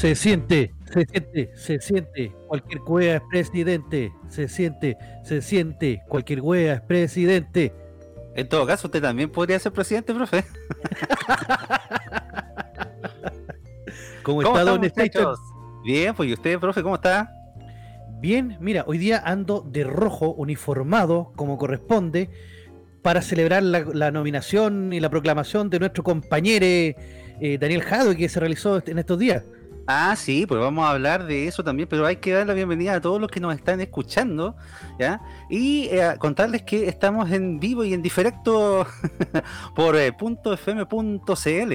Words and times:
Se 0.00 0.14
siente, 0.14 0.72
se 0.90 1.04
siente, 1.04 1.50
se 1.54 1.78
siente. 1.78 2.32
Cualquier 2.46 2.80
wea 2.86 3.16
es 3.16 3.22
presidente. 3.28 4.14
Se 4.30 4.48
siente, 4.48 4.96
se 5.24 5.42
siente. 5.42 6.00
Cualquier 6.08 6.40
wea 6.40 6.72
es 6.72 6.80
presidente. 6.80 7.74
En 8.34 8.48
todo 8.48 8.66
caso, 8.66 8.86
usted 8.86 9.02
también 9.02 9.30
podría 9.30 9.58
ser 9.58 9.72
presidente, 9.72 10.14
profe. 10.14 10.42
¿Cómo, 14.22 14.40
está, 14.40 14.64
don 14.64 14.82
Station? 14.84 15.34
Bien, 15.84 16.14
pues, 16.14 16.30
¿y 16.30 16.32
usted, 16.32 16.58
profe, 16.58 16.82
cómo 16.82 16.94
está? 16.94 17.30
Bien, 18.20 18.56
mira, 18.58 18.84
hoy 18.86 18.96
día 18.96 19.22
ando 19.22 19.60
de 19.60 19.84
rojo, 19.84 20.32
uniformado, 20.32 21.34
como 21.36 21.58
corresponde, 21.58 22.30
para 23.02 23.20
celebrar 23.20 23.62
la, 23.62 24.10
nominación 24.10 24.94
y 24.94 25.00
la 25.00 25.10
proclamación 25.10 25.68
de 25.68 25.78
nuestro 25.78 26.02
compañero 26.02 26.64
eh, 26.64 27.58
Daniel 27.60 27.82
Jado, 27.82 28.16
que 28.16 28.30
se 28.30 28.40
realizó 28.40 28.82
en 28.86 28.98
estos 28.98 29.18
días. 29.18 29.44
Ah, 29.92 30.14
sí, 30.14 30.46
pues 30.46 30.60
vamos 30.60 30.84
a 30.84 30.92
hablar 30.92 31.26
de 31.26 31.48
eso 31.48 31.64
también, 31.64 31.88
pero 31.88 32.06
hay 32.06 32.14
que 32.14 32.32
dar 32.32 32.46
la 32.46 32.54
bienvenida 32.54 32.94
a 32.94 33.00
todos 33.00 33.20
los 33.20 33.28
que 33.28 33.40
nos 33.40 33.56
están 33.56 33.80
escuchando, 33.80 34.54
¿ya? 35.00 35.20
Y 35.48 35.88
eh, 35.90 36.14
contarles 36.20 36.62
que 36.62 36.86
estamos 36.86 37.28
en 37.32 37.58
vivo 37.58 37.82
y 37.82 37.92
en 37.92 38.00
directo 38.00 38.86
por 39.74 39.96
eh, 39.96 40.12
.fm.cl. 40.16 41.72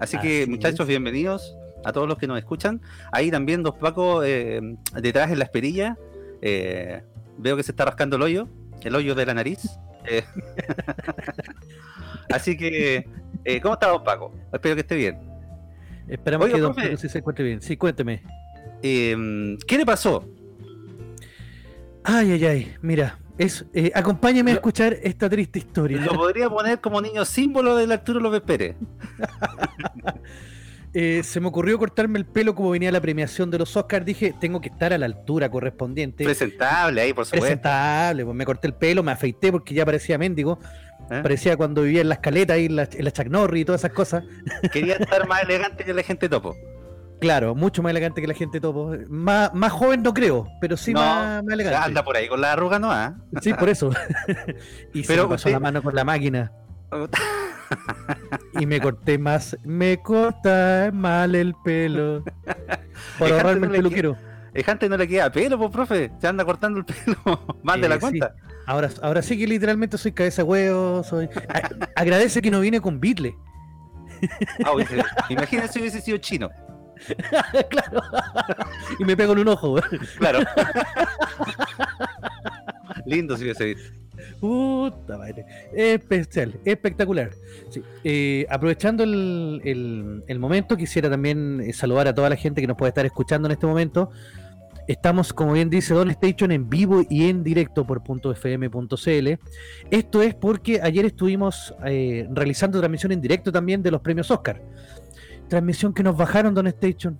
Así 0.00 0.18
que, 0.18 0.46
muchachos, 0.48 0.88
bienvenidos 0.88 1.56
a 1.84 1.92
todos 1.92 2.08
los 2.08 2.18
que 2.18 2.26
nos 2.26 2.36
escuchan. 2.36 2.82
Ahí 3.12 3.30
también 3.30 3.62
Dos 3.62 3.76
Paco 3.76 4.24
eh, 4.24 4.60
detrás 5.00 5.30
en 5.30 5.38
la 5.38 5.44
esperilla. 5.44 5.96
veo 6.42 7.56
que 7.56 7.62
se 7.62 7.70
está 7.70 7.84
rascando 7.84 8.16
el 8.16 8.22
hoyo, 8.22 8.48
el 8.82 8.92
hoyo 8.92 9.14
de 9.14 9.24
la 9.24 9.34
nariz. 9.34 9.60
Así 12.28 12.56
que, 12.56 13.08
¿cómo 13.62 13.74
está 13.74 13.86
Don 13.86 14.02
Paco? 14.02 14.34
Espero 14.52 14.74
que 14.74 14.80
esté 14.80 14.96
bien. 14.96 15.35
Esperamos 16.08 16.48
que 16.48 16.60
Don 16.60 16.74
Pedro 16.74 16.96
se 16.96 17.18
encuentre 17.18 17.44
bien. 17.44 17.62
Sí, 17.62 17.76
cuénteme. 17.76 18.22
Em, 18.82 19.58
¿Qué 19.66 19.78
le 19.78 19.86
pasó? 19.86 20.28
Ay, 22.04 22.32
ay, 22.32 22.44
ay. 22.44 22.74
Mira, 22.82 23.18
es, 23.38 23.66
eh, 23.74 23.90
acompáñame 23.94 24.52
a 24.52 24.54
escuchar 24.54 24.96
esta 25.02 25.28
triste 25.28 25.58
historia. 25.58 26.00
Lo 26.00 26.14
podría 26.14 26.48
poner 26.48 26.80
como 26.80 27.00
niño 27.00 27.24
símbolo 27.24 27.76
del 27.76 27.92
Arturo 27.92 28.20
López 28.20 28.42
Pérez. 28.42 28.76
Eh, 30.98 31.22
se 31.24 31.40
me 31.40 31.48
ocurrió 31.48 31.78
cortarme 31.78 32.18
el 32.18 32.24
pelo 32.24 32.54
como 32.54 32.70
venía 32.70 32.90
la 32.90 33.02
premiación 33.02 33.50
de 33.50 33.58
los 33.58 33.76
Oscars. 33.76 34.06
Dije, 34.06 34.34
tengo 34.40 34.62
que 34.62 34.70
estar 34.70 34.94
a 34.94 34.98
la 34.98 35.04
altura 35.04 35.50
correspondiente. 35.50 36.24
Presentable 36.24 37.02
ahí, 37.02 37.12
por 37.12 37.26
supuesto. 37.26 37.44
Presentable, 37.44 38.24
pues 38.24 38.34
me 38.34 38.46
corté 38.46 38.68
el 38.68 38.72
pelo, 38.72 39.02
me 39.02 39.12
afeité 39.12 39.52
porque 39.52 39.74
ya 39.74 39.84
parecía 39.84 40.16
mendigo. 40.16 40.58
¿Eh? 41.10 41.20
Parecía 41.22 41.56
cuando 41.56 41.82
vivía 41.82 42.00
en 42.00 42.08
las 42.08 42.18
caletas 42.18 42.58
y 42.58 42.66
en 42.66 42.76
la, 42.76 42.88
en 42.90 43.04
la 43.04 43.10
Chuck 43.12 43.26
Norris 43.28 43.62
y 43.62 43.64
todas 43.64 43.80
esas 43.82 43.92
cosas. 43.92 44.24
Quería 44.72 44.94
estar 44.94 45.26
más 45.28 45.42
elegante 45.42 45.84
que 45.84 45.94
la 45.94 46.02
gente 46.02 46.28
topo. 46.28 46.56
Claro, 47.20 47.54
mucho 47.54 47.82
más 47.82 47.90
elegante 47.90 48.20
que 48.20 48.26
la 48.26 48.34
gente 48.34 48.60
topo. 48.60 48.94
Más, 49.08 49.54
más 49.54 49.72
joven 49.72 50.02
no 50.02 50.12
creo, 50.12 50.48
pero 50.60 50.76
sí 50.76 50.92
más, 50.92 51.42
elegante. 51.48 51.78
Anda 51.78 52.04
por 52.04 52.16
ahí 52.16 52.28
con 52.28 52.40
la 52.40 52.52
arruga, 52.52 52.78
¿no? 52.78 52.92
¿Ah? 52.92 53.14
Sí, 53.40 53.54
por 53.54 53.68
eso. 53.68 53.90
y 54.94 55.02
pero 55.02 55.22
se 55.22 55.28
me 55.28 55.34
pasó 55.34 55.48
la 55.48 55.60
mano 55.60 55.82
con 55.82 55.94
la 55.94 56.04
máquina. 56.04 56.52
y 58.60 58.66
me 58.66 58.80
corté 58.80 59.18
más. 59.18 59.56
Me 59.64 60.02
corta 60.02 60.90
mal 60.92 61.34
el 61.34 61.54
pelo. 61.64 62.22
Por 63.18 63.32
ahorrarme 63.32 63.66
el 63.66 63.72
peluquero. 63.72 64.16
El 64.56 64.90
no 64.90 64.96
le 64.96 65.06
queda 65.06 65.30
pelo, 65.30 65.58
pues, 65.58 65.70
profe. 65.70 66.10
Se 66.20 66.26
anda 66.26 66.44
cortando 66.44 66.78
el 66.78 66.84
pelo 66.84 67.58
más 67.62 67.80
de 67.80 67.88
la 67.88 67.98
cuenta. 67.98 68.34
Ahora, 68.66 68.90
ahora 69.02 69.22
sí 69.22 69.38
que 69.38 69.46
literalmente 69.46 69.98
soy 69.98 70.12
cabeza 70.12 70.44
huevo. 70.44 71.04
Soy... 71.04 71.28
agradece 71.94 72.40
que 72.40 72.50
no 72.50 72.60
vine 72.60 72.80
con 72.80 72.98
Beatle. 72.98 73.34
Ah, 74.64 74.72
imagínate 75.28 75.68
si 75.68 75.80
hubiese 75.80 76.00
sido 76.00 76.18
chino. 76.18 76.48
claro. 77.68 78.00
y 78.98 79.04
me 79.04 79.16
pego 79.16 79.34
en 79.34 79.40
un 79.40 79.48
ojo. 79.48 79.76
claro. 80.18 80.40
Lindo 83.06 83.36
si 83.36 83.44
hubiese 83.44 83.64
visto. 83.66 84.06
Puta 84.40 85.18
madre. 85.18 85.44
Especial, 85.74 86.58
espectacular. 86.64 87.30
Eh, 88.04 88.46
aprovechando 88.48 89.04
el, 89.04 90.22
el, 90.26 90.38
momento, 90.38 90.76
quisiera 90.76 91.10
también 91.10 91.60
eh, 91.60 91.72
saludar 91.72 92.08
a 92.08 92.14
toda 92.14 92.30
la 92.30 92.36
gente 92.36 92.60
que 92.60 92.66
nos 92.66 92.76
puede 92.76 92.88
estar 92.88 93.04
escuchando 93.06 93.46
en 93.46 93.52
este 93.52 93.66
momento. 93.66 94.10
Estamos, 94.88 95.32
como 95.32 95.52
bien 95.52 95.68
dice 95.68 95.94
Don 95.94 96.10
Station, 96.10 96.52
en 96.52 96.68
vivo 96.68 97.02
y 97.10 97.28
en 97.28 97.42
directo 97.42 97.86
por 97.86 98.02
.fm.cl. 98.06 99.28
Esto 99.90 100.22
es 100.22 100.34
porque 100.34 100.80
ayer 100.80 101.04
estuvimos 101.06 101.74
eh, 101.84 102.26
realizando 102.30 102.78
transmisión 102.78 103.12
en 103.12 103.20
directo 103.20 103.50
también 103.50 103.82
de 103.82 103.90
los 103.90 104.00
premios 104.00 104.30
Oscar. 104.30 104.62
Transmisión 105.48 105.92
que 105.92 106.02
nos 106.02 106.16
bajaron, 106.16 106.54
Don 106.54 106.66
Station. 106.68 107.18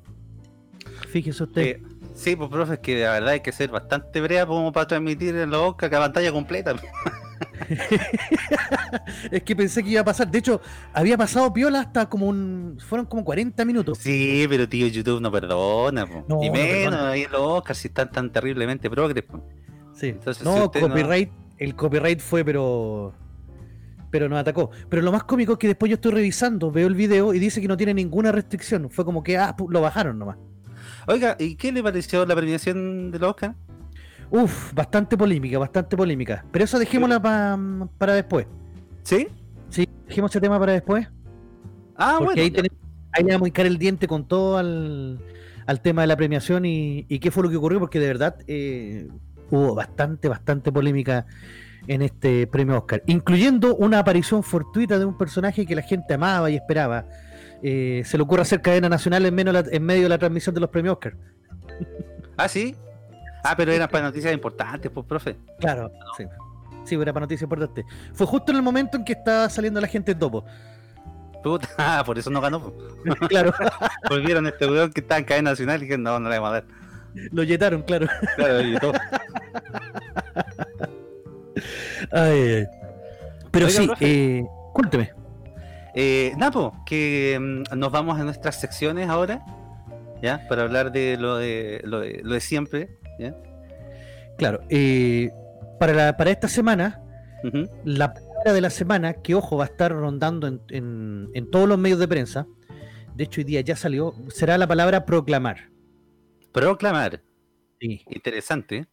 Fíjese 1.09 1.43
usted. 1.43 1.63
Eh, 1.63 1.83
sí, 2.15 2.37
pues 2.37 2.49
profe, 2.51 2.75
es 2.75 2.81
que 2.81 3.01
la 3.03 3.13
verdad 3.13 3.31
hay 3.31 3.41
que 3.41 3.53
ser 3.53 3.71
bastante 3.71 4.21
brea 4.21 4.47
como 4.47 4.71
para 4.73 4.87
transmitir 4.87 5.35
en 5.35 5.51
los 5.51 5.63
Oscar 5.63 5.91
que 5.91 5.97
pantalla 5.97 6.33
completa. 6.33 6.75
es 9.31 9.43
que 9.43 9.57
pensé 9.57 9.83
que 9.83 9.91
iba 9.91 10.01
a 10.01 10.05
pasar. 10.05 10.31
De 10.31 10.39
hecho, 10.39 10.61
había 10.93 11.17
pasado 11.17 11.53
piola 11.53 11.81
hasta 11.81 12.09
como 12.09 12.27
un. 12.27 12.79
Fueron 12.87 13.07
como 13.07 13.25
40 13.25 13.65
minutos. 13.65 13.99
Sí, 13.99 14.47
pero 14.49 14.69
tío, 14.69 14.87
YouTube 14.87 15.21
no 15.21 15.31
perdona. 15.31 16.07
y 16.43 16.51
menos 16.51 17.01
ahí 17.01 17.27
los 17.31 17.41
Oscars 17.41 17.79
si 17.79 17.89
están 17.89 18.11
tan 18.11 18.31
terriblemente 18.31 18.89
progres. 18.91 19.25
Sí. 19.95 20.09
Entonces, 20.09 20.45
no, 20.45 20.71
copyright. 20.71 21.31
El 21.59 21.75
copyright 21.75 22.21
fue, 22.21 22.45
pero. 22.45 23.15
Pero 24.11 24.29
nos 24.29 24.39
atacó. 24.39 24.71
Pero 24.89 25.03
lo 25.03 25.13
más 25.13 25.25
cómico 25.25 25.55
es 25.55 25.59
que 25.59 25.67
después 25.67 25.91
yo 25.91 25.95
estoy 25.95 26.13
revisando, 26.13 26.71
veo 26.71 26.87
el 26.87 26.95
video 26.95 27.35
y 27.35 27.39
dice 27.39 27.61
que 27.61 27.69
no 27.69 27.77
tiene 27.77 27.93
ninguna 27.93 28.33
restricción. 28.33 28.89
Fue 28.91 29.05
como 29.05 29.23
que, 29.23 29.37
ah, 29.37 29.55
lo 29.69 29.81
bajaron 29.81 30.19
nomás. 30.19 30.39
Oiga, 31.09 31.37
¿y 31.39 31.57
qué 31.57 31.73
le 31.73 31.83
pareció 31.83 32.25
la 32.25 32.35
premiación 32.35 33.11
de 33.11 33.19
los 33.19 33.31
Oscars? 33.31 33.55
Uf, 34.31 34.73
bastante 34.75 35.17
polémica, 35.17 35.59
bastante 35.59 35.97
polémica. 35.97 36.45
Pero 36.51 36.65
eso 36.65 36.79
dejémosla 36.79 37.21
para 37.99 38.15
después. 38.15 38.47
¿Sí? 39.03 39.29
Sí, 39.69 39.89
dejemos 40.07 40.31
ese 40.31 40.41
tema 40.41 40.59
para 40.59 40.73
después. 40.73 41.09
Ah, 41.97 42.19
bueno. 42.23 42.41
Ahí, 42.41 42.51
tenemos, 42.51 42.79
ahí 43.13 43.25
le 43.25 43.33
vamos 43.33 43.51
a 43.57 43.63
el 43.63 43.79
diente 43.79 44.07
con 44.07 44.27
todo 44.27 44.59
al, 44.59 45.21
tema 45.83 46.03
de 46.03 46.09
la 46.09 46.17
premiación 46.17 46.65
y, 46.65 47.05
qué 47.21 47.31
fue 47.31 47.43
lo 47.43 47.51
que 47.51 47.57
ocurrió, 47.57 47.79
porque 47.79 48.01
de 48.01 48.07
verdad 48.07 48.37
eh, 48.47 49.09
hubo 49.51 49.75
bastante, 49.75 50.29
bastante 50.29 50.73
polémica 50.73 51.27
en 51.87 52.03
este 52.03 52.47
premio 52.47 52.79
Oscar, 52.79 53.03
incluyendo 53.07 53.77
una 53.77 54.01
aparición 54.01 54.43
fortuita 54.43 54.99
de 54.99 55.05
un 55.05 55.17
personaje 55.17 55.67
que 55.67 55.75
la 55.75 55.83
gente 55.83 56.15
amaba 56.15 56.51
y 56.51 56.57
esperaba. 56.57 57.07
Eh, 57.63 58.03
se 58.05 58.17
le 58.17 58.23
ocurre 58.23 58.43
hacer 58.43 58.61
cadena 58.61 58.89
nacional 58.89 59.25
en, 59.25 59.35
menos 59.35 59.65
en 59.71 59.83
medio 59.83 60.05
de 60.05 60.09
la 60.09 60.19
transmisión 60.19 60.55
de 60.55 60.61
los 60.61 60.71
premios 60.71 60.95
Oscar. 60.95 61.17
Ah, 62.37 62.49
sí. 62.49 62.75
Ah, 63.47 63.55
pero 63.57 63.73
era 63.73 63.89
para 63.89 64.07
noticias 64.07 64.33
importantes, 64.33 64.91
pues, 64.91 65.07
profe. 65.07 65.37
Claro, 65.61 65.91
sí. 66.17 66.25
Sí, 66.85 66.95
era 66.95 67.13
para 67.13 67.25
noticias 67.25 67.43
importantes. 67.43 67.85
Fue 68.13 68.27
justo 68.27 68.53
en 68.53 68.57
el 68.57 68.63
momento 68.63 68.97
en 68.97 69.05
que 69.05 69.13
estaba 69.13 69.49
saliendo 69.49 69.81
la 69.81 69.89
gente 69.89 70.13
en 70.13 70.19
topo. 70.19 70.45
Puta, 71.43 71.69
ah, 71.79 72.03
por 72.05 72.19
eso 72.19 72.31
no 72.31 72.41
ganó. 72.41 72.73
claro. 73.29 73.53
Volvieron 74.09 74.47
este 74.47 74.67
weón 74.67 74.93
que 74.93 75.01
estaba 75.01 75.19
en 75.19 75.25
cadena 75.25 75.51
nacional 75.51 75.79
y 75.79 75.81
dijeron, 75.83 76.03
no, 76.03 76.19
no 76.19 76.29
le 76.29 76.39
vamos 76.39 76.51
a 76.51 76.53
dar. 76.55 76.65
Lo 77.33 77.43
yetaron, 77.45 77.83
claro. 77.83 78.07
Claro, 78.37 78.61
y 78.61 78.77
todo. 78.79 78.93
Ay, 82.13 82.67
Pero 83.51 83.71
sí, 83.71 83.89
eh, 84.01 84.45
cuénteme. 84.73 85.13
Eh, 85.95 86.35
Napo, 86.37 86.75
que 86.85 87.39
mm, 87.41 87.79
nos 87.79 87.91
vamos 87.91 88.21
a 88.21 88.25
nuestras 88.25 88.61
secciones 88.61 89.09
ahora, 89.09 89.43
¿ya? 90.21 90.47
Para 90.47 90.65
hablar 90.65 90.93
de 90.93 91.17
lo 91.17 91.37
de, 91.39 91.81
lo 91.85 92.01
de, 92.01 92.21
lo 92.23 92.35
de 92.35 92.41
siempre, 92.41 92.99
Claro, 94.39 94.61
eh, 94.69 95.31
para, 95.79 96.17
para 96.17 96.31
esta 96.31 96.49
semana, 96.49 97.03
la 97.85 98.13
palabra 98.13 98.53
de 98.53 98.61
la 98.61 98.71
semana, 98.71 99.15
que 99.15 99.35
ojo, 99.35 99.57
va 99.57 99.65
a 99.65 99.69
estar 99.69 99.93
rondando 99.93 100.47
en, 100.47 101.31
en, 101.33 101.51
todos 101.51 101.69
los 101.69 101.79
medios 101.79 101.99
de 101.99 102.09
prensa, 102.09 102.47
de 103.15 103.25
hecho 103.25 103.41
hoy 103.41 103.45
día 103.45 103.61
ya 103.61 103.77
salió, 103.77 104.15
será 104.29 104.59
la 104.59 104.67
palabra 104.67 105.07
proclamar. 105.07 105.71
Proclamar. 106.53 107.23
Sí. 107.81 108.03
Interesante. 108.09 108.87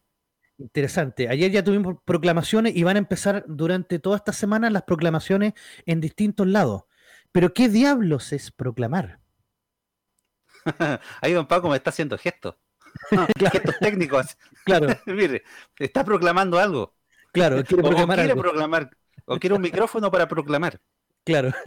Interesante. 0.58 1.28
Ayer 1.28 1.50
ya 1.50 1.64
tuvimos 1.64 1.96
proclamaciones 2.04 2.76
y 2.76 2.84
van 2.84 2.96
a 2.96 3.00
empezar 3.00 3.44
durante 3.48 3.98
toda 3.98 4.16
esta 4.16 4.32
semana 4.32 4.70
las 4.70 4.84
proclamaciones 4.84 5.54
en 5.84 6.00
distintos 6.00 6.46
lados. 6.46 6.84
Pero 7.32 7.52
¿qué 7.52 7.68
diablos 7.68 8.32
es 8.32 8.52
proclamar? 8.52 9.20
Ahí 11.20 11.32
don 11.32 11.46
Paco 11.46 11.68
me 11.68 11.76
está 11.76 11.90
haciendo 11.90 12.16
gestos. 12.16 12.54
Gestos 13.38 13.78
técnicos. 13.80 14.36
Claro. 14.64 14.88
Mire, 15.06 15.42
está 15.78 16.04
proclamando 16.04 16.58
algo. 16.58 16.94
Claro, 17.32 17.64
quiere 17.64 17.82
proclamar. 17.82 18.18
O 18.18 18.22
quiere 18.22 18.40
proclamar. 18.40 18.90
O 19.26 19.38
quiere 19.38 19.54
un 19.56 19.62
micrófono 19.62 20.10
para 20.10 20.28
proclamar. 20.28 20.80
Claro. 21.24 21.52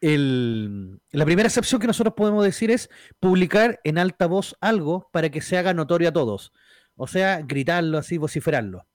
la 0.00 1.24
primera 1.24 1.48
excepción 1.48 1.80
que 1.80 1.86
nosotros 1.86 2.14
podemos 2.14 2.44
decir 2.44 2.70
es 2.70 2.90
publicar 3.20 3.80
en 3.84 3.98
alta 3.98 4.26
voz 4.26 4.56
algo 4.60 5.08
para 5.12 5.30
que 5.30 5.40
se 5.40 5.56
haga 5.56 5.74
notorio 5.74 6.08
a 6.08 6.12
todos. 6.12 6.52
O 6.96 7.06
sea, 7.06 7.40
gritarlo 7.42 7.98
así, 7.98 8.18
vociferarlo. 8.18 8.86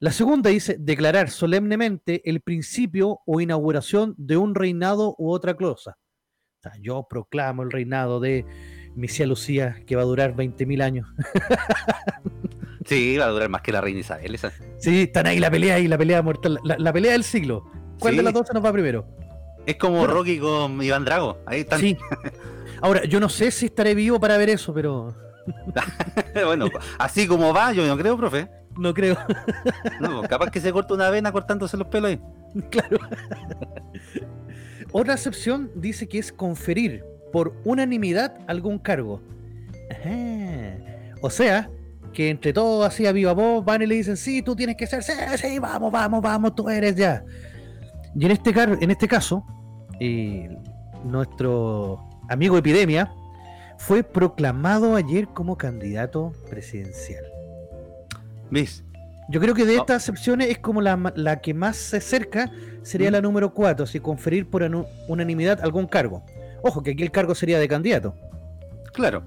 La 0.00 0.12
segunda 0.12 0.50
dice 0.50 0.76
declarar 0.78 1.28
solemnemente 1.28 2.22
el 2.24 2.40
principio 2.40 3.20
o 3.26 3.40
inauguración 3.40 4.14
de 4.16 4.36
un 4.36 4.54
reinado 4.54 5.16
u 5.18 5.32
otra 5.32 5.54
cosa. 5.54 5.98
O 6.58 6.62
sea, 6.62 6.72
yo 6.80 7.06
proclamo 7.08 7.64
el 7.64 7.70
reinado 7.72 8.20
de 8.20 8.44
Misia 8.98 9.26
Lucía, 9.26 9.76
que 9.86 9.96
va 9.96 10.02
a 10.02 10.04
durar 10.04 10.34
20.000 10.34 10.82
años. 10.82 11.06
Sí, 12.84 13.16
va 13.18 13.26
a 13.26 13.28
durar 13.28 13.48
más 13.48 13.62
que 13.62 13.70
la 13.72 13.80
reina 13.80 14.00
Isabel. 14.00 14.34
Esa. 14.34 14.50
Sí, 14.78 15.02
están 15.02 15.26
ahí 15.26 15.38
la 15.38 15.50
pelea 15.50 15.78
y 15.78 15.88
la 15.88 15.98
pelea 15.98 16.22
mortal, 16.22 16.58
la, 16.64 16.76
la 16.78 16.92
pelea 16.92 17.12
del 17.12 17.24
siglo. 17.24 17.64
¿Cuál 17.98 18.12
Sí. 18.14 18.16
de 18.18 18.22
las 18.22 18.32
dos 18.32 18.46
se 18.46 18.54
nos 18.54 18.64
va 18.64 18.72
primero? 18.72 19.06
Es 19.66 19.76
como 19.76 19.98
Bueno. 19.98 20.14
Rocky 20.14 20.38
con 20.38 20.82
Iván 20.82 21.04
Drago. 21.04 21.38
Ahí 21.46 21.60
están. 21.60 21.80
Sí. 21.80 21.96
Ahora, 22.80 23.04
yo 23.04 23.20
no 23.20 23.28
sé 23.28 23.50
si 23.50 23.66
estaré 23.66 23.94
vivo 23.94 24.18
para 24.20 24.36
ver 24.38 24.48
eso, 24.50 24.72
pero 24.72 25.14
bueno, 26.46 26.66
así 26.98 27.26
como 27.26 27.52
va, 27.52 27.72
yo 27.72 27.86
no 27.86 27.96
creo, 27.98 28.16
profe. 28.16 28.48
no 28.78 28.94
creo. 28.94 29.16
No, 30.00 30.22
capaz 30.22 30.50
que 30.50 30.60
se 30.60 30.72
corta 30.72 30.94
una 30.94 31.10
vena 31.10 31.30
cortándose 31.32 31.76
los 31.76 31.88
pelos 31.88 32.10
ahí. 32.10 32.20
claro. 32.70 32.98
Otra 34.92 35.14
acepción 35.14 35.70
dice 35.74 36.08
que 36.08 36.18
es 36.18 36.32
conferir 36.32 37.04
por 37.32 37.54
unanimidad 37.64 38.36
algún 38.46 38.78
cargo. 38.78 39.20
Ajá. 39.90 40.76
O 41.20 41.30
sea, 41.30 41.70
que 42.12 42.30
entre 42.30 42.52
todos 42.52 42.86
así 42.86 43.06
a 43.06 43.12
viva 43.12 43.32
voz 43.32 43.64
van 43.64 43.82
y 43.82 43.86
le 43.86 43.94
dicen, 43.96 44.16
sí, 44.16 44.42
tú 44.42 44.54
tienes 44.56 44.76
que 44.76 44.86
ser, 44.86 45.02
sí, 45.02 45.12
sí, 45.36 45.58
vamos, 45.58 45.90
vamos, 45.92 46.22
vamos, 46.22 46.54
tú 46.54 46.68
eres 46.68 46.94
ya. 46.96 47.24
Y 48.14 48.24
en 48.24 48.30
este, 48.32 48.52
car- 48.52 48.78
en 48.80 48.90
este 48.90 49.06
caso, 49.08 49.44
eh, 50.00 50.56
nuestro 51.04 52.00
amigo 52.28 52.56
Epidemia 52.58 53.12
fue 53.78 54.02
proclamado 54.02 54.96
ayer 54.96 55.28
como 55.28 55.56
candidato 55.56 56.32
presidencial. 56.50 57.24
¿Ves? 58.50 58.84
Yo 59.30 59.40
creo 59.40 59.54
que 59.54 59.66
de 59.66 59.76
estas 59.76 60.02
acepciones 60.04 60.48
es 60.48 60.58
como 60.58 60.80
la, 60.80 61.12
la 61.14 61.40
que 61.40 61.52
más 61.52 61.76
se 61.76 61.98
acerca 61.98 62.50
sería 62.82 63.10
¿Mm? 63.10 63.12
la 63.12 63.20
número 63.20 63.52
4, 63.52 63.86
si 63.86 64.00
conferir 64.00 64.48
por 64.48 64.62
unanimidad 65.06 65.60
algún 65.60 65.86
cargo. 65.86 66.22
Ojo, 66.62 66.82
que 66.82 66.92
aquí 66.92 67.02
el 67.02 67.10
cargo 67.10 67.34
sería 67.34 67.58
de 67.58 67.68
candidato. 67.68 68.14
Claro. 68.92 69.22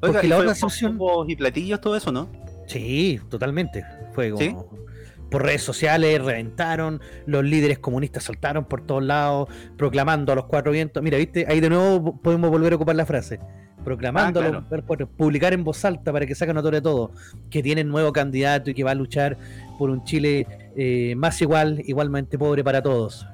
Porque 0.00 0.26
¿y 0.26 0.30
la 0.30 0.36
otra 0.38 0.54
copos 0.54 1.28
y 1.28 1.36
platillos, 1.36 1.80
todo 1.80 1.96
eso, 1.96 2.12
¿no? 2.12 2.28
Sí, 2.66 3.20
totalmente. 3.28 3.84
Fue 4.12 4.30
como... 4.30 4.42
¿Sí? 4.42 4.54
Por 5.30 5.42
redes 5.42 5.62
sociales 5.62 6.22
reventaron, 6.24 7.02
los 7.26 7.44
líderes 7.44 7.78
comunistas 7.80 8.24
saltaron 8.24 8.64
por 8.64 8.86
todos 8.86 9.02
lados, 9.02 9.48
proclamando 9.76 10.32
a 10.32 10.34
los 10.36 10.46
cuatro 10.46 10.72
vientos. 10.72 11.02
Mira, 11.02 11.18
viste, 11.18 11.44
ahí 11.48 11.60
de 11.60 11.68
nuevo 11.68 12.00
vo- 12.00 12.20
podemos 12.22 12.50
volver 12.50 12.72
a 12.72 12.76
ocupar 12.76 12.96
la 12.96 13.04
frase. 13.04 13.38
Proclamando 13.84 14.40
Ah, 14.40 14.46
a 14.46 14.48
los 14.76 14.84
cuatro- 14.86 15.06
publicar 15.06 15.52
en 15.52 15.64
voz 15.64 15.84
alta 15.84 16.12
para 16.14 16.24
que 16.24 16.34
saquen 16.34 16.54
notorio 16.54 16.80
todo, 16.80 17.10
que 17.50 17.62
tienen 17.62 17.88
nuevo 17.88 18.10
candidato 18.12 18.70
y 18.70 18.74
que 18.74 18.84
va 18.84 18.92
a 18.92 18.94
luchar 18.94 19.36
por 19.78 19.90
un 19.90 20.02
Chile 20.04 20.46
eh, 20.76 21.14
más 21.14 21.42
igual, 21.42 21.82
igualmente 21.84 22.38
pobre 22.38 22.64
para 22.64 22.82
todos. 22.82 23.26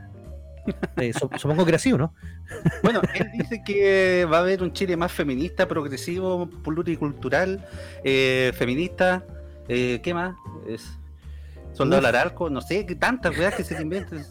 Eh, 0.97 1.13
su- 1.13 1.29
supongo 1.39 1.65
que 1.65 1.71
era 1.71 1.77
así, 1.77 1.93
¿o 1.93 1.99
no? 1.99 2.15
Bueno, 2.83 3.01
él 3.15 3.31
dice 3.39 3.63
que 3.65 4.27
va 4.31 4.39
a 4.39 4.41
haber 4.41 4.63
un 4.63 4.73
Chile 4.73 4.97
más 4.97 5.13
feminista, 5.13 5.67
progresivo, 5.69 6.49
pluricultural, 6.63 7.65
eh, 8.03 8.53
feminista. 8.57 9.25
eh, 9.69 10.01
¿Qué 10.03 10.15
más? 10.15 10.35
Es 10.69 10.83
Soldado 11.73 12.07
arco, 12.17 12.49
no 12.51 12.61
sé, 12.61 12.85
tantas 12.99 13.37
weas 13.37 13.55
que 13.55 13.65
se 13.65 13.75
te 13.75 13.83
inventan. 13.83 14.25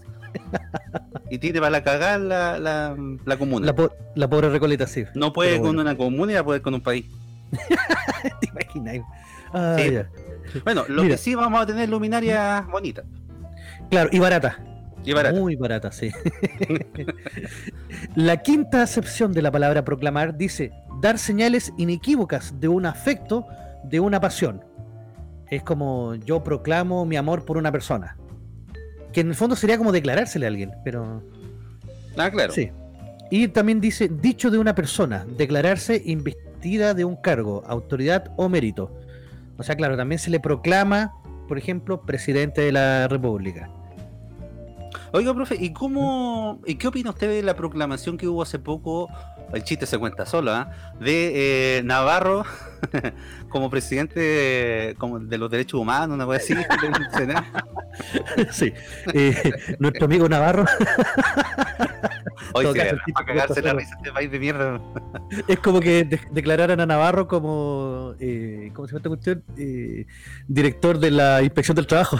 Y 1.30 1.38
tiene 1.38 1.60
para 1.60 1.70
la 1.72 1.84
cagar 1.84 2.20
la, 2.20 2.58
la, 2.58 2.96
la 3.26 3.38
comuna. 3.38 3.66
La, 3.68 3.76
po- 3.76 3.92
la 4.16 4.28
pobre 4.30 4.50
Recoleta, 4.50 4.88
sí. 4.88 5.04
no 5.14 5.34
puede 5.34 5.60
con 5.60 5.78
una 5.78 5.96
comuna 5.98 6.40
y 6.40 6.42
poder 6.44 6.62
con 6.62 6.74
un 6.74 6.82
país. 6.82 7.06
¿Te 8.40 8.48
imaginas? 8.48 9.06
Ah, 9.54 9.76
Sí. 9.78 10.60
Bueno, 10.64 10.84
lo 10.88 11.04
Mira. 11.04 11.16
que 11.16 11.22
sí 11.22 11.36
vamos 11.36 11.62
a 11.62 11.66
tener 11.66 11.88
luminaria 11.90 12.62
bonita 12.70 13.04
Claro, 13.90 14.10
y 14.12 14.20
barata. 14.20 14.58
Y 15.04 15.14
barata. 15.14 15.40
Muy 15.40 15.56
barata, 15.56 15.92
sí. 15.92 16.12
la 18.16 18.38
quinta 18.38 18.82
acepción 18.82 19.34
de 19.34 19.42
la 19.42 19.52
palabra 19.52 19.84
proclamar 19.84 20.38
dice 20.38 20.72
dar 21.02 21.18
señales 21.18 21.74
inequívocas 21.78 22.60
de 22.60 22.68
un 22.68 22.86
afecto, 22.86 23.46
de 23.84 24.00
una 24.00 24.20
pasión. 24.20 24.64
Es 25.50 25.64
como 25.64 26.16
yo 26.16 26.44
proclamo 26.44 27.06
mi 27.06 27.18
amor 27.18 27.46
por 27.46 27.58
una 27.58 27.72
persona. 27.72 28.18
Que 29.12 29.22
en 29.22 29.30
el 29.30 29.36
fondo 29.36 29.56
sería 29.56 29.78
como 29.78 29.92
declarársele 29.92 30.46
a 30.46 30.50
alguien, 30.50 30.72
pero 30.84 31.22
Ah, 32.18 32.32
claro. 32.32 32.54
sí. 32.54 32.72
Y 33.30 33.48
también 33.48 33.82
dice 33.82 34.10
dicho 34.10 34.52
de 34.52 34.58
una 34.60 34.76
persona, 34.76 35.26
declararse 35.38 36.02
investida 36.06 36.94
de 36.94 37.04
un 37.06 37.16
cargo, 37.16 37.64
autoridad 37.68 38.32
o 38.38 38.48
mérito. 38.50 38.96
O 39.58 39.64
sea, 39.64 39.76
claro, 39.76 39.98
también 39.98 40.20
se 40.20 40.30
le 40.30 40.40
proclama, 40.40 41.14
por 41.48 41.58
ejemplo, 41.58 42.02
presidente 42.02 42.62
de 42.62 42.72
la 42.72 43.08
República. 43.08 43.70
Oiga, 45.12 45.34
profe, 45.34 45.56
¿y 45.60 45.74
cómo 45.74 46.62
y 46.66 46.76
qué 46.76 46.88
opina 46.88 47.10
usted 47.12 47.30
de 47.30 47.44
la 47.44 47.56
proclamación 47.56 48.18
que 48.18 48.28
hubo 48.28 48.42
hace 48.42 48.60
poco? 48.60 49.10
El 49.54 49.64
chiste 49.64 49.86
se 49.86 49.98
cuenta 50.00 50.26
solo, 50.26 50.52
¿ah? 50.52 50.72
De 51.00 51.78
eh, 51.78 51.84
Navarro 51.84 52.44
como 53.50 53.70
presidente 53.70 54.20
de, 54.20 54.96
como 54.98 55.20
de 55.20 55.38
los 55.38 55.52
derechos 55.52 55.80
humanos, 55.80 56.16
una 56.16 56.26
cosa 56.26 56.38
así. 56.38 56.56
Sí. 58.52 58.74
Eh, 59.14 59.54
nuestro 59.78 60.06
amigo 60.06 60.28
Navarro 60.28 60.66
Hoy 62.56 62.66
sí, 62.68 62.74
caso, 62.74 62.96
a 63.16 63.26
cagarse 63.26 63.62
la 63.62 63.74
risa 63.74 63.96
este 63.98 64.12
país 64.12 64.32
de 64.32 64.40
mierda. 64.40 64.82
es 65.48 65.60
como 65.60 65.80
que 65.80 66.04
de- 66.04 66.20
declararan 66.32 66.80
a 66.80 66.86
Navarro 66.88 67.28
como, 67.28 68.16
eh, 68.20 68.72
¿cómo 68.74 68.88
se 68.88 68.94
llama 68.94 68.98
esta 69.00 69.10
cuestión? 69.10 69.44
Eh, 69.58 70.06
director 70.48 70.98
de 71.00 71.12
la 71.12 71.42
inspección 71.44 71.76
del 71.76 71.86
trabajo. 71.88 72.18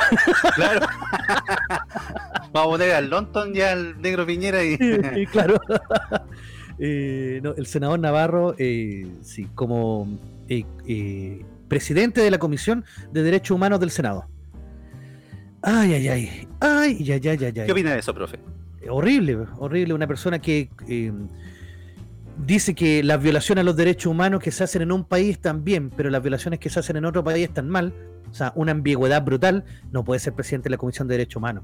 Claro. 0.56 0.86
Vamos 2.52 2.54
a 2.54 2.64
poner 2.64 2.92
al 2.92 3.10
Lonton 3.10 3.56
y 3.56 3.62
al 3.62 4.02
negro 4.02 4.26
Piñera 4.26 4.64
y. 4.64 4.78
Claro. 5.32 5.60
Eh, 6.80 7.40
no, 7.44 7.54
el 7.56 7.68
senador 7.68 8.00
Navarro, 8.00 8.56
eh, 8.58 9.08
sí, 9.22 9.48
como 9.54 10.08
eh, 10.50 11.46
presidente 11.68 12.20
de 12.22 12.32
la 12.32 12.40
Comisión 12.40 12.84
de 13.12 13.22
Derechos 13.22 13.56
Humanos 13.56 13.80
del 13.80 13.92
Senado. 13.92 14.26
Ay, 15.62 15.94
ay, 15.94 16.08
ay. 16.08 16.48
Ay, 16.60 16.98
ay, 17.00 17.22
ay, 17.24 17.28
ay, 17.30 17.46
ay. 17.46 17.54
¿Qué 17.54 17.72
opina 17.72 17.94
de 17.94 18.00
eso, 18.00 18.12
profe? 18.14 18.40
horrible, 18.90 19.38
horrible. 19.60 19.94
Una 19.94 20.08
persona 20.08 20.40
que 20.40 20.70
dice 22.38 22.74
que 22.74 23.04
las 23.04 23.22
violaciones 23.22 23.62
a 23.62 23.66
los 23.66 23.76
derechos 23.76 24.08
humanos 24.08 24.42
que 24.42 24.52
se 24.52 24.64
hacen 24.64 24.82
en 24.82 24.92
un 24.92 25.06
país 25.06 25.32
están 25.34 25.64
bien, 25.64 25.90
pero 25.90 26.10
las 26.10 26.22
violaciones 26.22 26.60
que 26.60 26.70
se 26.70 26.80
hacen 26.80 26.98
en 26.98 27.06
otro 27.06 27.24
país 27.24 27.48
están 27.48 27.70
mal. 27.70 27.94
O 28.30 28.34
sea, 28.34 28.52
una 28.56 28.72
ambigüedad 28.72 29.22
brutal. 29.24 29.64
No 29.92 30.04
puede 30.04 30.20
ser 30.20 30.34
presidente 30.34 30.66
de 30.66 30.72
la 30.72 30.78
Comisión 30.78 31.08
de 31.08 31.14
Derechos 31.16 31.36
Humanos. 31.38 31.64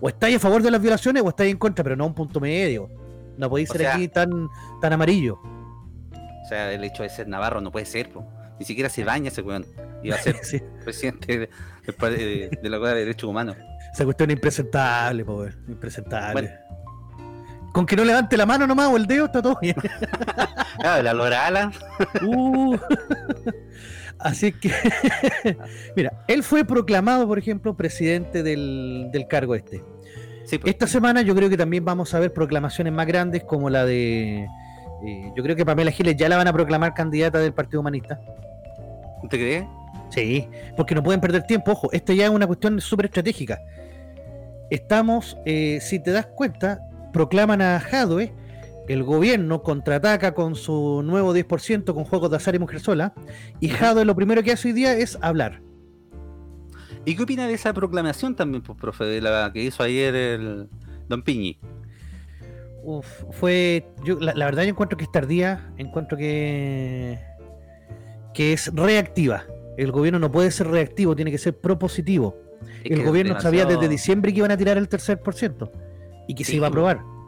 O 0.00 0.08
estáis 0.08 0.36
a 0.36 0.38
favor 0.40 0.62
de 0.62 0.70
las 0.70 0.80
violaciones 0.80 1.22
o 1.24 1.28
estáis 1.28 1.50
en 1.52 1.58
contra, 1.58 1.82
pero 1.84 1.96
no 1.96 2.04
a 2.04 2.06
un 2.08 2.14
punto 2.14 2.40
medio. 2.40 2.90
No 3.38 3.48
podéis 3.48 3.70
O 3.70 3.72
ser 3.72 3.82
sea- 3.82 3.94
aquí 3.94 4.08
tan, 4.08 4.48
tan 4.80 4.92
amarillo. 4.92 5.38
O 6.44 6.48
sea, 6.48 6.72
el 6.72 6.82
hecho 6.84 7.02
de 7.04 7.08
ser 7.08 7.28
Navarro 7.28 7.60
no 7.60 7.70
puede 7.70 7.86
ser, 7.86 8.10
po. 8.10 8.24
Ni 8.58 8.66
siquiera 8.66 8.90
se 8.90 9.04
baña 9.04 9.28
ese 9.28 9.40
weón. 9.42 9.64
Y 10.02 10.10
va 10.10 10.16
a 10.16 10.18
ser 10.18 10.36
Sí, 10.42 10.60
presidente 10.84 11.38
de, 11.38 11.48
de- 11.86 12.16
de- 12.16 12.58
de 12.62 12.68
la 12.68 12.78
Cosa 12.78 12.92
de 12.94 13.00
Derechos 13.00 13.30
Humanos. 13.30 13.56
esa 13.94 14.04
cuestión 14.04 14.30
es 14.30 14.36
impresentable, 14.36 15.24
pobre. 15.24 15.52
Impresentable. 15.68 16.32
Bueno. 16.32 16.50
Con 17.72 17.86
que 17.86 17.94
no 17.94 18.04
levante 18.04 18.36
la 18.36 18.46
mano 18.46 18.66
nomás 18.66 18.88
o 18.88 18.96
el 18.96 19.06
dedo 19.06 19.26
está 19.26 19.40
todo 19.40 19.56
bien. 19.62 19.76
Ah, 20.82 21.02
la 21.02 21.12
Lorala. 21.12 21.70
Uh. 22.22 22.74
Así 24.22 24.52
que, 24.52 24.70
mira, 25.96 26.12
él 26.28 26.42
fue 26.42 26.64
proclamado, 26.64 27.26
por 27.26 27.38
ejemplo, 27.38 27.74
presidente 27.76 28.42
del, 28.42 29.08
del 29.12 29.26
cargo 29.26 29.54
este. 29.54 29.82
Sí, 30.44 30.58
pues. 30.58 30.72
Esta 30.72 30.86
semana 30.86 31.22
yo 31.22 31.34
creo 31.34 31.48
que 31.48 31.56
también 31.56 31.84
vamos 31.84 32.12
a 32.12 32.18
ver 32.18 32.32
proclamaciones 32.32 32.92
más 32.92 33.06
grandes 33.06 33.44
como 33.44 33.70
la 33.70 33.84
de... 33.84 34.46
eh, 35.06 35.32
yo 35.34 35.42
creo 35.42 35.56
que 35.56 35.64
Pamela 35.64 35.90
Giles 35.90 36.16
ya 36.16 36.28
la 36.28 36.36
van 36.36 36.48
a 36.48 36.52
proclamar 36.52 36.92
candidata 36.92 37.38
del 37.38 37.54
Partido 37.54 37.80
Humanista. 37.80 38.20
¿Usted 39.22 39.38
cree? 39.38 39.68
Sí, 40.10 40.48
porque 40.76 40.94
no 40.94 41.02
pueden 41.02 41.20
perder 41.20 41.44
tiempo. 41.44 41.72
Ojo, 41.72 41.88
esta 41.92 42.12
ya 42.12 42.24
es 42.24 42.30
una 42.30 42.46
cuestión 42.46 42.80
súper 42.80 43.06
estratégica. 43.06 43.60
Estamos, 44.70 45.38
eh, 45.46 45.78
si 45.80 45.98
te 45.98 46.10
das 46.10 46.26
cuenta, 46.26 46.80
proclaman 47.12 47.62
a 47.62 47.80
Jadwe, 47.80 48.32
el 48.92 49.04
gobierno 49.04 49.62
contraataca 49.62 50.34
con 50.34 50.56
su 50.56 51.02
nuevo 51.04 51.32
10% 51.32 51.94
con 51.94 52.02
juegos 52.02 52.28
de 52.28 52.38
azar 52.38 52.56
y 52.56 52.58
mujer 52.58 52.80
sola, 52.80 53.14
y. 53.60 53.68
Jadwe 53.68 54.04
lo 54.04 54.16
primero 54.16 54.42
que 54.42 54.50
hace 54.50 54.66
hoy 54.66 54.74
día 54.74 54.94
es 54.94 55.16
hablar. 55.22 55.62
¿Y 57.04 57.14
qué 57.14 57.22
opina 57.22 57.46
de 57.46 57.54
esa 57.54 57.72
proclamación 57.72 58.34
también, 58.34 58.64
pues, 58.64 58.76
profe, 58.76 59.04
de 59.04 59.20
la 59.20 59.52
que 59.54 59.62
hizo 59.62 59.84
ayer 59.84 60.14
el 60.16 60.68
Don 61.08 61.22
Piñi? 61.22 61.60
Uf, 62.82 63.06
fue. 63.30 63.86
Yo, 64.04 64.18
la, 64.18 64.34
la 64.34 64.46
verdad, 64.46 64.64
yo 64.64 64.70
encuentro 64.70 64.98
que 64.98 65.04
es 65.04 65.12
tardía, 65.12 65.72
encuentro 65.76 66.18
que. 66.18 67.20
que 68.34 68.52
es 68.52 68.74
reactiva. 68.74 69.44
El 69.76 69.92
gobierno 69.92 70.18
no 70.18 70.32
puede 70.32 70.50
ser 70.50 70.66
reactivo, 70.66 71.14
tiene 71.14 71.30
que 71.30 71.38
ser 71.38 71.56
propositivo. 71.56 72.36
Es 72.82 72.90
el 72.90 73.04
gobierno 73.04 73.40
sabía 73.40 73.66
desde 73.66 73.88
diciembre 73.88 74.32
que 74.32 74.38
iban 74.38 74.50
a 74.50 74.56
tirar 74.56 74.76
el 74.78 74.88
tercer 74.88 75.20
por 75.20 75.34
ciento 75.34 75.70
y 76.26 76.34
que 76.34 76.42
se 76.42 76.56
iba 76.56 76.66
a 76.66 76.70
pues. 76.70 76.82
aprobar. 76.82 77.19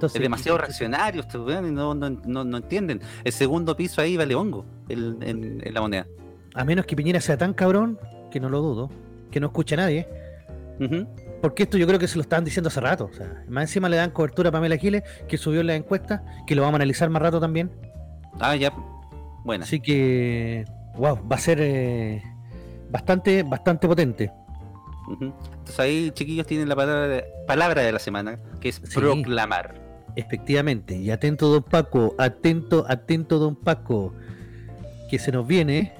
Entonces, 0.00 0.16
Es 0.16 0.22
demasiado 0.22 0.56
reaccionario, 0.56 1.20
estos 1.20 1.46
weones, 1.46 1.72
no, 1.72 1.94
no, 1.94 2.08
no, 2.08 2.42
no 2.42 2.56
entienden. 2.56 3.02
El 3.22 3.32
segundo 3.32 3.76
piso 3.76 4.00
ahí 4.00 4.16
vale 4.16 4.34
hongo 4.34 4.64
el- 4.88 5.18
en, 5.20 5.60
en 5.62 5.74
la 5.74 5.80
moneda. 5.82 6.06
A 6.54 6.64
menos 6.64 6.86
que 6.86 6.96
Piñera 6.96 7.20
sea 7.20 7.36
tan 7.36 7.52
cabrón, 7.52 7.98
que 8.30 8.40
no 8.40 8.48
lo 8.48 8.60
dudo, 8.62 8.90
que 9.30 9.40
no 9.40 9.48
escuche 9.48 9.74
a 9.74 9.78
nadie. 9.78 10.08
Porque 11.42 11.64
esto 11.64 11.76
yo 11.76 11.86
creo 11.86 11.98
que 11.98 12.08
se 12.08 12.16
lo 12.16 12.22
estaban 12.22 12.44
diciendo 12.46 12.68
hace 12.68 12.80
rato. 12.80 13.10
O 13.12 13.14
sea, 13.14 13.44
más 13.48 13.64
encima 13.64 13.90
le 13.90 13.98
dan 13.98 14.10
cobertura 14.10 14.48
a 14.48 14.52
Pamela 14.52 14.78
Giles, 14.78 15.02
que 15.28 15.36
subió 15.36 15.60
en 15.60 15.66
la 15.66 15.74
encuesta, 15.74 16.24
que 16.46 16.54
lo 16.54 16.62
vamos 16.62 16.74
a 16.74 16.76
analizar 16.76 17.10
más 17.10 17.20
rato 17.20 17.38
también. 17.38 17.70
Ah, 18.40 18.56
ya. 18.56 18.72
Buena. 19.44 19.64
Así 19.64 19.80
que, 19.80 20.64
wow, 20.96 21.18
va 21.30 21.36
a 21.36 21.38
ser 21.38 21.58
eh, 21.60 22.22
bastante, 22.90 23.42
bastante 23.42 23.86
potente. 23.86 24.32
Entonces 25.20 25.78
ahí, 25.80 26.10
chiquillos, 26.12 26.46
tienen 26.46 26.68
la 26.68 26.76
palabra 26.76 27.08
de, 27.08 27.24
palabra 27.46 27.82
de 27.82 27.92
la 27.92 27.98
semana, 27.98 28.38
que 28.60 28.68
es 28.70 28.76
Sí. 28.76 28.98
proclamar. 28.98 29.89
Efectivamente. 30.16 30.96
Y 30.96 31.10
atento, 31.10 31.48
don 31.48 31.62
Paco, 31.62 32.14
atento, 32.18 32.84
atento, 32.88 33.38
don 33.38 33.56
Paco, 33.56 34.14
que 35.10 35.18
se 35.18 35.32
nos 35.32 35.46
viene. 35.46 35.92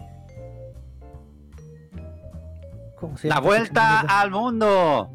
¿Cómo 2.97 3.17
se 3.17 3.29
¡La 3.29 3.41
vuelta 3.41 4.01
al 4.01 4.31
mundo! 4.31 5.11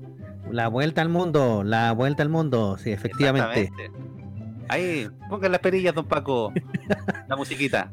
La 0.52 0.68
vuelta 0.68 1.02
al 1.02 1.10
mundo, 1.10 1.64
la 1.64 1.92
vuelta 1.92 2.22
al 2.24 2.30
mundo, 2.30 2.78
sí, 2.78 2.92
efectivamente. 2.92 3.72
Ahí, 4.68 5.08
pongan 5.30 5.52
las 5.52 5.62
perillas, 5.62 5.94
don 5.94 6.06
Paco. 6.06 6.54
la 7.28 7.36
musiquita. 7.36 7.92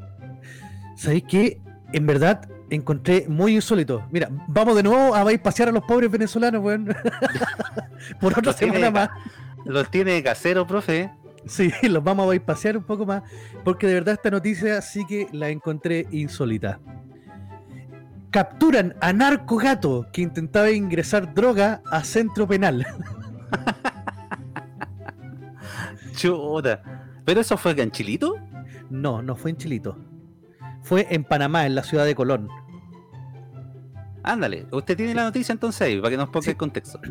¿Sabéis 0.96 1.24
qué? 1.28 1.60
En 1.92 2.06
verdad 2.06 2.48
encontré 2.70 3.26
muy 3.28 3.54
insólito. 3.54 4.06
Mira, 4.10 4.28
vamos 4.48 4.76
de 4.76 4.82
nuevo 4.82 5.14
a 5.14 5.32
ir 5.32 5.40
a 5.40 5.42
pasear 5.42 5.68
a 5.68 5.72
los 5.72 5.84
pobres 5.84 6.10
venezolanos, 6.10 6.62
weón. 6.62 6.94
Por 8.20 8.38
otra 8.38 8.52
semana 8.52 8.90
más. 8.90 9.10
Los 9.64 9.90
tiene 9.90 10.22
casero, 10.22 10.66
profe. 10.66 11.10
Sí, 11.46 11.72
los 11.88 12.02
vamos 12.04 12.34
a 12.34 12.40
pasear 12.40 12.76
un 12.76 12.84
poco 12.84 13.06
más. 13.06 13.22
Porque 13.64 13.86
de 13.86 13.94
verdad 13.94 14.14
esta 14.14 14.30
noticia 14.30 14.80
sí 14.80 15.04
que 15.06 15.28
la 15.32 15.48
encontré 15.48 16.06
insólita. 16.10 16.80
Capturan 18.30 18.94
a 19.00 19.12
narco 19.12 19.56
gato 19.56 20.06
que 20.12 20.22
intentaba 20.22 20.70
ingresar 20.70 21.34
droga 21.34 21.82
a 21.90 22.02
centro 22.02 22.46
penal. 22.46 22.86
Chuta. 26.16 26.82
¿Pero 27.24 27.40
eso 27.40 27.56
fue 27.56 27.74
ganchilito? 27.74 28.36
No, 28.90 29.22
no 29.22 29.36
fue 29.36 29.50
en 29.50 29.56
Chilito. 29.56 29.96
Fue 30.82 31.06
en 31.10 31.24
Panamá, 31.24 31.66
en 31.66 31.74
la 31.74 31.82
ciudad 31.82 32.04
de 32.04 32.14
Colón. 32.14 32.48
Ándale, 34.22 34.66
usted 34.70 34.96
tiene 34.96 35.14
la 35.14 35.24
noticia 35.24 35.52
entonces 35.52 35.80
ahí, 35.82 35.96
para 35.98 36.10
que 36.10 36.16
nos 36.16 36.28
ponga 36.28 36.44
Sí. 36.44 36.50
el 36.50 36.56
contexto. 36.56 37.00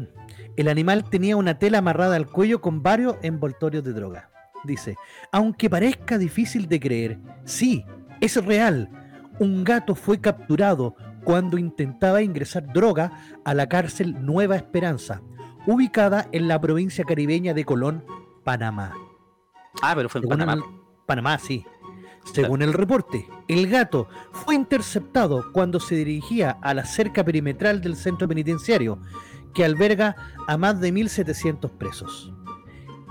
El 0.58 0.68
animal 0.68 1.10
tenía 1.10 1.38
una 1.38 1.58
tela 1.58 1.80
amarrada 1.80 2.16
al 2.16 2.28
cuello 2.28 2.62
con 2.62 2.84
varios 2.84 3.16
envoltorios 3.22 3.84
de 3.84 3.94
droga. 3.94 4.30
Dice, 4.64 4.96
aunque 5.32 5.70
parezca 5.70 6.18
difícil 6.18 6.68
de 6.68 6.80
creer, 6.80 7.20
sí, 7.46 7.84
es 8.20 8.44
real. 8.46 8.90
Un 9.40 9.64
gato 9.64 9.96
fue 9.96 10.20
capturado 10.20 10.96
cuando 11.24 11.58
intentaba 11.58 12.22
ingresar 12.22 12.72
droga 12.74 13.12
a 13.44 13.54
la 13.54 13.68
cárcel 13.68 14.24
Nueva 14.24 14.56
Esperanza, 14.56 15.22
ubicada 15.66 16.28
en 16.32 16.48
la 16.48 16.60
provincia 16.62 17.06
caribeña 17.06 17.54
de 17.54 17.66
Colón, 17.66 18.04
Panamá. 18.44 18.94
Ah, 19.82 19.94
pero 19.96 20.10
fue 20.10 20.20
en 20.20 20.24
Según 20.24 20.38
Panamá. 20.40 20.54
el- 20.54 20.82
Panamá, 21.08 21.38
sí. 21.40 21.66
Según 22.34 22.62
el 22.62 22.74
reporte, 22.74 23.28
el 23.48 23.68
gato 23.68 24.08
fue 24.32 24.54
interceptado 24.54 25.52
cuando 25.54 25.80
se 25.80 25.96
dirigía 25.96 26.52
a 26.62 26.76
la 26.76 26.86
cerca 26.86 27.24
perimetral 27.24 27.82
del 27.82 27.96
centro 27.96 28.28
penitenciario, 28.28 29.00
que 29.54 29.66
alberga 29.66 30.16
a 30.48 30.58
más 30.58 30.80
de 30.80 30.94
1.700 30.94 31.70
presos. 31.72 32.34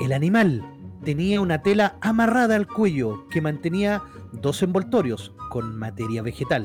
El 0.00 0.12
animal 0.12 0.64
tenía 1.04 1.40
una 1.40 1.62
tela 1.62 1.96
amarrada 2.00 2.56
al 2.56 2.66
cuello 2.66 3.26
que 3.28 3.40
mantenía 3.40 4.02
dos 4.32 4.62
envoltorios 4.62 5.34
con 5.50 5.78
materia 5.78 6.22
vegetal, 6.22 6.64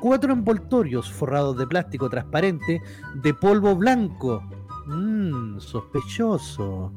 cuatro 0.00 0.32
envoltorios 0.32 1.10
forrados 1.12 1.56
de 1.56 1.66
plástico 1.66 2.08
transparente 2.08 2.82
de 3.14 3.34
polvo 3.34 3.74
blanco. 3.74 4.42
Mmm, 4.86 5.58
sospechoso. 5.58 6.92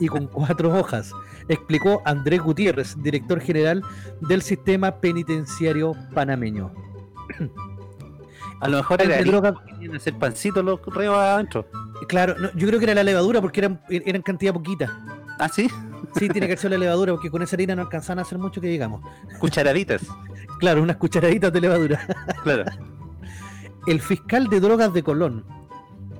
Y 0.00 0.08
con 0.08 0.26
cuatro 0.32 0.78
hojas, 0.78 1.12
explicó 1.48 2.02
Andrés 2.04 2.40
Gutiérrez, 2.40 3.00
director 3.02 3.40
general 3.40 3.82
del 4.20 4.42
sistema 4.42 5.00
penitenciario 5.00 5.94
panameño. 6.14 6.72
A 8.60 8.68
lo 8.68 8.76
mejor 8.78 9.00
era 9.02 9.22
droga- 9.22 9.52
porque 9.54 9.72
querían 9.72 9.96
hacer 9.96 10.14
pancito 10.18 10.62
los 10.62 10.80
reos 10.86 11.16
adentro. 11.16 11.66
Claro, 12.08 12.36
no, 12.38 12.50
yo 12.54 12.66
creo 12.68 12.78
que 12.78 12.84
era 12.84 12.94
la 12.94 13.02
levadura 13.04 13.40
porque 13.40 13.60
eran, 13.60 13.80
eran 13.88 14.22
cantidad 14.22 14.52
poquita. 14.52 14.96
Ah, 15.38 15.48
sí, 15.48 15.68
Sí, 16.18 16.28
tiene 16.28 16.48
que 16.48 16.56
ser 16.56 16.70
la 16.72 16.78
levadura 16.78 17.12
porque 17.12 17.30
con 17.30 17.40
esa 17.42 17.54
harina 17.56 17.74
no 17.76 17.82
alcanzan 17.82 18.18
a 18.18 18.22
hacer 18.22 18.36
mucho 18.38 18.60
que 18.60 18.66
digamos. 18.68 19.00
cucharaditas. 19.38 20.02
Claro, 20.58 20.82
unas 20.82 20.96
cucharaditas 20.96 21.50
de 21.54 21.60
levadura. 21.62 22.06
Claro. 22.42 22.64
El 23.86 24.00
fiscal 24.02 24.48
de 24.48 24.60
drogas 24.60 24.92
de 24.92 25.02
Colón, 25.02 25.46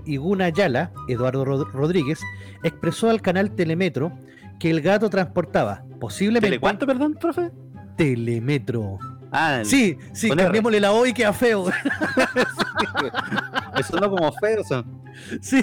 Iguna 0.06 0.46
Ayala, 0.46 0.92
Eduardo 1.08 1.44
Rod- 1.44 1.70
Rodríguez, 1.72 2.20
expresó 2.62 3.10
al 3.10 3.20
canal 3.20 3.50
Telemetro 3.54 4.12
que 4.58 4.70
el 4.70 4.80
gato 4.80 5.10
transportaba, 5.10 5.82
posiblemente... 6.00 6.46
¿Tele 6.48 6.58
cuánto, 6.60 6.86
perdón, 6.86 7.18
profe? 7.20 7.50
Telemetro. 7.98 8.98
Ah, 9.32 9.60
Sí, 9.64 9.96
sí, 10.12 10.28
R. 10.28 10.36
cambiémosle 10.42 10.80
la 10.80 10.92
O 10.92 11.06
y 11.06 11.12
queda 11.12 11.32
feo. 11.32 11.68
eso 13.78 13.98
no 14.00 14.10
como 14.10 14.32
feo. 14.32 14.64
son. 14.64 15.02
Sí. 15.40 15.60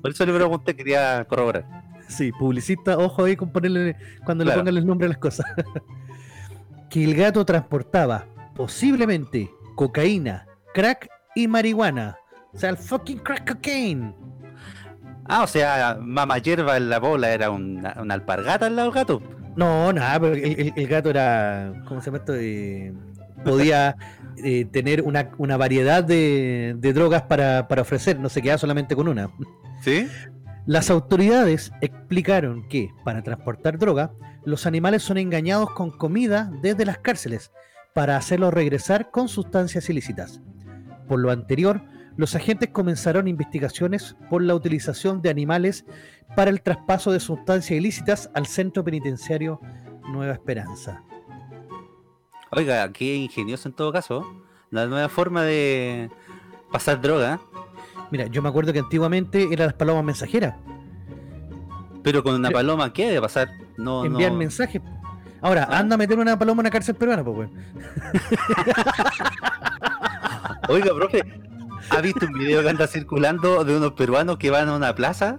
Por 0.00 0.10
eso 0.10 0.26
le 0.26 0.34
pregunté, 0.34 0.74
quería 0.74 1.24
corroborar. 1.28 1.64
Sí, 2.08 2.32
publicista, 2.32 2.98
ojo 2.98 3.24
ahí 3.24 3.36
con 3.36 3.52
ponerle 3.52 3.96
cuando 4.24 4.44
le 4.44 4.52
pongan 4.52 4.76
el 4.76 4.86
nombre 4.86 5.06
a 5.06 5.10
las 5.10 5.18
cosas. 5.18 5.46
que 6.88 7.04
el 7.04 7.14
gato 7.14 7.44
transportaba 7.44 8.26
posiblemente 8.56 9.50
cocaína, 9.76 10.46
crack 10.74 11.08
y 11.34 11.46
marihuana. 11.48 12.16
O 12.52 12.58
sea, 12.58 12.70
el 12.70 12.76
fucking 12.76 13.18
crack 13.18 13.54
cocaine. 13.54 14.14
Ah, 15.26 15.44
o 15.44 15.46
sea, 15.46 15.96
mamá 16.00 16.38
hierba 16.38 16.76
en 16.76 16.90
la 16.90 16.98
bola 16.98 17.30
era 17.30 17.50
una, 17.50 17.96
una 18.00 18.14
alpargata 18.14 18.66
al 18.66 18.74
lado 18.74 18.88
del 18.90 18.94
gato. 18.98 19.22
No, 19.56 19.92
nada, 19.92 20.20
pero 20.20 20.34
el, 20.34 20.44
el- 20.44 20.72
el 20.76 20.86
gato 20.86 21.10
era. 21.10 21.72
¿Cómo 21.86 22.00
se 22.00 22.06
llama 22.06 22.18
esto? 22.18 22.34
Eh, 22.36 22.92
podía 23.44 23.96
eh, 24.44 24.64
tener 24.66 25.02
una, 25.02 25.30
una 25.38 25.56
variedad 25.56 26.04
de, 26.04 26.74
de 26.78 26.92
drogas 26.92 27.22
para, 27.22 27.68
para 27.68 27.82
ofrecer, 27.82 28.18
no 28.18 28.28
se 28.28 28.42
quedaba 28.42 28.58
solamente 28.58 28.94
con 28.94 29.08
una. 29.08 29.30
¿Sí? 29.82 30.06
Las 30.66 30.90
autoridades 30.90 31.72
explicaron 31.80 32.68
que, 32.68 32.90
para 33.04 33.22
transportar 33.22 33.78
droga, 33.78 34.12
los 34.44 34.66
animales 34.66 35.02
son 35.02 35.16
engañados 35.18 35.70
con 35.70 35.90
comida 35.90 36.52
desde 36.62 36.84
las 36.84 36.98
cárceles 36.98 37.50
para 37.94 38.16
hacerlos 38.16 38.52
regresar 38.54 39.10
con 39.10 39.28
sustancias 39.28 39.88
ilícitas. 39.90 40.40
Por 41.08 41.18
lo 41.18 41.30
anterior, 41.30 41.82
los 42.16 42.34
agentes 42.36 42.68
comenzaron 42.70 43.26
investigaciones 43.26 44.16
por 44.28 44.42
la 44.42 44.54
utilización 44.54 45.22
de 45.22 45.30
animales 45.30 45.86
para 46.36 46.50
el 46.50 46.62
traspaso 46.62 47.12
de 47.12 47.20
sustancias 47.20 47.76
ilícitas 47.78 48.30
al 48.34 48.46
centro 48.46 48.82
penitenciario 48.84 49.60
Nueva 50.08 50.32
Esperanza. 50.32 51.02
Oiga, 52.52 52.90
qué 52.92 53.14
ingenioso 53.16 53.68
en 53.68 53.74
todo 53.74 53.92
caso. 53.92 54.24
La 54.70 54.86
nueva 54.86 55.08
forma 55.08 55.42
de 55.42 56.10
pasar 56.72 57.00
droga, 57.00 57.40
Mira, 58.12 58.26
yo 58.26 58.42
me 58.42 58.48
acuerdo 58.48 58.72
que 58.72 58.80
antiguamente 58.80 59.46
eran 59.52 59.68
las 59.68 59.74
palomas 59.74 60.02
mensajeras, 60.02 60.56
pero 62.02 62.24
con 62.24 62.34
una 62.34 62.48
Pero- 62.48 62.58
paloma, 62.58 62.92
¿qué 62.92 63.06
debe 63.06 63.20
pasar? 63.20 63.48
No, 63.76 64.04
envían 64.04 64.32
no. 64.32 64.38
mensajes. 64.40 64.82
Ahora, 65.40 65.68
Ah. 65.70 65.78
anda 65.78 65.94
a 65.94 65.98
meter 65.98 66.18
una 66.18 66.36
paloma 66.36 66.60
en 66.60 66.64
una 66.66 66.70
cárcel 66.70 66.96
peruana, 66.96 67.22
pues, 67.22 67.36
weón. 67.38 67.52
Oiga, 70.68 70.92
profe, 70.94 71.22
¿ha 71.90 72.00
visto 72.00 72.26
un 72.26 72.32
video 72.32 72.62
que 72.62 72.68
anda 72.70 72.86
circulando 72.88 73.62
de 73.64 73.76
unos 73.76 73.92
peruanos 73.92 74.38
que 74.38 74.50
van 74.50 74.68
a 74.68 74.76
una 74.76 74.92
plaza? 74.94 75.38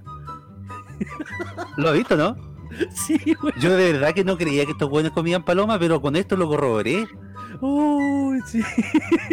¿Lo 1.78 1.90
ha 1.90 1.92
visto, 1.94 2.16
no? 2.16 2.36
Sí, 2.94 3.20
weón. 3.42 3.54
Yo 3.60 3.76
de 3.76 3.92
verdad 3.92 4.14
que 4.14 4.24
no 4.24 4.38
creía 4.38 4.66
que 4.66 4.72
estos 4.72 4.90
buenos 4.90 5.12
comían 5.12 5.44
palomas, 5.44 5.78
pero 5.78 6.02
con 6.02 6.16
esto 6.16 6.38
lo 6.38 6.48
corroboré. 6.48 7.06
Uy, 7.60 8.40
sí. 8.46 8.62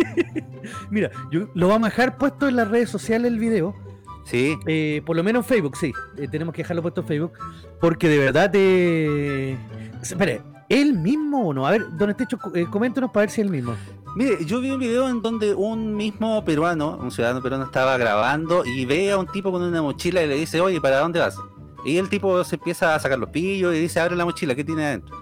Mira, 0.91 1.11
yo 1.31 1.49
lo 1.55 1.69
vamos 1.69 1.87
a 1.87 1.91
dejar 1.91 2.19
puesto 2.19 2.49
en 2.49 2.57
las 2.57 2.69
redes 2.69 2.91
sociales 2.91 3.31
el 3.31 3.39
video. 3.39 3.75
Sí, 4.25 4.59
eh, 4.67 5.03
por 5.07 5.17
lo 5.17 5.25
menos 5.25 5.45
en 5.45 5.49
Facebook, 5.49 5.77
sí. 5.77 5.93
Eh, 6.17 6.29
tenemos 6.29 6.55
que 6.55 6.63
dejarlo 6.63 6.83
puesto 6.83 7.01
en 7.01 7.07
Facebook. 7.07 7.33
Porque 7.81 8.09
de 8.09 8.19
verdad 8.19 8.51
te. 8.51 9.53
Espere, 10.03 10.43
¿él 10.69 10.95
mismo 10.95 11.49
o 11.49 11.55
no? 11.55 11.67
A 11.67 11.71
ver, 11.71 11.87
don 11.97 12.11
Estecho, 12.11 12.39
eh, 12.55 12.67
coméntenos 12.71 13.11
para 13.11 13.23
ver 13.23 13.31
si 13.31 13.41
es 13.41 13.47
el 13.47 13.53
mismo. 13.53 13.75
Mire, 14.17 14.45
yo 14.45 14.61
vi 14.61 14.71
un 14.71 14.81
video 14.81 15.09
en 15.09 15.23
donde 15.23 15.55
un 15.55 15.95
mismo 15.95 16.45
peruano, 16.45 16.99
un 17.01 17.11
ciudadano 17.11 17.43
peruano, 17.43 17.65
estaba 17.65 17.97
grabando 17.97 18.65
y 18.65 18.85
ve 18.85 19.13
a 19.13 19.19
un 19.19 19.27
tipo 19.27 19.53
con 19.53 19.63
una 19.63 19.81
mochila 19.81 20.23
y 20.23 20.27
le 20.27 20.35
dice, 20.35 20.61
oye, 20.61 20.81
¿para 20.81 20.99
dónde 20.99 21.21
vas? 21.21 21.39
Y 21.85 21.97
el 21.97 22.09
tipo 22.09 22.43
se 22.45 22.57
empieza 22.57 22.95
a 22.95 22.99
sacar 22.99 23.19
los 23.19 23.31
pillos 23.31 23.75
y 23.75 23.81
dice, 23.81 24.01
abre 24.01 24.17
la 24.17 24.25
mochila, 24.25 24.55
¿qué 24.55 24.65
tiene 24.65 24.85
adentro? 24.85 25.17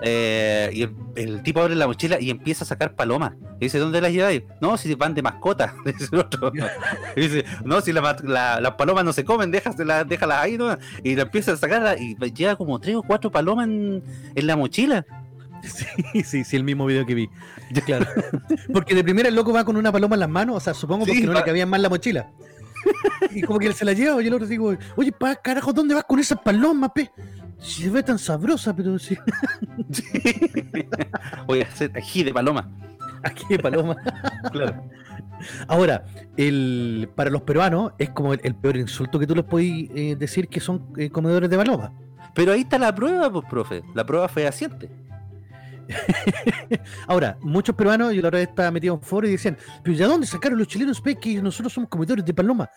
Eh, 0.00 0.70
y 0.72 0.82
el, 0.82 0.94
el 1.16 1.42
tipo 1.42 1.60
abre 1.60 1.74
la 1.74 1.86
mochila 1.86 2.20
y 2.20 2.30
empieza 2.30 2.64
a 2.64 2.66
sacar 2.66 2.94
palomas. 2.94 3.32
Y 3.60 3.64
dice, 3.64 3.78
¿dónde 3.78 4.00
las 4.00 4.12
lleváis? 4.12 4.42
No, 4.60 4.76
si 4.76 4.94
van 4.94 5.14
de 5.14 5.22
mascota. 5.22 5.74
Dice 5.84 6.08
el 6.12 6.20
otro. 6.20 6.52
Y 7.16 7.20
dice, 7.20 7.44
no, 7.64 7.80
si 7.80 7.92
la 7.92 8.60
las 8.60 8.74
palomas 8.74 9.04
no 9.04 9.12
se 9.12 9.24
comen, 9.24 9.50
déjaselas, 9.50 10.08
déjalas 10.08 10.38
ahí, 10.38 10.56
¿no? 10.56 10.76
Y 11.02 11.16
la 11.16 11.22
empieza 11.22 11.52
a 11.52 11.56
sacar 11.56 11.96
y 12.00 12.16
lleva 12.32 12.56
como 12.56 12.78
tres 12.78 12.94
o 12.94 13.02
cuatro 13.02 13.30
palomas 13.30 13.66
en, 13.66 14.02
en 14.34 14.46
la 14.46 14.56
mochila. 14.56 15.04
Sí, 16.12 16.22
sí, 16.22 16.44
sí, 16.44 16.56
el 16.56 16.62
mismo 16.62 16.86
video 16.86 17.04
que 17.04 17.14
vi. 17.14 17.28
Claro. 17.84 18.06
Porque 18.72 18.94
de 18.94 19.02
primera 19.02 19.28
el 19.28 19.34
loco 19.34 19.52
va 19.52 19.64
con 19.64 19.76
una 19.76 19.90
paloma 19.90 20.14
en 20.14 20.20
las 20.20 20.28
manos, 20.28 20.56
o 20.56 20.60
sea, 20.60 20.72
supongo 20.72 21.04
porque 21.04 21.20
Sí, 21.20 21.26
no 21.26 21.32
le 21.32 21.42
cabía 21.42 21.66
más 21.66 21.80
la 21.80 21.88
mochila. 21.88 22.30
Y 23.30 23.42
como 23.42 23.58
que 23.58 23.66
él 23.66 23.74
se 23.74 23.84
la 23.84 23.92
lleva, 23.92 24.22
y 24.22 24.26
el 24.26 24.34
otro 24.34 24.46
digo, 24.46 24.74
oye, 24.96 25.12
pa, 25.12 25.36
carajo, 25.36 25.72
¿dónde 25.72 25.94
vas 25.94 26.04
con 26.04 26.18
esa 26.18 26.36
paloma, 26.36 26.92
pe? 26.92 27.10
Si 27.58 27.82
se 27.82 27.90
ve 27.90 28.02
tan 28.02 28.18
sabrosa, 28.18 28.74
pero 28.74 28.98
sí. 28.98 29.16
Voy 31.46 31.60
a 31.60 31.64
hacer 31.64 31.90
ají 31.96 32.22
de 32.22 32.32
paloma. 32.32 32.70
Aquí 33.22 33.44
de 33.48 33.58
paloma. 33.58 33.96
Claro. 34.52 34.82
Ahora, 35.66 36.04
el, 36.36 37.10
para 37.14 37.30
los 37.30 37.42
peruanos 37.42 37.92
es 37.98 38.10
como 38.10 38.32
el, 38.34 38.40
el 38.42 38.54
peor 38.54 38.76
insulto 38.76 39.18
que 39.18 39.26
tú 39.26 39.34
les 39.34 39.44
podés 39.44 39.88
eh, 39.94 40.16
decir 40.18 40.48
que 40.48 40.60
son 40.60 40.88
eh, 40.96 41.10
comedores 41.10 41.50
de 41.50 41.56
paloma. 41.56 41.92
Pero 42.34 42.52
ahí 42.52 42.60
está 42.60 42.78
la 42.78 42.94
prueba, 42.94 43.30
pues, 43.30 43.44
profe. 43.48 43.82
La 43.94 44.04
prueba 44.06 44.28
fehaciente. 44.28 44.88
Ahora, 47.06 47.38
muchos 47.40 47.74
peruanos, 47.74 48.12
yo 48.12 48.22
la 48.22 48.30
vez 48.30 48.48
estaba 48.48 48.70
metido 48.70 48.94
en 48.94 49.00
foro 49.02 49.26
y 49.26 49.32
decían, 49.32 49.56
pero 49.82 49.96
¿de 49.96 50.04
dónde 50.04 50.26
sacaron 50.26 50.58
los 50.58 50.68
chilenos, 50.68 51.00
que 51.00 51.42
nosotros 51.42 51.72
somos 51.72 51.88
comedores 51.88 52.24
de 52.24 52.34
paloma? 52.34 52.68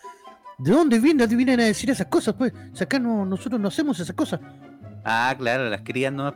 ¿De 0.57 0.71
dónde 0.71 0.99
vienen, 0.99 1.27
vienen 1.35 1.59
a 1.59 1.65
decir 1.65 1.89
esas 1.89 2.07
cosas, 2.07 2.35
pues? 2.35 2.53
Si 2.73 2.83
acá 2.83 2.99
no, 2.99 3.25
nosotros 3.25 3.59
no 3.59 3.67
hacemos 3.67 3.99
esas 3.99 4.15
cosas. 4.15 4.39
Ah, 5.03 5.33
claro, 5.37 5.69
las 5.69 5.81
crías 5.81 6.13
no 6.13 6.33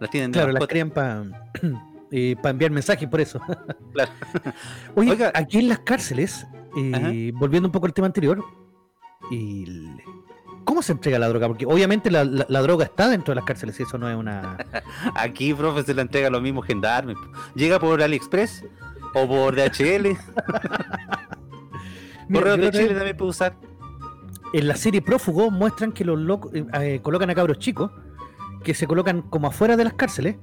las 0.00 0.10
tienen 0.10 0.32
Claro, 0.32 0.52
las 0.52 0.66
crean 0.66 0.90
para 0.90 1.24
enviar 2.10 2.70
mensajes 2.70 3.08
por 3.08 3.20
eso. 3.20 3.40
Claro. 3.92 4.10
Oye, 4.94 5.10
Oiga. 5.12 5.32
aquí 5.34 5.58
en 5.58 5.68
las 5.68 5.80
cárceles, 5.80 6.46
eh, 6.76 7.32
volviendo 7.34 7.68
un 7.68 7.72
poco 7.72 7.86
al 7.86 7.94
tema 7.94 8.06
anterior, 8.06 8.42
el- 9.30 9.96
¿cómo 10.66 10.82
se 10.82 10.92
entrega 10.92 11.18
la 11.18 11.28
droga? 11.28 11.48
Porque 11.48 11.64
obviamente 11.64 12.10
la, 12.10 12.24
la- 12.24 12.44
la 12.46 12.60
droga 12.60 12.84
está 12.84 13.08
dentro 13.08 13.32
de 13.32 13.36
las 13.36 13.44
cárceles, 13.46 13.80
y 13.80 13.84
eso 13.84 13.96
no 13.96 14.10
es 14.10 14.16
una... 14.16 14.58
Aquí, 15.16 15.54
profe, 15.54 15.82
se 15.84 15.94
la 15.94 16.02
entrega 16.02 16.26
a 16.28 16.30
los 16.30 16.42
mismos 16.42 16.66
gendarmes. 16.66 17.16
Llega 17.54 17.78
por 17.80 18.02
AliExpress 18.02 18.64
o 19.14 19.26
por 19.26 19.54
DHL. 19.56 20.08
Correo 22.32 22.56
de 22.58 22.70
Chile 22.70 22.94
también 22.94 23.16
puede 23.16 23.30
usar. 23.30 23.56
en 24.52 24.68
la 24.68 24.76
serie 24.76 25.00
Prófugo 25.02 25.50
muestran 25.50 25.92
que 25.92 26.04
los 26.04 26.18
locos 26.18 26.52
eh, 26.54 26.66
eh, 26.80 27.00
colocan 27.02 27.30
a 27.30 27.34
cabros 27.34 27.58
chicos 27.58 27.90
que 28.64 28.74
se 28.74 28.86
colocan 28.86 29.22
como 29.22 29.46
afuera 29.46 29.76
de 29.76 29.84
las 29.84 29.94
cárceles, 29.94 30.36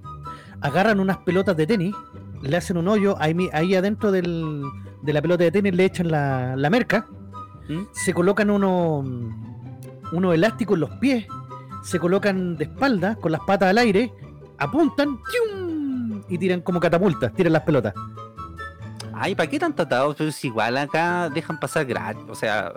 agarran 0.62 1.00
unas 1.02 1.18
pelotas 1.20 1.58
de 1.58 1.68
tenis, 1.68 1.94
le 2.42 2.56
hacen 2.56 2.78
un 2.78 2.88
hoyo 2.88 3.16
ahí, 3.20 3.36
ahí 3.52 3.76
adentro 3.76 4.12
del- 4.12 4.64
de 5.02 5.12
la 5.14 5.22
pelota 5.22 5.44
de 5.44 5.52
tenis, 5.52 5.76
le 5.76 5.84
echan 5.84 6.10
la, 6.10 6.56
la 6.56 6.70
merca, 6.70 7.06
¿Mm? 7.68 7.82
se 7.92 8.14
colocan 8.14 8.50
unos 8.50 9.06
unos 10.14 10.34
elásticos 10.34 10.76
en 10.76 10.82
los 10.82 10.92
pies, 10.92 11.26
se 11.84 12.00
colocan 12.00 12.56
de 12.56 12.66
espalda 12.66 13.16
con 13.16 13.32
las 13.32 13.42
patas 13.42 13.70
al 13.70 13.78
aire, 13.78 14.14
apuntan 14.58 15.20
y 16.30 16.38
tiran 16.38 16.62
como 16.62 16.80
catapultas, 16.80 17.34
tiran 17.34 17.54
las 17.54 17.64
pelotas. 17.64 17.94
Ay, 19.14 19.36
¿para 19.36 19.50
qué 19.50 19.60
tan 19.60 19.76
tratados? 19.76 20.16
Pero 20.16 20.30
es 20.30 20.46
igual 20.46 20.78
acá 20.78 21.30
dejan 21.30 21.60
pasar 21.60 21.86
gratis. 21.86 22.24
O 22.30 22.36
sea, 22.36 22.72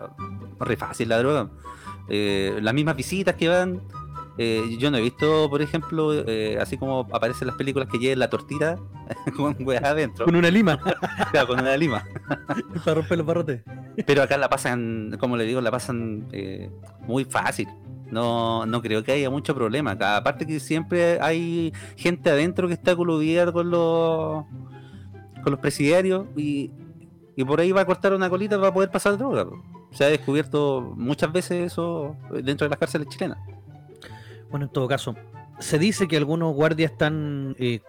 re 0.60 0.76
fácil 0.76 1.08
la 1.08 1.18
droga. 1.18 1.50
Eh, 2.08 2.58
las 2.60 2.74
mismas 2.74 2.96
visitas 2.96 3.34
que 3.36 3.48
van. 3.48 3.82
Eh, 4.38 4.76
yo 4.78 4.90
no 4.90 4.98
he 4.98 5.00
visto, 5.00 5.48
por 5.48 5.62
ejemplo, 5.62 6.12
eh, 6.12 6.58
así 6.60 6.76
como 6.76 7.00
aparecen 7.12 7.42
en 7.42 7.46
las 7.48 7.56
películas 7.56 7.88
que 7.90 7.98
lleven 7.98 8.18
la 8.18 8.28
tortita 8.28 8.76
con 9.36 9.56
weas 9.60 9.82
adentro, 9.82 10.26
Con 10.26 10.36
una 10.36 10.50
lima 10.50 10.78
claro, 11.30 11.48
con 11.48 11.60
una 11.60 11.76
lima. 11.76 12.04
para 12.84 12.94
romper 12.94 13.18
los 13.18 13.26
barrotes. 13.26 13.62
Pero 14.06 14.22
acá 14.22 14.36
la 14.36 14.50
pasan, 14.50 15.16
como 15.18 15.36
le 15.36 15.44
digo, 15.44 15.60
la 15.60 15.70
pasan 15.70 16.28
eh, 16.32 16.70
muy 17.06 17.24
fácil. 17.24 17.68
No, 18.10 18.66
no 18.66 18.82
creo 18.82 19.02
que 19.02 19.12
haya 19.12 19.30
mucho 19.30 19.54
problema 19.54 19.92
acá. 19.92 20.16
Aparte 20.16 20.46
que 20.46 20.60
siempre 20.60 21.18
hay 21.20 21.72
gente 21.96 22.30
adentro 22.30 22.68
que 22.68 22.74
está 22.74 22.94
coludida 22.94 23.50
con 23.50 23.70
los 23.70 24.44
con 25.42 25.52
los 25.52 25.60
presidiarios 25.60 26.26
y, 26.36 26.72
y 27.36 27.44
por 27.44 27.60
ahí 27.60 27.70
va 27.70 27.82
a 27.82 27.84
cortar 27.84 28.12
una 28.12 28.28
colita 28.28 28.58
para 28.58 28.74
poder 28.74 28.90
pasar 28.90 29.16
droga. 29.16 29.46
Se 29.92 30.04
ha 30.04 30.08
descubierto 30.08 30.92
muchas 30.96 31.32
veces 31.32 31.72
eso 31.72 32.16
dentro 32.30 32.66
de 32.66 32.70
las 32.70 32.78
cárceles 32.78 33.08
chilenas. 33.08 33.38
Bueno, 34.56 34.68
en 34.68 34.72
todo 34.72 34.88
caso, 34.88 35.14
se 35.58 35.78
dice 35.78 36.08
que 36.08 36.16
algunos 36.16 36.54
guardias 36.54 36.92
están 36.92 37.54
eh, 37.58 37.82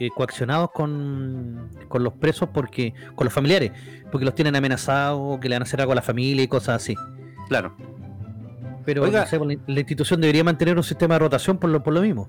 eh, 0.00 0.10
coaccionados 0.16 0.72
con, 0.72 1.70
con 1.86 2.02
los 2.02 2.12
presos 2.14 2.48
porque 2.52 2.92
con 3.14 3.24
los 3.26 3.32
familiares, 3.32 3.70
porque 4.10 4.24
los 4.24 4.34
tienen 4.34 4.56
amenazados, 4.56 5.38
que 5.38 5.48
le 5.48 5.54
van 5.54 5.62
a 5.62 5.64
hacer 5.64 5.80
algo 5.80 5.92
a 5.92 5.94
la 5.94 6.02
familia 6.02 6.42
y 6.42 6.48
cosas 6.48 6.82
así. 6.82 6.96
Claro. 7.48 7.76
Pero 8.84 9.04
Oiga. 9.04 9.20
no 9.20 9.26
sé, 9.28 9.38
pues, 9.38 9.58
la, 9.58 9.62
la 9.74 9.78
institución 9.78 10.20
debería 10.20 10.42
mantener 10.42 10.76
un 10.76 10.82
sistema 10.82 11.14
de 11.14 11.18
rotación 11.20 11.56
por 11.58 11.70
lo, 11.70 11.84
por 11.84 11.94
lo 11.94 12.00
mismo. 12.02 12.28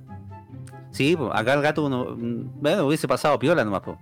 Sí, 0.91 1.15
po, 1.15 1.33
acá 1.33 1.55
el 1.55 1.63
gato 1.63 1.87
uno, 1.87 2.15
mm, 2.15 2.61
bueno, 2.61 2.85
hubiese 2.85 3.07
pasado 3.07 3.39
piola 3.39 3.65
nomás. 3.65 3.81
po. 3.81 3.97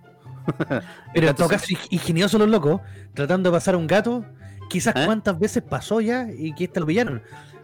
El 0.60 0.82
Pero 1.13 1.30
en 1.30 1.36
todo 1.38 1.47
se- 1.47 1.54
caso, 1.56 1.65
ing- 1.69 1.88
ingeniosos 1.91 2.38
los 2.41 2.50
locos, 2.50 2.82
tratando 3.13 3.52
de 3.52 3.56
pasar 3.56 3.76
a 3.76 3.78
un 3.78 3.88
gato, 3.88 4.26
quizás 4.69 4.93
¿Eh? 4.97 5.04
cuántas 5.06 5.39
veces 5.39 5.63
pasó 5.63 6.02
ya 6.02 6.28
y 6.30 6.54
que 6.56 6.65
esta 6.65 6.82
lo 6.82 6.86
pillaron. 6.88 7.21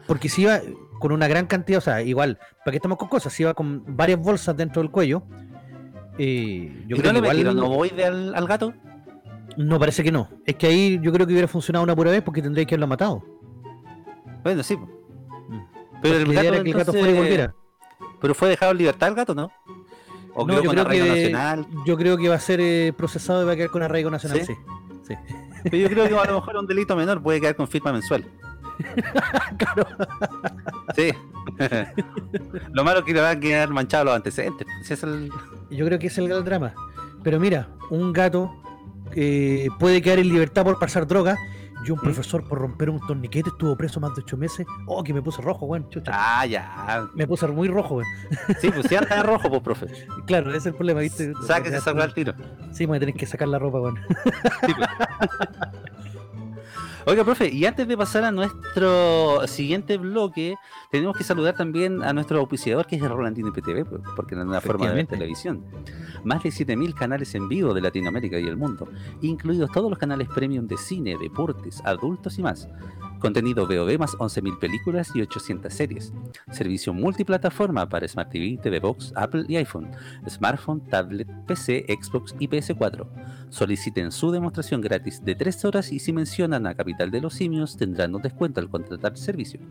Porque 0.07 0.29
si 0.29 0.43
iba 0.43 0.59
con 1.03 1.11
una 1.11 1.27
gran 1.27 1.47
cantidad, 1.47 1.79
o 1.79 1.81
sea, 1.81 2.01
igual, 2.01 2.39
¿para 2.59 2.71
qué 2.71 2.77
estamos 2.77 2.97
con 2.97 3.09
cosas? 3.09 3.33
Si 3.33 3.43
iba 3.43 3.53
con 3.53 3.83
varias 3.97 4.17
bolsas 4.21 4.55
dentro 4.55 4.81
del 4.81 4.89
cuello, 4.89 5.23
eh, 6.17 6.85
yo 6.87 6.95
¿Y 6.95 6.99
creo 7.01 7.11
no 7.11 7.21
que 7.21 7.27
igual 7.37 7.59
ovoide 7.59 8.05
al, 8.05 8.33
al 8.33 8.47
gato? 8.47 8.73
no 9.57 9.77
parece 9.79 10.01
que 10.01 10.13
no. 10.13 10.29
Es 10.45 10.55
que 10.55 10.67
ahí 10.67 10.97
yo 11.01 11.11
creo 11.11 11.27
que 11.27 11.33
hubiera 11.33 11.49
funcionado 11.49 11.83
una 11.83 11.93
pura 11.93 12.09
vez 12.09 12.21
porque 12.21 12.41
tendría 12.41 12.63
que 12.63 12.75
haberlo 12.75 12.87
matado. 12.87 13.21
Bueno, 14.45 14.63
sí. 14.63 14.77
Mm. 14.77 15.59
Pero 16.01 16.15
el 16.19 16.33
gato, 16.33 16.47
era 16.47 16.63
que 16.63 16.69
el 16.69 16.77
gato 16.77 16.91
entonces- 16.91 17.01
fuera 17.01 17.11
y 17.13 17.19
volviera. 17.19 17.53
¿Pero 18.21 18.33
fue 18.33 18.47
dejado 18.47 18.71
en 18.71 18.77
libertad 18.77 19.09
el 19.09 19.15
gato, 19.15 19.35
no? 19.35 19.51
¿O 20.33 20.47
No, 20.47 20.53
yo, 20.53 20.61
con 20.63 20.69
creo 20.71 20.85
arraigo 20.85 21.05
que, 21.05 21.11
nacional? 21.11 21.67
yo 21.85 21.97
creo 21.97 22.17
que 22.17 22.29
va 22.29 22.35
a 22.35 22.39
ser 22.39 22.61
eh, 22.61 22.93
procesado 22.95 23.43
y 23.43 23.45
va 23.45 23.51
a 23.51 23.55
quedar 23.57 23.69
con 23.71 23.83
arraigo 23.83 24.09
nacional, 24.09 24.39
¿Sí? 24.39 24.45
sí. 24.45 24.55
sí. 25.09 25.15
Pero 25.65 25.75
yo 25.77 25.89
creo 25.89 26.07
que 26.07 26.15
a 26.17 26.31
lo 26.31 26.35
mejor 26.39 26.55
un 26.55 26.65
delito 26.65 26.95
menor 26.95 27.21
puede 27.21 27.41
quedar 27.41 27.57
con 27.57 27.67
firma 27.67 27.91
mensual. 27.91 28.23
Claro. 29.57 29.87
Sí. 30.95 31.11
lo 32.71 32.83
malo 32.83 32.99
es 32.99 33.05
que 33.05 33.13
le 33.13 33.21
van 33.21 33.37
a 33.37 33.39
quedar 33.39 33.69
manchados 33.69 34.05
los 34.05 34.15
antecedentes. 34.15 34.67
Ese 34.81 34.93
es 34.93 35.03
el... 35.03 35.29
Yo 35.69 35.85
creo 35.85 35.99
que 35.99 36.07
ese 36.07 36.21
es 36.21 36.25
el 36.25 36.29
gran 36.29 36.45
drama. 36.45 36.73
Pero 37.23 37.39
mira, 37.39 37.67
un 37.89 38.13
gato 38.13 38.53
eh, 39.15 39.67
puede 39.79 40.01
quedar 40.01 40.19
en 40.19 40.29
libertad 40.29 40.63
por 40.63 40.79
pasar 40.79 41.07
droga 41.07 41.37
y 41.85 41.91
un 41.91 41.97
¿Mm? 41.97 42.01
profesor 42.01 42.47
por 42.47 42.59
romper 42.59 42.89
un 42.89 42.99
torniquete 43.05 43.49
estuvo 43.49 43.75
preso 43.75 43.99
más 43.99 44.15
de 44.15 44.21
ocho 44.21 44.37
meses. 44.37 44.65
Oh, 44.85 45.03
que 45.03 45.13
me 45.13 45.21
puse 45.21 45.41
rojo, 45.41 45.65
weón. 45.65 45.87
Ah, 46.07 46.45
ya. 46.45 47.07
Me 47.13 47.27
puse 47.27 47.47
muy 47.47 47.67
rojo, 47.67 47.95
weón. 47.95 48.07
Sí, 48.59 48.69
pues 48.71 48.87
si 48.87 48.95
anda 48.95 49.21
rojo, 49.23 49.49
pues, 49.49 49.61
profe. 49.61 49.87
Claro, 50.25 50.49
ese 50.49 50.59
es 50.59 50.65
el 50.67 50.75
problema, 50.75 51.01
¿viste? 51.01 51.33
Sáquese 51.45 51.77
esa 51.77 51.91
al 51.91 52.13
tiro. 52.13 52.33
Sí, 52.71 52.87
me 52.87 52.99
tenés 52.99 53.15
que 53.15 53.25
sacar 53.25 53.47
la 53.47 53.59
ropa, 53.59 53.79
weón. 53.79 53.99
Oiga, 57.05 57.25
profe, 57.25 57.49
y 57.49 57.65
antes 57.65 57.85
de 57.85 57.97
pasar 57.97 58.23
a 58.23 58.31
nuestro 58.31 59.45
siguiente 59.47 59.97
bloque, 59.97 60.55
tenemos 60.89 61.17
que 61.17 61.25
saludar 61.25 61.53
también 61.53 62.01
a 62.01 62.13
nuestro 62.13 62.39
auspiciador, 62.39 62.87
que 62.87 62.95
es 62.95 63.01
Rolandino 63.01 63.49
IPTV, 63.49 63.85
pues, 63.85 64.01
porque 64.15 64.35
es 64.35 64.41
una 64.41 64.61
forma 64.61 64.87
de 64.87 64.95
ver 64.95 65.07
televisión. 65.07 65.65
Más 66.23 66.43
de 66.43 66.49
7.000 66.49 66.93
canales 66.93 67.35
en 67.35 67.49
vivo 67.49 67.73
de 67.73 67.81
Latinoamérica 67.81 68.39
y 68.39 68.47
el 68.47 68.55
mundo, 68.55 68.87
incluidos 69.21 69.69
todos 69.71 69.89
los 69.89 69.99
canales 69.99 70.29
premium 70.33 70.65
de 70.65 70.77
cine, 70.77 71.17
deportes, 71.19 71.81
adultos 71.83 72.39
y 72.39 72.41
más. 72.41 72.69
Contenido 73.23 73.65
VOD 73.65 73.97
más 73.97 74.17
11.000 74.17 74.59
películas 74.59 75.11
y 75.15 75.21
800 75.21 75.73
series. 75.73 76.11
Servicio 76.51 76.93
multiplataforma 76.93 77.87
para 77.87 78.05
Smart 78.05 78.29
TV, 78.29 78.59
TV 78.61 78.81
Box, 78.81 79.13
Apple 79.15 79.45
y 79.47 79.55
iPhone, 79.55 79.89
smartphone, 80.27 80.81
tablet, 80.89 81.29
PC, 81.47 81.85
Xbox 81.87 82.35
y 82.37 82.49
PS4. 82.49 83.07
Soliciten 83.47 84.11
su 84.11 84.29
demostración 84.29 84.81
gratis 84.81 85.23
de 85.23 85.35
3 85.35 85.63
horas 85.63 85.93
y 85.93 85.99
si 85.99 86.11
mencionan 86.11 86.67
a 86.67 86.75
Capital 86.75 87.11
de 87.11 87.21
los 87.21 87.35
Simios 87.35 87.77
tendrán 87.77 88.13
un 88.13 88.21
descuento 88.21 88.59
al 88.59 88.69
contratar 88.69 89.13
el 89.13 89.17
servicio. 89.17 89.61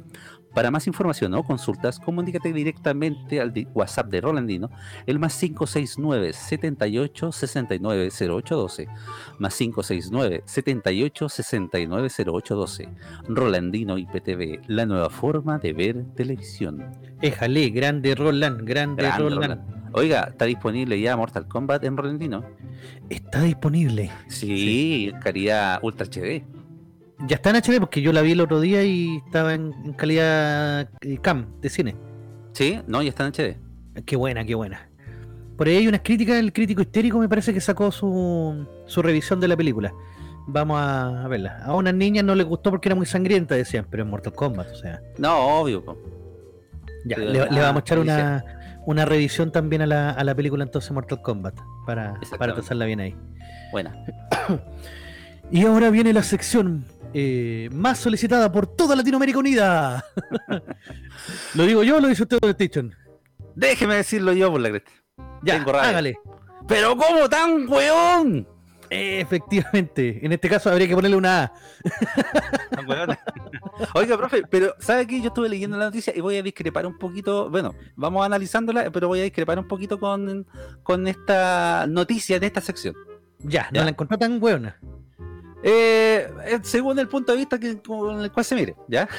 Para 0.54 0.70
más 0.70 0.86
información 0.86 1.34
o 1.34 1.42
consultas, 1.44 1.98
comunícate 1.98 2.54
directamente 2.54 3.38
al 3.38 3.52
WhatsApp 3.74 4.08
de 4.08 4.22
Rolandino, 4.22 4.70
el 5.06 5.18
más 5.18 5.38
569 5.38 6.32
78 6.32 7.32
69 7.32 8.08
0812, 8.10 8.88
más 9.38 9.54
569 9.58 10.42
78 10.46 11.28
69 11.28 12.08
0812. 12.08 12.88
Rolandino 13.42 13.98
IPTV, 13.98 14.60
la 14.68 14.86
nueva 14.86 15.10
forma 15.10 15.58
de 15.58 15.72
ver 15.72 16.04
televisión. 16.14 16.84
Éjale, 17.20 17.70
grande 17.70 18.14
Roland, 18.14 18.62
grande 18.64 19.02
Grande, 19.02 19.22
Roland. 19.22 19.42
Roland. 19.42 19.92
Oiga, 19.94 20.28
está 20.30 20.44
disponible 20.44 20.98
ya 21.00 21.16
Mortal 21.16 21.48
Kombat 21.48 21.84
en 21.84 21.96
Rolandino. 21.96 22.44
Está 23.10 23.42
disponible. 23.42 24.10
Sí, 24.28 25.10
en 25.12 25.20
calidad 25.20 25.80
Ultra 25.82 26.06
HD. 26.06 26.44
Ya 27.26 27.36
está 27.36 27.50
en 27.50 27.56
HD 27.56 27.80
porque 27.80 28.00
yo 28.00 28.12
la 28.12 28.22
vi 28.22 28.32
el 28.32 28.40
otro 28.40 28.60
día 28.60 28.84
y 28.84 29.18
estaba 29.26 29.54
en, 29.54 29.74
en 29.84 29.92
calidad 29.92 30.88
eh, 31.00 31.18
cam 31.20 31.60
de 31.60 31.68
cine. 31.68 31.96
Sí, 32.52 32.80
no, 32.86 33.02
ya 33.02 33.10
está 33.10 33.26
en 33.26 33.32
HD. 33.32 33.56
Qué 34.06 34.16
buena, 34.16 34.44
qué 34.44 34.54
buena. 34.54 34.88
Por 35.56 35.66
ahí 35.66 35.76
hay 35.76 35.88
unas 35.88 36.00
críticas, 36.02 36.36
el 36.36 36.52
crítico 36.52 36.80
histérico 36.80 37.18
me 37.18 37.28
parece 37.28 37.52
que 37.52 37.60
sacó 37.60 37.92
su, 37.92 38.66
su 38.86 39.02
revisión 39.02 39.40
de 39.40 39.48
la 39.48 39.56
película. 39.56 39.92
Vamos 40.46 40.78
a, 40.80 41.26
verla. 41.28 41.60
A 41.64 41.74
unas 41.74 41.94
niñas 41.94 42.24
no 42.24 42.34
les 42.34 42.46
gustó 42.46 42.70
porque 42.70 42.88
era 42.88 42.94
muy 42.96 43.06
sangrienta, 43.06 43.54
decían, 43.54 43.86
pero 43.90 44.02
en 44.02 44.10
Mortal 44.10 44.32
Kombat, 44.32 44.70
o 44.70 44.74
sea. 44.74 45.00
No, 45.18 45.60
obvio. 45.60 45.84
po. 45.84 45.96
Ya, 47.04 47.16
le, 47.18 47.32
le 47.32 47.40
ah, 47.42 47.46
vamos 47.50 47.76
a 47.76 47.80
echar 47.80 47.98
dice- 48.00 48.12
una, 48.12 48.44
una 48.86 49.04
revisión 49.04 49.50
también 49.52 49.82
a 49.82 49.86
la, 49.86 50.10
a 50.10 50.24
la 50.24 50.34
película 50.34 50.62
entonces 50.64 50.90
Mortal 50.92 51.20
Kombat 51.22 51.54
para, 51.86 52.18
para 52.38 52.54
pasarla 52.54 52.84
bien 52.86 53.00
ahí. 53.00 53.16
Buena. 53.72 53.94
Y 55.50 55.64
ahora 55.66 55.90
viene 55.90 56.12
la 56.12 56.22
sección 56.22 56.84
eh, 57.14 57.68
más 57.72 57.98
solicitada 57.98 58.50
por 58.50 58.66
toda 58.66 58.96
Latinoamérica 58.96 59.38
Unida. 59.38 60.04
¿Lo 61.54 61.64
digo 61.66 61.82
yo 61.82 61.96
o 61.96 62.00
lo 62.00 62.08
dice 62.08 62.22
usted, 62.22 62.38
PlayStation? 62.38 62.94
Déjeme 63.54 63.96
decirlo 63.96 64.32
yo 64.32 64.50
por 64.50 64.60
la 64.60 64.70
cresta. 64.70 64.90
Ya, 65.42 65.54
Tengo 65.58 65.72
rabia. 65.72 65.88
hágale. 65.90 66.14
Pero 66.68 66.96
¿cómo 66.96 67.28
tan 67.28 67.68
weón? 67.68 68.46
Efectivamente, 68.94 70.24
en 70.24 70.32
este 70.32 70.48
caso 70.48 70.70
habría 70.70 70.86
que 70.86 70.94
ponerle 70.94 71.16
una 71.16 71.44
A. 71.44 71.52
Weón. 72.86 73.16
Oiga, 73.94 74.16
profe, 74.18 74.42
pero 74.50 74.74
¿sabe 74.78 75.06
qué? 75.06 75.20
Yo 75.20 75.28
estuve 75.28 75.48
leyendo 75.48 75.76
la 75.78 75.86
noticia 75.86 76.12
y 76.14 76.20
voy 76.20 76.36
a 76.36 76.42
discrepar 76.42 76.86
un 76.86 76.98
poquito. 76.98 77.48
Bueno, 77.50 77.74
vamos 77.96 78.24
analizándola, 78.26 78.90
pero 78.90 79.08
voy 79.08 79.20
a 79.20 79.22
discrepar 79.24 79.58
un 79.58 79.66
poquito 79.66 79.98
con, 79.98 80.46
con 80.82 81.08
esta 81.08 81.86
noticia 81.88 82.38
de 82.38 82.46
esta 82.46 82.60
sección. 82.60 82.94
Ya, 83.38 83.64
no 83.72 83.76
Ya. 83.78 83.84
la 83.84 83.90
encontró 83.90 84.18
tan 84.18 84.38
buena. 84.38 84.78
Eh, 85.64 86.28
eh, 86.46 86.58
según 86.62 86.98
el 86.98 87.08
punto 87.08 87.32
de 87.32 87.38
vista 87.38 87.58
que, 87.58 87.80
con 87.80 88.20
el 88.20 88.30
cual 88.32 88.44
se 88.44 88.54
mire, 88.54 88.76
¿ya? 88.88 89.08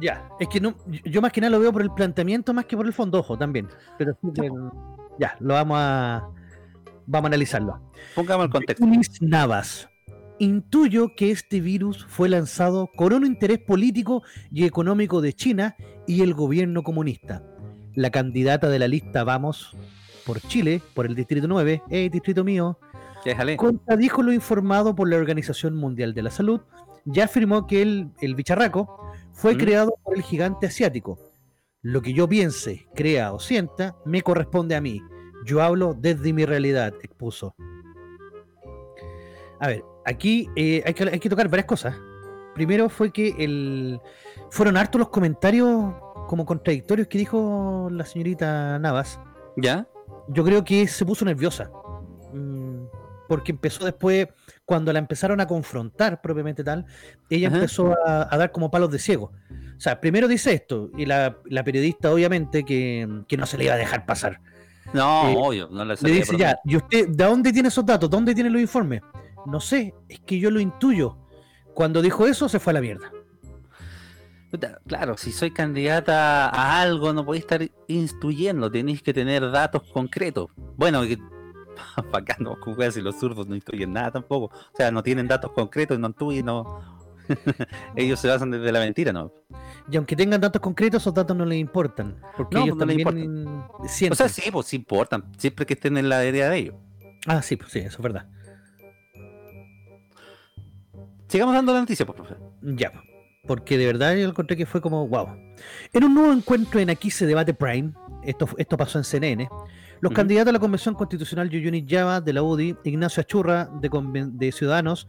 Ya, 0.00 0.28
es 0.40 0.48
que 0.48 0.60
no, 0.60 0.74
yo- 1.04 1.22
más 1.22 1.30
que 1.32 1.40
nada 1.40 1.52
lo 1.52 1.60
veo 1.60 1.72
por 1.72 1.80
el 1.80 1.90
planteamiento 1.92 2.52
más 2.52 2.64
que 2.66 2.76
por 2.76 2.86
el 2.86 2.92
fondo, 2.92 3.20
ojo, 3.20 3.38
también. 3.38 3.68
Pero 3.96 4.18
sí 4.20 4.28
que- 4.34 4.50
ya, 5.18 5.36
lo 5.40 5.54
vamos 5.54 5.78
a 5.80 6.28
vamos 7.06 7.26
a 7.26 7.28
analizarlo. 7.28 7.80
Pongamos 8.14 8.46
el 8.46 8.52
contexto. 8.52 8.86
Luis 8.86 9.20
Navas. 9.20 9.88
Intuyo 10.38 11.14
que 11.16 11.30
este 11.30 11.60
virus 11.60 12.04
fue 12.08 12.28
lanzado 12.28 12.90
con 12.94 13.12
un 13.14 13.24
interés 13.24 13.58
político 13.58 14.22
y 14.52 14.64
económico 14.64 15.22
de 15.22 15.32
China 15.32 15.76
y 16.06 16.22
el 16.22 16.34
gobierno 16.34 16.82
comunista. 16.82 17.42
La 17.94 18.10
candidata 18.10 18.68
de 18.68 18.78
la 18.78 18.88
lista 18.88 19.24
Vamos 19.24 19.74
por 20.26 20.40
Chile, 20.42 20.82
por 20.92 21.06
el 21.06 21.14
Distrito 21.14 21.46
9, 21.48 21.82
eh, 21.88 22.10
distrito 22.10 22.44
mío, 22.44 22.78
Déjale. 23.24 23.56
contradijo 23.56 24.22
lo 24.22 24.32
informado 24.32 24.94
por 24.94 25.08
la 25.08 25.16
Organización 25.16 25.74
Mundial 25.76 26.12
de 26.12 26.22
la 26.22 26.30
Salud 26.30 26.60
y 27.06 27.20
afirmó 27.20 27.66
que 27.66 27.80
el, 27.80 28.10
el 28.20 28.34
bicharraco 28.34 29.12
fue 29.32 29.54
¿Mm? 29.54 29.58
creado 29.58 29.94
por 30.02 30.16
el 30.16 30.22
gigante 30.22 30.66
asiático. 30.66 31.18
Lo 31.80 32.02
que 32.02 32.12
yo 32.12 32.28
piense, 32.28 32.88
crea 32.94 33.32
o 33.32 33.38
sienta 33.38 33.94
me 34.04 34.20
corresponde 34.22 34.74
a 34.74 34.80
mí. 34.80 35.00
Yo 35.46 35.62
hablo 35.62 35.94
desde 35.98 36.32
mi 36.32 36.44
realidad, 36.44 36.92
expuso. 37.02 37.54
A 39.60 39.68
ver, 39.68 39.84
aquí 40.04 40.50
eh, 40.56 40.82
hay, 40.84 40.92
que, 40.92 41.04
hay 41.04 41.18
que 41.20 41.30
tocar 41.30 41.48
varias 41.48 41.66
cosas. 41.66 41.96
Primero 42.54 42.88
fue 42.88 43.12
que 43.12 43.34
el, 43.38 44.00
fueron 44.50 44.76
hartos 44.76 44.98
los 44.98 45.08
comentarios 45.08 45.94
como 46.26 46.44
contradictorios 46.44 47.06
que 47.06 47.18
dijo 47.18 47.88
la 47.92 48.04
señorita 48.04 48.78
Navas 48.80 49.20
¿Ya? 49.56 49.86
yo 50.28 50.44
creo 50.44 50.64
que 50.64 50.88
se 50.88 51.04
puso 51.04 51.24
nerviosa. 51.24 51.70
Mm, 52.32 52.86
Porque 53.28 53.52
empezó 53.52 53.84
después, 53.84 54.28
cuando 54.64 54.92
la 54.92 54.98
empezaron 54.98 55.40
a 55.40 55.46
confrontar 55.46 56.20
propiamente 56.20 56.64
tal, 56.64 56.86
ella 57.30 57.48
Ajá. 57.48 57.56
empezó 57.56 57.94
a, 58.06 58.28
a 58.32 58.38
dar 58.38 58.50
como 58.52 58.70
palos 58.70 58.90
de 58.90 58.98
ciego. 58.98 59.32
O 59.76 59.80
sea, 59.80 60.00
primero 60.00 60.26
dice 60.26 60.52
esto, 60.54 60.90
y 60.96 61.06
la, 61.06 61.38
la 61.44 61.62
periodista 61.62 62.12
obviamente 62.12 62.64
que, 62.64 63.06
que 63.28 63.36
no 63.36 63.46
se 63.46 63.58
le 63.58 63.64
iba 63.64 63.74
a 63.74 63.78
dejar 63.78 64.06
pasar. 64.06 64.40
No, 64.92 65.28
Eh, 65.28 65.34
obvio, 65.36 65.68
no 65.70 65.84
le 65.84 65.94
Le 66.00 66.10
dice 66.10 66.36
ya, 66.36 66.58
¿y 66.64 66.76
usted 66.76 67.08
de 67.08 67.24
dónde 67.24 67.52
tiene 67.52 67.68
esos 67.68 67.84
datos? 67.84 68.08
¿Dónde 68.08 68.34
tiene 68.34 68.50
los 68.50 68.60
informes? 68.60 69.02
No 69.46 69.60
sé, 69.60 69.94
es 70.08 70.20
que 70.20 70.38
yo 70.38 70.50
lo 70.50 70.60
intuyo. 70.60 71.18
Cuando 71.74 72.02
dijo 72.02 72.26
eso, 72.26 72.48
se 72.48 72.58
fue 72.58 72.72
a 72.72 72.74
la 72.74 72.80
mierda. 72.80 73.10
Claro, 74.86 75.16
si 75.16 75.32
soy 75.32 75.50
candidata 75.50 76.48
a 76.48 76.80
algo, 76.80 77.12
no 77.12 77.24
podéis 77.24 77.44
estar 77.44 77.68
instruyendo, 77.88 78.70
tenéis 78.70 79.02
que 79.02 79.12
tener 79.12 79.50
datos 79.50 79.82
concretos. 79.92 80.48
Bueno, 80.76 81.02
que 81.06 81.18
bacán, 82.10 82.38
no, 82.40 82.56
si 82.90 83.00
los 83.00 83.16
zurdos 83.16 83.46
no 83.46 83.54
instruyen 83.54 83.92
nada 83.92 84.12
tampoco. 84.12 84.46
O 84.46 84.76
sea, 84.76 84.90
no 84.90 85.02
tienen 85.02 85.28
datos 85.28 85.52
concretos, 85.52 85.98
no 85.98 86.08
intuyen, 86.08 86.46
no. 86.46 86.95
Ellos 87.96 88.20
se 88.20 88.28
basan 88.28 88.50
desde 88.50 88.72
la 88.72 88.80
mentira, 88.80 89.12
¿no? 89.12 89.32
Y 89.90 89.96
aunque 89.96 90.16
tengan 90.16 90.40
datos 90.40 90.60
concretos, 90.60 91.02
esos 91.02 91.14
datos 91.14 91.36
no 91.36 91.44
les 91.44 91.58
importan. 91.58 92.20
Porque 92.36 92.56
No, 92.56 92.64
ellos 92.64 92.76
pues 92.76 92.86
no 92.98 93.12
les 93.12 93.46
O 93.46 93.88
sienten. 93.88 94.16
sea, 94.16 94.28
sí, 94.28 94.50
pues 94.50 94.66
sí 94.66 94.76
importan, 94.76 95.24
siempre 95.38 95.66
que 95.66 95.74
estén 95.74 95.96
en 95.96 96.08
la 96.08 96.24
idea 96.24 96.50
de 96.50 96.58
ellos. 96.58 96.74
Ah, 97.26 97.42
sí, 97.42 97.56
pues 97.56 97.72
sí, 97.72 97.80
eso 97.80 97.98
es 97.98 98.02
verdad. 98.02 98.26
Sigamos 101.28 101.54
dando 101.54 101.72
la 101.72 101.80
noticia, 101.80 102.06
pues, 102.06 102.16
profe. 102.16 102.36
Ya, 102.62 102.92
porque 103.46 103.78
de 103.78 103.86
verdad 103.86 104.14
yo 104.14 104.28
encontré 104.28 104.56
que 104.56 104.66
fue 104.66 104.80
como 104.80 105.06
wow. 105.08 105.28
En 105.92 106.04
un 106.04 106.14
nuevo 106.14 106.32
encuentro 106.32 106.78
en 106.80 106.90
Aquí 106.90 107.10
se 107.10 107.26
debate 107.26 107.54
Prime, 107.54 107.92
esto, 108.22 108.48
esto 108.56 108.76
pasó 108.76 108.98
en 108.98 109.04
CNN, 109.04 109.48
los 110.00 110.12
candidatos 110.12 110.50
a 110.50 110.52
la 110.52 110.58
Convención 110.58 110.94
Constitucional 110.94 111.48
Yuyuni 111.48 111.84
Yava 111.84 112.20
de 112.20 112.32
la 112.32 112.42
UDI, 112.42 112.76
Ignacio 112.84 113.22
Achurra 113.22 113.68
de 113.80 114.52
Ciudadanos 114.52 115.08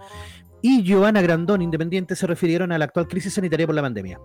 y 0.61 0.83
Giovanna 0.83 1.21
Grandón, 1.21 1.61
independiente, 1.61 2.15
se 2.15 2.27
refirieron 2.27 2.71
a 2.71 2.77
la 2.77 2.85
actual 2.85 3.07
crisis 3.07 3.33
sanitaria 3.33 3.65
por 3.65 3.75
la 3.75 3.81
pandemia. 3.81 4.19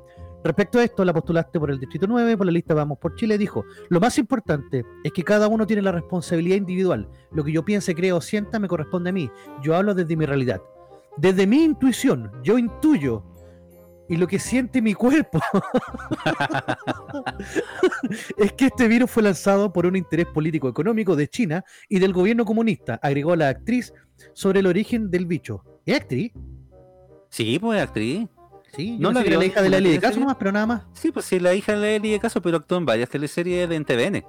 Respecto 0.45 0.79
a 0.79 0.85
esto, 0.85 1.05
la 1.05 1.13
postulaste 1.13 1.61
por 1.61 1.71
el 1.71 1.79
Distrito 1.79 2.07
9, 2.09 2.37
por 2.37 2.47
la 2.47 2.53
lista 2.53 2.75
Vamos 2.75 2.99
por 2.99 3.15
Chile, 3.15 3.39
dijo, 3.39 3.65
lo 3.91 4.01
más 4.01 4.19
importante 4.19 4.85
es 5.05 5.13
que 5.13 5.23
cada 5.23 5.47
uno 5.47 5.67
tiene 5.67 5.83
la 5.83 5.93
responsabilidad 5.93 6.57
individual. 6.57 7.09
Lo 7.31 7.45
que 7.45 7.53
yo 7.53 7.65
piense, 7.65 7.95
creo 7.95 8.17
o 8.17 8.21
sienta 8.21 8.59
me 8.59 8.67
corresponde 8.67 9.11
a 9.11 9.13
mí. 9.13 9.31
Yo 9.63 9.77
hablo 9.77 9.95
desde 9.95 10.17
mi 10.17 10.27
realidad. 10.27 10.61
Desde 11.17 11.47
mi 11.47 11.63
intuición, 11.63 12.33
yo 12.43 12.59
intuyo. 12.59 13.25
Y 14.09 14.17
lo 14.17 14.27
que 14.27 14.39
siente 14.39 14.83
mi 14.83 14.95
cuerpo 14.95 15.39
es 18.37 18.53
que 18.53 18.67
este 18.67 18.89
virus 18.89 19.11
fue 19.11 19.23
lanzado 19.23 19.73
por 19.73 19.87
un 19.87 19.97
interés 19.97 20.27
político 20.27 20.69
económico 20.69 21.15
de 21.15 21.29
China 21.29 21.65
y 21.89 21.99
del 21.99 22.13
gobierno 22.13 22.45
comunista, 22.45 22.99
agregó 23.01 23.37
la 23.37 23.49
actriz 23.49 23.95
sobre 24.35 24.61
el 24.61 24.67
origen 24.67 25.11
del 25.11 25.27
bicho. 25.27 25.65
¿Es 25.87 25.97
actriz? 25.97 26.33
Sí, 27.29 27.59
pues 27.59 27.81
actriz. 27.81 28.29
Sí, 28.75 28.97
No 28.99 29.13
la 29.13 29.23
la 29.23 29.37
la 29.37 29.45
hija 29.45 29.61
de 29.63 29.69
la 29.69 29.77
Eli 29.79 29.91
de 29.91 29.95
la 29.97 30.01
caso 30.01 30.19
nomás, 30.21 30.37
pero 30.37 30.51
nada 30.53 30.67
más. 30.67 30.83
Sí, 30.95 31.13
pues 31.13 31.27
sí, 31.27 31.39
la 31.39 31.53
hija 31.55 31.77
de 31.79 31.97
Eli 31.97 32.13
de 32.13 32.21
caso, 32.21 32.41
pero 32.41 32.57
actuó 32.59 32.79
en 32.79 32.87
varias 32.87 33.09
teleseries 33.11 33.69
de 33.69 33.77
en 33.77 33.85
TVN. 33.85 34.25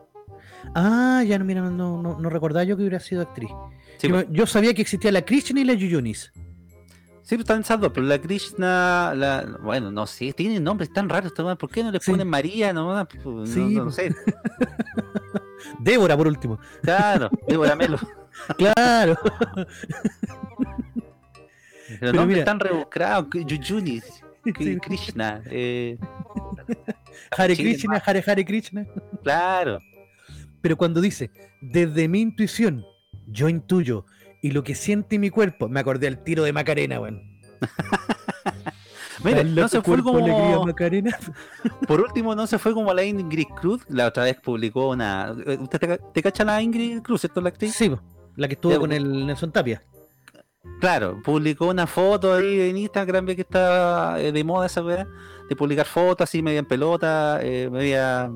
Ah, 0.75 1.23
ya 1.25 1.39
no, 1.39 1.45
mira, 1.45 1.61
no, 1.61 2.01
no, 2.01 2.19
no 2.19 2.29
recordaba 2.29 2.63
yo 2.65 2.75
que 2.75 2.81
hubiera 2.83 2.99
sido 2.99 3.21
actriz. 3.21 3.49
Sí, 3.97 4.07
yo, 4.09 4.15
pues, 4.15 4.27
yo 4.31 4.45
sabía 4.45 4.73
que 4.73 4.81
existía 4.81 5.11
la 5.13 5.21
Krishna 5.23 5.61
y 5.61 5.63
la 5.63 5.73
Yuyunis. 5.73 6.31
sí, 7.21 7.35
pues 7.35 7.39
están 7.39 7.61
esas 7.61 7.79
dos, 7.79 7.91
pero 7.93 8.05
la 8.05 8.19
Krishna, 8.19 9.13
la, 9.15 9.45
bueno, 9.61 9.91
no 9.91 10.05
sé, 10.07 10.33
tienen 10.33 10.61
nombres 10.63 10.91
tan 10.91 11.07
raros, 11.07 11.31
¿por 11.57 11.69
qué 11.69 11.83
no 11.83 11.91
le 11.91 11.99
Sí. 12.01 12.11
ponen 12.11 12.27
María? 12.27 12.73
No, 12.73 13.07
Pues, 13.09 13.25
no, 13.25 13.45
Sí, 13.45 13.59
no 13.75 13.83
pues. 13.85 13.95
sé. 13.95 14.13
Débora, 15.79 16.17
por 16.17 16.27
último. 16.27 16.59
Claro, 16.81 17.29
Débora 17.47 17.75
Melo. 17.75 17.97
Claro. 18.57 19.15
Los 21.89 21.99
Pero 21.99 22.13
nombres 22.13 22.27
mira. 22.27 22.39
están 22.39 22.59
rebuscados, 22.59 23.27
Yuyuni, 23.45 24.01
Sí. 24.45 24.77
Krishna, 24.77 25.41
eh, 25.45 25.97
Hare 27.37 27.55
Krishna, 27.55 28.01
Hare 28.05 28.23
Hare 28.25 28.43
Krishna. 28.45 28.85
claro. 29.23 29.79
Pero 30.61 30.77
cuando 30.77 31.01
dice, 31.01 31.29
desde 31.61 32.07
mi 32.07 32.21
intuición, 32.21 32.85
yo 33.27 33.49
intuyo, 33.49 34.05
y 34.41 34.51
lo 34.51 34.63
que 34.63 34.75
siente 34.75 35.17
mi 35.19 35.29
cuerpo, 35.29 35.67
me 35.69 35.79
acordé 35.81 36.07
al 36.07 36.23
tiro 36.23 36.43
de 36.43 36.53
Macarena, 36.53 36.99
weón. 37.01 37.21
Mira, 39.23 39.43
no 39.43 39.67
se 39.69 39.81
fue 39.81 40.01
como, 40.03 40.65
Macarena. 40.65 41.17
por 41.87 42.01
último, 42.01 42.35
no 42.35 42.45
se 42.47 42.57
fue 42.59 42.73
como 42.73 42.93
la 42.93 43.03
Ingrid 43.03 43.47
Cruz, 43.55 43.83
la 43.87 44.07
otra 44.07 44.23
vez 44.23 44.37
publicó 44.41 44.89
una, 44.89 45.33
eh, 45.45 45.57
¿usted 45.61 45.79
te, 45.79 45.87
ca- 45.87 45.97
te 45.97 46.21
cacha 46.23 46.43
la 46.43 46.61
Ingrid 46.61 47.01
Cruz, 47.01 47.21
cierto, 47.21 47.39
la 47.39 47.49
actriz? 47.49 47.73
Sí, 47.75 47.91
la 48.35 48.47
que 48.47 48.55
estuvo 48.55 48.77
con 48.79 48.91
el 48.91 49.25
Nelson 49.25 49.51
Tapia. 49.51 49.81
Claro, 50.79 51.21
publicó 51.23 51.67
una 51.67 51.87
foto 51.87 52.33
ahí 52.33 52.61
en 52.61 52.77
Instagram, 52.77 53.25
ve 53.25 53.35
que 53.35 53.41
está 53.41 54.19
eh, 54.19 54.31
de 54.31 54.43
moda 54.43 54.65
esa 54.65 54.83
weá, 54.83 55.07
de 55.49 55.55
publicar 55.55 55.85
fotos 55.85 56.29
así 56.29 56.41
media 56.41 56.59
en 56.59 56.65
pelota, 56.65 57.39
eh, 57.41 57.69
media, 57.69 58.31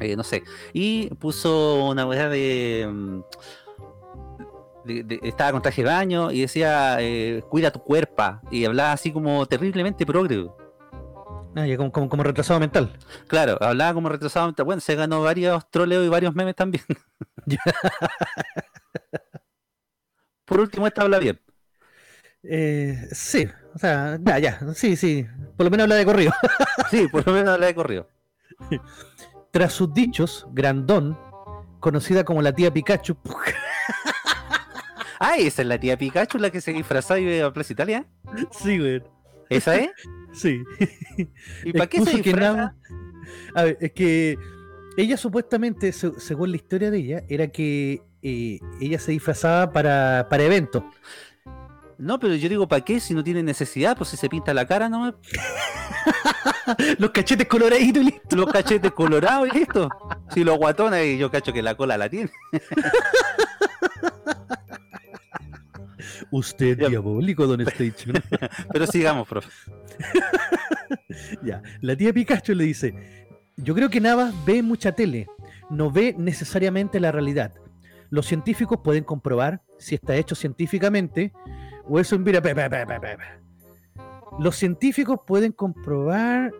eh, 0.00 0.16
no 0.16 0.24
sé, 0.24 0.42
y 0.72 1.08
puso 1.16 1.86
una 1.86 2.06
weá 2.06 2.28
de, 2.28 2.88
mm, 2.90 3.20
de- 4.84 5.02
de- 5.04 5.20
estaba 5.22 5.52
con 5.52 5.62
traje 5.62 5.82
de 5.82 5.88
baño 5.90 6.30
y 6.30 6.40
decía, 6.42 6.96
eh, 7.00 7.42
cuida 7.50 7.70
tu 7.70 7.80
cuerpo, 7.82 8.40
y 8.50 8.64
hablaba 8.64 8.92
así 8.92 9.12
como 9.12 9.44
terriblemente 9.46 10.06
progre. 10.06 10.48
Ah, 11.56 11.64
como, 11.76 11.90
como, 11.90 12.08
como 12.08 12.22
retrasado 12.22 12.60
mental. 12.60 12.96
Claro, 13.26 13.56
hablaba 13.60 13.92
como 13.94 14.08
retrasado, 14.08 14.52
bueno, 14.64 14.80
se 14.80 14.94
ganó 14.94 15.22
varios 15.22 15.68
troleos 15.70 16.04
y 16.06 16.08
varios 16.08 16.34
memes 16.34 16.54
también. 16.54 16.84
Por 20.48 20.60
último, 20.60 20.86
esta 20.86 21.02
habla 21.02 21.18
bien. 21.18 21.38
Eh, 22.42 23.08
sí, 23.12 23.46
o 23.74 23.78
sea, 23.78 24.18
ya, 24.22 24.38
ya, 24.38 24.60
sí, 24.74 24.96
sí. 24.96 25.26
Por 25.56 25.64
lo 25.64 25.70
menos 25.70 25.84
habla 25.84 25.96
de 25.96 26.04
corrido. 26.04 26.32
Sí, 26.90 27.06
por 27.08 27.26
lo 27.26 27.32
menos 27.34 27.50
habla 27.54 27.66
de 27.66 27.74
corrido. 27.74 28.08
Tras 29.50 29.72
sus 29.74 29.92
dichos, 29.92 30.46
Grandón, 30.52 31.18
conocida 31.80 32.24
como 32.24 32.40
la 32.40 32.52
tía 32.54 32.72
Pikachu, 32.72 33.16
Ah, 35.20 35.36
esa 35.36 35.62
es 35.62 35.68
la 35.68 35.78
tía 35.80 35.98
Pikachu, 35.98 36.38
la 36.38 36.50
que 36.50 36.60
se 36.60 36.72
disfrazaba 36.72 37.18
y 37.18 37.28
iba 37.28 37.46
a 37.48 37.52
Plaza 37.52 37.72
Italia. 37.72 38.06
sí, 38.52 38.78
güey, 38.78 39.02
¿Esa 39.50 39.74
es? 39.76 39.90
sí. 40.32 40.62
¿Y 41.64 41.72
para 41.72 41.88
qué 41.88 42.00
se 42.04 42.10
que 42.12 42.16
disfraza? 42.22 42.52
nada- 42.54 42.76
A 43.54 43.64
ver, 43.64 43.78
es 43.80 43.92
que 43.92 44.38
ella 44.96 45.16
supuestamente, 45.16 45.92
se- 45.92 46.18
según 46.20 46.50
la 46.52 46.56
historia 46.56 46.90
de 46.90 46.98
ella, 46.98 47.24
era 47.28 47.48
que 47.48 48.00
eh, 48.22 48.58
ella 48.80 48.98
se 48.98 49.12
disfrazaba 49.12 49.72
para, 49.72 50.26
para 50.30 50.42
eventos. 50.44 50.82
No, 51.98 52.18
pero 52.20 52.34
yo 52.36 52.48
digo, 52.48 52.68
¿para 52.68 52.84
qué? 52.84 53.00
Si 53.00 53.12
no 53.12 53.24
tiene 53.24 53.42
necesidad, 53.42 53.96
pues 53.96 54.10
si 54.10 54.16
se 54.16 54.28
pinta 54.28 54.54
la 54.54 54.66
cara 54.66 54.88
nomás, 54.88 55.14
Los 56.98 57.10
cachetes 57.10 57.46
coloraditos 57.48 58.02
y 58.02 58.06
listo. 58.06 58.36
los 58.36 58.52
cachetes 58.52 58.92
colorados 58.92 59.48
y 59.52 59.58
listo. 59.58 59.88
Si 60.32 60.44
lo 60.44 60.54
guatona 60.56 61.02
y 61.02 61.18
yo 61.18 61.30
cacho 61.30 61.52
que 61.52 61.62
la 61.62 61.74
cola 61.74 61.96
la 61.98 62.08
tiene. 62.08 62.30
Usted 66.30 66.78
Ya. 66.78 66.88
diabólico, 66.88 67.46
Don 67.46 67.60
Station. 67.62 68.22
Pero 68.72 68.86
sigamos, 68.86 69.26
profe. 69.28 69.50
ya, 71.42 71.62
la 71.80 71.96
tía 71.96 72.12
Pikachu 72.12 72.54
le 72.54 72.64
dice, 72.64 72.94
yo 73.56 73.74
creo 73.74 73.88
que 73.88 74.00
Navas 74.00 74.32
ve 74.44 74.62
mucha 74.62 74.92
tele, 74.92 75.26
no 75.70 75.90
ve 75.90 76.14
necesariamente 76.18 77.00
la 77.00 77.12
realidad. 77.12 77.52
Los 78.10 78.26
científicos 78.26 78.78
pueden 78.82 79.04
comprobar 79.04 79.62
si 79.78 79.94
está 79.94 80.16
hecho 80.16 80.34
científicamente 80.34 81.32
o 81.88 81.98
eso 82.00 82.18
mira, 82.18 82.40
pe, 82.40 82.54
pe, 82.54 82.68
pe. 82.70 83.16
Los 84.38 84.56
científicos 84.56 85.20
pueden 85.26 85.52
comprobar 85.52 86.52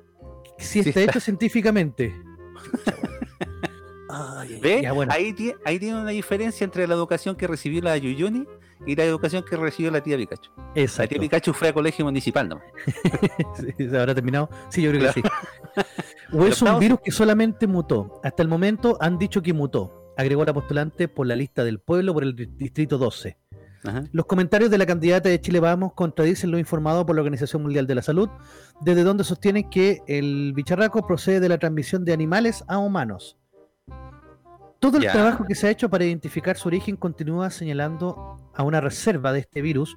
si 0.58 0.82
Si 0.82 0.88
está 0.90 1.00
está- 1.00 1.12
hecho 1.12 1.20
científicamente. 1.20 2.14
Ay, 4.10 4.58
¿Ve? 4.62 4.80
ya, 4.82 4.92
bueno. 4.92 5.12
ahí, 5.12 5.32
tie- 5.34 5.54
ahí 5.64 5.78
tiene 5.78 6.00
una 6.00 6.10
diferencia 6.10 6.64
entre 6.64 6.86
la 6.86 6.94
educación 6.94 7.36
que 7.36 7.46
recibió 7.46 7.82
la 7.82 7.96
Yuyuni 7.98 8.46
y 8.86 8.96
la 8.96 9.04
educación 9.04 9.44
que 9.44 9.54
recibió 9.56 9.90
la 9.90 10.02
tía 10.02 10.16
Pikachu. 10.16 10.50
La 10.56 10.64
Exacto. 10.82 11.10
tía 11.10 11.20
Pikachu 11.20 11.52
fue 11.52 11.68
a 11.68 11.72
colegio 11.74 12.04
municipal, 12.06 12.48
¿no? 12.48 12.60
¿Se 13.78 13.98
habrá 13.98 14.14
terminado? 14.14 14.48
Sí, 14.70 14.80
yo 14.82 14.90
creo 14.90 15.12
que 15.12 15.20
sí. 15.20 15.22
O 16.32 16.46
es 16.46 16.60
un 16.62 16.78
virus 16.78 17.00
que 17.04 17.10
solamente 17.10 17.66
mutó. 17.66 18.20
Hasta 18.24 18.42
el 18.42 18.48
momento 18.48 18.96
han 19.00 19.18
dicho 19.18 19.42
que 19.42 19.52
mutó, 19.52 19.97
agregó 20.18 20.44
la 20.44 20.52
postulante 20.52 21.08
por 21.08 21.26
la 21.26 21.34
lista 21.36 21.64
del 21.64 21.78
pueblo 21.78 22.12
por 22.12 22.24
el 22.24 22.34
di- 22.36 22.46
distrito 22.46 22.98
12. 22.98 23.38
Ajá. 23.84 24.04
Los 24.12 24.26
comentarios 24.26 24.70
de 24.70 24.76
la 24.76 24.84
candidata 24.84 25.28
de 25.28 25.40
Chile 25.40 25.60
Vamos 25.60 25.92
contradicen 25.94 26.50
lo 26.50 26.58
informado 26.58 27.06
por 27.06 27.14
la 27.14 27.22
Organización 27.22 27.62
Mundial 27.62 27.86
de 27.86 27.94
la 27.94 28.02
Salud, 28.02 28.28
desde 28.80 29.04
donde 29.04 29.22
sostienen 29.24 29.70
que 29.70 30.02
el 30.08 30.52
bicharraco 30.54 31.06
procede 31.06 31.40
de 31.40 31.48
la 31.48 31.58
transmisión 31.58 32.04
de 32.04 32.12
animales 32.12 32.64
a 32.66 32.78
humanos. 32.78 33.38
Todo 34.80 34.98
el 34.98 35.06
trabajo 35.06 35.44
que 35.44 35.54
se 35.54 35.66
ha 35.66 35.70
hecho 35.70 35.88
para 35.88 36.04
identificar 36.04 36.56
su 36.56 36.68
origen 36.68 36.96
continúa 36.96 37.50
señalando 37.50 38.36
a 38.54 38.62
una 38.62 38.80
reserva 38.80 39.32
de 39.32 39.40
este 39.40 39.62
virus 39.62 39.96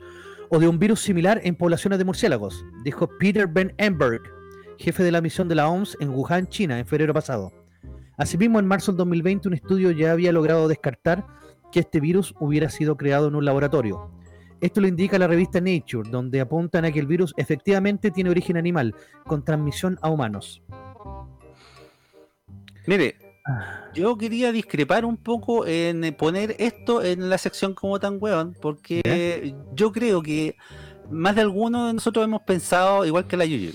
o 0.49 0.59
de 0.59 0.67
un 0.67 0.79
virus 0.79 1.01
similar 1.01 1.39
en 1.43 1.55
poblaciones 1.55 1.97
de 1.99 2.05
murciélagos, 2.05 2.63
dijo 2.83 3.07
Peter 3.19 3.47
Ben 3.47 3.73
Emberg, 3.77 4.21
jefe 4.77 5.03
de 5.03 5.11
la 5.11 5.21
misión 5.21 5.47
de 5.47 5.55
la 5.55 5.67
OMS 5.69 5.97
en 5.99 6.09
Wuhan, 6.09 6.47
China, 6.47 6.77
en 6.79 6.85
febrero 6.85 7.13
pasado. 7.13 7.51
Asimismo, 8.21 8.59
en 8.59 8.67
marzo 8.67 8.91
del 8.91 8.97
2020, 8.97 9.47
un 9.47 9.55
estudio 9.55 9.89
ya 9.89 10.11
había 10.11 10.31
logrado 10.31 10.67
descartar 10.67 11.25
que 11.71 11.79
este 11.79 11.99
virus 11.99 12.35
hubiera 12.39 12.69
sido 12.69 12.95
creado 12.95 13.27
en 13.29 13.33
un 13.33 13.43
laboratorio. 13.43 14.11
Esto 14.61 14.79
lo 14.79 14.87
indica 14.87 15.17
la 15.17 15.25
revista 15.25 15.59
Nature, 15.59 16.07
donde 16.07 16.39
apuntan 16.39 16.85
a 16.85 16.91
que 16.91 16.99
el 16.99 17.07
virus 17.07 17.33
efectivamente 17.35 18.11
tiene 18.11 18.29
origen 18.29 18.57
animal, 18.57 18.93
con 19.25 19.43
transmisión 19.43 19.97
a 20.03 20.11
humanos. 20.11 20.61
Mire, 22.85 23.15
yo 23.95 24.15
quería 24.15 24.51
discrepar 24.51 25.03
un 25.03 25.17
poco 25.17 25.65
en 25.65 26.15
poner 26.15 26.55
esto 26.59 27.01
en 27.01 27.27
la 27.27 27.39
sección 27.39 27.73
como 27.73 27.99
tan 27.99 28.19
weón, 28.21 28.55
porque 28.61 29.55
yo 29.73 29.91
creo 29.91 30.21
que 30.21 30.55
más 31.09 31.33
de 31.33 31.41
alguno 31.41 31.87
de 31.87 31.95
nosotros 31.95 32.23
hemos 32.23 32.43
pensado 32.43 33.03
igual 33.03 33.25
que 33.25 33.35
la 33.35 33.45
Yuyu. 33.45 33.71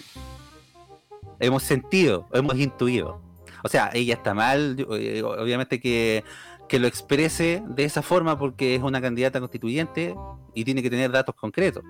Hemos 1.41 1.65
sentido, 1.65 2.29
hemos 2.33 2.55
intuido. 2.57 3.26
O 3.63 3.69
sea, 3.69 3.91
ella 3.95 4.15
está 4.15 4.35
mal, 4.35 4.77
eh, 4.93 5.23
obviamente 5.23 5.81
que, 5.81 6.25
que 6.69 6.79
lo 6.79 6.87
exprese 6.87 7.63
de 7.69 7.85
esa 7.85 8.03
forma 8.03 8.39
porque 8.39 8.75
es 8.75 8.83
una 8.83 9.01
candidata 9.01 9.41
constituyente 9.41 10.15
y 10.55 10.65
tiene 10.65 10.83
que 10.83 10.91
tener 10.91 11.11
datos 11.11 11.35
concretos. 11.35 11.85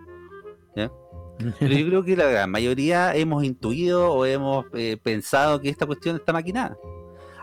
Pero 0.74 1.74
yo 1.74 1.86
creo 1.88 2.04
que 2.04 2.16
la 2.16 2.26
gran 2.26 2.50
mayoría 2.50 3.14
hemos 3.14 3.44
intuido 3.44 4.12
o 4.12 4.24
hemos 4.24 4.66
eh, 4.74 4.96
pensado 5.02 5.60
que 5.60 5.68
esta 5.68 5.86
cuestión 5.86 6.16
está 6.16 6.32
maquinada. 6.32 6.76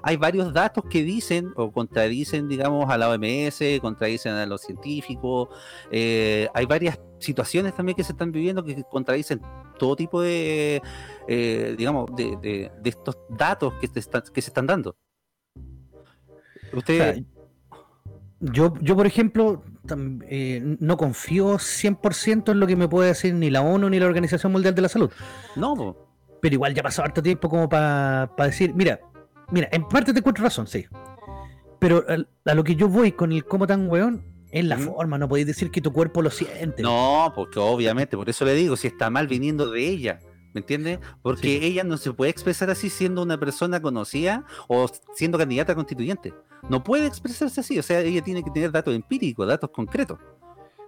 Hay 0.05 0.17
varios 0.17 0.53
datos 0.53 0.83
que 0.89 1.01
dicen 1.01 1.53
o 1.55 1.71
contradicen, 1.71 2.49
digamos, 2.49 2.89
a 2.89 2.97
la 2.97 3.09
OMS, 3.09 3.61
contradicen 3.79 4.33
a 4.33 4.45
los 4.45 4.61
científicos. 4.61 5.47
eh, 5.91 6.49
hay 6.53 6.65
varias 6.65 6.99
situaciones 7.19 7.73
también 7.73 7.95
que 7.95 8.03
se 8.03 8.11
están 8.11 8.33
viviendo 8.33 8.65
que 8.65 8.83
contradicen 8.91 9.41
todo 9.79 9.95
tipo 9.95 10.21
de, 10.21 10.81
eh, 11.27 11.75
digamos, 11.77 12.09
de, 12.15 12.35
de- 12.41 12.71
de 12.81 12.89
estos 12.89 13.17
datos 13.29 13.73
que, 13.81 13.87
te 13.87 13.99
están- 13.99 14.23
que 14.33 14.41
se 14.41 14.49
están 14.49 14.67
dando. 14.67 14.95
O 16.73 16.77
Usted, 16.77 17.15
sea, 17.15 17.23
yo, 18.39 18.73
yo, 18.81 18.95
por 18.95 19.05
ejemplo, 19.05 19.63
tam- 19.85 20.23
eh, 20.27 20.61
no 20.79 20.97
confío 20.97 21.57
100% 21.59 22.51
en 22.51 22.59
lo 22.59 22.67
que 22.67 22.75
me 22.75 22.87
puede 22.87 23.09
decir 23.09 23.33
ni 23.33 23.49
la 23.49 23.61
ONU 23.61 23.89
ni 23.89 23.99
la 23.99 24.05
Organización 24.07 24.51
Mundial 24.51 24.75
de 24.75 24.81
la 24.81 24.89
Salud. 24.89 25.11
no, 25.55 25.75
po. 25.75 26.09
Pero 26.41 26.55
igual 26.55 26.73
ya 26.73 26.83
pasó 26.83 27.01
harto 27.03 27.23
tiempo 27.23 27.47
como 27.47 27.69
para 27.69 28.29
decir, 28.37 28.73
mira, 28.75 28.99
mira, 29.49 29.69
en 29.71 29.87
parte 29.87 30.11
te 30.11 30.19
encuentro 30.19 30.43
razón, 30.43 30.67
sí. 30.67 30.85
Pero 31.79 32.03
a, 32.45 32.53
lo 32.53 32.63
que 32.65 32.75
yo 32.75 32.89
voy 32.89 33.13
con 33.13 33.31
el 33.31 33.45
como 33.45 33.65
tan 33.65 33.87
weón 33.89 34.25
es 34.51 34.65
la 34.65 34.77
forma, 34.77 35.17
no 35.17 35.29
podéis 35.29 35.47
decir 35.47 35.71
que 35.71 35.79
tu 35.79 35.93
cuerpo 35.93 36.21
lo 36.21 36.29
siente. 36.29 36.83
No, 36.83 37.31
porque 37.33 37.59
obviamente, 37.59 38.17
por 38.17 38.29
eso 38.29 38.43
le 38.43 38.55
digo, 38.55 38.75
si 38.75 38.87
está 38.87 39.09
mal 39.09 39.27
viniendo 39.29 39.71
de 39.71 39.87
ella, 39.87 40.19
¿me 40.53 40.61
entiendes? 40.61 40.99
Porque 41.21 41.59
Sí. 41.59 41.65
ella 41.65 41.83
no 41.83 41.97
se 41.97 42.11
puede 42.13 42.31
expresar 42.31 42.69
así 42.69 42.89
siendo 42.89 43.21
una 43.21 43.37
persona 43.39 43.81
conocida 43.81 44.45
o 44.67 44.89
siendo 45.15 45.37
candidata 45.37 45.73
a 45.73 45.75
constituyente. 45.75 46.33
No 46.69 46.83
puede 46.83 47.05
expresarse 47.07 47.59
así, 47.61 47.77
o 47.79 47.83
sea, 47.83 47.99
ella 48.01 48.21
tiene 48.21 48.43
que 48.43 48.51
tener 48.51 48.71
datos 48.71 48.95
empíricos, 48.95 49.47
datos 49.47 49.69
concretos. 49.71 50.19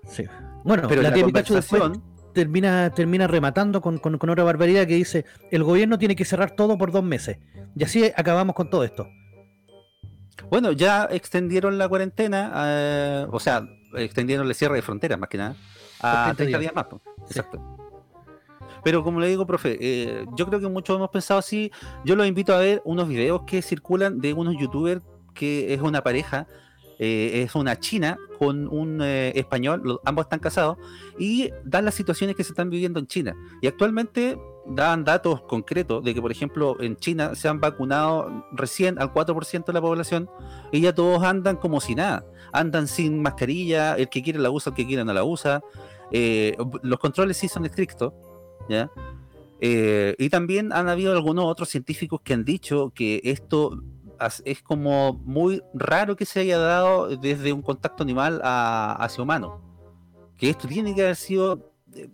Sí. 0.08 0.24
Bueno, 0.64 0.88
Pero 0.88 1.02
la 1.02 1.10
la 1.10 1.22
conversación, 1.22 2.04
termina, 2.34 2.90
termina 2.92 3.28
rematando 3.28 3.82
con, 3.82 3.98
con, 3.98 4.18
con 4.18 4.30
otra 4.30 4.44
barbaridad 4.44 4.86
que 4.88 4.96
dice, 4.96 5.26
el 5.52 5.64
gobierno 5.64 5.98
tiene 5.98 6.16
que 6.16 6.26
cerrar 6.26 6.52
todo 6.52 6.78
por 6.78 6.92
dos 6.92 7.04
meses. 7.04 7.38
Y 7.76 7.84
así 7.84 8.12
acabamos 8.16 8.56
con 8.56 8.70
todo 8.70 8.84
esto. 8.84 9.08
bueno, 10.50 10.72
ya 10.72 11.08
extendieron 11.12 11.78
la 11.78 11.90
cuarentena, 11.90 12.52
eh, 12.68 13.28
o 13.32 13.40
sea, 13.40 13.68
extendieron 13.96 14.48
el 14.48 14.54
cierre 14.56 14.76
de 14.76 14.82
fronteras 14.82 15.18
más 15.20 15.30
que 15.30 15.38
nada, 15.38 15.56
a 16.02 16.26
Por 16.28 16.36
30 16.36 16.36
30 16.36 16.60
días, 16.60 16.74
días. 16.74 16.76
más. 16.76 17.02
Exacto. 17.30 17.78
Pero 18.86 19.04
como 19.04 19.20
le 19.20 19.28
digo, 19.28 19.48
profe, 19.48 19.78
eh, 19.82 20.26
yo 20.38 20.46
creo 20.46 20.60
que 20.60 20.68
muchos 20.68 20.96
hemos 20.96 21.10
pensado 21.10 21.40
así. 21.40 21.72
Yo 22.06 22.16
los 22.16 22.28
invito 22.28 22.54
a 22.54 22.60
ver 22.60 22.84
unos 22.86 23.08
videos 23.08 23.42
que 23.48 23.64
circulan 23.64 24.20
de 24.22 24.32
unos 24.34 24.56
youtubers 24.60 25.02
que 25.34 25.74
es 25.74 25.82
una 25.82 26.04
pareja, 26.04 26.46
eh, 27.00 27.42
es 27.44 27.56
una 27.56 27.80
china 27.80 28.18
con 28.38 28.68
un 28.68 29.02
eh, 29.02 29.32
español, 29.36 29.82
los- 29.84 30.00
ambos 30.06 30.26
están 30.26 30.38
casados, 30.40 30.78
y 31.18 31.50
dan 31.64 31.84
las 31.84 31.96
situaciones 31.96 32.36
que 32.36 32.44
se 32.44 32.52
están 32.52 32.70
viviendo 32.70 33.00
en 33.00 33.08
China. 33.08 33.36
Y 33.60 33.66
actualmente 33.68 34.38
dan 34.68 35.04
datos 35.04 35.42
concretos 35.42 36.04
de 36.04 36.14
que, 36.14 36.22
por 36.22 36.32
ejemplo, 36.32 36.78
en 36.80 36.96
China 36.96 37.34
se 37.34 37.48
han 37.50 37.60
vacunado 37.60 38.46
recién 38.52 39.00
al 39.02 39.12
4% 39.12 39.66
de 39.66 39.74
la 39.74 39.82
población 39.82 40.30
y 40.72 40.82
ya 40.82 40.94
todos 40.94 41.24
andan 41.24 41.56
como 41.58 41.82
si 41.82 41.96
nada. 41.96 42.24
Andan 42.54 42.88
sin 42.88 43.20
mascarilla, 43.20 43.96
el 43.96 44.10
que 44.10 44.22
quiere 44.22 44.38
la 44.38 44.52
usa, 44.52 44.70
el 44.70 44.76
que 44.76 44.86
quiere 44.86 45.04
no 45.04 45.12
la 45.12 45.24
usa. 45.24 45.62
Los 46.84 47.00
controles 47.00 47.36
sí 47.38 47.48
son 47.48 47.66
estrictos, 47.66 48.14
Eh, 49.62 50.16
y 50.18 50.30
también 50.30 50.74
han 50.74 50.90
habido 50.90 51.14
algunos 51.14 51.46
otros 51.46 51.70
científicos 51.70 52.22
que 52.22 52.34
han 52.34 52.44
dicho 52.44 52.92
que 52.94 53.22
esto 53.24 53.82
es 54.44 54.62
como 54.62 55.14
muy 55.26 55.62
raro 55.74 56.16
que 56.16 56.26
se 56.26 56.42
haya 56.42 56.58
dado 56.58 57.16
desde 57.18 57.52
un 57.54 57.62
contacto 57.62 58.04
animal 58.04 58.42
a- 58.44 58.94
hacia 59.00 59.24
humano. 59.24 59.62
Que 60.38 60.50
esto 60.50 60.68
tiene 60.68 60.94
que 60.94 61.02
haber 61.04 61.16
sido 61.16 61.72
eh, 61.96 62.10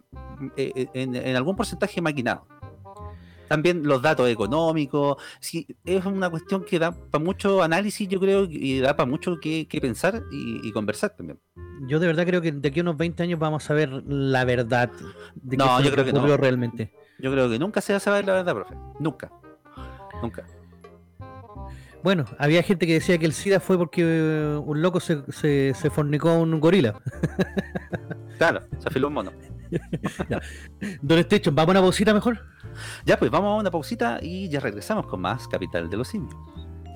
eh, 0.55 0.87
en 0.93 1.35
algún 1.35 1.55
porcentaje 1.55 2.01
maquinado. 2.01 2.45
También 3.51 3.83
los 3.83 4.01
datos 4.01 4.29
económicos, 4.29 5.17
sí, 5.41 5.67
es 5.83 6.05
una 6.05 6.29
cuestión 6.29 6.63
que 6.63 6.79
da 6.79 6.93
para 6.93 7.21
mucho 7.21 7.61
análisis, 7.61 8.07
yo 8.07 8.17
creo, 8.17 8.47
y 8.49 8.79
da 8.79 8.95
para 8.95 9.09
mucho 9.09 9.41
que, 9.41 9.67
que 9.67 9.81
pensar 9.81 10.23
y, 10.31 10.65
y 10.65 10.71
conversar 10.71 11.09
también. 11.17 11.37
Yo 11.85 11.99
de 11.99 12.07
verdad 12.07 12.25
creo 12.25 12.41
que 12.41 12.53
de 12.53 12.69
aquí 12.69 12.79
a 12.79 12.83
unos 12.83 12.95
20 12.95 13.23
años 13.23 13.39
vamos 13.39 13.69
a 13.69 13.73
ver 13.73 13.89
la 14.07 14.45
verdad 14.45 14.89
de 15.35 15.57
No, 15.57 15.79
qué 15.79 15.83
yo 15.83 15.91
creo 15.91 16.05
que 16.05 16.13
no. 16.13 16.19
ocurrió 16.19 16.37
realmente. 16.37 16.93
Yo 17.19 17.29
creo 17.29 17.49
que 17.49 17.59
nunca 17.59 17.81
se 17.81 17.91
va 17.91 17.97
a 17.97 17.99
saber 17.99 18.25
la 18.25 18.33
verdad, 18.35 18.53
profe. 18.55 18.75
Nunca. 19.01 19.29
Nunca. 20.21 20.45
Bueno, 22.03 22.23
había 22.39 22.63
gente 22.63 22.87
que 22.87 22.93
decía 22.93 23.17
que 23.17 23.25
el 23.25 23.33
SIDA 23.33 23.59
fue 23.59 23.77
porque 23.77 24.03
un 24.65 24.81
loco 24.81 25.01
se, 25.01 25.21
se, 25.31 25.73
se 25.75 25.89
fornicó 25.89 26.29
a 26.29 26.37
un 26.39 26.57
gorila. 26.61 26.99
Claro, 28.37 28.61
se 28.79 28.87
afiló 28.87 29.09
un 29.09 29.13
mono. 29.15 29.31
Don 31.01 31.19
Estecho, 31.19 31.51
¿vamos 31.51 31.69
a 31.69 31.79
una 31.79 31.81
pausita 31.81 32.13
mejor? 32.13 32.39
Ya, 33.05 33.17
pues 33.17 33.31
vamos 33.31 33.57
a 33.57 33.59
una 33.59 33.71
pausita 33.71 34.19
y 34.21 34.49
ya 34.49 34.59
regresamos 34.59 35.07
con 35.07 35.21
más 35.21 35.47
Capital 35.47 35.89
de 35.89 35.97
los 35.97 36.07
Simios. 36.07 36.35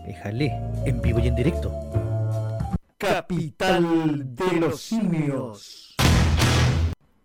Déjale, 0.05 0.51
en 0.85 1.01
vivo 1.01 1.19
y 1.19 1.27
en 1.27 1.35
directo. 1.35 1.73
Capital 2.97 4.35
de 4.35 4.59
los 4.59 4.79
simios. 4.79 5.95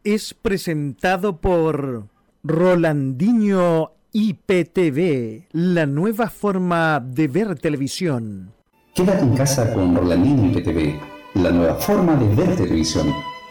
Es 0.02 0.34
presentado 0.34 1.36
por 1.36 2.06
Rolandinho 2.42 3.92
IPTV, 4.12 5.48
la 5.52 5.86
nueva 5.86 6.28
forma 6.28 7.00
de 7.00 7.28
ver 7.28 7.58
televisión. 7.58 8.52
Quédate 8.94 9.22
en 9.22 9.36
casa 9.36 9.72
con 9.72 9.94
Rolandino 9.94 10.46
IPTV, 10.46 11.00
la 11.34 11.50
nueva 11.52 11.74
forma 11.74 12.16
de 12.16 12.34
ver 12.34 12.56
televisión. 12.56 13.12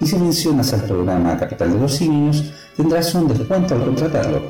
y 0.00 0.06
si 0.06 0.16
mencionas 0.16 0.72
al 0.72 0.82
programa 0.82 1.36
Capital 1.36 1.72
de 1.72 1.80
los 1.80 1.94
Simios 1.94 2.44
tendrás 2.76 3.14
un 3.14 3.28
descuento 3.28 3.74
al 3.74 3.84
contratarlo. 3.84 4.42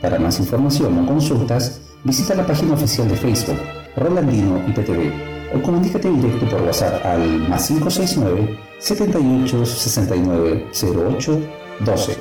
Para 0.00 0.18
más 0.18 0.38
información 0.40 0.98
o 0.98 1.06
consultas, 1.06 1.80
visita 2.04 2.34
la 2.34 2.46
página 2.46 2.74
oficial 2.74 3.08
de 3.08 3.16
Facebook, 3.16 3.58
Rolandino 3.96 4.62
IPTV, 4.68 5.54
o 5.54 5.62
comunícate 5.62 6.08
directo 6.08 6.46
por 6.48 6.62
WhatsApp 6.62 7.04
al 7.04 7.48
más 7.48 7.66
569 7.68 8.58
78 8.78 9.66
69 9.66 10.66
08 10.72 11.40
12. 11.80 12.16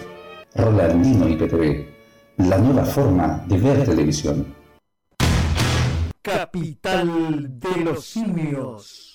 Rolandino 0.55 1.29
IPTV, 1.29 1.85
la 2.37 2.57
nueva 2.57 2.85
forma 2.85 3.43
de 3.47 3.57
ver 3.57 3.85
televisión. 3.85 4.55
Capital 6.21 7.59
de 7.59 7.83
los 7.83 8.05
simios. 8.05 9.08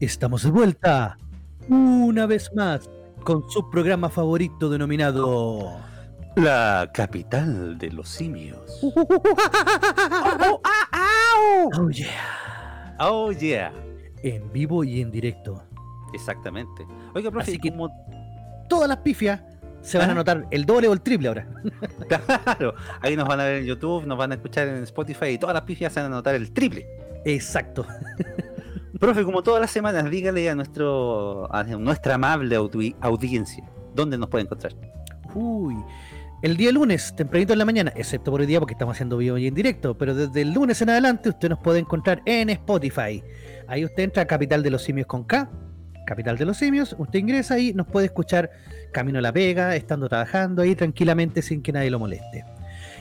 Estamos 0.00 0.42
de 0.42 0.50
vuelta 0.50 1.16
una 1.68 2.26
vez 2.26 2.50
más 2.54 2.88
con 3.22 3.48
su 3.50 3.70
programa 3.70 4.08
favorito 4.10 4.68
denominado 4.68 5.78
La 6.36 6.90
capital 6.92 7.78
de 7.78 7.90
los 7.90 8.08
simios. 8.08 8.80
Oh 11.76 11.88
yeah. 11.90 12.96
Oh, 13.00 13.32
yeah. 13.32 13.72
En 14.22 14.52
vivo 14.52 14.84
y 14.84 15.00
en 15.00 15.10
directo. 15.10 15.62
Exactamente. 16.12 16.86
Oiga, 17.14 17.30
profe, 17.30 17.50
Así 17.52 17.58
que- 17.58 17.70
como 17.70 17.88
Todas 18.68 18.88
las 18.88 18.98
pifias 18.98 19.42
se 19.82 19.98
van 19.98 20.08
a 20.10 20.14
notar 20.14 20.46
el 20.50 20.64
doble 20.64 20.88
o 20.88 20.92
el 20.94 21.00
triple 21.02 21.28
ahora. 21.28 21.46
Claro, 22.08 22.74
ahí 23.02 23.14
nos 23.16 23.28
van 23.28 23.40
a 23.40 23.44
ver 23.44 23.56
en 23.56 23.66
YouTube, 23.66 24.06
nos 24.06 24.16
van 24.16 24.32
a 24.32 24.36
escuchar 24.36 24.68
en 24.68 24.82
Spotify 24.84 25.26
y 25.26 25.38
todas 25.38 25.52
las 25.54 25.64
pifias 25.64 25.92
se 25.92 26.00
van 26.00 26.10
a 26.12 26.14
notar 26.16 26.34
el 26.34 26.50
triple. 26.52 26.86
Exacto. 27.26 27.86
Profe, 29.04 29.22
como 29.22 29.42
todas 29.42 29.60
las 29.60 29.70
semanas, 29.70 30.10
dígale 30.10 30.48
a 30.48 30.54
nuestro 30.54 31.54
a 31.54 31.62
nuestra 31.64 32.14
amable 32.14 32.56
audi- 32.56 32.96
audiencia 33.02 33.62
dónde 33.94 34.16
nos 34.16 34.30
puede 34.30 34.44
encontrar. 34.44 34.72
Uy. 35.34 35.76
El 36.40 36.56
día 36.56 36.72
lunes, 36.72 37.14
tempranito 37.14 37.52
en 37.52 37.58
la 37.58 37.66
mañana, 37.66 37.92
excepto 37.96 38.30
por 38.30 38.40
hoy 38.40 38.46
día 38.46 38.60
porque 38.60 38.72
estamos 38.72 38.94
haciendo 38.96 39.18
vivo 39.18 39.36
y 39.36 39.46
en 39.46 39.52
directo, 39.52 39.98
pero 39.98 40.14
desde 40.14 40.40
el 40.40 40.54
lunes 40.54 40.80
en 40.80 40.88
adelante 40.88 41.28
usted 41.28 41.50
nos 41.50 41.58
puede 41.58 41.80
encontrar 41.80 42.22
en 42.24 42.48
Spotify. 42.48 43.22
Ahí 43.66 43.84
usted 43.84 44.04
entra 44.04 44.22
a 44.22 44.26
Capital 44.26 44.62
de 44.62 44.70
los 44.70 44.82
Simios 44.82 45.06
con 45.06 45.24
K, 45.24 45.50
Capital 46.06 46.38
de 46.38 46.46
los 46.46 46.56
Simios, 46.56 46.96
usted 46.98 47.18
ingresa 47.18 47.54
ahí, 47.56 47.74
nos 47.74 47.86
puede 47.86 48.06
escuchar 48.06 48.50
camino 48.90 49.18
a 49.18 49.22
la 49.22 49.34
pega, 49.34 49.76
estando 49.76 50.08
trabajando 50.08 50.62
ahí 50.62 50.74
tranquilamente 50.74 51.42
sin 51.42 51.60
que 51.60 51.72
nadie 51.72 51.90
lo 51.90 51.98
moleste. 51.98 52.42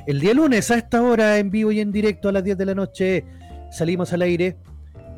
El 0.06 0.20
día 0.20 0.34
lunes 0.34 0.70
a 0.70 0.76
esta 0.76 1.02
hora, 1.02 1.38
en 1.38 1.50
vivo 1.50 1.72
y 1.72 1.80
en 1.80 1.94
directo 1.94 2.28
a 2.28 2.34
las 2.34 2.44
10 2.44 2.58
de 2.58 2.66
la 2.66 2.76
noche, 2.76 3.26
salimos 3.72 4.12
al 4.12 4.24
aire. 4.24 4.58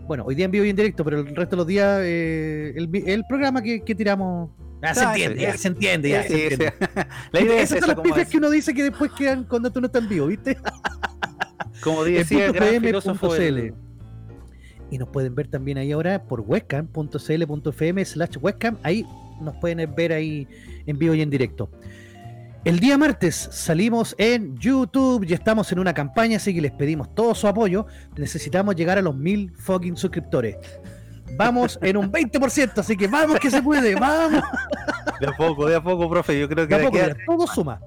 Bueno, 0.07 0.23
hoy 0.25 0.35
día 0.35 0.45
en 0.45 0.51
vivo 0.51 0.65
y 0.65 0.69
en 0.69 0.75
directo, 0.75 1.03
pero 1.03 1.19
el 1.19 1.35
resto 1.35 1.55
de 1.55 1.57
los 1.57 1.67
días, 1.67 1.99
eh, 2.03 2.73
el, 2.75 3.23
programa 3.27 3.61
que, 3.61 3.81
que 3.81 3.95
tiramos... 3.95 4.51
Ah, 4.81 4.93
se 4.93 5.01
Ah, 5.01 5.11
entiende, 5.13 5.41
ya, 5.41 5.57
se 5.57 5.67
entiende, 5.67 6.09
ya, 6.09 6.23
Sí, 6.23 6.29
se 6.29 6.35
sí, 6.35 6.43
entiende. 6.53 6.73
La 7.31 7.41
idea 7.41 7.61
es 7.61 7.71
Esas 7.71 7.79
son 7.79 7.89
esa, 7.89 7.95
las 7.95 8.03
pifias 8.03 8.29
que 8.29 8.37
uno 8.37 8.49
dice 8.51 8.73
que 8.73 8.83
después 8.83 9.11
quedan 9.17 9.45
cuando 9.45 9.71
tú 9.71 9.81
no 9.81 9.87
estás 9.87 10.03
en 10.03 10.09
vivo, 10.09 10.27
¿viste? 10.27 10.57
como 11.83 12.03
decía 12.03 12.45
el 12.45 12.51
punto 12.51 12.59
gran 12.59 12.69
PM 12.75 12.87
filósofo 12.87 13.27
punto 13.27 13.35
el- 13.35 13.71
CL. 13.71 13.85
Y 14.91 14.97
nos 14.99 15.09
pueden 15.09 15.33
ver 15.33 15.47
también 15.47 15.79
ahí 15.79 15.91
ahora 15.91 16.23
por 16.23 16.41
webcam.cl.fm 16.41 18.05
slash 18.05 18.37
webcam. 18.39 18.77
Ahí 18.83 19.03
nos 19.41 19.55
pueden 19.55 19.93
ver 19.95 20.13
ahí 20.13 20.47
en 20.85 20.99
vivo 20.99 21.15
y 21.15 21.21
en 21.21 21.31
directo. 21.31 21.71
El 22.65 22.79
día 22.79 22.97
martes 22.97 23.35
salimos 23.51 24.15
en 24.17 24.57
YouTube 24.57 25.23
y 25.29 25.33
estamos 25.33 25.71
en 25.71 25.77
una 25.79 25.93
campaña, 25.93 26.37
así 26.37 26.53
que 26.53 26.61
les 26.61 26.71
pedimos 26.71 27.13
todo 27.13 27.35
su 27.35 27.47
apoyo. 27.47 27.85
Necesitamos 28.17 28.75
llegar 28.75 28.97
a 28.97 29.01
los 29.03 29.15
mil 29.15 29.53
fucking 29.55 29.95
suscriptores. 29.95 30.57
Vamos 31.37 31.77
en 31.83 31.97
un 31.97 32.11
20%, 32.11 32.71
así 32.79 32.97
que 32.97 33.07
vamos 33.07 33.39
que 33.39 33.51
se 33.51 33.61
puede, 33.61 33.93
vamos. 33.95 34.41
De 35.19 35.27
a 35.27 35.31
poco, 35.37 35.67
de 35.67 35.75
a 35.75 35.83
poco, 35.83 36.09
profe. 36.09 36.39
Yo 36.39 36.49
creo 36.49 36.67
que 36.67 36.73
De 36.73 36.75
a 36.75 36.77
de 36.79 36.85
poco, 36.85 36.97
a- 36.97 37.01
mira, 37.03 37.17
todo 37.27 37.45
suma. 37.47 37.79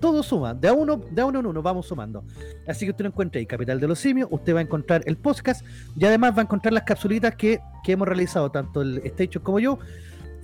Todo 0.00 0.22
suma. 0.22 0.52
De 0.52 0.66
a 0.68 0.72
uno, 0.72 0.96
de 1.10 1.22
a 1.22 1.26
uno 1.26 1.38
en 1.38 1.46
uno 1.46 1.62
vamos 1.62 1.86
sumando. 1.86 2.24
Así 2.66 2.84
que 2.86 2.90
usted 2.90 3.04
lo 3.04 3.10
encuentra 3.10 3.38
ahí, 3.38 3.46
Capital 3.46 3.78
de 3.78 3.86
los 3.88 4.00
Simios. 4.00 4.28
Usted 4.32 4.52
va 4.54 4.58
a 4.58 4.62
encontrar 4.62 5.02
el 5.06 5.16
podcast 5.16 5.64
y 5.96 6.04
además 6.04 6.32
va 6.36 6.40
a 6.40 6.42
encontrar 6.42 6.72
las 6.72 6.82
capsulitas 6.82 7.36
que, 7.36 7.60
que 7.84 7.92
hemos 7.92 8.08
realizado, 8.08 8.50
tanto 8.50 8.82
el 8.82 8.98
Station 9.04 9.42
como 9.44 9.60
yo, 9.60 9.78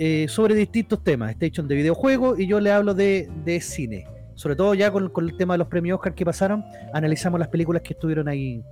eh, 0.03 0.29
sobre 0.29 0.55
distintos 0.55 1.05
temas. 1.05 1.33
Station 1.33 1.69
de 1.69 1.75
videojuegos 1.75 2.41
y 2.41 2.47
yo 2.47 2.59
le 2.59 2.73
hablo 2.73 2.95
de, 2.95 3.29
de 3.45 3.61
cine. 3.61 4.07
Sobre 4.35 4.57
todo 4.57 4.73
ya 4.73 4.91
con, 4.91 5.11
con 5.11 5.29
el 5.29 5.37
tema 5.37 5.53
de 5.55 5.59
los 5.59 5.69
premios 5.69 5.99
Oscar 5.99 6.15
que 6.15 6.25
pasaron, 6.25 6.65
analizamos 6.95 7.39
las 7.39 7.49
películas 7.49 7.83
que 7.83 7.93
estuvieron 7.93 8.27
ahí. 8.27 8.65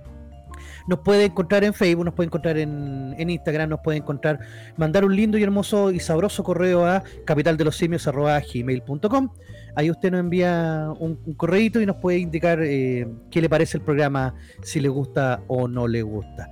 Nos 0.87 1.01
puede 1.01 1.25
encontrar 1.25 1.63
en 1.63 1.75
Facebook, 1.75 2.03
nos 2.03 2.15
puede 2.15 2.25
encontrar 2.25 2.57
en, 2.57 3.13
en 3.15 3.29
Instagram, 3.29 3.69
nos 3.69 3.81
puede 3.81 3.99
encontrar, 3.99 4.39
mandar 4.75 5.05
un 5.05 5.15
lindo 5.15 5.37
y 5.37 5.43
hermoso 5.43 5.91
y 5.91 5.99
sabroso 5.99 6.43
correo 6.43 6.87
a 6.87 7.03
capitaldelosimios.gmail.com 7.25 9.29
Ahí 9.75 9.91
usted 9.91 10.09
nos 10.09 10.21
envía 10.21 10.91
un, 10.99 11.19
un 11.23 11.33
correíto 11.35 11.79
y 11.79 11.85
nos 11.85 11.97
puede 11.97 12.17
indicar 12.17 12.59
eh, 12.63 13.07
qué 13.29 13.39
le 13.39 13.49
parece 13.49 13.77
el 13.77 13.83
programa, 13.83 14.33
si 14.63 14.79
le 14.79 14.89
gusta 14.89 15.43
o 15.47 15.67
no 15.67 15.87
le 15.87 16.01
gusta. 16.01 16.49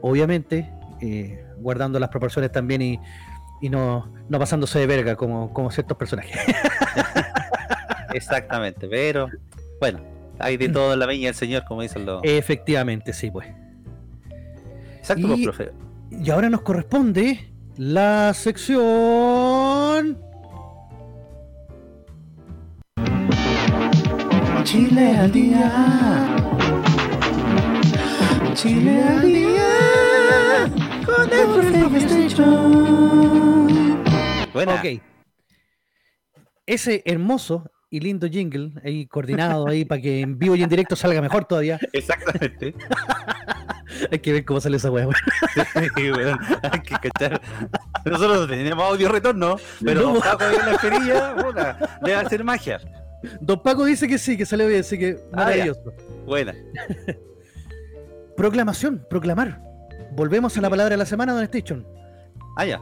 Obviamente, 0.00 0.68
eh, 1.00 1.44
guardando 1.58 2.00
las 2.00 2.08
proporciones 2.08 2.50
también 2.50 2.82
y, 2.82 2.98
y 3.60 3.68
no, 3.68 4.12
no 4.28 4.38
pasándose 4.38 4.78
de 4.78 4.86
verga 4.86 5.16
como, 5.16 5.52
como 5.52 5.70
ciertos 5.70 5.96
personajes. 5.96 6.36
Exactamente, 8.14 8.88
pero 8.88 9.28
bueno, 9.80 10.00
hay 10.38 10.56
de 10.56 10.68
todo 10.68 10.92
en 10.94 10.98
la 10.98 11.06
viña 11.06 11.26
del 11.26 11.34
señor, 11.34 11.64
como 11.66 11.82
dicen 11.82 12.06
los. 12.06 12.20
Efectivamente, 12.24 13.12
sí, 13.12 13.30
pues. 13.30 13.46
Exacto, 14.98 15.26
y- 15.26 15.30
pues, 15.30 15.56
profe. 15.56 15.72
Y 16.10 16.30
ahora 16.30 16.50
nos 16.50 16.62
corresponde 16.62 17.52
la 17.76 18.32
sección... 18.34 20.18
Chile 24.64 25.16
al 25.16 25.32
día. 25.32 26.36
Chile 28.54 29.02
al 29.02 29.22
día. 29.22 30.70
Con 31.06 31.32
el 31.32 31.46
profe 31.46 31.88
Buena. 34.52 34.74
Ok. 34.74 35.00
Ese 36.66 37.02
hermoso 37.04 37.70
y 37.90 38.00
lindo 38.00 38.28
jingle 38.28 38.72
ahí 38.84 39.06
coordinado 39.06 39.66
ahí 39.66 39.84
para 39.84 40.00
que 40.00 40.20
en 40.20 40.38
vivo 40.38 40.54
y 40.54 40.62
en 40.62 40.68
directo 40.68 40.94
salga 40.94 41.20
mejor 41.20 41.44
todavía. 41.44 41.78
Exactamente. 41.92 42.74
Hay 44.10 44.20
que 44.20 44.32
ver 44.32 44.44
cómo 44.44 44.60
sale 44.60 44.76
esa 44.76 44.90
hueá. 44.90 45.08
Sí, 45.54 46.10
hay 46.62 46.80
que 46.80 47.08
cachar. 47.08 47.40
Nosotros 48.04 48.48
teníamos 48.48 48.84
audio 48.84 49.10
retorno, 49.10 49.56
pero 49.84 50.00
No. 50.00 50.12
Don 50.14 50.22
Paco 50.22 50.44
en 50.44 50.72
la 50.72 50.78
perilla, 50.78 51.34
puta, 51.34 51.98
debe 52.00 52.16
hacer 52.16 52.44
magia. 52.44 52.80
Don 53.40 53.60
Paco 53.62 53.84
dice 53.84 54.06
que 54.08 54.16
sí, 54.16 54.36
que 54.36 54.46
salió 54.46 54.68
bien, 54.68 54.80
así 54.80 54.96
que 54.96 55.18
Ah, 55.32 55.36
maravilloso. 55.38 55.92
Buena. 56.24 56.54
Proclamación, 58.36 59.04
proclamar. 59.10 59.60
Volvemos 60.12 60.56
a 60.56 60.60
la 60.60 60.70
palabra 60.70 60.90
de 60.94 60.96
la 60.98 61.04
semana, 61.06 61.34
Don 61.34 61.42
Station. 61.42 61.86
Ah, 62.56 62.64
ya. 62.64 62.80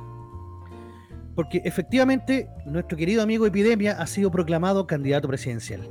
Porque 1.39 1.63
efectivamente 1.65 2.49
nuestro 2.67 2.99
querido 2.99 3.23
amigo 3.23 3.47
Epidemia 3.47 3.93
ha 3.93 4.09
sido 4.09 4.29
proclamado 4.29 4.89
candidato 4.89 5.29
presidencial. 5.29 5.89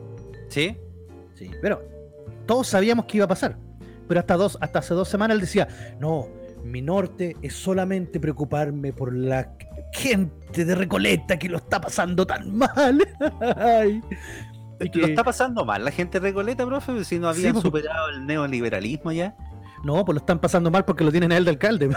¿Sí? 0.50 0.76
Sí. 1.36 1.50
Pero 1.62 1.82
todos 2.46 2.68
sabíamos 2.68 3.06
que 3.06 3.16
iba 3.20 3.24
a 3.24 3.30
pasar. 3.30 3.58
Pero 4.10 4.20
hasta, 4.20 4.36
dos, 4.36 4.58
hasta 4.60 4.80
hace 4.80 4.94
dos 4.94 5.08
semanas 5.08 5.36
él 5.36 5.40
decía, 5.40 5.70
no, 6.02 6.28
mi 6.66 6.82
norte 6.82 7.38
es 7.42 7.54
solamente 7.54 8.20
preocuparme 8.20 8.92
por 8.92 9.16
la 9.16 9.54
gente 9.94 10.66
de 10.66 10.76
Recoleta 10.76 11.40
que 11.40 11.48
lo 11.48 11.60
está 11.60 11.80
pasando 11.80 12.28
tan 12.28 12.54
mal. 12.54 13.08
Ay. 13.56 14.02
¿Lo 14.82 14.92
que- 14.92 15.02
está 15.06 15.24
pasando 15.24 15.64
mal 15.64 15.86
la 15.86 15.92
gente 15.92 16.20
de 16.20 16.28
Recoleta, 16.28 16.66
profe? 16.66 17.06
Si 17.06 17.20
no 17.20 17.34
Sí, 17.34 17.48
habían 17.48 17.62
superado 17.62 18.10
el 18.10 18.26
neoliberalismo 18.26 19.14
ya. 19.14 19.34
No, 19.86 20.04
pues 20.04 20.16
lo 20.16 20.20
están 20.20 20.40
pasando 20.40 20.70
mal 20.70 20.84
porque 20.84 21.06
lo 21.06 21.12
tienen 21.12 21.32
a 21.32 21.38
él 21.38 21.46
de 21.46 21.52
alcalde. 21.52 21.90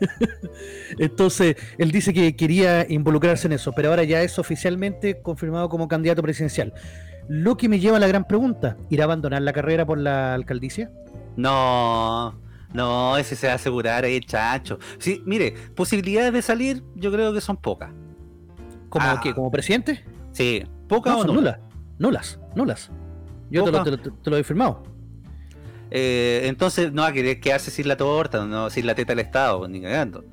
Entonces, 0.98 1.56
él 1.78 1.90
dice 1.90 2.12
que 2.14 2.36
quería 2.36 2.86
involucrarse 2.88 3.46
en 3.46 3.52
eso, 3.52 3.72
pero 3.72 3.90
ahora 3.90 4.04
ya 4.04 4.22
es 4.22 4.38
oficialmente 4.38 5.20
confirmado 5.22 5.68
como 5.68 5.88
candidato 5.88 6.22
presidencial. 6.22 6.72
Lo 7.28 7.56
que 7.56 7.68
me 7.68 7.80
lleva 7.80 7.96
a 7.96 8.00
la 8.00 8.06
gran 8.06 8.26
pregunta, 8.26 8.76
¿irá 8.88 9.04
a 9.04 9.06
abandonar 9.06 9.42
la 9.42 9.52
carrera 9.52 9.84
por 9.84 9.98
la 9.98 10.34
alcaldicia? 10.34 10.90
No, 11.36 12.38
no, 12.72 13.16
ese 13.18 13.36
se 13.36 13.46
va 13.46 13.54
a 13.54 13.56
asegurar 13.56 14.04
ahí, 14.04 14.20
chacho. 14.20 14.78
Sí, 14.98 15.22
mire, 15.26 15.52
posibilidades 15.74 16.32
de 16.32 16.42
salir 16.42 16.82
yo 16.94 17.10
creo 17.12 17.32
que 17.32 17.40
son 17.40 17.56
pocas. 17.56 17.90
¿Como 18.88 19.04
Ah. 19.06 19.20
qué? 19.22 19.34
¿Como 19.34 19.50
presidente? 19.50 20.04
Sí, 20.32 20.62
pocas 20.88 21.12
No, 21.14 21.18
o 21.20 21.22
son 21.24 21.34
nulas. 21.34 21.58
nulas. 21.98 22.38
Nulas. 22.54 22.90
Yo 23.50 23.64
te 23.64 23.72
lo, 23.72 23.78
Poca. 23.78 23.84
te, 23.84 23.90
lo, 24.08 24.14
te 24.14 24.30
lo 24.30 24.36
he 24.36 24.44
firmado. 24.44 24.82
Eh, 25.90 26.42
entonces 26.44 26.92
no 26.92 27.02
va 27.02 27.08
a 27.08 27.12
querer 27.12 27.40
quedarse 27.40 27.70
sin 27.70 27.88
la 27.88 27.96
torta, 27.96 28.44
no, 28.44 28.70
sin 28.70 28.86
la 28.86 28.94
teta 28.94 29.12
del 29.12 29.20
Estado, 29.20 29.66
ni 29.68 29.80
cagando. 29.80 30.24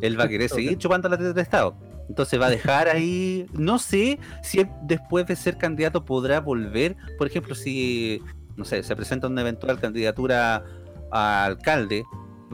Él 0.00 0.18
va 0.18 0.24
a 0.24 0.28
querer 0.28 0.48
seguir 0.50 0.78
chupando 0.78 1.08
la 1.08 1.16
teta 1.16 1.32
del 1.32 1.42
Estado. 1.42 1.76
Entonces 2.08 2.40
va 2.40 2.46
a 2.46 2.50
dejar 2.50 2.88
ahí. 2.94 3.46
No 3.52 3.78
sé 3.78 4.18
si 4.42 4.60
él, 4.60 4.68
después 4.82 5.26
de 5.26 5.36
ser 5.36 5.58
candidato 5.58 6.04
podrá 6.04 6.40
volver. 6.40 6.96
Por 7.16 7.26
ejemplo, 7.26 7.54
si 7.54 8.22
no 8.58 8.64
sé, 8.64 8.82
se 8.82 8.96
presenta 8.96 9.28
una 9.28 9.40
eventual 9.40 9.80
candidatura 9.80 10.64
a 11.12 11.44
alcalde, 11.44 12.04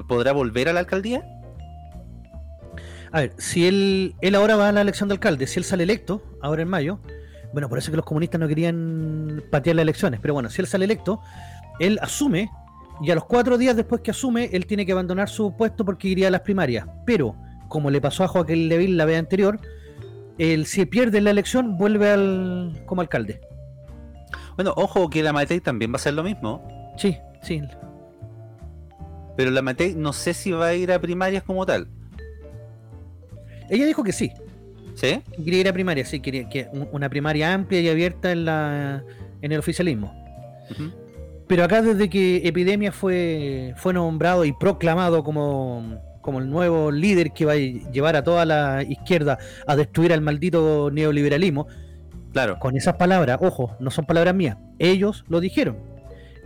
¿podrá 0.06 0.32
volver 0.32 0.68
a 0.68 0.72
la 0.74 0.80
alcaldía? 0.80 1.24
A 3.10 3.20
ver, 3.20 3.32
si 3.38 3.66
él, 3.66 4.14
él 4.20 4.34
ahora 4.34 4.56
va 4.56 4.68
a 4.68 4.72
la 4.72 4.82
elección 4.82 5.08
de 5.08 5.14
alcalde, 5.14 5.46
si 5.46 5.58
él 5.58 5.64
sale 5.64 5.82
electo, 5.84 6.22
ahora 6.42 6.62
en 6.62 6.68
mayo, 6.68 7.00
bueno, 7.52 7.68
por 7.68 7.78
eso 7.78 7.86
es 7.86 7.90
que 7.92 7.96
los 7.96 8.04
comunistas 8.04 8.40
no 8.40 8.48
querían 8.48 9.42
patear 9.50 9.76
las 9.76 9.84
elecciones, 9.84 10.20
pero 10.20 10.34
bueno, 10.34 10.50
si 10.50 10.60
él 10.60 10.66
sale 10.66 10.84
electo, 10.84 11.20
él 11.78 11.98
asume, 12.02 12.50
y 13.02 13.10
a 13.10 13.14
los 13.14 13.24
cuatro 13.24 13.58
días 13.58 13.74
después 13.76 14.00
que 14.02 14.10
asume, 14.12 14.50
él 14.52 14.66
tiene 14.66 14.86
que 14.86 14.92
abandonar 14.92 15.28
su 15.28 15.56
puesto 15.56 15.84
porque 15.84 16.08
iría 16.08 16.28
a 16.28 16.30
las 16.30 16.42
primarias. 16.42 16.86
Pero, 17.04 17.34
como 17.68 17.90
le 17.90 18.00
pasó 18.00 18.24
a 18.24 18.28
Joaquín 18.28 18.68
Leville 18.68 18.96
la 18.96 19.04
vez 19.04 19.18
anterior, 19.18 19.58
él 20.38 20.66
si 20.66 20.86
pierde 20.86 21.20
la 21.20 21.30
elección, 21.30 21.76
vuelve 21.76 22.10
al 22.10 22.82
como 22.86 23.00
alcalde. 23.00 23.40
Bueno, 24.56 24.72
ojo 24.76 25.10
que 25.10 25.22
la 25.22 25.32
Matei 25.32 25.60
también 25.60 25.92
va 25.92 25.96
a 25.96 25.98
ser 25.98 26.14
lo 26.14 26.22
mismo. 26.22 26.66
Sí, 26.96 27.16
sí. 27.42 27.60
Pero 29.36 29.50
la 29.50 29.62
Matei 29.62 29.94
no 29.96 30.12
sé 30.12 30.32
si 30.32 30.52
va 30.52 30.66
a 30.68 30.74
ir 30.74 30.92
a 30.92 31.00
primarias 31.00 31.42
como 31.42 31.66
tal. 31.66 31.88
Ella 33.68 33.86
dijo 33.86 34.04
que 34.04 34.12
sí, 34.12 34.30
¿Sí? 34.94 35.20
que 35.36 35.42
quería 35.44 35.60
ir 35.60 35.68
a 35.68 35.72
primaria, 35.72 36.04
sí, 36.04 36.20
quería 36.20 36.48
que 36.48 36.68
un- 36.72 36.88
una 36.92 37.08
primaria 37.08 37.52
amplia 37.52 37.80
y 37.80 37.88
abierta 37.88 38.30
en 38.30 38.44
la 38.44 39.02
en 39.42 39.52
el 39.52 39.58
oficialismo. 39.58 40.12
Pero 41.46 41.64
acá 41.64 41.82
desde 41.82 42.08
que 42.08 42.46
Epidemia 42.48 42.90
fue, 42.92 43.74
fue 43.76 43.92
nombrado 43.92 44.44
y 44.44 44.52
proclamado 44.52 45.22
como, 45.22 46.00
como 46.22 46.38
el 46.38 46.48
nuevo 46.48 46.90
líder 46.90 47.32
que 47.32 47.44
va 47.44 47.52
a 47.52 47.56
llevar 47.56 48.16
a 48.16 48.24
toda 48.24 48.46
la 48.46 48.82
izquierda 48.82 49.38
a 49.66 49.76
destruir 49.76 50.12
al 50.12 50.22
maldito 50.22 50.90
neoliberalismo, 50.90 51.66
Claro. 52.32 52.58
con 52.58 52.76
esas 52.76 52.94
palabras, 52.96 53.38
ojo, 53.42 53.76
no 53.78 53.90
son 53.90 54.06
palabras 54.06 54.34
mías, 54.34 54.56
ellos 54.78 55.24
lo 55.28 55.40
dijeron. 55.40 55.76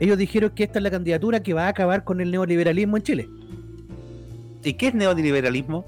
Ellos 0.00 0.18
dijeron 0.18 0.50
que 0.50 0.64
esta 0.64 0.78
es 0.78 0.82
la 0.82 0.90
candidatura 0.90 1.42
que 1.42 1.54
va 1.54 1.66
a 1.66 1.68
acabar 1.68 2.04
con 2.04 2.20
el 2.20 2.30
neoliberalismo 2.30 2.96
en 2.96 3.02
Chile. 3.02 3.28
¿Y 4.62 4.74
qué 4.74 4.88
es 4.88 4.94
neoliberalismo? 4.94 5.86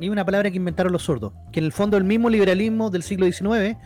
Y 0.00 0.08
una 0.08 0.24
palabra 0.24 0.50
que 0.50 0.56
inventaron 0.56 0.92
los 0.92 1.02
sordos, 1.02 1.32
que 1.52 1.60
en 1.60 1.66
el 1.66 1.72
fondo 1.72 1.96
el 1.96 2.04
mismo 2.04 2.30
liberalismo 2.30 2.90
del 2.90 3.02
siglo 3.02 3.26
XIX, 3.26 3.76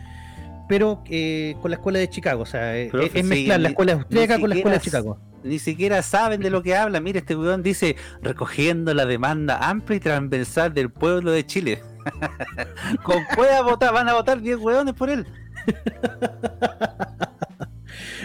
pero 0.69 1.03
eh, 1.09 1.55
con 1.61 1.71
la 1.71 1.77
escuela 1.77 1.99
de 1.99 2.09
Chicago. 2.09 2.43
O 2.43 2.45
sea, 2.45 2.75
es, 2.77 2.91
Profe, 2.91 3.19
es 3.19 3.25
mezclar 3.25 3.59
la 3.59 3.69
escuela 3.69 3.93
austríaca 3.93 4.39
con 4.39 4.49
la 4.49 4.55
escuela 4.55 4.77
de 4.77 4.83
Chicago. 4.83 5.19
Ni 5.43 5.59
siquiera 5.59 6.01
saben 6.01 6.41
de 6.41 6.49
lo 6.49 6.61
que 6.63 6.75
habla. 6.75 6.99
Mire, 6.99 7.19
este 7.19 7.35
weón 7.35 7.63
dice 7.63 7.95
recogiendo 8.21 8.93
la 8.93 9.05
demanda 9.05 9.57
amplia 9.69 9.97
y 9.97 9.99
transversal 9.99 10.73
del 10.73 10.89
pueblo 10.91 11.31
de 11.31 11.45
Chile. 11.45 11.81
Con 13.03 13.17
pueda 13.35 13.61
votar, 13.61 13.93
van 13.93 14.07
a 14.09 14.13
votar 14.13 14.41
10 14.41 14.57
weones 14.59 14.93
por 14.93 15.09
él. 15.09 15.25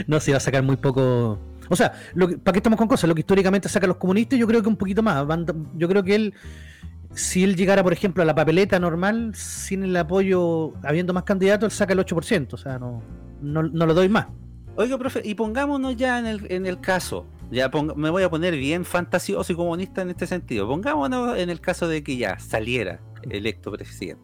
No, 0.07 0.21
se 0.21 0.31
va 0.33 0.39
a 0.39 0.41
sacar 0.41 0.63
muy 0.63 0.77
poco. 0.77 1.39
O 1.69 1.77
sea, 1.77 1.93
lo 2.15 2.29
que- 2.29 2.39
¿para 2.39 2.53
qué 2.55 2.59
estamos 2.59 2.79
con 2.79 2.89
cosas? 2.89 3.09
Lo 3.09 3.15
que 3.15 3.21
históricamente 3.21 3.69
sacan 3.69 3.89
los 3.89 3.97
comunistas, 3.97 4.39
yo 4.39 4.47
creo 4.47 4.63
que 4.63 4.69
un 4.69 4.77
poquito 4.77 5.03
más. 5.03 5.27
Van- 5.27 5.47
Yo 5.77 5.89
creo 5.89 6.03
que 6.03 6.15
él, 6.15 6.35
si 7.15 7.45
él 7.45 7.57
llegara, 7.57 7.83
por 7.83 7.93
ejemplo, 7.93 8.23
a 8.23 8.27
la 8.27 8.35
papeleta 8.35 8.79
normal, 8.79 9.33
sin 9.35 9.83
el 9.85 9.97
apoyo, 9.97 10.73
habiendo 10.83 11.13
más 11.13 11.25
candidatos, 11.25 11.73
él 11.73 11.77
saca 11.77 11.93
el 11.93 11.99
8%. 11.99 12.53
O 12.53 12.57
sea, 12.57 12.79
no, 12.79 13.03
no, 13.41 13.63
no 13.63 13.87
lo 13.87 13.95
doy 13.95 14.09
más. 14.09 14.27
Oiga, 14.77 14.97
profe, 14.97 15.21
y 15.25 15.35
pongámonos 15.35 15.97
ya 15.97 16.19
en 16.19 16.27
el, 16.27 16.47
en 16.51 16.65
el 16.67 16.81
caso. 16.81 17.27
Ya 17.51 17.71
ponga- 17.71 17.95
me 17.95 18.09
voy 18.09 18.23
a 18.23 18.31
poner 18.31 18.57
bien 18.57 18.85
fantasioso 18.87 19.53
y 19.53 19.57
comunista 19.57 20.01
en 20.01 20.09
este 20.11 20.27
sentido. 20.27 20.67
Pongámonos 20.67 21.37
en 21.37 21.51
el 21.51 21.61
caso 21.61 21.87
de 21.87 22.03
que 22.03 22.17
ya 22.17 22.39
saliera 22.39 22.99
electo 23.29 23.71
presidente. 23.71 24.23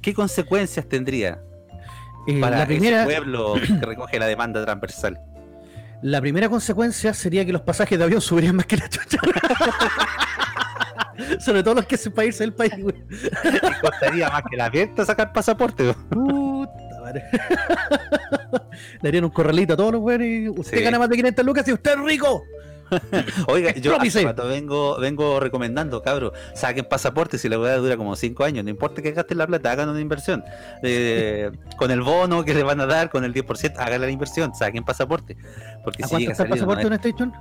¿Qué 0.00 0.14
consecuencias 0.14 0.88
tendría 0.88 1.40
Eh, 2.28 2.40
para 2.40 2.58
la, 2.58 2.66
primera, 2.66 3.02
ese 3.02 3.06
pueblo 3.16 3.54
que 3.54 3.84
recoge 3.84 4.18
la 4.20 4.26
demanda 4.26 4.62
transversal? 4.64 5.18
la 6.02 6.20
primera 6.20 6.48
consecuencia 6.50 7.14
sería 7.14 7.44
que 7.46 7.52
los 7.52 7.62
pasajes 7.62 7.98
de 7.98 8.04
avión 8.04 8.20
subirían 8.20 8.54
más 8.56 8.66
que 8.66 8.76
la 8.76 8.88
chucha. 8.90 9.18
Sobre 11.40 11.62
todo 11.62 11.74
los 11.74 11.86
que 11.86 11.94
hacen 11.96 12.12
para 12.12 12.26
irse 12.26 12.44
del 12.44 12.52
país, 12.54 12.72
güey. 12.78 12.94
Y 12.96 13.80
costaría 13.80 14.28
más 14.30 14.42
que 14.50 14.56
la 14.56 14.70
fiesta 14.70 15.04
sacar 15.04 15.32
pasaporte. 15.32 15.92
Puta 16.10 16.72
madre. 17.02 17.24
Le 19.02 19.08
harían 19.08 19.24
un 19.24 19.30
corralito 19.30 19.74
a 19.74 19.76
todos 19.76 19.92
los 19.92 20.00
güeyes 20.00 20.44
y 20.44 20.48
usted 20.48 20.78
Sí. 20.78 20.84
gana 20.84 20.98
más 20.98 21.08
de 21.08 21.16
500 21.16 21.44
lucas 21.44 21.68
y 21.68 21.72
usted 21.72 21.92
es 21.92 22.00
rico. 22.00 22.42
Oiga, 23.48 23.72
yo 23.72 24.00
hace 24.00 24.22
rato 24.22 24.46
vengo, 24.46 25.00
vengo 25.00 25.40
recomendando, 25.40 26.02
cabros, 26.02 26.32
saquen 26.54 26.84
pasaporte 26.84 27.38
si 27.38 27.48
la 27.48 27.58
weá 27.58 27.76
dura 27.76 27.96
como 27.96 28.14
5 28.14 28.44
años, 28.44 28.62
no 28.62 28.70
importa 28.70 29.02
que 29.02 29.10
gasten 29.12 29.38
la 29.38 29.46
plata, 29.46 29.72
hagan 29.72 29.88
una 29.88 30.00
inversión. 30.00 30.44
Eh, 30.82 31.50
con 31.76 31.90
el 31.90 32.02
bono 32.02 32.44
que 32.44 32.54
le 32.54 32.62
van 32.62 32.80
a 32.80 32.86
dar, 32.86 33.10
con 33.10 33.24
el 33.24 33.32
10%, 33.32 33.78
hagan 33.78 34.00
la 34.02 34.10
inversión, 34.10 34.54
saquen 34.54 34.84
pasaporte. 34.84 35.36
Porque 35.82 36.04
¿A 36.04 36.06
si 36.06 36.10
cuánto 36.10 36.18
llega 36.18 36.30
a 36.30 36.32
está 36.32 36.42
el 36.44 36.50
pasaporte 36.50 36.84
90 36.84 36.86
una 36.86 36.96
station? 36.96 37.32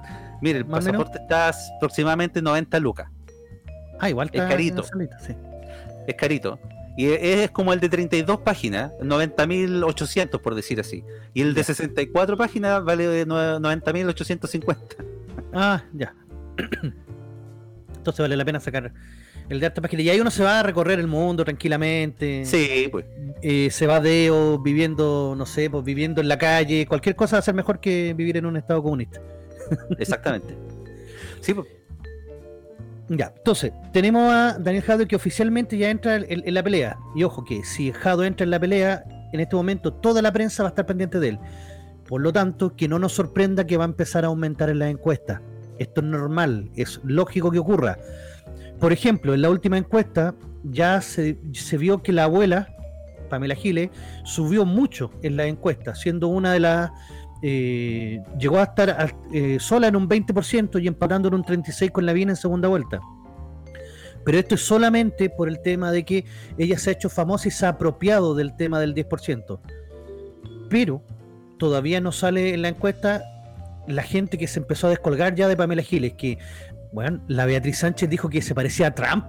Mire, 0.41 0.59
el 0.59 0.65
pasaporte 0.65 1.17
está 1.19 1.51
aproximadamente 1.76 2.41
90 2.41 2.80
lucas, 2.80 3.07
Ah, 3.99 4.09
igual 4.09 4.29
Es 4.31 4.35
está 4.41 4.49
carito. 4.49 4.83
sí. 4.83 5.33
es 6.07 6.15
carito. 6.15 6.59
Y 6.95 7.07
es, 7.07 7.19
es 7.21 7.51
como 7.51 7.73
el 7.73 7.79
de 7.79 7.89
32 7.89 8.39
páginas, 8.41 8.91
90.800 9.01 10.39
por 10.41 10.53
decir 10.55 10.79
así. 10.79 11.03
Y 11.33 11.41
el 11.41 11.53
de 11.53 11.63
64 11.63 12.37
páginas 12.37 12.83
vale 12.83 13.25
nue- 13.25 13.59
90.850. 13.59 14.77
Ah, 15.53 15.83
ya. 15.93 16.13
Entonces 17.95 18.19
vale 18.23 18.35
la 18.37 18.45
pena 18.45 18.59
sacar 18.59 18.91
el 19.49 19.59
de 19.59 19.65
alta 19.65 19.81
página. 19.81 20.01
Y 20.03 20.09
ahí 20.09 20.19
uno 20.19 20.29
se 20.31 20.43
va 20.43 20.59
a 20.59 20.63
recorrer 20.63 20.99
el 20.99 21.07
mundo 21.07 21.43
tranquilamente. 21.45 22.45
Sí, 22.45 22.87
pues. 22.91 23.05
Eh, 23.41 23.69
se 23.71 23.87
va 23.87 23.99
de 23.99 24.29
o 24.31 24.59
viviendo, 24.59 25.33
no 25.37 25.45
sé, 25.45 25.69
pues 25.69 25.83
viviendo 25.83 26.21
en 26.21 26.27
la 26.27 26.37
calle. 26.37 26.85
Cualquier 26.85 27.15
cosa 27.15 27.37
va 27.37 27.39
a 27.39 27.43
ser 27.43 27.53
mejor 27.55 27.79
que 27.79 28.13
vivir 28.13 28.37
en 28.37 28.45
un 28.45 28.57
estado 28.57 28.83
comunista. 28.83 29.21
Exactamente. 29.97 30.55
Sí, 31.41 31.53
pues. 31.53 31.67
Ya, 33.10 33.34
entonces, 33.36 33.74
tenemos 33.91 34.32
a 34.32 34.58
Daniel 34.58 34.84
Jado 34.84 35.08
que 35.08 35.16
oficialmente 35.16 35.78
ya 35.78 35.89
entra 35.89 36.16
en, 36.16 36.54
la 36.54 36.64
pelea. 36.64 36.97
Y 37.16 37.24
ojo 37.24 37.43
que 37.43 37.64
si 37.64 37.91
Jado 37.91 38.24
entra 38.24 38.45
en 38.45 38.51
la 38.51 38.60
pelea, 38.60 39.04
en 39.34 39.39
este 39.39 39.56
momento 39.56 39.93
toda 39.93 40.22
la 40.22 40.32
prensa 40.32 40.64
va 40.64 40.70
a 40.70 40.72
estar 40.72 40.86
pendiente 40.86 41.20
de 41.20 41.30
él. 41.30 41.39
Por 42.08 42.22
lo 42.22 42.32
tanto, 42.32 42.76
que 42.76 42.88
no 42.88 42.99
nos 42.99 43.14
sorprenda 43.14 43.66
que 43.66 43.78
va 43.78 43.84
a 43.84 43.88
empezar 43.88 44.24
a 44.24 44.28
aumentar 44.28 44.70
en 44.70 44.80
las 44.80 44.89
encuestas. 44.89 45.41
Esto 45.80 46.01
es 46.01 46.08
normal, 46.08 46.70
es 46.76 47.01
lógico 47.04 47.51
que 47.51 47.60
ocurra. 47.60 47.97
Por 48.80 48.93
ejemplo, 48.93 49.34
en 49.34 49.41
la 49.41 49.49
última 49.49 49.78
encuesta 49.78 50.36
ya 50.64 51.01
se, 51.01 51.38
se 51.54 51.78
vio 51.78 52.01
que 52.04 52.14
la 52.14 52.24
abuela, 52.24 52.76
Pamela 53.30 53.56
Giles, 53.56 53.89
subió 54.24 54.66
mucho 54.66 55.12
en 55.24 55.38
la 55.38 55.45
encuesta, 55.45 55.95
siendo 55.95 56.28
una 56.28 56.54
de 56.54 56.60
las... 56.62 56.91
eh, 57.45 58.21
llegó 58.39 58.57
a 58.59 58.63
estar 58.63 59.13
eh, 59.33 59.57
sola 59.59 59.87
en 59.89 59.97
un 59.97 60.07
20% 60.07 60.81
y 60.81 60.87
empatando 60.87 61.27
en 61.27 61.33
un 61.35 61.43
36% 61.43 61.91
con 61.91 62.05
la 62.05 62.13
Vina 62.13 62.31
en 62.31 62.35
segunda 62.37 62.69
vuelta. 62.69 63.01
Pero 64.25 64.39
esto 64.39 64.55
es 64.55 64.61
solamente 64.65 65.29
por 65.29 65.49
el 65.49 65.61
tema 65.61 65.91
de 65.91 66.05
que 66.05 66.23
ella 66.57 66.77
se 66.79 66.89
ha 66.89 66.93
hecho 66.93 67.09
famosa 67.09 67.49
y 67.49 67.51
se 67.51 67.65
ha 67.65 67.69
apropiado 67.69 68.33
del 68.33 68.55
tema 68.55 68.79
del 68.79 68.95
10%. 68.95 69.59
Pero 70.69 71.03
todavía 71.59 71.99
no 71.99 72.11
sale 72.13 72.53
en 72.53 72.61
la 72.61 72.69
encuesta 72.69 73.23
la 73.87 74.03
gente 74.03 74.37
que 74.37 74.47
se 74.47 74.59
empezó 74.61 74.87
a 74.87 74.91
descolgar 74.91 75.35
ya 75.35 75.49
de 75.49 75.57
Pamela 75.57 75.81
Giles, 75.83 76.13
que, 76.13 76.37
bueno, 76.93 77.21
la 77.27 77.45
Beatriz 77.45 77.79
Sánchez 77.79 78.09
dijo 78.09 78.29
que 78.29 78.41
se 78.41 78.55
parecía 78.55 78.87
a 78.87 78.95
Trump 78.95 79.25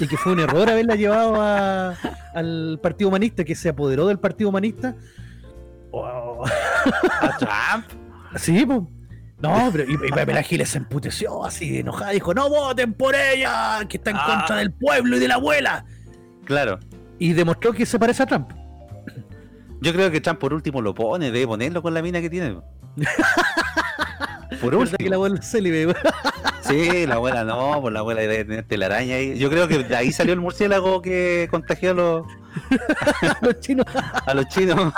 y 0.00 0.06
que 0.06 0.16
fue 0.16 0.32
un 0.32 0.40
error 0.40 0.68
haberla 0.70 0.94
llevado 0.94 1.34
a- 1.36 1.94
al 2.34 2.78
Partido 2.82 3.08
Humanista, 3.08 3.44
que 3.44 3.54
se 3.54 3.68
apoderó 3.68 4.06
del 4.06 4.18
Partido 4.18 4.48
Humanista. 4.48 4.96
Oh, 5.90 6.44
¿A 7.20 7.36
Trump? 7.38 7.86
Sí, 8.36 8.64
pues. 8.66 8.80
No, 9.40 9.68
pero 9.70 9.84
y, 9.88 9.94
y 9.94 10.10
Pamela 10.10 10.42
Giles 10.42 10.68
se 10.70 10.78
emputeció 10.78 11.44
así, 11.44 11.78
enojada, 11.78 12.10
dijo, 12.10 12.34
no 12.34 12.48
voten 12.48 12.92
por 12.92 13.14
ella, 13.14 13.78
que 13.88 13.98
está 13.98 14.10
en 14.10 14.16
Ah. 14.16 14.24
contra 14.26 14.56
del 14.56 14.72
pueblo 14.72 15.16
y 15.16 15.20
de 15.20 15.28
la 15.28 15.34
abuela. 15.36 15.84
Claro. 16.44 16.80
Y 17.20 17.32
demostró 17.34 17.72
que 17.72 17.86
se 17.86 17.98
parece 18.00 18.24
a 18.24 18.26
Trump. 18.26 18.50
Yo 19.80 19.92
creo 19.92 20.10
que 20.10 20.20
Trump 20.20 20.40
por 20.40 20.52
último 20.52 20.82
lo 20.82 20.92
pone, 20.94 21.30
debe 21.30 21.46
ponerlo 21.46 21.82
con 21.82 21.94
la 21.94 22.02
mina 22.02 22.20
que 22.20 22.28
tiene. 22.30 22.56
Por 24.60 24.76
¿Verdad 24.76 24.96
que 24.98 25.08
la 25.08 25.10
último. 25.10 25.14
abuela 25.14 25.42
célibe? 25.42 25.94
Sí, 26.62 27.06
la 27.06 27.14
abuela 27.14 27.44
no, 27.44 27.80
pues 27.80 27.94
la 27.94 28.00
abuela 28.00 28.20
debe 28.20 28.44
tener 28.44 28.62
telaraña 28.66 29.14
ahí. 29.14 29.38
Yo 29.38 29.48
creo 29.48 29.68
que 29.68 29.84
de 29.84 29.96
ahí 29.96 30.12
salió 30.12 30.34
el 30.34 30.40
murciélago 30.40 31.00
que 31.00 31.48
contagió 31.50 31.92
a 31.92 31.94
los, 31.94 32.26
Los 33.40 33.60
chinos. 33.60 33.86
a 34.26 34.34
los 34.34 34.46
chinos. 34.48 34.92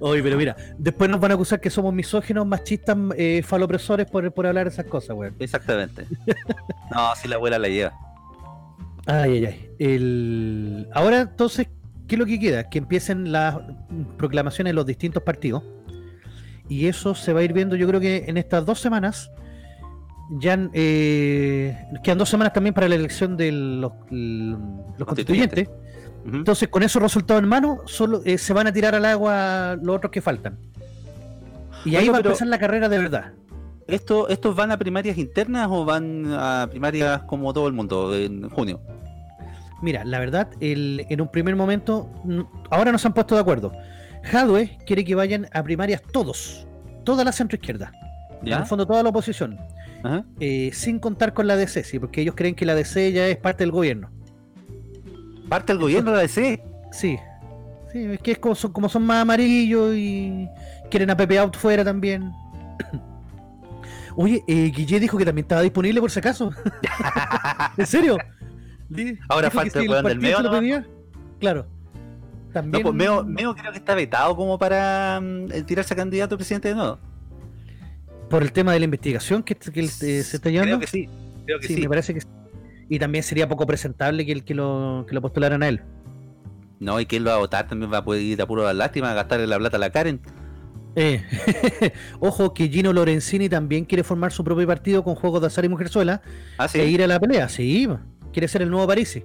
Oye, 0.00 0.22
pero 0.22 0.36
mira, 0.36 0.56
después 0.78 1.10
nos 1.10 1.20
van 1.20 1.32
a 1.32 1.34
acusar 1.34 1.60
que 1.60 1.70
somos 1.70 1.92
misóginos, 1.92 2.46
machistas, 2.46 2.96
eh, 3.16 3.42
falopresores 3.44 4.06
por, 4.06 4.32
por 4.32 4.46
hablar 4.46 4.66
esas 4.66 4.86
cosas, 4.86 5.16
weón. 5.16 5.34
Exactamente. 5.38 6.06
No, 6.90 7.16
si 7.16 7.26
la 7.26 7.36
abuela 7.36 7.58
la 7.58 7.68
lleva. 7.68 7.94
Ay, 9.06 9.32
ay, 9.32 9.46
ay. 9.46 9.70
El... 9.78 10.88
Ahora, 10.92 11.22
entonces, 11.22 11.68
¿qué 12.06 12.16
es 12.16 12.18
lo 12.18 12.26
que 12.26 12.38
queda? 12.38 12.68
Que 12.68 12.76
empiecen 12.76 13.32
las 13.32 13.56
proclamaciones 14.18 14.72
de 14.72 14.74
los 14.74 14.84
distintos 14.84 15.22
partidos. 15.22 15.62
Y 16.68 16.86
eso 16.86 17.14
se 17.14 17.32
va 17.32 17.40
a 17.40 17.42
ir 17.42 17.54
viendo, 17.54 17.76
yo 17.76 17.88
creo 17.88 17.98
que 18.00 18.24
en 18.26 18.36
estas 18.36 18.66
dos 18.66 18.80
semanas. 18.80 19.30
Ya 20.38 20.58
eh, 20.72 21.76
quedan 22.02 22.16
dos 22.16 22.28
semanas 22.28 22.54
también 22.54 22.74
para 22.74 22.88
la 22.88 22.94
elección 22.94 23.36
de 23.36 23.52
los, 23.52 23.92
los 24.10 25.06
constituyentes. 25.06 25.68
Entonces, 26.24 26.68
con 26.68 26.82
esos 26.82 27.02
resultados 27.02 27.42
en 27.42 27.48
mano, 27.48 27.78
solo 27.86 28.22
eh, 28.24 28.38
se 28.38 28.52
van 28.52 28.66
a 28.68 28.72
tirar 28.72 28.94
al 28.94 29.04
agua 29.04 29.76
los 29.82 29.96
otros 29.96 30.10
que 30.12 30.20
faltan. 30.20 30.56
Y 31.84 31.96
ahí 31.96 32.08
va 32.08 32.18
a 32.18 32.20
empezar 32.20 32.46
la 32.46 32.58
carrera 32.58 32.88
de 32.88 32.98
verdad. 32.98 33.32
¿Esto, 33.88 34.28
¿Estos 34.28 34.54
van 34.54 34.70
a 34.70 34.78
primarias 34.78 35.18
internas 35.18 35.66
o 35.70 35.84
van 35.84 36.32
a 36.32 36.68
primarias 36.70 37.22
como 37.24 37.52
todo 37.52 37.66
el 37.66 37.72
mundo 37.72 38.14
en 38.16 38.48
junio? 38.50 38.80
Mira, 39.82 40.04
la 40.04 40.20
verdad, 40.20 40.48
el- 40.60 41.04
en 41.08 41.20
un 41.20 41.28
primer 41.28 41.56
momento, 41.56 42.08
ahora 42.70 42.92
no 42.92 42.98
se 42.98 43.08
han 43.08 43.14
puesto 43.14 43.34
de 43.34 43.40
acuerdo. 43.40 43.72
Jadwe 44.22 44.78
quiere 44.86 45.04
que 45.04 45.16
vayan 45.16 45.48
a 45.52 45.64
primarias 45.64 46.00
todos, 46.12 46.68
toda 47.04 47.24
la 47.24 47.32
centroizquierda, 47.32 47.90
en 48.42 48.46
¿Ya? 48.50 48.58
el 48.58 48.66
fondo 48.66 48.86
toda 48.86 49.02
la 49.02 49.08
oposición, 49.08 49.58
eh, 50.38 50.70
sin 50.72 51.00
contar 51.00 51.32
con 51.34 51.48
la 51.48 51.56
DC, 51.56 51.82
sí, 51.82 51.98
porque 51.98 52.20
ellos 52.20 52.36
creen 52.36 52.54
que 52.54 52.64
la 52.64 52.76
DC 52.76 53.10
ya 53.10 53.26
es 53.26 53.36
parte 53.38 53.64
del 53.64 53.72
gobierno. 53.72 54.10
Parte 55.52 55.74
del 55.74 55.82
gobierno 55.82 56.12
de 56.12 56.16
la 56.16 56.22
DC. 56.22 56.64
Sí, 56.92 57.18
sí, 57.92 58.04
es 58.06 58.20
que 58.20 58.32
es 58.32 58.38
como 58.38 58.54
son, 58.54 58.72
como 58.72 58.88
son 58.88 59.04
más 59.04 59.20
amarillos 59.20 59.94
y 59.94 60.48
quieren 60.88 61.10
a 61.10 61.16
Pepe 61.18 61.38
Out 61.38 61.58
fuera 61.58 61.84
también. 61.84 62.32
Oye, 64.16 64.42
eh, 64.48 64.72
Guille 64.74 64.98
dijo 64.98 65.18
que 65.18 65.26
también 65.26 65.44
estaba 65.44 65.60
disponible 65.60 66.00
por 66.00 66.10
si 66.10 66.20
acaso. 66.20 66.52
¿En 67.76 67.86
serio? 67.86 68.16
Ahora 69.28 69.50
dijo 69.50 69.60
falta 69.60 69.78
el 69.80 69.84
si 69.84 69.90
weón 69.90 70.04
del 70.06 70.20
nomás. 70.22 70.58
pedía. 70.58 70.86
Claro. 71.38 71.66
No, 72.46 72.52
También... 72.54 72.82
pues 72.84 72.94
Meo, 72.94 73.22
Meo 73.22 73.54
creo 73.54 73.72
que 73.72 73.78
está 73.78 73.94
vetado 73.94 74.34
como 74.34 74.58
para 74.58 75.20
mm, 75.20 75.66
tirarse 75.66 75.92
a 75.92 75.98
candidato 75.98 76.36
a 76.36 76.38
presidente 76.38 76.68
de 76.68 76.76
nuevo. 76.76 76.98
Por 78.30 78.42
el 78.42 78.52
tema 78.52 78.72
de 78.72 78.78
la 78.78 78.86
investigación 78.86 79.42
que, 79.42 79.54
que 79.54 79.80
eh, 79.80 79.86
se 79.86 80.20
está 80.20 80.48
llevando. 80.48 80.78
Creo 80.78 80.80
que 80.80 80.86
sí. 80.86 81.10
Creo 81.44 81.60
que 81.60 81.66
sí, 81.66 81.74
sí. 81.74 81.80
me 81.82 81.90
parece 81.90 82.14
que 82.14 82.22
sí. 82.22 82.28
Y 82.92 82.98
también 82.98 83.24
sería 83.24 83.48
poco 83.48 83.66
presentable 83.66 84.26
que, 84.26 84.32
el, 84.32 84.44
que, 84.44 84.54
lo, 84.54 85.06
que 85.08 85.14
lo 85.14 85.22
postularan 85.22 85.62
a 85.62 85.68
él. 85.68 85.80
No, 86.78 87.00
y 87.00 87.06
que 87.06 87.16
él 87.16 87.26
va 87.26 87.36
a 87.36 87.38
votar 87.38 87.66
también 87.66 87.90
va 87.90 87.98
a 87.98 88.04
poder 88.04 88.20
ir 88.20 88.42
a 88.42 88.46
puro 88.46 88.70
lástima, 88.70 89.12
a 89.12 89.14
gastarle 89.14 89.46
la 89.46 89.56
plata 89.58 89.78
a 89.78 89.80
la 89.80 89.88
Karen. 89.88 90.20
Eh, 90.94 91.24
ojo 92.20 92.52
que 92.52 92.68
Gino 92.68 92.92
Lorenzini 92.92 93.48
también 93.48 93.86
quiere 93.86 94.04
formar 94.04 94.30
su 94.30 94.44
propio 94.44 94.66
partido 94.66 95.02
con 95.02 95.14
juegos 95.14 95.40
de 95.40 95.46
azar 95.46 95.64
y 95.64 95.70
mujerzuela 95.70 96.20
Ah, 96.58 96.68
sí. 96.68 96.80
e 96.80 96.86
ir 96.86 97.02
a 97.02 97.06
la 97.06 97.18
pelea. 97.18 97.48
Sí, 97.48 97.88
quiere 98.30 98.46
ser 98.46 98.60
el 98.60 98.68
nuevo 98.68 98.86
Parisi. 98.86 99.24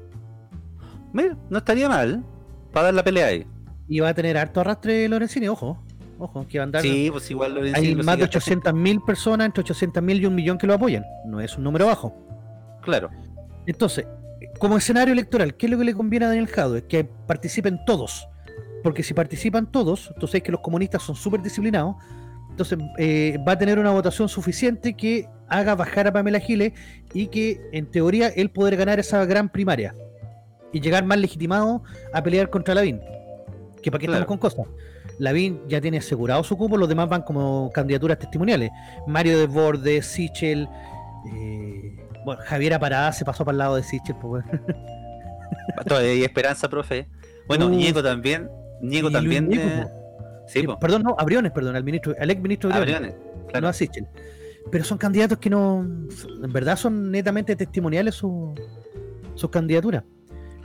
Mira, 1.11 1.36
no 1.49 1.57
estaría 1.57 1.89
mal 1.89 2.24
para 2.72 2.86
dar 2.86 2.93
la 2.93 3.03
pelea 3.03 3.26
ahí. 3.28 3.45
Y 3.89 3.99
va 3.99 4.07
a 4.09 4.13
tener 4.13 4.38
harto 4.38 4.61
arrastre 4.61 5.09
Lorenzini, 5.09 5.49
ojo. 5.49 5.84
Ojo, 6.20 6.47
que 6.47 6.57
va 6.59 6.63
a 6.63 6.68
andar. 6.68 6.82
Sí, 6.84 7.09
pues 7.11 7.30
igual 7.32 7.53
Lorenzini 7.55 7.88
Hay 7.89 7.95
lo 7.95 8.03
más 8.05 8.18
de 8.18 8.28
sigue 8.28 8.38
hasta- 8.38 8.72
800.000 8.72 9.03
personas, 9.05 9.45
entre 9.47 9.61
800.000 9.65 10.22
y 10.22 10.26
un 10.26 10.36
millón 10.36 10.57
que 10.57 10.68
lo 10.68 10.74
apoyan. 10.74 11.03
No 11.26 11.41
es 11.41 11.57
un 11.57 11.65
número 11.65 11.86
bajo. 11.88 12.15
Claro. 12.82 13.09
Entonces, 13.68 14.05
como 14.59 14.78
escenario 14.78 15.13
electoral, 15.13 15.55
¿qué 15.55 15.68
es 15.68 15.72
lo 15.72 15.78
que 15.78 15.84
le 15.86 15.93
conviene 15.93 16.26
a 16.26 16.30
Daniel 16.30 16.47
Jadwe? 16.47 16.88
Que 16.88 17.03
participen 17.03 17.80
todos. 17.86 18.28
Porque 18.84 19.03
si 19.03 19.13
participan 19.13 19.72
todos, 19.72 20.11
entonces 20.13 20.36
es 20.36 20.43
que 20.43 20.51
los 20.51 20.61
comunistas 20.61 21.03
son 21.03 21.15
súper 21.15 21.41
disciplinados. 21.41 21.95
Entonces 22.49 22.80
eh, 22.97 23.38
va 23.47 23.51
a 23.51 23.57
tener 23.57 23.78
una 23.78 23.91
votación 23.91 24.30
suficiente 24.30 24.95
que 24.95 25.28
haga 25.47 25.76
bajar 25.76 26.07
a 26.07 26.13
Pamela 26.13 26.39
Giles 26.39 26.74
y 27.13 27.28
que 27.28 27.61
en 27.72 27.86
teoría 27.86 28.30
él 28.30 28.49
poder 28.49 28.78
ganar 28.78 28.99
esa 28.99 29.24
gran 29.26 29.49
primaria 29.49 29.93
y 30.74 30.80
llegar 30.80 31.05
más 31.05 31.20
legitimado 31.20 31.84
a 32.13 32.24
pelear 32.24 32.49
contra 32.49 32.74
Lavín. 32.74 32.99
Que 33.82 33.91
para 33.91 33.99
qué 33.99 34.07
Claro. 34.07 34.22
estamos 34.24 34.28
con 34.28 34.38
cosas. 34.38 34.65
Lavín 35.20 35.61
ya 35.68 35.82
tiene 35.82 35.97
asegurado 35.97 36.43
su 36.43 36.57
cupo, 36.57 36.78
los 36.78 36.89
demás 36.89 37.09
van 37.09 37.22
como 37.24 37.72
candidaturas 37.74 38.20
testimoniales. 38.20 38.72
Mario 39.07 39.38
Desbordes, 39.39 40.05
Sichel, 40.05 40.68
eh, 41.34 41.95
bueno, 42.28 42.41
Javiera 42.45 42.78
Parada 42.80 43.11
se 43.13 43.23
pasó 43.25 43.43
para 43.45 43.53
el 43.53 43.57
lado 43.59 43.75
de 43.78 43.84
Sichel, 43.84 44.15
pues, 44.21 44.43
bueno. 44.45 44.63
Todavía 45.88 46.11
hay 46.11 46.23
esperanza, 46.23 46.67
profe. 46.69 47.07
Bueno, 47.47 47.67
Uh, 47.67 47.69
Ñeco 47.69 48.03
también. 48.03 48.49
Y 48.82 49.01
también. 49.11 49.47
Ñeco, 49.47 49.61
eh, 49.63 49.84
po. 49.84 50.43
sí, 50.47 50.59
Eh, 50.59 50.67
perdón, 50.80 51.03
no, 51.03 51.15
Abriones, 51.17 51.51
perdón, 51.53 51.75
al 51.75 51.84
ministro, 51.84 52.13
al 52.19 52.30
ex 52.30 52.41
ministro 52.41 52.69
Briones, 52.69 52.95
Abriones, 52.95 53.15
claro. 53.47 53.61
no 53.61 53.67
a 53.69 53.73
Sichel. 53.73 54.07
Pero 54.69 54.84
son 54.84 54.97
candidatos 54.97 55.38
que 55.38 55.49
no, 55.49 55.80
en 55.80 56.51
verdad 56.53 56.75
son 56.75 57.09
netamente 57.11 57.55
testimoniales 57.55 58.15
su- 58.15 58.53
sus 59.36 59.49
candidaturas. 59.49 60.03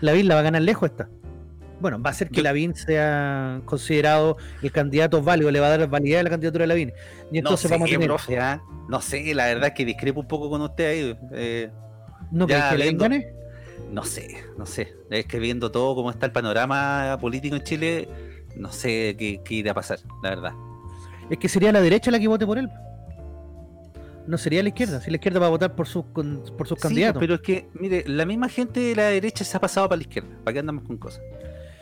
Lavín 0.00 0.26
la 0.26 0.34
va 0.34 0.40
a 0.40 0.44
ganar 0.44 0.62
lejos 0.62 0.90
esta. 0.90 1.08
Bueno, 1.82 2.00
va 2.00 2.10
a 2.10 2.14
ser 2.14 2.30
que 2.30 2.36
Yo- 2.36 2.42
Lavín 2.44 2.74
sea 2.74 3.60
considerado 3.66 4.36
el 4.62 4.72
candidato 4.72 5.20
válido, 5.20 5.50
le 5.50 5.60
va 5.60 5.66
a 5.66 5.76
dar 5.76 5.88
validez 5.90 6.20
a 6.20 6.22
la 6.22 6.30
candidatura 6.30 6.62
de 6.62 6.68
Lavín. 6.68 6.92
Y 7.30 7.38
entonces 7.38 7.64
no 7.64 7.68
sé, 7.68 7.74
vamos 7.74 7.88
a 7.88 7.92
tener. 7.92 8.08
profe, 8.08 8.38
¿ah? 8.38 8.62
No 8.88 9.00
sé, 9.00 9.34
la 9.34 9.46
verdad 9.46 9.66
es 9.68 9.74
que 9.74 9.84
discrepo 9.84 10.20
un 10.20 10.28
poco 10.28 10.48
con 10.48 10.62
usted 10.62 10.88
ahí. 10.90 11.18
eh, 11.32 11.70
¿No 12.30 12.46
crees 12.46 12.62
que 12.64 12.78
Lavín 12.78 12.96
gane? 12.98 13.32
no 13.90 14.04
sé, 14.04 14.42
no 14.56 14.64
sé. 14.64 14.94
Es 15.10 15.26
que 15.26 15.38
viendo 15.38 15.70
todo 15.70 15.94
cómo 15.94 16.10
está 16.10 16.24
el 16.26 16.32
panorama 16.32 17.18
político 17.20 17.56
en 17.56 17.62
Chile, 17.62 18.08
no 18.56 18.72
sé 18.72 19.16
qué, 19.18 19.40
qué 19.44 19.54
irá 19.56 19.72
a 19.72 19.74
pasar, 19.74 19.98
la 20.22 20.30
verdad. 20.30 20.52
Es 21.28 21.36
que 21.38 21.48
sería 21.48 21.72
la 21.72 21.80
derecha 21.82 22.10
la 22.10 22.18
que 22.18 22.28
vote 22.28 22.46
por 22.46 22.56
él. 22.58 22.70
No 24.26 24.38
sería 24.38 24.62
la 24.62 24.68
izquierda. 24.68 25.00
Si 25.00 25.10
la 25.10 25.16
izquierda 25.16 25.40
va 25.40 25.46
a 25.46 25.50
votar 25.50 25.74
por 25.74 25.88
sus, 25.88 26.04
por 26.04 26.68
sus 26.68 26.78
Sí, 26.78 26.82
candidatos. 26.82 27.18
pero 27.20 27.34
es 27.34 27.40
que, 27.40 27.66
mire, 27.74 28.04
la 28.06 28.24
misma 28.24 28.48
gente 28.48 28.78
de 28.78 28.94
la 28.94 29.04
derecha 29.06 29.44
se 29.44 29.56
ha 29.56 29.60
pasado 29.60 29.88
para 29.88 29.96
la 29.96 30.02
izquierda. 30.02 30.28
¿Para 30.44 30.52
qué 30.52 30.58
andamos 30.60 30.84
con 30.84 30.96
cosas? 30.96 31.20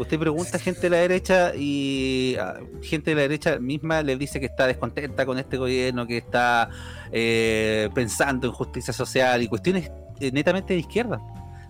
Usted 0.00 0.18
pregunta 0.18 0.56
a 0.56 0.58
gente 0.58 0.80
de 0.80 0.88
la 0.88 0.96
derecha 0.96 1.52
y 1.54 2.34
ah, 2.40 2.58
gente 2.80 3.10
de 3.10 3.16
la 3.16 3.20
derecha 3.20 3.58
misma 3.58 4.02
le 4.02 4.16
dice 4.16 4.40
que 4.40 4.46
está 4.46 4.66
descontenta 4.66 5.26
con 5.26 5.38
este 5.38 5.58
gobierno, 5.58 6.06
que 6.06 6.16
está 6.16 6.70
eh, 7.12 7.90
pensando 7.94 8.46
en 8.46 8.52
justicia 8.54 8.94
social 8.94 9.42
y 9.42 9.48
cuestiones 9.48 9.92
eh, 10.18 10.32
netamente 10.32 10.72
de 10.72 10.80
izquierda. 10.80 11.20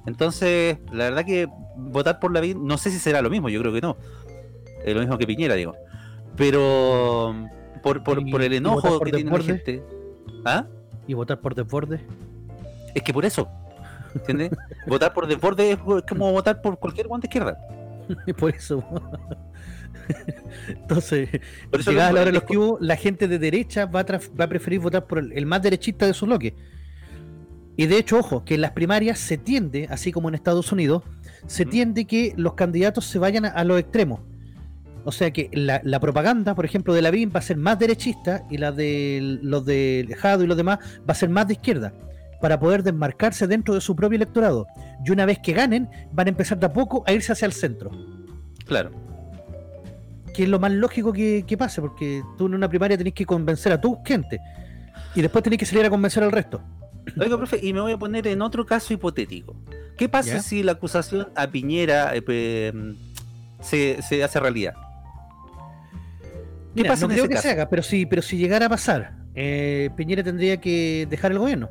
Entonces, 0.07 0.79
la 0.93 1.11
verdad 1.11 1.25
que 1.25 1.49
votar 1.75 2.21
por 2.21 2.33
la 2.33 2.41
no 2.41 2.79
sé 2.79 2.93
si 2.93 3.01
será 3.01 3.21
lo 3.21 3.31
mismo, 3.31 3.49
yo 3.49 3.61
creo 3.63 3.73
que 3.73 3.81
no. 3.81 3.97
Es 4.85 4.95
lo 4.95 5.01
mismo 5.01 5.19
que 5.19 5.27
Piñera, 5.27 5.57
digo. 5.57 5.75
Pero 6.37 7.35
por, 7.83 8.05
por, 8.05 8.43
el 8.43 8.53
enojo 8.53 9.01
que 9.01 9.11
tiene 9.11 9.29
la 9.29 9.43
gente. 9.43 9.83
¿Ah? 10.45 10.67
Y 11.09 11.15
votar 11.15 11.41
por 11.41 11.57
desborde. 11.57 12.07
Es 12.95 13.03
que 13.03 13.13
por 13.13 13.25
eso, 13.25 13.49
¿entiendes? 14.15 14.53
votar 14.87 15.13
por 15.13 15.27
desborde 15.27 15.73
es 15.73 15.79
como 16.09 16.31
votar 16.31 16.63
por 16.63 16.79
cualquier 16.79 17.09
guante 17.09 17.27
izquierda. 17.27 17.59
por 18.39 18.55
eso. 18.55 18.85
Entonces, 20.69 21.29
Por 21.71 21.81
eso 21.81 21.91
llegada 21.91 22.11
lo- 22.11 22.17
la 22.17 22.21
hora 22.23 22.31
de 22.31 22.35
los 22.35 22.43
cubos, 22.45 22.81
la 22.81 22.97
gente 22.97 23.29
de 23.29 23.39
derecha 23.39 23.87
va 23.87 24.01
a, 24.01 24.05
va 24.39 24.45
a 24.45 24.49
preferir 24.49 24.81
votar 24.81 25.07
por 25.07 25.19
el, 25.19 25.33
el 25.33 25.47
más 25.47 25.63
derechista 25.63 26.07
de 26.07 26.15
su 26.15 26.27
bloque. 26.27 26.55
Y 27.77 27.87
de 27.87 27.97
hecho, 27.99 28.19
ojo, 28.19 28.45
que 28.45 28.57
en 28.57 28.61
las 28.63 28.73
primarias 28.73 29.19
se 29.19 29.39
tiende, 29.39 29.87
así 29.91 30.13
como 30.13 30.29
en 30.29 30.35
Estados 30.35 30.71
Unidos, 30.73 31.03
se 31.47 31.65
tiende 31.65 32.05
que 32.07 32.35
los 32.37 32.55
candidatos 32.55 33.07
se 33.07 33.19
vayan 33.19 33.45
a, 33.47 33.49
a 33.49 33.65
los 33.65 33.79
extremos. 33.81 34.21
O 35.05 35.13
sea 35.13 35.31
que 35.33 35.49
la, 35.55 35.81
la 35.83 35.99
propaganda, 35.99 36.55
por 36.55 36.67
ejemplo, 36.67 36.93
de 36.93 37.01
la 37.01 37.11
BIM 37.11 37.31
va 37.35 37.39
a 37.39 37.43
ser 37.43 37.57
más 37.57 37.79
derechista 37.79 38.45
y 38.51 38.59
la 38.59 38.71
de 38.73 39.39
los 39.43 39.65
de 39.65 40.15
Jado 40.19 40.45
y 40.45 40.47
los 40.47 40.59
demás 40.59 40.79
va 41.09 41.13
a 41.13 41.15
ser 41.15 41.31
más 41.31 41.47
de 41.47 41.55
izquierda 41.55 41.95
para 42.41 42.59
poder 42.59 42.83
desmarcarse 42.83 43.47
dentro 43.47 43.75
de 43.75 43.81
su 43.81 43.95
propio 43.97 44.17
electorado. 44.17 44.67
Y 45.05 45.11
una 45.11 45.27
vez 45.27 45.39
que 45.39 45.53
ganen, 45.53 45.89
van 46.13 46.27
a 46.27 46.31
empezar 46.31 46.59
de 46.59 46.67
a 46.67 46.73
poco 46.73 47.03
a 47.07 47.13
irse 47.13 47.33
hacia 47.33 47.47
el 47.47 47.53
centro 47.53 47.91
Claro. 48.67 48.91
que 50.35 50.45
es 50.45 50.49
lo 50.49 50.59
más 50.61 50.71
lógico 50.73 51.13
que, 51.13 51.45
que 51.47 51.57
pase, 51.59 51.81
porque 51.81 52.23
tú 52.39 52.47
en 52.47 52.55
una 52.55 52.69
primaria 52.69 52.97
tenés 52.97 53.15
que 53.15 53.27
convencer 53.27 53.73
a 53.73 53.81
tu 53.81 53.99
gente 54.05 54.41
y 55.15 55.23
después 55.23 55.43
tenés 55.43 55.59
que 55.59 55.67
salir 55.67 55.85
a 55.85 55.91
convencer 55.91 56.23
al 56.23 56.31
resto. 56.33 56.63
Oiga, 57.19 57.37
profe, 57.37 57.59
y 57.61 57.73
me 57.73 57.81
voy 57.81 57.93
a 57.93 57.99
poner 57.99 58.27
en 58.29 58.41
otro 58.43 58.65
caso 58.65 58.93
hipotético. 58.95 59.57
¿Qué 59.97 60.09
pasa 60.09 60.35
¿Ya? 60.35 60.43
si 60.43 60.63
la 60.63 60.73
acusación 60.73 61.29
a 61.35 61.49
Piñera 61.49 62.13
eh, 62.15 62.73
se, 63.61 64.01
se 64.03 64.23
hace 64.23 64.39
realidad? 64.39 64.75
¿Qué 66.75 66.83
Mira, 66.83 66.91
pasa 66.91 67.07
no 67.07 67.13
en 67.13 67.17
creo 67.17 67.25
ese 67.25 67.29
que 67.29 67.35
caso? 67.35 67.49
se 67.49 67.53
haga, 67.53 67.69
pero 67.69 67.83
si, 67.83 68.07
pero 68.07 68.23
si 68.23 68.37
llegara 68.39 68.67
a 68.67 68.69
pasar, 68.69 69.15
eh, 69.35 69.91
Piñera 69.97 70.23
tendría 70.23 70.59
que 70.61 71.07
dejar 71.11 71.33
el 71.33 71.39
gobierno. 71.39 71.69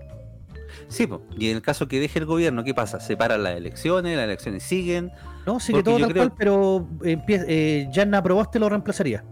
Sí, 0.90 1.08
po. 1.08 1.22
y 1.38 1.50
en 1.50 1.56
el 1.58 1.62
caso 1.62 1.88
que 1.88 2.00
deje 2.00 2.20
el 2.20 2.26
gobierno, 2.26 2.64
¿qué 2.64 2.74
pasa? 2.74 3.00
Se 3.00 3.16
paran 3.16 3.44
las 3.44 3.56
elecciones, 3.56 4.16
las 4.18 4.26
elecciones 4.26 4.64
siguen. 4.64 5.12
No, 5.46 5.60
sigue 5.60 5.84
todo 5.84 6.00
tal 6.00 6.12
creo- 6.12 6.30
cual, 6.30 6.34
pero 6.38 6.88
eh, 7.04 7.88
Yanna 7.92 8.22
Proboste 8.22 8.60
lo 8.60 8.68
reemplazaría. 8.70 9.24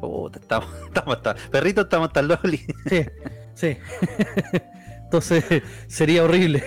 Puta, 0.00 0.38
estamos, 0.40 0.68
estamos 0.86 1.22
tan- 1.22 1.36
perrito, 1.50 1.82
estamos 1.82 2.12
tan 2.12 2.28
loli. 2.28 2.58
Sí. 2.88 3.04
Sí. 3.54 3.76
Entonces 5.14 5.62
sería 5.86 6.24
horrible. 6.24 6.64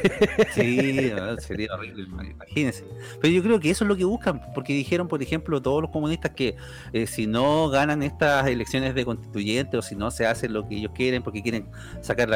Sí, 0.54 1.12
sería 1.39 1.74
horrible, 1.74 2.08
imagínense. 2.32 2.86
Pero 3.20 3.34
yo 3.34 3.43
creo 3.43 3.60
que 3.60 3.70
eso 3.70 3.84
es 3.84 3.89
lo 3.89 3.98
que 3.98 4.06
buscan, 4.06 4.41
porque 4.54 4.74
dijeron, 4.74 5.10
por 5.10 5.22
ejemplo, 5.22 5.62
todos 5.62 5.82
los 5.82 5.91
comunistas 5.91 6.32
que 6.32 6.56
eh, 6.93 7.08
si 7.08 7.28
no 7.28 7.68
ganan 7.68 8.04
estas 8.04 8.48
elecciones 8.48 8.95
de 8.95 9.04
constituyente 9.04 9.76
o 9.76 9.82
si 9.82 9.95
no 9.95 10.12
se 10.12 10.26
hace 10.26 10.48
lo 10.48 10.66
que 10.66 10.78
ellos 10.78 10.93
quieren, 10.95 11.24
porque 11.24 11.43
quieren 11.43 11.70
sacar 12.00 12.30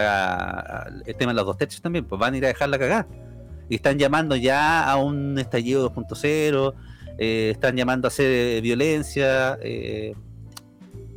el 1.05 1.15
tema 1.15 1.31
de 1.31 1.35
los 1.37 1.45
dos 1.45 1.57
tercios 1.57 1.81
también, 1.81 2.03
pues 2.03 2.19
van 2.19 2.33
a 2.33 2.37
ir 2.37 2.43
a 2.43 2.49
dejar 2.49 2.67
la 2.67 2.77
cagada. 2.77 3.07
Y 3.69 3.75
están 3.75 3.97
llamando 3.97 4.35
ya 4.35 4.91
a 4.91 4.97
un 4.97 5.39
estallido 5.39 5.89
2.0, 5.93 6.73
eh, 7.19 7.51
están 7.53 7.77
llamando 7.77 8.07
a 8.07 8.09
hacer 8.09 8.61
violencia. 8.61 9.57
Eh, 9.61 10.13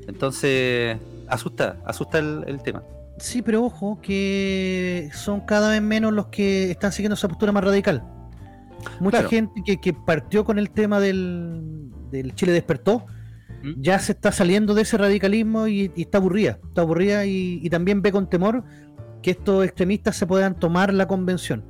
entonces, 0.06 0.98
asusta, 1.26 1.78
asusta 1.84 2.20
el 2.20 2.62
tema. 2.62 2.84
Sí, 3.18 3.42
pero 3.42 3.64
ojo 3.64 4.00
que 4.02 5.08
son 5.12 5.40
cada 5.40 5.70
vez 5.70 5.82
menos 5.82 6.12
los 6.12 6.26
que 6.26 6.70
están 6.70 6.92
siguiendo 6.92 7.14
esa 7.14 7.28
postura 7.28 7.52
más 7.52 7.64
radical. 7.64 8.04
Mucha 9.00 9.28
gente 9.28 9.62
que, 9.80 9.92
partió 9.92 10.44
con 10.44 10.58
el 10.58 10.70
tema 10.70 11.00
del, 11.00 11.90
Chile 12.34 12.52
despertó, 12.52 13.06
¿Mm? 13.62 13.80
ya 13.80 13.98
se 13.98 14.12
está 14.12 14.32
saliendo 14.32 14.74
de 14.74 14.82
ese 14.82 14.98
radicalismo 14.98 15.66
y, 15.68 15.90
está 15.96 16.18
aburrida. 16.18 16.58
Está 16.68 16.82
aburrida 16.82 17.24
y, 17.24 17.68
también 17.70 18.02
ve 18.02 18.12
con 18.12 18.28
temor 18.28 18.64
que 19.22 19.30
estos 19.30 19.64
extremistas 19.64 20.16
se 20.16 20.26
puedan 20.26 20.58
tomar 20.58 20.92
la 20.92 21.06
convención. 21.06 21.64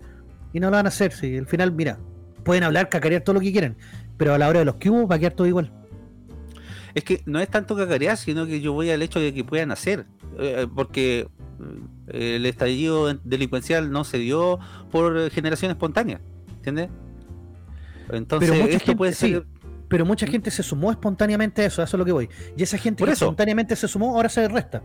Y 0.52 0.60
no 0.60 0.70
lo 0.70 0.76
van 0.76 0.86
a 0.86 0.88
hacer. 0.88 1.12
Si 1.12 1.36
al 1.36 1.46
final, 1.46 1.72
mira, 1.72 1.98
pueden 2.44 2.64
hablar, 2.64 2.88
cacarear 2.88 3.22
todo 3.22 3.34
lo 3.34 3.40
que 3.40 3.52
quieran, 3.52 3.76
pero 4.16 4.34
a 4.34 4.38
la 4.38 4.48
hora 4.48 4.60
de 4.60 4.64
los 4.64 4.76
que 4.76 4.90
hubo 4.90 5.06
va 5.06 5.16
a 5.16 5.18
quedar 5.18 5.34
todo 5.34 5.46
igual. 5.46 5.72
Es 6.94 7.04
que 7.04 7.22
no 7.26 7.40
es 7.40 7.48
tanto 7.48 7.76
cacarear, 7.76 8.16
sino 8.16 8.46
que 8.46 8.60
yo 8.60 8.72
voy 8.72 8.90
al 8.90 9.02
hecho 9.02 9.18
de 9.18 9.34
que 9.34 9.44
puedan 9.44 9.72
hacer. 9.72 10.06
Eh, 10.38 10.66
porque 10.74 11.28
eh, 12.08 12.36
el 12.36 12.46
estallido 12.46 13.12
delincuencial 13.24 13.90
no 13.90 14.04
se 14.04 14.18
dio 14.18 14.58
por 14.90 15.30
generación 15.30 15.70
espontánea, 15.70 16.20
¿entiendes? 16.56 16.90
Entonces, 18.10 18.50
pero 18.50 18.64
esto 18.64 18.96
puede 18.96 19.12
ser. 19.12 19.46
pero 19.88 20.04
mucha 20.04 20.26
gente 20.26 20.50
se 20.50 20.62
sumó 20.62 20.90
espontáneamente 20.90 21.62
a 21.62 21.66
eso, 21.66 21.80
a 21.80 21.84
eso 21.84 21.96
es 21.96 21.98
lo 21.98 22.04
que 22.04 22.12
voy. 22.12 22.28
Y 22.56 22.62
esa 22.62 22.78
gente 22.78 23.04
que 23.04 23.10
espontáneamente 23.10 23.74
se 23.76 23.88
sumó, 23.88 24.14
ahora 24.14 24.28
se 24.28 24.46
resta. 24.48 24.82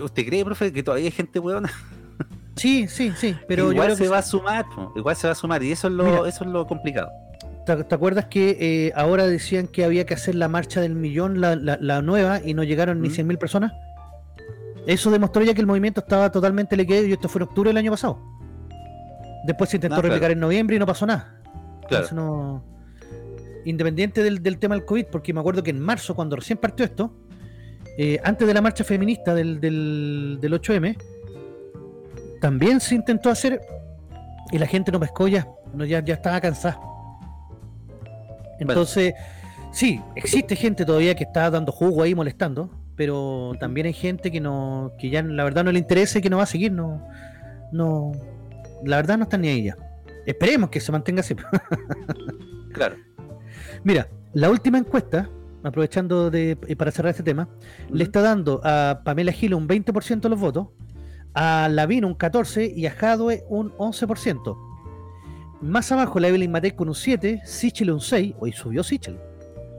¿Usted 0.00 0.26
cree, 0.26 0.44
profe, 0.44 0.72
que 0.72 0.82
todavía 0.82 1.06
hay 1.06 1.10
gente 1.10 1.38
buena? 1.38 1.70
Sí, 2.54 2.86
sí, 2.86 3.12
sí. 3.16 3.34
Pero 3.48 3.72
igual 3.72 3.96
se 3.96 4.08
va 4.08 4.18
a 4.18 4.22
sumar, 4.22 4.66
igual 4.94 5.16
se 5.16 5.26
va 5.26 5.32
a 5.32 5.36
sumar, 5.36 5.62
y 5.62 5.72
eso 5.72 5.88
es 5.88 5.94
lo, 5.94 6.26
eso 6.26 6.44
es 6.44 6.50
lo 6.50 6.66
complicado. 6.66 7.10
¿Te, 7.64 7.94
acuerdas 7.94 8.26
que 8.26 8.56
eh, 8.60 8.92
ahora 8.96 9.26
decían 9.26 9.68
que 9.68 9.84
había 9.84 10.04
que 10.04 10.14
hacer 10.14 10.34
la 10.34 10.48
marcha 10.48 10.80
del 10.80 10.94
millón, 10.96 11.40
la, 11.40 12.02
nueva, 12.02 12.40
y 12.44 12.54
no 12.54 12.64
llegaron 12.64 13.00
ni 13.00 13.08
100.000 13.08 13.38
personas? 13.38 13.72
Eso 14.86 15.12
demostró 15.12 15.44
ya 15.44 15.54
que 15.54 15.60
el 15.60 15.68
movimiento 15.68 16.00
estaba 16.00 16.32
totalmente 16.32 16.76
lequeado 16.76 17.06
y 17.06 17.12
esto 17.12 17.28
fue 17.28 17.40
en 17.40 17.48
octubre 17.48 17.70
del 17.70 17.76
año 17.76 17.92
pasado. 17.92 18.18
Después 19.44 19.70
se 19.70 19.76
intentó 19.76 20.02
replicar 20.02 20.32
en 20.32 20.40
noviembre 20.40 20.76
y 20.76 20.78
no 20.78 20.86
pasó 20.86 21.06
nada. 21.06 21.40
Claro. 21.88 22.64
Independiente 23.64 24.24
del, 24.24 24.58
tema 24.58 24.74
del 24.74 24.84
COVID, 24.84 25.06
porque 25.06 25.32
me 25.32 25.38
acuerdo 25.38 25.62
que 25.62 25.70
en 25.70 25.78
marzo, 25.78 26.16
cuando 26.16 26.34
recién 26.34 26.58
partió 26.58 26.84
esto, 26.84 27.14
eh, 27.96 28.18
antes 28.24 28.46
de 28.46 28.54
la 28.54 28.60
marcha 28.60 28.82
feminista 28.82 29.34
del, 29.34 29.60
8M, 30.40 30.96
también 32.40 32.80
se 32.80 32.96
intentó 32.96 33.30
hacer 33.30 33.60
y 34.50 34.58
la 34.58 34.66
gente 34.66 34.90
no 34.90 34.98
pescó 34.98 35.28
ya, 35.28 35.46
no, 35.74 35.84
ya, 35.84 36.04
ya 36.04 36.14
estaba 36.14 36.40
cansada. 36.40 36.80
Entonces, 38.62 39.14
sí, 39.72 40.00
existe 40.16 40.56
gente 40.56 40.84
todavía 40.84 41.14
que 41.14 41.24
está 41.24 41.50
dando 41.50 41.72
jugo 41.72 42.02
ahí 42.02 42.14
molestando, 42.14 42.70
pero 42.96 43.52
también 43.58 43.86
hay 43.86 43.92
gente 43.92 44.30
que 44.30 44.40
no 44.40 44.92
que 44.98 45.10
ya 45.10 45.22
la 45.22 45.44
verdad 45.44 45.64
no 45.64 45.72
le 45.72 45.78
interesa 45.78 46.18
y 46.18 46.22
que 46.22 46.30
no 46.30 46.38
va 46.38 46.44
a 46.44 46.46
seguir, 46.46 46.72
no 46.72 47.06
no 47.72 48.12
la 48.84 48.96
verdad 48.96 49.18
no 49.18 49.24
está 49.24 49.38
ni 49.38 49.48
ahí 49.48 49.64
ya. 49.64 49.76
Esperemos 50.26 50.70
que 50.70 50.80
se 50.80 50.92
mantenga 50.92 51.20
así. 51.20 51.34
claro. 52.72 52.96
Mira, 53.84 54.08
la 54.34 54.50
última 54.50 54.78
encuesta, 54.78 55.28
aprovechando 55.62 56.30
de, 56.30 56.56
eh, 56.66 56.76
para 56.76 56.90
cerrar 56.90 57.10
este 57.10 57.22
tema, 57.22 57.48
le 57.90 58.04
está 58.04 58.22
dando 58.22 58.60
a 58.62 59.02
Pamela 59.04 59.32
Gil 59.32 59.54
un 59.54 59.68
20% 59.68 60.20
de 60.20 60.28
los 60.28 60.38
votos, 60.38 60.68
a 61.34 61.68
Lavín 61.68 62.04
un 62.04 62.16
14% 62.16 62.72
y 62.74 62.86
a 62.86 62.92
Jadwe 62.92 63.44
un 63.48 63.72
11%. 63.72 64.71
Más 65.62 65.92
abajo 65.92 66.18
la 66.18 66.26
Evelyn 66.26 66.50
Matei 66.50 66.72
con 66.72 66.88
un 66.88 66.94
7, 66.94 67.42
Sichel 67.44 67.92
un 67.92 68.00
6, 68.00 68.34
hoy 68.40 68.50
subió 68.50 68.82
Sichel 68.82 69.16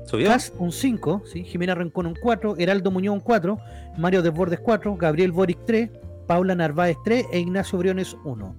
¿Subió? 0.05 0.31
un 0.57 0.71
5, 0.71 1.23
¿sí? 1.25 1.43
Jimena 1.43 1.75
Rincón 1.75 2.05
un 2.05 2.15
4, 2.15 2.55
Heraldo 2.57 2.89
Muñoz 2.89 3.15
un 3.15 3.19
4, 3.19 3.57
Mario 3.97 4.21
Desbordes 4.21 4.61
4, 4.61 4.95
Gabriel 4.95 5.33
Boric 5.33 5.59
3, 5.65 5.89
Paula 6.25 6.55
Narváez 6.55 6.95
3 7.03 7.25
e 7.33 7.39
Ignacio 7.39 7.77
Briones 7.77 8.15
1. 8.23 8.55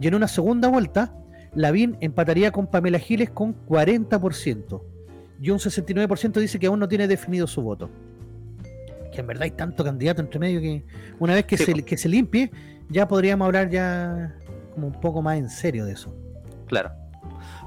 Y 0.00 0.06
en 0.06 0.14
una 0.14 0.26
segunda 0.26 0.68
vuelta, 0.68 1.14
Lavín 1.54 1.98
empataría 2.00 2.50
con 2.50 2.66
Pamela 2.66 2.98
Giles 2.98 3.28
con 3.28 3.54
40%. 3.66 4.82
Y 5.42 5.50
un 5.50 5.58
69% 5.58 6.40
dice 6.40 6.58
que 6.58 6.66
aún 6.66 6.80
no 6.80 6.88
tiene 6.88 7.06
definido 7.08 7.46
su 7.46 7.60
voto. 7.60 7.90
Que 9.12 9.20
en 9.20 9.26
verdad 9.26 9.42
hay 9.44 9.50
tanto 9.50 9.84
candidato 9.84 10.22
entre 10.22 10.40
medio 10.40 10.62
que 10.62 10.84
una 11.18 11.34
vez 11.34 11.44
que, 11.44 11.58
se, 11.58 11.74
que 11.82 11.96
se 11.98 12.08
limpie, 12.08 12.50
ya 12.88 13.06
podríamos 13.06 13.44
hablar 13.44 13.68
ya 13.68 14.34
como 14.74 14.86
un 14.86 15.00
poco 15.00 15.20
más 15.20 15.36
en 15.36 15.50
serio 15.50 15.84
de 15.84 15.92
eso. 15.92 16.23
Claro. 16.66 16.92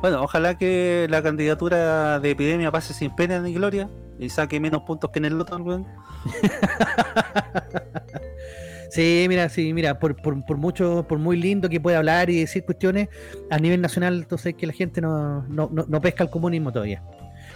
Bueno, 0.02 0.22
ojalá 0.22 0.58
que 0.58 1.08
la 1.10 1.24
candidatura 1.24 2.20
de 2.20 2.32
epidemia 2.32 2.72
pase 2.72 2.94
sin 2.94 3.16
pena 3.16 3.40
ni 3.40 3.54
gloria 3.54 3.90
y 4.20 4.30
saque 4.30 4.60
menos 4.60 4.84
puntos 4.84 5.10
que 5.12 5.20
en 5.20 5.26
el 5.26 5.42
otro, 5.42 5.58
weón. 5.58 5.88
sí, 8.90 9.26
mira, 9.28 9.50
sí, 9.50 9.74
mira, 9.74 10.00
por, 10.00 10.16
por, 10.16 10.58
mucho, 10.58 11.06
por 11.08 11.18
muy 11.18 11.38
lindo 11.38 11.70
que 11.70 11.80
pueda 11.80 11.98
hablar 11.98 12.30
y 12.30 12.40
decir 12.40 12.64
cuestiones, 12.64 13.10
a 13.50 13.58
nivel 13.58 13.82
nacional, 13.82 14.20
entonces 14.20 14.54
que 14.56 14.68
la 14.68 14.74
gente 14.74 15.02
no, 15.02 15.44
no, 15.48 16.02
pesca 16.02 16.24
el 16.24 16.30
comunismo 16.30 16.72
todavía. 16.72 17.02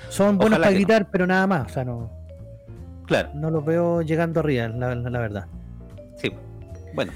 Son 0.09 0.37
buenos 0.37 0.59
para 0.59 0.71
gritar, 0.71 1.09
pero 1.11 1.27
nada 1.27 1.47
más, 1.47 1.67
o 1.67 1.73
sea, 1.73 1.85
no. 1.85 2.11
Claro. 3.05 3.29
No 3.35 3.51
los 3.51 3.65
veo 3.65 4.01
llegando 4.01 4.39
arriba, 4.39 4.67
la, 4.67 4.95
la 4.95 5.19
verdad. 5.19 5.45
Sí, 6.17 6.31
bueno. 6.93 7.11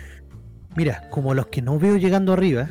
Mira, 0.76 1.08
como 1.10 1.34
los 1.34 1.48
que 1.48 1.62
no 1.62 1.80
veo 1.80 1.98
llegando 1.98 2.34
arriba, 2.34 2.70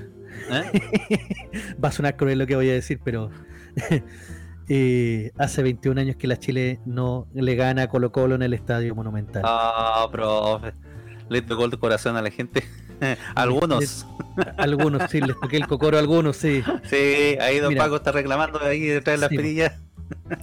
¿Eh? 0.50 1.74
Va 1.84 1.88
a 1.88 1.92
sonar 1.92 2.16
cruel 2.16 2.38
lo 2.38 2.46
que 2.46 2.56
voy 2.56 2.70
a 2.70 2.72
decir, 2.72 3.00
pero 3.04 3.30
eh, 4.68 5.32
hace 5.38 5.62
21 5.62 6.00
años 6.00 6.16
que 6.16 6.26
la 6.26 6.38
Chile 6.38 6.80
no 6.84 7.26
le 7.34 7.54
gana 7.54 7.82
a 7.82 7.88
Colo 7.88 8.12
Colo 8.12 8.34
en 8.34 8.42
el 8.42 8.54
Estadio 8.54 8.94
Monumental. 8.94 9.42
Ah, 9.44 10.08
profe. 10.10 10.74
Le 11.28 11.42
tocó 11.42 11.64
el 11.64 11.78
corazón 11.78 12.16
a 12.16 12.22
la 12.22 12.30
gente. 12.30 12.64
algunos. 13.34 14.06
algunos, 14.56 15.10
sí, 15.10 15.20
les 15.20 15.38
toqué 15.40 15.56
el 15.56 15.66
cocoro 15.66 15.96
a 15.96 16.00
algunos, 16.00 16.36
sí. 16.36 16.62
Sí, 16.84 17.36
ahí 17.40 17.58
Don 17.58 17.74
Paco 17.74 17.96
está 17.96 18.12
reclamando 18.12 18.60
ahí 18.62 18.80
detrás 18.80 19.18
de 19.18 19.20
las 19.20 19.30
perillas. 19.30 19.80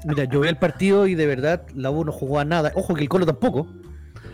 Mira, 0.06 0.24
yo 0.26 0.42
vi 0.42 0.50
el 0.50 0.58
partido 0.58 1.08
y 1.08 1.16
de 1.16 1.28
verdad 1.28 1.66
la 1.76 1.92
U 1.92 2.04
no 2.04 2.12
jugó 2.12 2.40
a 2.40 2.46
nada. 2.46 2.72
Ojo 2.76 2.96
que 2.96 3.02
el 3.02 3.10
Colo 3.10 3.26
tampoco. 3.26 3.68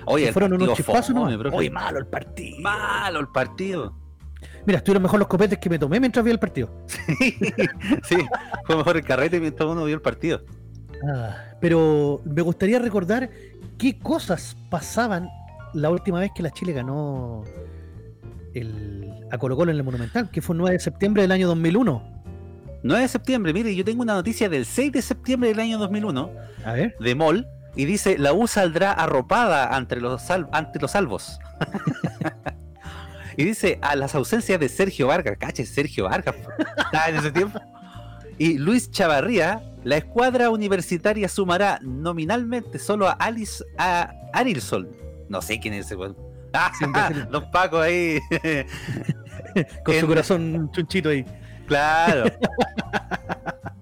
Oye, 0.06 0.32
fueron 0.32 0.54
unos 0.54 0.74
chispazos, 0.74 1.14
¿no? 1.14 1.24
Oye, 1.24 1.70
malo 1.70 2.00
el 2.00 2.08
partido. 2.08 2.62
Malo 2.62 3.20
el 3.20 3.28
partido. 3.28 3.94
Mira, 4.68 4.80
estuvieron 4.80 5.04
mejor 5.04 5.18
los 5.18 5.30
copetes 5.30 5.60
que 5.60 5.70
me 5.70 5.80
tomé 5.80 5.98
mientras 5.98 6.26
vi 6.26 6.32
el 6.32 6.40
partido. 6.40 6.70
Sí, 8.04 8.18
fue 8.66 8.76
mejor 8.76 8.98
el 8.98 9.04
carrete 9.04 9.40
mientras 9.40 9.68
uno 9.68 9.86
vio 9.86 9.96
el 9.96 10.02
partido. 10.02 10.44
Ah, 11.08 11.38
pero 11.62 12.20
me 12.26 12.42
gustaría 12.42 12.78
recordar 12.78 13.30
qué 13.78 13.98
cosas 13.98 14.58
pasaban 14.70 15.30
la 15.74 15.90
última 15.90 16.20
vez 16.20 16.32
que 16.36 16.44
la 16.44 16.52
Chile 16.52 16.74
ganó 16.74 17.46
el, 18.54 19.10
a 19.32 19.38
Colo 19.38 19.56
Colo 19.56 19.72
en 19.72 19.78
el 19.78 19.84
Monumental, 19.86 20.30
que 20.32 20.42
fue 20.42 20.54
el 20.54 20.58
9 20.58 20.74
de 20.74 20.80
septiembre 20.80 21.22
del 21.22 21.32
año 21.32 21.48
2001. 21.48 22.24
9 22.84 23.02
de 23.02 23.08
septiembre, 23.08 23.54
mire, 23.54 23.74
yo 23.74 23.86
tengo 23.86 24.02
una 24.02 24.16
noticia 24.16 24.50
del 24.50 24.66
6 24.66 24.92
de 24.92 25.02
septiembre 25.02 25.50
del 25.50 25.62
año 25.62 25.78
2001 25.78 26.30
a 26.66 26.74
ver. 26.74 26.96
de 27.00 27.16
MOL 27.16 27.48
y 27.78 27.86
dice, 27.86 28.18
la 28.18 28.34
U 28.34 28.48
saldrá 28.48 28.92
arropada 28.92 29.74
ante 29.74 29.96
los, 29.96 30.30
ante 30.30 30.80
los 30.80 30.92
salvos. 30.92 31.40
Y 33.38 33.46
dice, 33.46 33.78
a 33.84 33.96
las 33.96 34.16
ausencias 34.16 34.60
de 34.60 34.68
Sergio 34.68 35.08
Vargas, 35.08 35.38
cache, 35.40 35.66
Sergio 35.66 36.06
Vargas, 36.06 36.36
estaba 36.78 37.08
en 37.08 37.16
ese 37.18 37.32
tiempo. 37.32 37.60
Y 38.40 38.58
Luis 38.58 38.90
Chavarría, 38.92 39.64
la 39.84 39.98
escuadra 39.98 40.50
universitaria 40.50 41.30
sumará 41.30 41.80
nominalmente 41.84 42.80
solo 42.80 43.08
a 43.08 43.12
Alice 43.12 43.64
a 43.78 44.12
Arilson. 44.34 44.90
No 45.30 45.42
sé 45.42 45.60
quién 45.60 45.76
es 45.76 45.86
ese 45.86 45.96
weón. 45.96 46.18
Ah, 46.54 46.72
los 47.30 47.44
Pacos 47.46 47.82
ahí. 47.82 48.20
Con 49.86 50.00
su 50.00 50.08
corazón 50.08 50.72
chunchito 50.72 51.10
ahí. 51.10 51.24
Claro. 51.68 52.32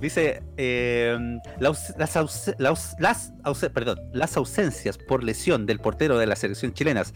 Dice, 0.00 0.42
eh, 0.56 1.18
las, 1.58 1.94
las, 1.96 3.32
perdón, 3.72 4.00
las 4.12 4.36
ausencias 4.36 4.98
por 4.98 5.24
lesión 5.24 5.64
del 5.64 5.78
portero 5.78 6.18
de 6.18 6.26
la 6.26 6.36
selección 6.36 6.74
chilenas 6.74 7.14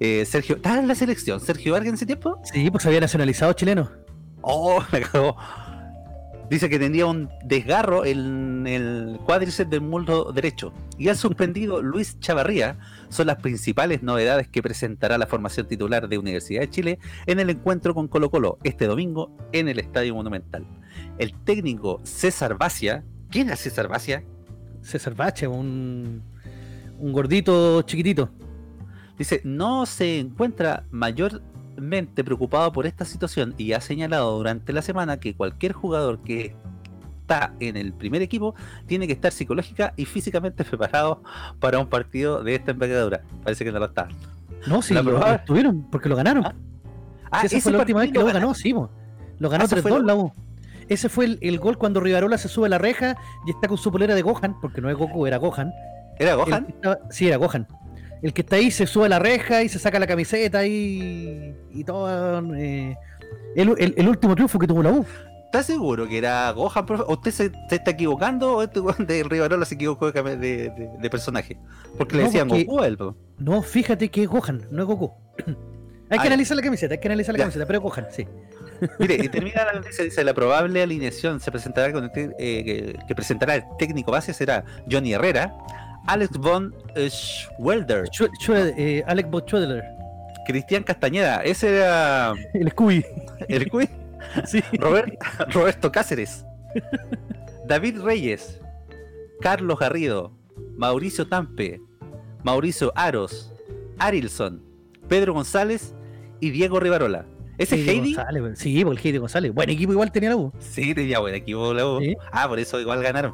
eh, 0.00 0.24
Sergio, 0.24 0.56
¿estaba 0.56 0.78
en 0.78 0.88
la 0.88 0.94
selección? 0.94 1.40
¿Sergio 1.40 1.74
Vargas 1.74 1.90
en 1.90 1.94
ese 1.94 2.06
tiempo? 2.06 2.40
Sí, 2.44 2.70
pues 2.70 2.86
había 2.86 3.00
nacionalizado 3.00 3.52
chileno. 3.52 3.90
Oh, 4.40 4.82
me 4.92 5.02
cagó. 5.02 5.36
Dice 6.48 6.68
que 6.68 6.80
tenía 6.80 7.06
un 7.06 7.28
desgarro 7.44 8.04
en 8.04 8.66
el 8.66 9.20
cuádriceps 9.24 9.70
del 9.70 9.82
muslo 9.82 10.32
derecho. 10.32 10.72
Y 10.98 11.08
el 11.08 11.16
suspendido 11.16 11.80
Luis 11.80 12.18
Chavarría 12.18 12.76
son 13.08 13.28
las 13.28 13.36
principales 13.36 14.02
novedades 14.02 14.48
que 14.48 14.60
presentará 14.62 15.16
la 15.16 15.26
formación 15.26 15.68
titular 15.68 16.08
de 16.08 16.18
Universidad 16.18 16.62
de 16.62 16.70
Chile 16.70 16.98
en 17.26 17.38
el 17.38 17.50
encuentro 17.50 17.94
con 17.94 18.08
Colo 18.08 18.30
Colo 18.30 18.58
este 18.64 18.86
domingo 18.86 19.36
en 19.52 19.68
el 19.68 19.78
Estadio 19.78 20.14
Monumental. 20.14 20.66
El 21.20 21.34
técnico 21.34 22.00
César 22.02 22.56
Bacia, 22.56 23.04
¿quién 23.30 23.50
es 23.50 23.60
César 23.60 23.88
Bacia? 23.88 24.24
César 24.80 25.14
Bache, 25.14 25.46
un, 25.46 26.22
un 26.98 27.12
gordito 27.12 27.82
chiquitito. 27.82 28.30
Dice, 29.18 29.42
no 29.44 29.84
se 29.84 30.18
encuentra 30.18 30.84
mayormente 30.90 32.24
preocupado 32.24 32.72
por 32.72 32.86
esta 32.86 33.04
situación 33.04 33.54
y 33.58 33.72
ha 33.74 33.82
señalado 33.82 34.34
durante 34.38 34.72
la 34.72 34.80
semana 34.80 35.20
que 35.20 35.34
cualquier 35.36 35.74
jugador 35.74 36.22
que 36.22 36.56
está 37.20 37.52
en 37.60 37.76
el 37.76 37.92
primer 37.92 38.22
equipo 38.22 38.54
tiene 38.86 39.06
que 39.06 39.12
estar 39.12 39.30
psicológica 39.30 39.92
y 39.96 40.06
físicamente 40.06 40.64
preparado 40.70 41.22
para 41.60 41.78
un 41.78 41.86
partido 41.88 42.42
de 42.42 42.54
esta 42.54 42.70
envergadura. 42.70 43.22
Parece 43.44 43.62
que 43.66 43.72
no 43.72 43.78
lo 43.78 43.84
está. 43.84 44.08
No, 44.66 44.80
sí, 44.80 44.94
lo, 44.94 45.02
lo 45.02 45.40
tuvieron, 45.46 45.82
porque 45.90 46.08
lo 46.08 46.16
ganaron. 46.16 46.44
Ah, 47.30 47.42
Sí, 47.42 47.56
esa 47.56 47.60
fue 47.60 47.72
la 47.72 47.78
última 47.80 48.00
vez 48.00 48.10
que 48.10 48.18
lo 48.18 48.24
ganó, 48.24 48.54
sí. 48.54 48.72
Lo 48.72 49.48
ganó 49.50 49.62
Ah, 49.64 49.66
ese 49.66 49.76
3-2 49.76 49.82
fue 49.82 49.90
lo- 49.92 50.02
la 50.02 50.14
U. 50.14 50.32
Ese 50.90 51.08
fue 51.08 51.24
el, 51.24 51.38
el 51.40 51.58
gol 51.58 51.78
cuando 51.78 52.00
Rivarola 52.00 52.36
se 52.36 52.48
sube 52.48 52.66
a 52.66 52.68
la 52.68 52.78
reja 52.78 53.16
y 53.46 53.50
está 53.52 53.66
con 53.68 53.78
su 53.78 53.90
polera 53.90 54.14
de 54.14 54.22
Gohan, 54.22 54.60
porque 54.60 54.80
no 54.82 54.90
es 54.90 54.96
Goku, 54.96 55.26
era 55.26 55.38
Gohan. 55.38 55.72
¿Era 56.18 56.34
Gohan? 56.34 56.66
estaba- 56.68 56.98
sí, 57.10 57.26
era 57.28 57.36
Gohan. 57.38 57.66
El 58.22 58.34
que 58.34 58.42
está 58.42 58.56
ahí 58.56 58.70
se 58.70 58.86
sube 58.86 59.06
a 59.06 59.08
la 59.08 59.18
reja 59.18 59.62
y 59.62 59.68
se 59.70 59.78
saca 59.78 59.98
la 59.98 60.06
camiseta 60.06 60.66
y, 60.66 61.54
y 61.72 61.84
todo. 61.84 62.54
eh, 62.56 62.94
el, 63.56 63.74
el- 63.78 63.94
el 63.96 64.08
último 64.08 64.34
triunfo 64.34 64.58
que 64.58 64.66
tuvo 64.66 64.82
la 64.82 64.90
U. 64.92 65.06
¿Estás 65.46 65.66
seguro 65.66 66.06
que 66.06 66.18
era 66.18 66.50
Gohan, 66.52 66.84
profe? 66.86 67.04
¿O 67.06 67.12
¿Usted 67.14 67.30
se, 67.30 67.50
se 67.68 67.76
está 67.76 67.92
equivocando 67.92 68.56
o 68.58 68.62
este 68.62 68.80
de 69.04 69.22
Rivarola 69.24 69.64
se 69.64 69.74
equivocó 69.76 70.12
de, 70.12 70.22
de- 70.36 70.70
de- 71.00 71.10
personaje? 71.10 71.56
Porque 71.96 72.16
le 72.16 72.22
No, 72.22 72.26
decían 72.28 72.48
porque- 72.48 72.64
Goku 72.64 72.80
a 72.80 72.86
él. 72.86 72.98
No, 73.38 73.62
fíjate 73.62 74.10
que 74.10 74.22
es 74.24 74.28
Gohan, 74.28 74.62
no 74.70 74.82
es 74.82 74.86
Goku. 74.88 75.12
hay 75.46 75.54
Ah, 76.10 76.10
que 76.10 76.16
ya. 76.18 76.22
analizar 76.26 76.56
la 76.56 76.62
camiseta, 76.62 76.94
hay 76.94 77.00
que 77.00 77.08
analizar 77.08 77.32
la 77.32 77.38
Ya. 77.38 77.44
camiseta, 77.44 77.66
pero 77.66 77.78
es 77.78 77.82
Gohan, 77.82 78.06
sí. 78.10 78.26
Mire, 78.98 79.16
y 79.24 79.28
termina 79.28 79.64
la 79.64 79.72
noticia, 79.74 80.04
dice, 80.04 80.24
la 80.24 80.34
probable 80.34 80.82
alineación 80.82 81.40
se 81.40 81.50
presentará 81.50 81.92
con 81.92 82.04
el 82.04 82.10
eh, 82.38 82.94
que, 83.06 83.14
presentará 83.14 83.56
el 83.56 83.64
técnico 83.78 84.10
base 84.12 84.32
será 84.32 84.64
Johnny 84.90 85.12
Herrera, 85.12 85.54
Alex 86.06 86.32
von 86.38 86.74
Schwelder, 87.08 88.04
Schwe- 88.10 88.30
Schwe- 88.40 88.74
eh, 88.76 89.04
Alec 89.06 89.28
Bochwedeler, 89.30 89.84
Cristian 90.46 90.82
Castañeda, 90.82 91.42
ese 91.44 91.76
era 91.76 92.32
el 92.54 92.70
Scooby. 92.70 93.04
el 93.48 93.70
cuy, 93.70 93.88
Sí. 94.46 94.62
Robert- 94.78 95.14
Roberto 95.52 95.92
Cáceres, 95.92 96.44
David 97.66 98.00
Reyes, 98.00 98.60
Carlos 99.40 99.78
Garrido, 99.78 100.32
Mauricio 100.76 101.26
Tampe, 101.26 101.80
Mauricio 102.42 102.92
Aros, 102.96 103.52
Arilson, 103.98 104.62
Pedro 105.08 105.34
González 105.34 105.94
y 106.40 106.50
Diego 106.50 106.80
Rivarola. 106.80 107.26
¿Ese 107.60 107.80
es 107.80 107.88
Heidi? 107.88 108.14
González. 108.14 108.58
Sí, 108.58 108.84
porque 108.84 109.00
el 109.00 109.06
Heidi 109.06 109.18
González. 109.18 109.52
Buen 109.54 109.70
equipo 109.70 109.92
igual 109.92 110.10
tenía 110.12 110.30
la 110.30 110.36
U. 110.36 110.52
Sí, 110.58 110.94
tenía 110.94 111.18
buen 111.20 111.34
equipo 111.34 111.72
la 111.74 111.86
U. 111.86 112.00
Sí. 112.00 112.16
Ah, 112.32 112.48
por 112.48 112.58
eso 112.58 112.80
igual 112.80 113.02
ganaron. 113.02 113.32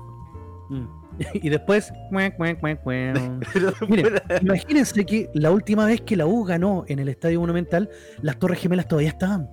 Mm. 0.69 0.87
Y 1.35 1.49
después. 1.49 1.93
cuac, 2.11 2.37
cuac, 2.37 2.61
cuac, 2.61 2.83
cuac. 2.83 3.17
Pero 3.55 3.73
Mire, 3.89 4.03
fuera- 4.03 4.25
Imagínense 4.43 5.07
que 5.07 5.31
la 5.35 5.51
última 5.51 5.87
vez 5.87 6.01
que 6.03 6.15
la 6.17 6.27
U 6.27 6.45
ganó 6.45 6.85
en 6.89 6.99
el 6.99 7.09
Estadio 7.09 7.41
Monumental, 7.41 7.89
las 8.21 8.39
Torres 8.39 8.59
Gemelas 8.61 8.87
todavía 8.89 9.09
estaban. 9.11 9.49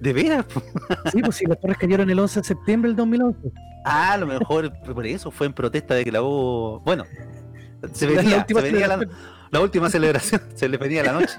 ¿De 0.00 0.12
veras? 0.12 0.44
Sí, 1.10 1.22
pues 1.22 1.36
sí, 1.36 1.46
las 1.46 1.58
Torres 1.58 1.78
cayeron 1.78 2.10
el 2.10 2.18
11 2.18 2.40
de 2.40 2.44
septiembre 2.44 2.90
del 2.90 2.96
2011. 2.96 3.38
Ah, 3.86 4.12
a 4.12 4.16
lo 4.18 4.26
mejor 4.26 4.70
por 4.82 5.06
eso 5.06 5.30
fue 5.30 5.46
en 5.46 5.54
protesta 5.54 5.94
de 5.94 6.04
que 6.04 6.12
la 6.12 6.22
U. 6.22 6.82
Bueno, 6.84 7.04
se 7.92 8.06
La 8.10 8.20
venía, 8.20 8.36
última 8.38 8.60
se 8.60 8.70
venía 8.72 8.88
la, 8.88 9.08
la 9.50 9.60
última 9.60 9.88
celebración, 9.88 10.42
se 10.54 10.68
le 10.68 10.76
venía 10.76 11.02
la 11.04 11.12
noche. 11.12 11.34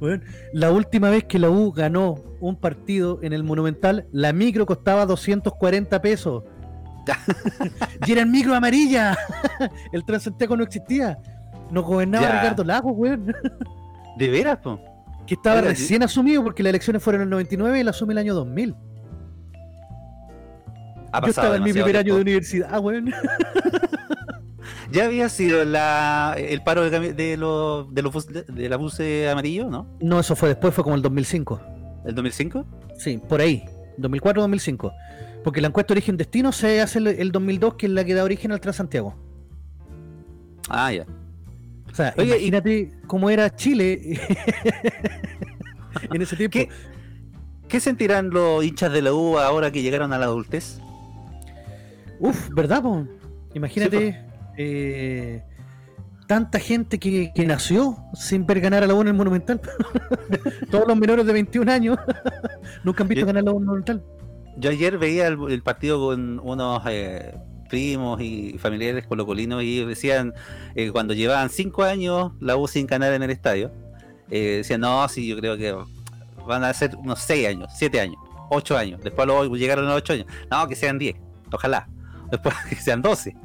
Weón, 0.00 0.24
la 0.52 0.70
última 0.70 1.10
vez 1.10 1.24
que 1.24 1.38
la 1.38 1.50
U 1.50 1.72
ganó 1.72 2.16
un 2.40 2.56
partido 2.56 3.18
en 3.22 3.32
el 3.32 3.42
Monumental, 3.42 4.06
la 4.12 4.32
micro 4.32 4.66
costaba 4.66 5.06
240 5.06 6.00
pesos. 6.00 6.44
y 8.06 8.12
eran 8.12 8.30
micro 8.30 8.54
amarilla. 8.54 9.16
el 9.92 10.04
Transantiago 10.04 10.56
no 10.56 10.64
existía. 10.64 11.18
Nos 11.70 11.84
gobernaba 11.84 12.26
Ya. 12.26 12.40
Ricardo 12.40 12.64
Lagos, 12.64 12.92
weón. 12.94 13.34
¿De 14.16 14.28
veras? 14.28 14.58
po? 14.58 14.80
Que 15.26 15.34
estaba 15.34 15.56
Oiga, 15.56 15.70
recién 15.70 16.02
asumido 16.02 16.42
porque 16.42 16.62
las 16.62 16.70
elecciones 16.70 17.02
fueron 17.02 17.22
en 17.22 17.26
el 17.26 17.30
99 17.30 17.80
y 17.80 17.84
la 17.84 17.90
asume 17.90 18.12
el 18.14 18.18
año 18.18 18.34
2000. 18.34 18.74
Ha 21.12 21.20
Yo 21.22 21.26
estaba 21.28 21.56
en 21.56 21.62
mi 21.62 21.72
primer 21.72 21.96
año 21.96 22.14
de 22.14 22.20
universidad, 22.20 22.78
weón. 22.80 23.12
Ya 24.90 25.04
había 25.06 25.28
sido 25.28 25.64
la, 25.64 26.34
el 26.36 26.62
paro 26.62 26.88
de, 26.90 27.12
de, 27.14 27.36
los 27.36 27.92
de, 27.94 28.02
los 28.02 28.12
bus, 28.12 28.26
de, 28.26 28.42
de 28.42 28.68
la 28.68 28.76
buce 28.76 29.28
amarillo, 29.30 29.70
¿no? 29.70 29.86
No, 30.00 30.18
eso 30.20 30.34
fue 30.34 30.48
después, 30.48 30.74
fue 30.74 30.82
como 30.84 30.96
el 30.96 31.02
2005. 31.02 31.60
¿El 32.06 32.14
2005? 32.14 32.64
Sí, 32.98 33.18
por 33.18 33.40
ahí. 33.40 33.64
2004-2005. 33.98 34.92
Porque 35.44 35.60
la 35.60 35.68
encuesta 35.68 35.94
Origen 35.94 36.16
Destino 36.16 36.52
se 36.52 36.80
hace 36.80 36.98
el, 36.98 37.06
el 37.08 37.32
2002, 37.32 37.74
que 37.74 37.86
es 37.86 37.92
la 37.92 38.04
que 38.04 38.14
da 38.14 38.24
origen 38.24 38.50
al 38.52 38.60
Transantiago. 38.60 39.14
Ah, 40.68 40.92
ya. 40.92 41.06
O 41.90 41.94
sea, 41.94 42.12
Oye, 42.16 42.26
y- 42.26 42.48
imagínate 42.48 42.92
cómo 43.06 43.30
era 43.30 43.54
Chile 43.54 44.20
en 46.12 46.22
ese 46.22 46.36
tiempo. 46.36 46.52
¿Qué, 46.58 46.68
¿Qué 47.68 47.80
sentirán 47.80 48.30
los 48.30 48.64
hinchas 48.64 48.92
de 48.92 49.02
la 49.02 49.12
U 49.12 49.38
ahora 49.38 49.70
que 49.70 49.82
llegaron 49.82 50.12
a 50.12 50.18
la 50.18 50.26
adultez? 50.26 50.80
Uf, 52.20 52.48
¿verdad, 52.50 52.82
po? 52.82 53.06
Imagínate 53.54 54.24
eh, 54.58 55.42
tanta 56.26 56.58
gente 56.58 56.98
que, 56.98 57.32
que 57.34 57.46
nació 57.46 57.96
sin 58.14 58.44
ver 58.46 58.60
ganar 58.60 58.82
a 58.82 58.86
la 58.86 58.94
U 58.94 59.00
en 59.00 59.08
el 59.08 59.14
Monumental. 59.14 59.60
Todos 60.70 60.86
los 60.86 60.96
menores 60.96 61.24
de 61.26 61.32
21 61.32 61.70
años 61.72 61.98
nunca 62.84 63.02
han 63.02 63.08
visto 63.08 63.20
Yo- 63.20 63.26
ganar 63.26 63.44
la 63.44 63.52
U 63.52 63.56
en 63.56 63.62
el 63.62 63.66
Monumental. 63.66 64.04
Yo 64.58 64.70
ayer 64.70 64.98
veía 64.98 65.28
el, 65.28 65.38
el 65.50 65.62
partido 65.62 66.00
con 66.04 66.40
unos 66.40 66.82
eh, 66.88 67.34
primos 67.70 68.20
y 68.20 68.58
familiares 68.58 69.06
colocolinos 69.06 69.62
y 69.62 69.84
decían, 69.84 70.34
eh, 70.74 70.90
cuando 70.90 71.14
llevaban 71.14 71.48
cinco 71.48 71.84
años 71.84 72.32
la 72.40 72.56
U 72.56 72.66
sin 72.66 72.86
ganar 72.86 73.12
en 73.12 73.22
el 73.22 73.30
estadio, 73.30 73.70
eh, 74.30 74.56
decían, 74.58 74.80
no, 74.80 75.08
sí, 75.08 75.28
yo 75.28 75.36
creo 75.38 75.56
que 75.56 75.74
van 76.44 76.64
a 76.64 76.74
ser 76.74 76.96
unos 76.96 77.20
seis 77.20 77.46
años, 77.46 77.70
siete 77.76 78.00
años, 78.00 78.16
ocho 78.50 78.76
años. 78.76 79.00
Después 79.02 79.26
luego 79.28 79.54
llegaron 79.56 79.84
a 79.86 79.90
los 79.90 79.98
ocho 79.98 80.14
años. 80.14 80.26
No, 80.50 80.66
que 80.66 80.74
sean 80.74 80.98
diez, 80.98 81.14
ojalá. 81.52 81.88
Después 82.30 82.54
que 82.68 82.74
sean 82.74 83.00
doce, 83.00 83.36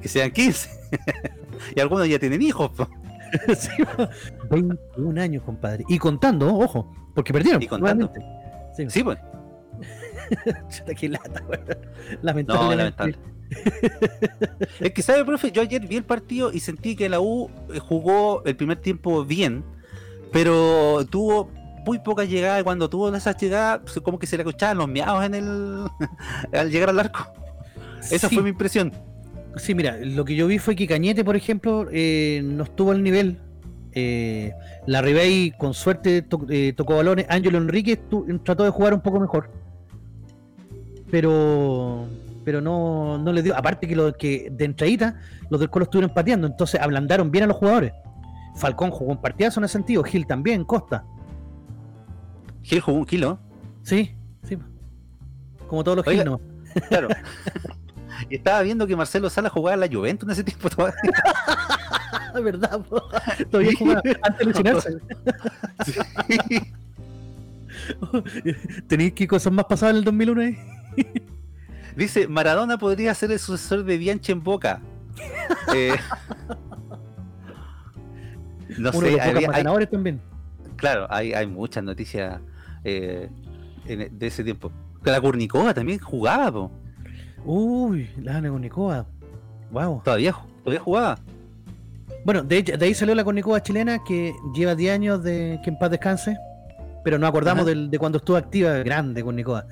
que 0.00 0.08
sean 0.08 0.30
quince. 0.30 0.68
y 1.76 1.80
algunos 1.80 2.08
ya 2.08 2.18
tienen 2.18 2.42
hijos. 2.42 2.70
Sí, 3.58 3.68
po. 3.96 4.08
21 4.50 5.20
años, 5.20 5.42
compadre. 5.42 5.84
Y 5.86 5.98
contando, 5.98 6.48
ojo, 6.56 6.90
porque 7.14 7.30
perdieron. 7.30 7.60
Y 7.62 7.66
contando. 7.66 8.10
Sí, 8.74 8.86
Sí, 8.88 9.04
pues. 9.04 9.18
Chuta, 10.70 10.94
qué 10.94 11.10
lata. 11.10 11.40
No, 11.40 11.48
Lamentablemente. 12.22 12.76
lamentable. 12.76 13.18
Es 14.80 14.92
que, 14.92 15.02
¿sabe, 15.02 15.24
profe? 15.26 15.50
Yo 15.52 15.60
ayer 15.60 15.86
vi 15.86 15.96
el 15.96 16.04
partido 16.04 16.50
y 16.52 16.60
sentí 16.60 16.96
que 16.96 17.08
la 17.10 17.20
U 17.20 17.50
eh, 17.72 17.78
jugó 17.78 18.42
el 18.46 18.56
primer 18.56 18.78
tiempo 18.78 19.24
bien, 19.26 19.62
pero 20.32 21.04
tuvo 21.10 21.50
muy 21.84 21.98
pocas 21.98 22.28
llegadas. 22.30 22.60
y 22.62 22.64
Cuando 22.64 22.88
tuvo 22.88 23.14
esas 23.14 23.36
llegadas, 23.36 23.80
pues, 23.84 24.00
como 24.02 24.18
que 24.18 24.26
se 24.26 24.36
le 24.38 24.42
escuchaban 24.42 24.78
los 24.78 24.88
miados 24.88 25.22
en 25.24 25.34
el 25.34 25.84
al 26.52 26.70
llegar 26.70 26.88
al 26.90 27.00
arco. 27.00 27.26
Esa 28.10 28.28
Sí, 28.28 28.34
fue 28.36 28.42
mi 28.44 28.50
impresión. 28.50 28.90
Sí, 29.56 29.74
mira, 29.74 29.96
lo 30.00 30.24
que 30.24 30.36
yo 30.36 30.46
vi 30.46 30.58
fue 30.58 30.76
que 30.76 30.86
Cañete, 30.86 31.24
por 31.24 31.34
ejemplo, 31.36 31.86
eh, 31.90 32.40
no 32.44 32.64
estuvo 32.64 32.92
al 32.92 33.02
nivel. 33.02 33.38
Eh, 33.92 34.52
la 34.86 35.02
Ribey, 35.02 35.52
con 35.58 35.74
suerte, 35.74 36.22
to- 36.22 36.46
eh, 36.48 36.72
tocó 36.76 36.96
balones. 36.96 37.26
Ángelo 37.28 37.58
Enrique 37.58 37.98
trató 38.44 38.64
de 38.64 38.70
jugar 38.70 38.94
un 38.94 39.00
poco 39.00 39.18
mejor. 39.18 39.50
Pero 41.10 42.06
pero 42.44 42.60
no, 42.62 43.18
no 43.18 43.32
le 43.32 43.42
dio. 43.42 43.56
Aparte 43.56 43.86
que, 43.86 43.94
lo, 43.96 44.12
que 44.14 44.48
de 44.50 44.64
entradita, 44.64 45.16
los 45.50 45.60
del 45.60 45.68
Colo 45.70 45.84
estuvieron 45.84 46.14
pateando. 46.14 46.46
Entonces 46.46 46.80
ablandaron 46.80 47.30
bien 47.30 47.44
a 47.44 47.46
los 47.48 47.56
jugadores. 47.56 47.92
Falcón 48.56 48.90
jugó 48.90 49.12
un 49.12 49.20
partidazo 49.20 49.60
en 49.60 49.64
ese 49.64 49.72
sentido. 49.72 50.02
Gil 50.02 50.26
también, 50.26 50.64
Costa. 50.64 51.04
Gil 52.62 52.80
jugó 52.80 52.98
un 52.98 53.04
kilo, 53.06 53.38
Sí, 53.82 54.14
sí. 54.44 54.56
Como 55.66 55.82
todos 55.84 55.96
los 55.98 56.06
Oiga. 56.06 56.22
Gil, 56.22 56.30
¿no? 56.32 56.40
claro. 56.88 57.08
y 58.28 58.36
estaba 58.36 58.62
viendo 58.62 58.86
que 58.86 58.96
Marcelo 58.96 59.30
Sala 59.30 59.48
jugaba 59.50 59.74
en 59.74 59.80
la 59.80 59.88
Juventus 59.88 60.26
en 60.28 60.32
ese 60.32 60.44
tiempo 60.44 60.68
todavía. 60.76 61.00
¿verdad? 62.42 62.80
po? 62.88 63.02
Todavía 63.50 63.72
jugaba 63.78 64.02
antes 64.22 64.38
de 64.38 64.44
lesionarse. 64.46 64.98
¿Tenéis 68.86 69.12
qué 69.14 69.26
cosas 69.26 69.52
más 69.52 69.64
pasadas 69.66 69.92
en 69.92 69.98
el 69.98 70.04
2001 70.04 70.40
ahí? 70.42 70.56
Dice, 71.96 72.28
Maradona 72.28 72.78
podría 72.78 73.14
ser 73.14 73.32
el 73.32 73.38
sucesor 73.38 73.84
de 73.84 73.96
Bianchi 73.98 74.32
en 74.32 74.42
Boca. 74.42 74.80
Eh, 75.74 75.94
no 78.78 78.90
Uno 78.90 79.00
de 79.00 79.10
sé, 79.10 79.16
más 79.16 79.54
hay- 79.54 79.86
también. 79.86 80.20
claro, 80.76 81.06
hay, 81.10 81.32
hay 81.32 81.46
muchas 81.46 81.82
noticias 81.82 82.40
eh, 82.84 83.28
en- 83.86 84.16
de 84.16 84.26
ese 84.26 84.44
tiempo. 84.44 84.70
Que 85.02 85.10
la 85.10 85.20
Curnicova 85.20 85.74
también 85.74 85.98
jugaba, 85.98 86.52
po. 86.52 86.70
Uy, 87.50 88.10
la 88.22 88.36
Ana 88.36 88.50
Cornicoa. 88.50 89.06
Wow. 89.70 90.02
Todavía, 90.04 90.34
todavía 90.62 90.80
jugaba. 90.82 91.18
Bueno, 92.24 92.42
de, 92.42 92.62
de 92.62 92.84
ahí 92.84 92.92
salió 92.94 93.14
la 93.14 93.24
Cornicoa 93.24 93.62
chilena 93.62 94.04
que 94.04 94.34
lleva 94.54 94.74
10 94.74 94.92
años 94.94 95.22
de 95.22 95.58
que 95.64 95.70
en 95.70 95.78
paz 95.78 95.90
descanse. 95.90 96.36
Pero 97.04 97.18
nos 97.18 97.30
acordamos 97.30 97.64
del- 97.64 97.90
de 97.90 97.98
cuando 97.98 98.18
estuvo 98.18 98.36
activa, 98.36 98.74
grande 98.78 99.22
Cornicoa. 99.22 99.64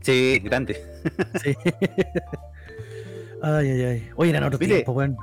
Sí, 0.00 0.40
grande. 0.42 0.82
Sí. 1.44 1.54
ay, 3.42 3.68
ay, 3.70 3.82
ay. 3.84 4.08
Oye, 4.16 4.30
eran 4.30 4.42
otros 4.44 4.58
tiempos, 4.58 4.96
weón. 4.96 5.16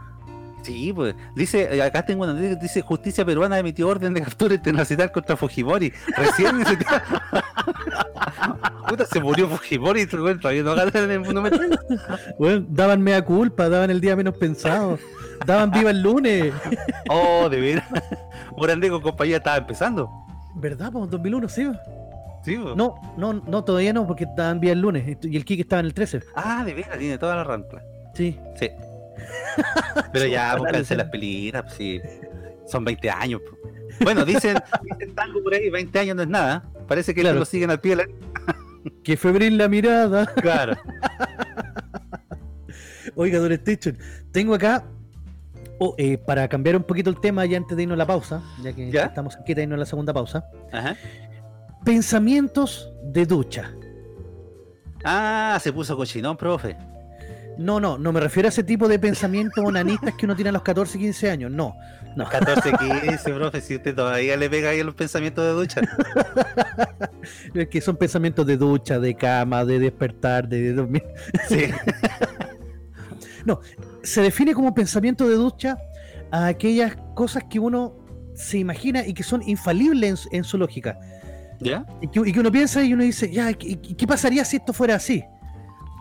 Sí, 0.64 0.92
pues. 0.94 1.16
Dice, 1.36 1.76
eh, 1.76 1.82
acá 1.82 2.06
tengo 2.06 2.24
una 2.24 2.34
noticia 2.34 2.56
que 2.58 2.64
dice 2.64 2.82
Justicia 2.82 3.26
Peruana 3.26 3.58
emitió 3.60 3.88
orden 3.88 4.14
de 4.14 4.22
captura 4.22 4.56
internacional 4.56 5.12
contra 5.12 5.36
Fujimori. 5.38 5.92
Recién 6.16 6.58
día- 6.64 7.04
Puta, 8.88 9.06
se 9.06 9.20
murió 9.20 9.48
Fujimori 9.48 10.02
y 10.02 10.16
weón, 10.16 10.40
todavía 10.40 10.64
no 10.64 10.76
ganan 10.76 11.12
el 11.12 11.20
monumental. 11.20 11.80
Weón, 12.38 12.68
daban 12.70 13.02
mea 13.02 13.24
culpa, 13.24 13.70
daban 13.70 13.90
el 13.92 14.02
día 14.02 14.16
menos 14.16 14.36
pensado. 14.38 14.98
Daban 15.46 15.72
viva 15.72 15.92
el 15.92 16.02
lunes. 16.02 16.54
Oh, 17.10 17.48
de 17.50 17.60
veras. 17.62 17.86
Morandé 18.58 18.90
con 18.90 19.02
compañía 19.02 19.38
estaba 19.38 19.58
empezando. 19.58 20.10
¿Verdad? 20.56 20.92
Pues 20.92 21.10
2001, 21.10 21.48
sí. 21.50 21.70
Sí, 22.44 22.58
pues. 22.58 22.76
No, 22.76 22.96
no, 23.18 23.34
no, 23.34 23.64
todavía 23.64 23.94
no, 23.94 24.06
porque 24.08 24.26
daban 24.36 24.60
viva 24.60 24.74
el 24.74 24.82
lunes. 24.82 25.18
Y 25.24 25.38
el 25.38 25.46
Kike 25.46 25.62
estaba 25.62 25.80
en 25.82 25.86
el 25.86 25.94
13. 25.94 26.22
Ah, 26.36 26.64
de 26.66 26.74
veras, 26.74 26.98
tiene 26.98 27.18
toda 27.18 27.36
la 27.36 27.44
rampla. 27.44 27.82
Sí. 28.14 28.38
Sí. 28.60 28.70
Pero 30.14 30.26
ya, 30.28 30.56
Luciano. 30.58 31.04
las 31.04 31.10
pelitas, 31.12 31.64
pues, 31.64 31.74
sí. 31.76 32.02
Son 32.68 32.84
20 32.86 33.10
años. 33.10 33.42
pues. 33.48 34.00
Bueno, 34.02 34.24
dicen, 34.26 34.58
dicen 34.84 35.16
tango 35.16 35.42
por 35.44 35.54
ahí, 35.54 35.70
20 35.70 36.00
años 36.00 36.16
no 36.16 36.22
es 36.24 36.30
nada. 36.30 36.64
Parece 36.88 37.14
que 37.14 37.22
Claro. 37.22 37.40
lo 37.40 37.46
siguen 37.46 37.70
al 37.72 37.80
pie 37.82 37.96
de 37.96 38.06
la... 38.06 38.10
Qué 39.04 39.18
febril 39.18 39.58
la 39.58 39.68
mirada. 39.68 40.26
Claro. 40.42 40.78
Oiga, 43.16 43.40
Don 43.40 43.52
Station, 43.52 43.98
tengo 44.32 44.54
acá, 44.56 44.86
oh, 45.80 45.96
eh, 45.98 46.18
para 46.18 46.48
cambiar 46.48 46.76
un 46.78 46.84
poquito 46.84 47.10
el 47.10 47.20
tema 47.20 47.46
ya 47.46 47.58
antes 47.58 47.76
de 47.76 47.84
irnos 47.84 47.96
a 47.96 47.98
la 47.98 48.06
pausa, 48.08 48.42
ya 48.64 48.72
que 48.74 48.90
¿Ya? 48.92 49.06
estamos 49.06 49.34
cerquita 49.34 49.58
de 49.58 49.64
irnos 49.64 49.78
a 49.78 49.80
la 49.80 49.86
segunda 49.86 50.14
pausa, 50.14 50.46
Ajá. 50.72 50.96
pensamientos 51.84 52.92
de 53.04 53.26
ducha. 53.26 53.72
Ah, 55.04 55.58
se 55.62 55.74
puso 55.74 55.98
cochinón, 55.98 56.38
profe. 56.38 56.78
No, 57.60 57.80
no, 57.80 57.98
no 57.98 58.14
me 58.14 58.20
refiero 58.22 58.48
a 58.48 58.50
ese 58.50 58.64
tipo 58.64 58.88
de 58.88 58.98
pensamientos 59.00 59.64
onanistas 59.64 60.14
que 60.16 60.26
uno 60.26 60.34
tiene 60.36 60.50
a 60.50 60.54
los 60.54 60.64
14, 60.64 60.98
15 60.98 61.30
años, 61.30 61.52
no. 61.52 61.76
No, 62.16 62.28
14, 62.28 62.72
15, 63.04 63.34
profe, 63.34 63.60
si 63.62 63.76
usted 63.76 63.94
todavía 63.94 64.38
le 64.38 64.50
pega 64.50 64.70
ahí 64.70 64.80
a 64.80 64.84
los 64.86 64.96
pensamientos 64.96 65.46
de 65.46 65.52
ducha. 65.52 65.82
es 67.54 67.68
que 67.68 67.82
son 67.82 67.98
pensamientos 67.98 68.48
de 68.48 68.56
ducha, 68.58 68.98
de 69.00 69.14
cama, 69.14 69.66
de 69.66 69.78
despertar, 69.80 70.48
de 70.48 70.74
dormir. 70.74 71.04
Sí. 71.50 71.66
Se 74.04 74.22
define 74.22 74.54
como 74.54 74.74
pensamiento 74.74 75.28
de 75.28 75.36
ducha 75.36 75.78
a 76.32 76.48
aquellas 76.48 76.96
cosas 77.16 77.44
que 77.50 77.60
uno 77.60 77.96
se 78.36 78.58
imagina 78.60 79.06
y 79.06 79.14
que 79.14 79.24
son 79.24 79.42
infalibles 79.48 80.10
en 80.12 80.18
su- 80.18 80.30
en 80.32 80.44
su 80.44 80.58
lógica. 80.58 80.98
¿Ya? 81.60 81.86
Y 82.02 82.08
que, 82.08 82.30
y 82.30 82.32
que 82.32 82.40
uno 82.40 82.52
piensa 82.52 82.84
y 82.84 82.94
uno 82.94 83.04
dice, 83.04 83.30
ya, 83.32 83.52
¿qué, 83.54 83.80
qué- 83.82 83.98
qué 83.98 84.08
pasaría 84.08 84.46
si 84.46 84.58
esto 84.58 84.72
fuera 84.72 84.96
así? 84.96 85.24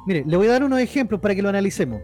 Mire, 0.09 0.25
le 0.27 0.37
voy 0.39 0.47
a 0.47 0.53
dar 0.53 0.65
unos 0.65 0.79
ejemplos 0.81 1.21
para 1.21 1.35
que 1.35 1.43
lo 1.43 1.51
analicemos. 1.51 2.01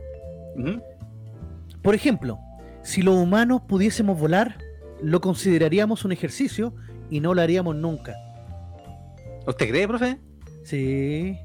Por 1.83 1.95
ejemplo, 1.95 2.39
si 2.83 3.01
los 3.01 3.15
humanos 3.17 3.63
pudiésemos 3.67 4.19
volar, 4.21 4.59
lo 5.03 5.23
consideraríamos 5.23 6.05
un 6.05 6.13
ejercicio 6.13 6.75
y 7.09 7.21
no 7.21 7.33
lo 7.33 7.41
haríamos 7.41 7.75
nunca. 7.77 8.15
¿Usted 9.47 9.71
cree, 9.71 9.89
profe? 9.89 10.19
Sí. 10.65 11.39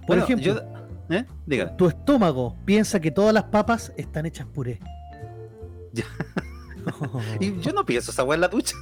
Por 0.00 0.06
Bueno, 0.06 0.24
ejemplo, 0.24 0.46
yo- 0.54 1.14
¿Eh? 1.14 1.26
Diga. 1.44 1.76
tu 1.76 1.88
estómago 1.88 2.56
piensa 2.64 2.98
que 2.98 3.10
todas 3.10 3.34
las 3.34 3.44
papas 3.44 3.92
están 3.98 4.24
hechas 4.24 4.46
puré. 4.46 4.80
Ya. 5.92 6.04
Y 7.40 7.60
yo 7.60 7.72
no 7.74 7.84
pienso 7.84 8.12
esa 8.12 8.22
en 8.22 8.40
la 8.40 8.48
ducha. 8.48 8.76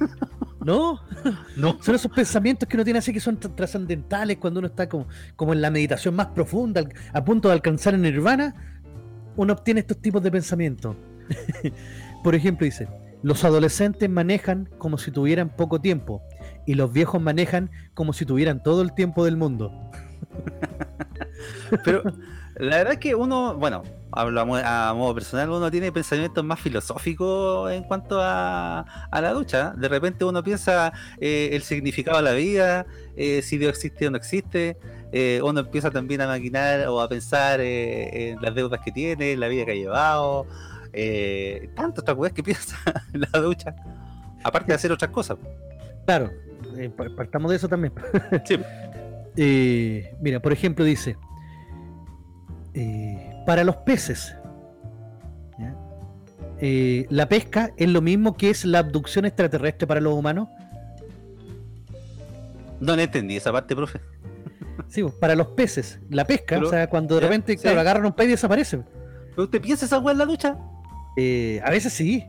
¿No? 0.65 0.99
No. 1.55 1.81
Son 1.81 1.95
esos 1.95 2.11
pensamientos 2.11 2.67
que 2.67 2.75
uno 2.75 2.83
tiene 2.83 2.99
así 2.99 3.13
que 3.13 3.19
son 3.21 3.39
tra- 3.39 3.53
trascendentales 3.55 4.37
cuando 4.37 4.59
uno 4.59 4.67
está 4.67 4.89
como, 4.89 5.07
como 5.37 5.53
en 5.53 5.61
la 5.61 5.69
meditación 5.69 6.15
más 6.15 6.27
profunda, 6.27 6.83
a 7.13 7.23
punto 7.23 7.47
de 7.47 7.53
alcanzar 7.53 7.93
el 7.93 8.01
nirvana, 8.01 8.53
uno 9.37 9.53
obtiene 9.53 9.79
estos 9.81 9.97
tipos 10.01 10.21
de 10.23 10.31
pensamientos. 10.31 10.95
Por 12.23 12.35
ejemplo, 12.35 12.65
dice, 12.65 12.87
los 13.21 13.43
adolescentes 13.45 14.09
manejan 14.09 14.67
como 14.77 14.97
si 14.97 15.11
tuvieran 15.11 15.49
poco 15.49 15.79
tiempo 15.79 16.21
y 16.65 16.73
los 16.73 16.91
viejos 16.91 17.21
manejan 17.21 17.69
como 17.93 18.11
si 18.11 18.25
tuvieran 18.25 18.61
todo 18.63 18.81
el 18.81 18.93
tiempo 18.93 19.23
del 19.23 19.37
mundo. 19.37 19.71
Pero 21.83 22.01
la 22.57 22.77
verdad 22.77 22.93
es 22.93 22.99
que 22.99 23.15
uno, 23.15 23.55
bueno, 23.55 23.83
hablamos 24.11 24.61
a 24.63 24.93
modo 24.95 25.13
personal, 25.13 25.49
uno 25.49 25.69
tiene 25.69 25.91
pensamientos 25.91 26.43
más 26.43 26.59
filosóficos 26.59 27.71
en 27.71 27.83
cuanto 27.83 28.19
a, 28.21 28.79
a 29.11 29.21
la 29.21 29.31
ducha. 29.33 29.73
De 29.75 29.87
repente 29.89 30.23
uno 30.25 30.41
piensa 30.43 30.93
eh, 31.19 31.49
el 31.51 31.63
significado 31.63 32.17
de 32.17 32.23
la 32.23 32.31
vida, 32.33 32.85
eh, 33.17 33.41
si 33.41 33.57
Dios 33.57 33.71
existe 33.71 34.07
o 34.07 34.11
no 34.11 34.17
existe. 34.17 34.77
Eh, 35.11 35.41
uno 35.43 35.61
empieza 35.61 35.91
también 35.91 36.21
a 36.21 36.27
maquinar 36.27 36.87
o 36.87 36.99
a 37.01 37.07
pensar 37.09 37.59
en 37.61 38.41
las 38.41 38.53
deudas 38.55 38.79
que 38.83 38.91
tiene, 38.91 39.33
en 39.33 39.39
la 39.39 39.47
vida 39.47 39.65
que 39.65 39.71
ha 39.71 39.75
llevado. 39.75 40.45
Otras 41.97 42.15
cosas 42.15 42.33
que 42.33 42.43
piensa 42.43 42.77
en 43.13 43.21
la 43.31 43.39
ducha. 43.39 43.75
Aparte 44.43 44.67
de 44.67 44.75
hacer 44.75 44.91
otras 44.91 45.11
cosas. 45.11 45.37
Claro, 46.05 46.31
pa- 46.95 47.09
partamos 47.15 47.49
de 47.51 47.57
eso 47.57 47.67
también. 47.67 47.93
Sí. 48.45 48.57
Mira, 50.21 50.39
por 50.41 50.53
ejemplo, 50.53 50.85
dice, 50.85 51.17
eh, 52.75 53.43
para 53.45 53.63
los 53.63 53.77
peces, 53.77 54.35
¿ya? 55.57 55.75
Eh, 56.59 57.05
la 57.09 57.27
pesca 57.29 57.71
es 57.77 57.89
lo 57.89 58.01
mismo 58.01 58.35
que 58.37 58.49
es 58.49 58.65
la 58.65 58.79
abducción 58.79 59.25
extraterrestre 59.25 59.87
para 59.87 59.99
los 60.01 60.13
humanos. 60.13 60.47
No 62.79 62.95
le 62.95 63.03
entendí 63.03 63.37
esa 63.37 63.51
parte, 63.51 63.75
profe. 63.75 63.99
Sí, 64.89 65.01
pues, 65.01 65.13
para 65.15 65.35
los 65.35 65.47
peces, 65.47 65.99
la 66.09 66.25
pesca, 66.25 66.55
Pero- 66.55 66.67
o 66.67 66.69
sea, 66.69 66.87
cuando 66.89 67.15
de 67.15 67.21
ya, 67.21 67.27
repente 67.27 67.53
sí. 67.53 67.59
claro, 67.59 67.79
agarran 67.79 68.05
un 68.05 68.13
pez 68.13 68.27
y 68.27 68.31
desaparecen. 68.31 68.85
¿Pero 69.31 69.43
usted 69.45 69.61
piensa 69.61 69.85
esa 69.85 69.99
weá 69.99 70.11
en 70.13 70.17
la 70.19 70.25
ducha? 70.25 70.57
Eh, 71.17 71.61
a 71.63 71.69
veces 71.71 71.93
sí. 71.93 72.25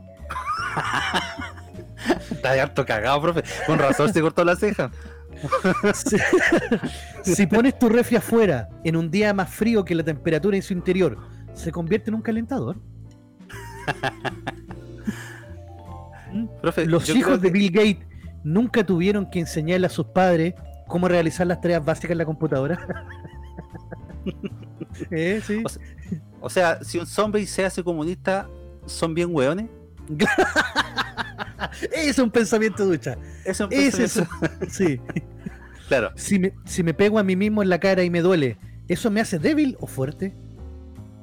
Está 2.31 2.53
de 2.53 2.61
harto 2.61 2.85
cagado, 2.87 3.21
profe. 3.21 3.43
Con 3.67 3.79
razón 3.79 4.13
se 4.13 4.21
cortó 4.21 4.45
la 4.45 4.57
ceja. 4.57 4.91
Si, 5.95 6.17
si 7.35 7.47
pones 7.47 7.79
tu 7.79 7.89
refri 7.89 8.17
afuera 8.17 8.69
en 8.85 8.97
un 8.97 9.11
día 9.11 9.33
más 9.35 9.51
frío 9.51 9.85
que 9.85 9.95
la 9.95 10.03
temperatura 10.03 10.57
en 10.57 10.63
su 10.63 10.73
interior, 10.73 11.19
¿se 11.55 11.71
convierte 11.73 12.11
en 12.11 12.15
un 12.17 12.23
calentador? 12.23 12.77
Profe, 16.61 16.87
Los 16.87 17.09
hijos 17.11 17.41
de 17.41 17.49
que- 17.49 17.53
Bill 17.53 17.71
Gates 17.71 18.07
nunca 18.45 18.85
tuvieron 18.85 19.31
que 19.31 19.41
enseñarle 19.41 19.87
a 19.87 19.91
sus 19.91 20.07
padres 20.07 20.55
cómo 20.87 21.09
realizar 21.09 21.47
las 21.47 21.61
tareas 21.61 21.85
básicas 21.85 22.13
en 22.13 22.19
la 22.19 22.25
computadora. 22.27 22.79
¿Eh? 25.11 25.41
Sí. 25.45 25.63
O 25.65 25.69
sea, 25.69 25.83
O 26.41 26.51
sea, 26.51 26.85
si 26.85 26.99
un 26.99 27.07
zombie 27.07 27.47
se 27.47 27.65
hace 27.65 27.83
comunista, 27.83 28.49
¿son 28.87 29.15
bien 29.15 29.29
hueones? 29.33 29.69
Es 31.93 32.19
un 32.19 32.31
pensamiento 32.31 32.85
ducha. 32.87 33.17
Es 33.45 33.61
un 33.61 33.69
es 33.73 34.23
Sí. 34.69 35.01
Claro. 35.89 36.11
Si 36.17 36.39
me, 36.39 36.53
si 36.65 36.83
me 36.83 36.95
pego 36.95 37.19
a 37.19 37.23
mí 37.23 37.37
mismo 37.37 37.63
en 37.63 37.69
la 37.69 37.79
cara 37.79 38.03
y 38.03 38.11
me 38.11 38.21
duele, 38.21 38.57
¿eso 38.89 39.11
me 39.11 39.21
hace 39.21 39.39
débil 39.39 39.77
o 39.81 39.87
fuerte? 39.87 40.35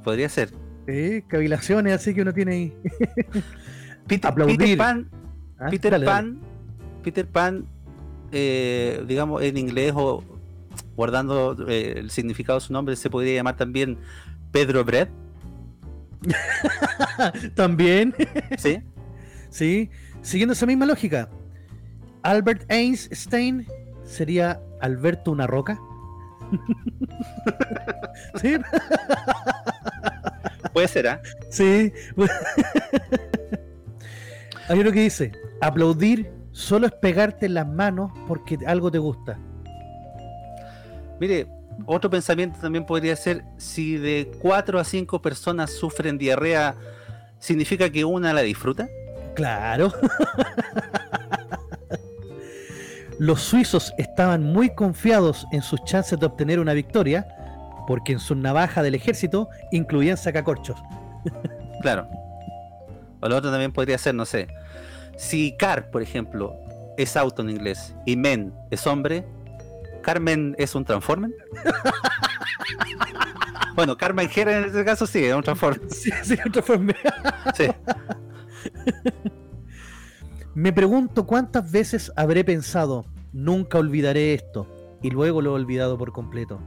Podría 0.04 0.30
ser. 0.30 0.52
Eh, 0.88 1.24
cavilaciones 1.28 1.94
así 1.94 2.14
que 2.14 2.22
uno 2.22 2.34
tiene 2.34 2.52
ahí. 2.54 2.74
Peter, 4.08 4.32
Aplaudir. 4.32 4.58
Peter 4.58 4.78
Pan, 4.78 5.10
Ah, 5.60 5.68
Peter 5.70 5.92
dale, 5.92 6.06
dale. 6.06 6.18
Pan, 6.18 6.40
Peter 7.04 7.28
Pan, 7.28 7.66
eh, 8.32 9.04
digamos 9.08 9.42
en 9.42 9.58
inglés 9.58 9.94
o 9.96 10.24
guardando 10.96 11.56
eh, 11.70 11.94
el 11.98 12.10
significado 12.10 12.60
de 12.60 12.66
su 12.66 12.74
nombre, 12.74 12.96
se 12.96 13.10
podría 13.10 13.36
llamar 13.36 13.56
también 13.56 13.98
Pedro 14.52 14.84
Bread, 14.84 15.08
También, 17.56 18.14
¿sí? 18.58 18.82
sí. 19.50 19.90
Siguiendo 20.22 20.54
esa 20.54 20.66
misma 20.66 20.86
lógica, 20.86 21.30
Albert 22.22 22.64
Einstein 22.72 23.68
sería 24.04 24.62
Alberto 24.82 25.32
una 25.32 25.48
roca. 25.48 25.80
sí, 28.42 28.56
Puede 30.72 30.88
ser, 30.88 31.08
¿ah? 31.08 31.22
sí. 31.50 31.92
Hay 34.70 34.80
uno 34.80 34.92
que 34.92 35.02
dice, 35.02 35.32
aplaudir 35.62 36.32
solo 36.52 36.88
es 36.88 36.94
pegarte 36.94 37.46
en 37.46 37.56
las 37.56 37.68
manos 37.68 38.12
porque 38.28 38.58
algo 38.66 38.92
te 38.92 38.98
gusta. 38.98 39.38
Mire, 41.20 41.48
otro 41.86 42.10
pensamiento 42.10 42.60
también 42.60 42.86
podría 42.86 43.16
ser, 43.16 43.44
si 43.58 43.98
de 43.98 44.32
4 44.42 44.80
a 44.80 44.84
5 44.84 45.22
personas 45.22 45.72
sufren 45.72 46.18
diarrea, 46.18 46.76
¿significa 47.40 47.90
que 47.90 48.06
una 48.06 48.34
la 48.34 48.42
disfruta? 48.42 48.88
Claro. 49.36 49.92
Los 53.20 53.42
suizos 53.42 53.94
estaban 53.98 54.44
muy 54.44 54.74
confiados 54.74 55.46
en 55.52 55.62
sus 55.62 55.84
chances 55.86 56.20
de 56.20 56.26
obtener 56.26 56.60
una 56.60 56.74
victoria, 56.74 57.28
porque 57.88 58.14
en 58.14 58.20
su 58.20 58.36
navaja 58.36 58.82
del 58.82 58.96
ejército 58.96 59.50
incluían 59.72 60.18
sacacorchos. 60.18 60.82
Claro. 61.82 62.08
O 63.22 63.30
lo 63.30 63.38
otro 63.38 63.52
también 63.52 63.72
podría 63.72 63.98
ser, 63.98 64.16
no 64.16 64.26
sé. 64.26 64.48
Si 65.16 65.56
car, 65.58 65.92
por 65.92 66.02
ejemplo, 66.02 66.56
es 66.98 67.16
auto 67.16 67.42
en 67.42 67.52
inglés 67.52 67.94
y 68.06 68.16
men 68.16 68.54
es 68.72 68.86
hombre, 68.88 69.26
Carmen 70.04 70.54
es 70.60 70.76
un 70.76 70.86
transformer. 70.86 71.32
bueno, 73.76 73.98
Carmen 73.98 74.30
Jera 74.30 74.60
en 74.60 74.66
este 74.66 74.86
caso 74.86 75.08
sí, 75.08 75.26
es 75.26 75.34
un 75.34 75.42
transformer. 75.42 75.82
Sí, 75.90 76.12
sí, 76.22 76.38
forma. 76.62 76.94
Sí. 77.56 77.68
Me 80.54 80.72
pregunto 80.72 81.26
cuántas 81.26 81.72
veces 81.72 82.12
habré 82.16 82.44
pensado, 82.44 83.06
nunca 83.32 83.80
olvidaré 83.80 84.36
esto, 84.36 84.68
y 85.02 85.10
luego 85.10 85.42
lo 85.42 85.52
he 85.52 85.54
olvidado 85.54 85.98
por 85.98 86.12
completo. 86.12 86.60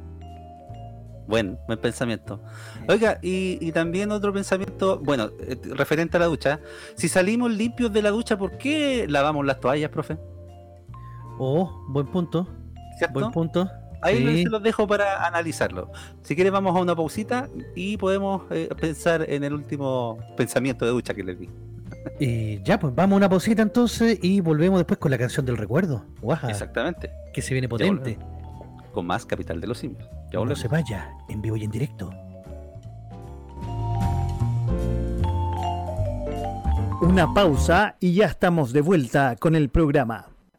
Buen, 1.28 1.58
buen 1.66 1.80
pensamiento. 1.80 2.40
Oiga, 2.88 3.18
y, 3.22 3.58
y 3.60 3.72
también 3.72 4.12
otro 4.12 4.32
pensamiento, 4.32 4.98
bueno, 4.98 5.30
eh, 5.40 5.56
referente 5.70 6.16
a 6.16 6.20
la 6.20 6.26
ducha. 6.26 6.60
Si 6.94 7.08
salimos 7.08 7.52
limpios 7.52 7.92
de 7.92 8.02
la 8.02 8.10
ducha, 8.10 8.38
¿por 8.38 8.58
qué 8.58 9.06
lavamos 9.08 9.44
las 9.44 9.58
toallas, 9.58 9.90
profe? 9.90 10.18
Oh, 11.38 11.84
buen 11.88 12.06
punto, 12.06 12.48
¿Cierto? 12.98 13.20
buen 13.20 13.32
punto. 13.32 13.70
Ahí 14.02 14.18
Sí. 14.18 14.42
se 14.44 14.48
los 14.50 14.62
dejo 14.62 14.86
para 14.86 15.26
analizarlo. 15.26 15.90
Si 16.22 16.34
quieres 16.34 16.52
vamos 16.52 16.76
a 16.76 16.80
una 16.80 16.94
pausita 16.94 17.48
y 17.74 17.96
podemos 17.96 18.42
eh, 18.50 18.68
pensar 18.78 19.24
en 19.28 19.42
el 19.42 19.54
último 19.54 20.18
pensamiento 20.36 20.84
de 20.84 20.90
ducha 20.92 21.14
que 21.14 21.24
les 21.24 21.38
di. 21.38 21.48
Eh, 22.20 22.60
ya, 22.64 22.78
pues 22.78 22.94
vamos 22.94 23.14
a 23.14 23.16
una 23.16 23.28
pausita 23.28 23.62
entonces 23.62 24.20
y 24.22 24.40
volvemos 24.40 24.78
después 24.78 24.96
con 24.98 25.10
la 25.10 25.18
canción 25.18 25.44
del 25.44 25.56
recuerdo. 25.56 26.04
Guaja, 26.22 26.48
Exactamente. 26.48 27.10
que 27.34 27.42
se 27.42 27.52
viene 27.52 27.68
potente. 27.68 28.16
Con 28.92 29.06
más 29.06 29.26
Capital 29.26 29.60
de 29.60 29.66
los 29.66 29.78
Simios. 29.78 30.08
Ya 30.32 30.38
No 30.38 30.54
se 30.54 30.68
vaya, 30.68 31.10
en 31.28 31.42
vivo 31.42 31.56
y 31.56 31.64
en 31.64 31.70
directo. 31.72 32.10
Una 37.02 37.32
pausa 37.34 37.96
y 38.00 38.14
ya 38.14 38.26
estamos 38.26 38.72
de 38.72 38.80
vuelta 38.80 39.36
con 39.36 39.54
el 39.54 39.68
programa 39.68 40.28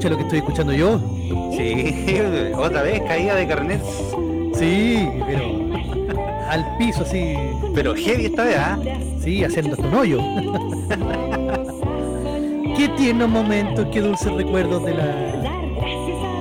Escucha 0.00 0.08
lo 0.08 0.16
que 0.16 0.22
estoy 0.22 0.38
escuchando 0.38 0.72
yo. 0.72 0.98
Sí, 1.54 2.14
otra 2.56 2.80
vez 2.84 3.02
caída 3.02 3.34
de 3.34 3.46
carnet. 3.46 3.82
Sí, 4.54 5.06
pero 5.26 5.44
al 6.48 6.76
piso 6.78 7.02
así, 7.02 7.34
Pero 7.74 7.94
heavy 7.94 8.24
esta 8.24 8.44
vez, 8.44 8.56
¿ah? 8.58 8.78
sí, 9.22 9.44
haciendo 9.44 9.74
hasta 9.74 9.86
un 9.86 9.94
hoyo. 9.94 10.18
Qué 12.78 12.88
tierno 12.96 13.28
momento, 13.28 13.90
qué 13.90 14.00
dulces 14.00 14.32
recuerdos 14.32 14.82
de 14.86 14.94
la, 14.94 15.04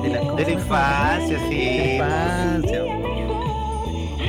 De 0.03 0.09
la, 0.09 0.33
de 0.35 0.43
la 0.45 0.51
infancia, 0.51 1.37
de 1.37 1.43
la 1.43 1.49
sí. 1.49 1.95
infancia. 1.95 2.83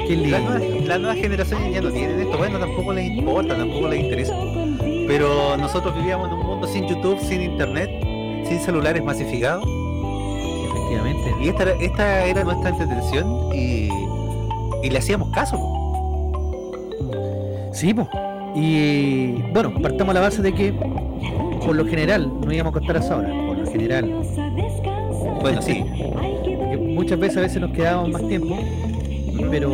Qué 0.08 0.16
Las 0.16 0.24
lindo. 0.24 0.38
nuevas, 0.40 0.86
las 0.88 1.00
nuevas 1.00 1.18
generaciones 1.18 1.72
ya 1.72 1.80
no 1.80 1.90
tienen 1.92 2.18
esto, 2.20 2.36
bueno, 2.36 2.58
tampoco 2.58 2.92
les 2.92 3.06
importa, 3.12 3.56
tampoco 3.56 3.86
les 3.90 4.00
interesa. 4.00 4.34
Pero 5.06 5.56
nosotros 5.56 5.94
vivíamos 5.94 6.26
en 6.28 6.34
un 6.34 6.46
mundo 6.46 6.66
sin 6.66 6.88
YouTube, 6.88 7.20
sin 7.20 7.42
internet, 7.42 7.88
sin 8.50 8.60
celulares 8.60 9.02
masificados. 9.04 9.64
Efectivamente. 10.68 11.34
Y 11.40 11.48
esta, 11.48 11.62
era- 11.62 11.74
esta 11.80 12.24
era 12.26 12.44
nuestra 12.44 12.70
entretención 12.70 13.54
y, 13.54 13.88
y 14.82 14.90
le 14.90 14.98
hacíamos 14.98 15.30
caso. 15.30 15.56
Sí, 17.72 17.94
po. 17.94 18.08
Y 18.56 19.40
bueno, 19.52 19.72
partamos 19.80 20.12
la 20.14 20.20
base 20.20 20.42
de 20.42 20.52
que 20.52 20.72
por 20.72 21.76
lo 21.76 21.86
general 21.86 22.28
no 22.44 22.52
íbamos 22.52 22.74
a 22.74 22.78
acostar 22.78 22.96
a 22.96 23.00
esa 23.00 23.16
hora. 23.18 23.28
Por 23.28 23.58
lo 23.58 23.70
general. 23.70 24.12
Bueno, 25.40 25.62
sí, 25.62 25.84
muchas 26.78 27.18
veces 27.18 27.36
a 27.38 27.40
veces 27.42 27.60
nos 27.60 27.70
quedábamos 27.70 28.10
más 28.10 28.26
tiempo, 28.28 28.58
pero, 29.50 29.70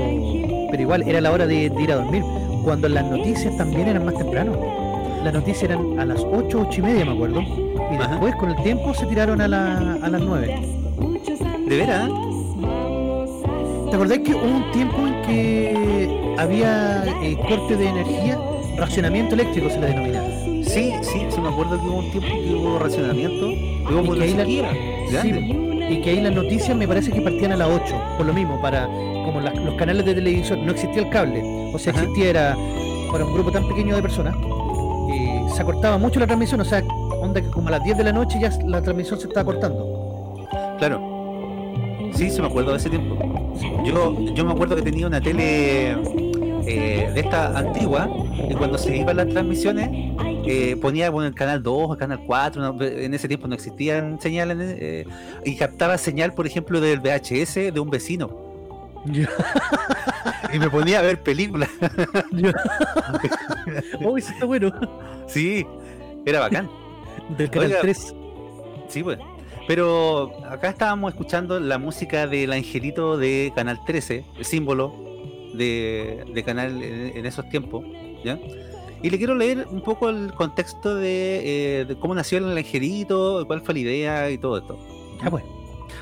pero 0.71 0.83
igual 0.83 1.03
era 1.09 1.21
la 1.23 1.33
hora 1.33 1.47
de, 1.47 1.71
de 1.71 1.83
ir 1.83 1.91
a 1.93 1.97
dormir. 1.97 2.23
Cuando 2.63 2.89
las 2.89 3.05
noticias 3.11 3.57
también 3.57 3.89
eran 3.89 4.05
más 4.05 4.15
temprano. 4.17 4.53
Las 5.27 5.35
noticias 5.35 5.65
eran 5.65 5.99
a 5.99 6.05
las 6.05 6.21
8, 6.21 6.67
8 6.69 6.79
y 6.79 6.83
media, 6.85 7.05
me 7.05 7.11
acuerdo. 7.11 7.41
Y 7.43 7.97
Ajá. 7.97 8.11
después, 8.11 8.37
con 8.37 8.49
el 8.51 8.63
tiempo, 8.63 8.95
se 8.95 9.07
tiraron 9.07 9.41
a, 9.41 9.49
la- 9.49 9.95
a 10.01 10.09
las 10.09 10.21
9. 10.21 10.61
de 11.69 11.77
veras. 11.77 12.09
¿Te 13.91 13.97
acordás 13.97 14.19
que 14.21 14.35
hubo 14.37 14.45
un 14.47 14.71
tiempo 14.71 14.99
en 15.05 15.23
que 15.23 16.35
había 16.39 17.05
eh, 17.25 17.37
corte 17.49 17.77
de 17.77 17.89
energía? 17.89 18.39
Racionamiento 18.77 19.35
eléctrico 19.35 19.69
se 19.69 19.81
le 19.81 19.87
denomina. 19.89 20.23
Sí, 20.65 20.93
sí, 21.03 21.27
sí, 21.29 21.41
me 21.41 21.49
acuerdo 21.49 21.81
que 21.81 21.87
hubo 21.89 21.99
un 21.99 22.11
tiempo 22.13 22.29
que 22.29 22.55
hubo 22.55 22.79
racionamiento, 22.79 23.47
hubo 23.49 24.15
Y 24.15 24.19
que 24.21 24.37
la 24.37 24.43
ahí 24.45 24.63
la- 25.11 25.23
Sí, 25.23 25.31
y 25.91 26.01
que 26.03 26.11
ahí 26.11 26.21
las 26.21 26.35
noticias 26.37 26.77
me 26.77 26.87
parece 26.87 27.11
que 27.11 27.21
partían 27.21 27.51
a 27.51 27.57
las 27.57 27.69
8, 27.69 28.01
por 28.17 28.27
lo 28.27 28.33
mismo, 28.33 28.61
para 28.63 28.87
como 28.87 29.41
las- 29.41 29.57
los 29.57 29.75
canales 29.75 30.07
de 30.07 30.15
televisión, 30.15 30.65
no 30.65 30.71
existía 30.71 31.03
el 31.03 31.09
cable, 31.11 31.43
o 31.75 31.79
sea, 31.81 31.93
Ajá. 31.93 32.03
existía 32.03 32.31
era 32.31 32.57
para 33.11 33.25
un 33.25 33.33
grupo 33.35 33.51
tan 33.51 33.67
pequeño 33.67 33.97
de 33.97 34.03
personas, 34.03 34.37
se 35.57 35.63
acortaba 35.63 35.97
mucho 35.97 36.21
la 36.21 36.27
transmisión, 36.27 36.61
o 36.61 36.65
sea, 36.67 36.83
onda 37.23 37.41
que 37.41 37.49
como 37.49 37.69
a 37.69 37.71
las 37.73 37.85
10 37.85 37.97
de 37.97 38.05
la 38.05 38.13
noche 38.13 38.39
ya 38.39 38.51
la 38.67 38.83
transmisión 38.83 39.19
se 39.19 39.27
estaba 39.27 39.53
cortando. 39.53 40.47
Claro. 40.79 41.01
Sí, 42.13 42.31
se 42.31 42.43
me 42.43 42.49
acuerdo 42.49 42.73
de 42.73 42.77
ese 42.77 42.91
tiempo. 42.91 43.17
Yo, 43.83 44.35
yo 44.35 44.45
me 44.45 44.53
acuerdo 44.53 44.77
que 44.77 44.83
tenía 44.83 45.07
una 45.07 45.19
tele 45.19 45.93
eh, 45.93 47.11
de 47.15 47.21
esta 47.21 47.57
antigua 47.59 48.07
y 48.51 48.55
cuando 48.55 48.77
se 48.77 48.95
iban 48.99 49.17
las 49.17 49.29
transmisiones 49.29 49.89
eh, 50.47 50.77
ponía 50.77 51.09
bueno, 51.09 51.29
el 51.29 51.35
canal 51.35 51.63
2, 51.63 51.93
el 51.93 51.97
canal 51.97 52.21
4, 52.27 52.63
no, 52.63 52.83
en 52.85 53.15
ese 53.15 53.27
tiempo 53.27 53.49
no 53.49 53.55
existían 53.55 54.21
señales 54.21 54.59
eh, 54.79 55.07
y 55.45 55.57
captaba 55.57 55.97
señal, 55.97 56.35
por 56.35 56.47
ejemplo, 56.47 56.83
del 56.83 57.01
VHS 57.01 57.73
de 57.73 57.81
un 57.81 57.89
vecino 57.89 58.46
y 60.53 60.59
me 60.59 60.71
ponía 60.71 61.01
a 61.01 61.03
ver 61.03 61.23
películas. 61.23 61.69
Uy, 64.01 64.21
eso 64.21 64.33
está 64.33 64.47
bueno. 64.47 64.73
Sí, 65.27 65.67
era 66.25 66.41
bacán. 66.41 66.71
Del 67.37 67.51
canal 67.51 67.71
Oiga, 67.71 67.81
3. 67.83 68.15
Sí, 68.89 69.03
pues. 69.03 69.19
Pero 69.67 70.33
acá 70.49 70.71
estábamos 70.71 71.13
escuchando 71.13 71.59
la 71.59 71.79
música 71.79 72.27
del 72.27 72.53
angelito 72.53 73.19
de 73.19 73.53
Canal 73.57 73.81
13, 73.85 74.25
el 74.39 74.45
símbolo 74.45 74.95
de, 75.55 76.25
de 76.33 76.45
Canal 76.45 76.83
en, 76.83 77.17
en 77.17 77.27
esos 77.27 77.49
tiempos, 77.49 77.85
¿ya? 78.25 78.39
Y 79.03 79.11
le 79.11 79.19
quiero 79.19 79.35
leer 79.35 79.67
un 79.71 79.83
poco 79.83 80.09
el 80.09 80.33
contexto 80.33 80.95
de, 80.95 81.81
eh, 81.81 81.85
de 81.85 81.97
cómo 81.97 82.15
nació 82.15 82.39
el 82.39 82.57
angelito, 82.57 83.45
cuál 83.47 83.61
fue 83.61 83.75
la 83.75 83.81
idea 83.81 84.31
y 84.31 84.39
todo 84.39 84.59
esto. 84.59 84.79
Ah, 85.23 85.31
pues. 85.31 85.45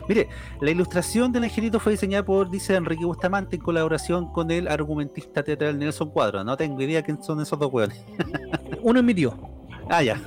Mire, 0.08 0.28
la 0.60 0.70
ilustración 0.70 1.32
del 1.32 1.44
angelito 1.44 1.80
fue 1.80 1.92
diseñada 1.92 2.24
por, 2.24 2.50
dice 2.50 2.74
Enrique 2.74 3.04
Bustamante, 3.04 3.56
en 3.56 3.62
colaboración 3.62 4.32
con 4.32 4.50
el 4.50 4.68
argumentista 4.68 5.42
teatral 5.42 5.78
Nelson 5.78 6.10
Cuadro. 6.10 6.44
No 6.44 6.56
tengo 6.56 6.80
idea 6.82 7.02
quién 7.02 7.22
son 7.22 7.40
esos 7.40 7.58
dos 7.58 7.72
hueones. 7.72 8.02
Uno 8.82 8.98
es 9.00 9.04
mi 9.04 9.14
tío. 9.14 9.34
Ah, 9.88 10.02
ya. 10.02 10.20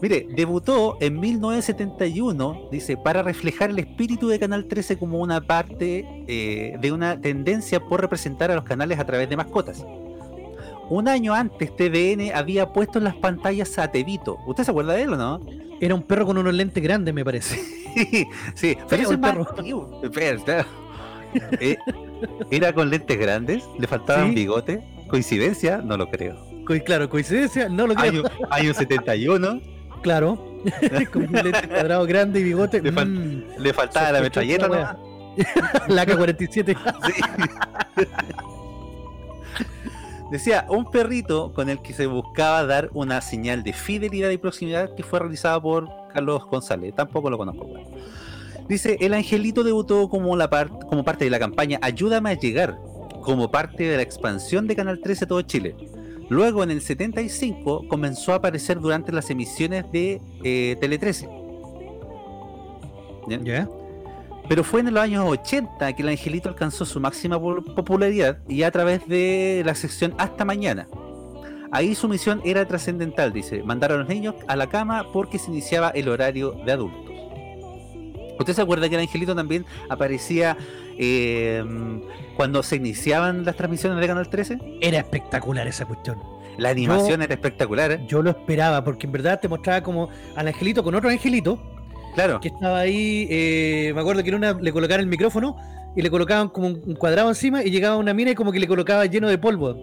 Mire, 0.00 0.28
debutó 0.30 0.96
en 1.00 1.18
1971, 1.18 2.68
dice, 2.70 2.96
para 2.96 3.22
reflejar 3.22 3.70
el 3.70 3.80
espíritu 3.80 4.28
de 4.28 4.38
Canal 4.38 4.66
13 4.66 4.96
como 4.96 5.18
una 5.18 5.40
parte 5.40 6.24
eh, 6.28 6.76
de 6.80 6.92
una 6.92 7.20
tendencia 7.20 7.80
por 7.80 8.00
representar 8.00 8.50
a 8.50 8.54
los 8.54 8.64
canales 8.64 9.00
a 9.00 9.04
través 9.04 9.28
de 9.28 9.36
mascotas. 9.36 9.84
Un 10.90 11.06
año 11.08 11.34
antes, 11.34 11.74
TVN 11.76 12.32
había 12.34 12.72
puesto 12.72 12.98
en 12.98 13.04
las 13.04 13.14
pantallas 13.16 13.78
a 13.78 13.90
Tevito. 13.90 14.38
¿Usted 14.46 14.64
se 14.64 14.70
acuerda 14.70 14.94
de 14.94 15.02
él 15.02 15.12
o 15.12 15.16
no? 15.16 15.40
Era 15.80 15.94
un 15.94 16.02
perro 16.02 16.26
con 16.26 16.38
unos 16.38 16.54
lentes 16.54 16.82
grandes, 16.82 17.12
me 17.14 17.24
parece. 17.24 17.56
sí, 18.54 18.76
pero 18.88 19.10
el 19.10 19.18
más 19.18 19.32
perro. 19.32 20.00
Eh, 21.60 21.76
era 22.50 22.72
con 22.72 22.88
lentes 22.88 23.18
grandes, 23.18 23.64
le 23.78 23.86
faltaban 23.86 24.28
Sí. 24.30 24.34
bigote. 24.34 24.82
¿Coincidencia? 25.08 25.78
No 25.84 25.96
lo 25.96 26.08
creo. 26.10 26.36
Co- 26.66 26.74
Claro, 26.84 27.08
coincidencia, 27.10 27.68
no 27.68 27.86
lo 27.86 27.94
creo. 27.94 28.10
Año, 28.10 28.22
año 28.50 28.74
71. 28.74 29.60
Claro. 30.02 30.36
con 31.12 31.22
un 31.24 31.32
lente 31.32 31.68
cuadrado 31.68 32.06
grande 32.06 32.40
y 32.40 32.44
bigote. 32.44 32.80
Le 32.82 32.92
fal- 32.92 33.08
mm, 33.08 33.60
Le 33.62 33.72
faltaba 33.74 34.12
la 34.12 34.20
metralleta 34.22 34.68
nomás. 34.68 34.96
la 35.88 36.04
K-47. 36.06 36.76
Sí. 37.04 38.04
Decía, 40.30 40.66
un 40.68 40.90
perrito 40.90 41.52
con 41.54 41.68
el 41.70 41.80
que 41.80 41.94
se 41.94 42.06
buscaba 42.06 42.64
dar 42.66 42.90
una 42.92 43.20
señal 43.20 43.62
de 43.62 43.72
fidelidad 43.72 44.28
y 44.30 44.36
proximidad 44.36 44.94
que 44.94 45.02
fue 45.02 45.20
realizada 45.20 45.60
por 45.60 45.88
Carlos 46.12 46.44
González. 46.50 46.94
Tampoco 46.94 47.30
lo 47.30 47.38
conozco. 47.38 47.66
Dice, 48.68 48.98
el 49.00 49.14
angelito 49.14 49.64
debutó 49.64 50.08
como, 50.10 50.36
la 50.36 50.50
par- 50.50 50.68
como 50.90 51.02
parte 51.02 51.24
de 51.24 51.30
la 51.30 51.38
campaña 51.38 51.78
Ayúdame 51.80 52.28
a 52.30 52.34
llegar, 52.34 52.78
como 53.22 53.50
parte 53.50 53.84
de 53.84 53.96
la 53.96 54.02
expansión 54.02 54.66
de 54.66 54.76
Canal 54.76 55.00
13 55.00 55.24
a 55.24 55.28
todo 55.28 55.40
Chile. 55.42 55.74
Luego, 56.28 56.62
en 56.62 56.70
el 56.70 56.82
75, 56.82 57.86
comenzó 57.88 58.32
a 58.34 58.36
aparecer 58.36 58.78
durante 58.80 59.12
las 59.12 59.30
emisiones 59.30 59.90
de 59.90 60.20
eh, 60.44 60.76
Tele 60.78 60.98
13. 60.98 61.26
¿Ya? 63.28 63.38
¿Ya? 63.42 63.68
Pero 64.48 64.64
fue 64.64 64.80
en 64.80 64.92
los 64.94 65.02
años 65.02 65.24
80 65.28 65.92
que 65.94 66.02
el 66.02 66.08
angelito 66.08 66.48
alcanzó 66.48 66.84
su 66.86 66.98
máxima 67.00 67.38
po- 67.38 67.62
popularidad 67.62 68.38
y 68.48 68.62
a 68.62 68.70
través 68.70 69.06
de 69.06 69.62
la 69.64 69.74
sección 69.74 70.14
Hasta 70.18 70.44
Mañana. 70.44 70.88
Ahí 71.70 71.94
su 71.94 72.08
misión 72.08 72.40
era 72.44 72.66
trascendental, 72.66 73.30
dice, 73.32 73.62
mandar 73.62 73.92
a 73.92 73.96
los 73.98 74.08
niños 74.08 74.34
a 74.46 74.56
la 74.56 74.68
cama 74.68 75.06
porque 75.12 75.38
se 75.38 75.50
iniciaba 75.50 75.90
el 75.90 76.08
horario 76.08 76.52
de 76.64 76.72
adultos. 76.72 77.14
¿Usted 78.38 78.54
se 78.54 78.62
acuerda 78.62 78.88
que 78.88 78.94
el 78.94 79.02
angelito 79.02 79.34
también 79.34 79.66
aparecía 79.90 80.56
eh, 80.96 81.62
cuando 82.36 82.62
se 82.62 82.76
iniciaban 82.76 83.44
las 83.44 83.56
transmisiones 83.56 84.00
de 84.00 84.06
Canal 84.06 84.30
13? 84.30 84.58
Era 84.80 84.98
espectacular 84.98 85.66
esa 85.66 85.84
cuestión. 85.84 86.18
La 86.56 86.70
animación 86.70 87.20
era 87.22 87.34
espectacular, 87.34 87.92
¿eh? 87.92 88.04
Yo 88.08 88.22
lo 88.22 88.30
esperaba, 88.30 88.82
porque 88.82 89.06
en 89.06 89.12
verdad 89.12 89.38
te 89.40 89.48
mostraba 89.48 89.82
como 89.82 90.08
al 90.36 90.48
angelito 90.48 90.82
con 90.82 90.94
otro 90.94 91.10
angelito 91.10 91.60
Claro, 92.18 92.40
que 92.40 92.48
estaba 92.48 92.80
ahí. 92.80 93.28
eh, 93.30 93.92
me 93.94 94.00
acuerdo 94.00 94.24
que 94.24 94.30
en 94.30 94.34
una 94.34 94.52
le 94.54 94.72
colocaban 94.72 95.02
el 95.02 95.06
micrófono 95.06 95.56
y 95.94 96.02
le 96.02 96.10
colocaban 96.10 96.48
como 96.48 96.66
un 96.66 96.96
cuadrado 96.96 97.28
encima 97.28 97.62
y 97.62 97.70
llegaba 97.70 97.96
una 97.96 98.12
mina 98.12 98.32
y 98.32 98.34
como 98.34 98.50
que 98.50 98.58
le 98.58 98.66
colocaba 98.66 99.06
lleno 99.06 99.28
de 99.28 99.38
polvo 99.38 99.76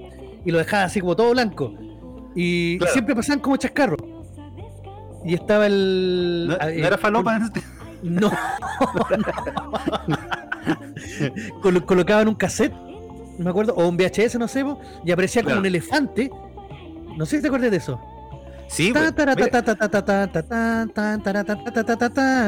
y 0.44 0.52
lo 0.52 0.58
dejaba 0.58 0.84
así 0.84 1.00
como 1.00 1.16
todo 1.16 1.32
blanco. 1.32 1.74
Y, 2.36 2.78
siempre 2.92 3.16
pasaban 3.16 3.40
como 3.40 3.56
chascarros. 3.56 4.00
Y 5.24 5.34
estaba 5.34 5.66
el. 5.66 6.48
no, 6.50 6.58
ah, 6.60 6.66
no 6.66 6.72
eh, 6.72 6.86
era 6.86 6.98
falopa. 6.98 7.40
No. 8.04 8.30
Colo- 11.62 11.86
colocaban 11.86 12.28
un 12.28 12.36
cassette, 12.36 12.74
me 13.40 13.50
acuerdo, 13.50 13.74
o 13.76 13.88
un 13.88 13.96
VHS, 13.96 14.38
no 14.38 14.50
sé, 14.50 14.66
y 15.06 15.12
aparecía 15.12 15.42
como 15.42 15.56
un 15.56 15.66
elefante. 15.66 16.30
No 17.18 17.26
sé 17.26 17.38
si 17.38 17.44
te 17.44 17.48
acuerdas 17.48 17.72
de 17.72 17.78
eso. 17.78 17.98
Sí, 18.68 18.92
pues, 18.92 19.14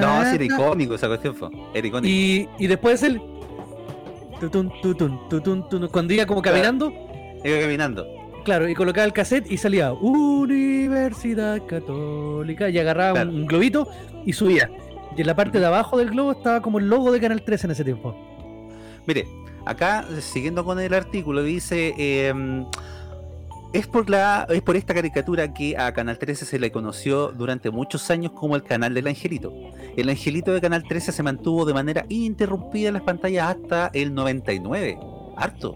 No, 0.02 0.24
sí 0.30 0.36
era 0.36 0.44
icónico 0.44 0.96
esa 0.96 1.08
cuestión, 1.08 1.36
fue. 1.36 1.50
Era 1.74 1.88
icónico. 1.88 2.08
Y, 2.12 2.50
y 2.60 2.68
después 2.68 3.04
el. 3.04 3.22
tutun, 4.40 4.72
tutun, 4.82 5.30
tutun, 5.30 5.70
tutun, 5.70 5.88
cuando 5.90 6.14
iba 6.14 6.26
como 6.26 6.42
caminando, 6.42 6.92
Iba 7.44 7.60
caminando. 7.60 8.06
claro, 8.44 8.68
y 8.68 8.74
colocaba 8.74 9.06
el 9.06 9.14
cassette 9.14 9.50
y 9.52 9.58
salía 9.58 9.94
Universidad 9.94 11.66
Católica 11.68 12.70
y 12.70 12.78
agarraba 12.80 13.14
Claro. 13.14 13.30
un, 13.32 13.46
globito 13.46 13.88
y 14.26 14.34
subía. 14.34 14.70
Y 15.16 15.22
en 15.22 15.28
la 15.28 15.36
parte 15.36 15.60
de 15.60 15.66
abajo 15.66 15.98
del 15.98 16.10
globo 16.12 16.32
estaba 16.34 16.62
como 16.62 16.80
el 16.80 16.88
logo 16.90 17.12
de 17.12 17.20
Canal 17.20 17.42
13 17.44 17.68
en 17.68 17.72
ese 17.72 17.84
tiempo. 17.84 18.16
Mire, 19.06 19.28
acá, 19.66 20.06
siguiendo 20.20 20.64
con 20.66 20.80
el 20.80 20.94
artículo, 20.94 21.44
dice... 21.44 21.94
em, 21.98 22.66
es 23.74 23.86
por, 23.88 24.10
la, 24.10 24.48
es 24.50 24.62
por 24.62 24.76
esta 24.76 24.94
caricatura 24.94 25.54
que 25.54 25.78
a 25.78 25.94
Canal 25.94 26.18
13 26.18 26.46
se 26.46 26.60
le 26.60 26.72
conoció 26.72 27.30
durante 27.32 27.70
muchos 27.70 28.10
años 28.10 28.32
como 28.32 28.56
el 28.56 28.64
canal 28.64 28.94
del 28.94 29.08
Angelito. 29.08 29.54
El 29.96 30.10
Angelito 30.10 30.52
de 30.54 30.62
Canal 30.62 30.84
13 30.84 31.12
se 31.12 31.24
mantuvo 31.24 31.66
de 31.66 31.74
manera 31.74 32.06
ininterrumpida 32.10 32.88
en 32.90 32.94
las 32.96 33.04
pantallas 33.04 33.56
hasta 33.56 33.92
el 33.94 34.14
99. 34.14 34.98
Harto. 35.36 35.76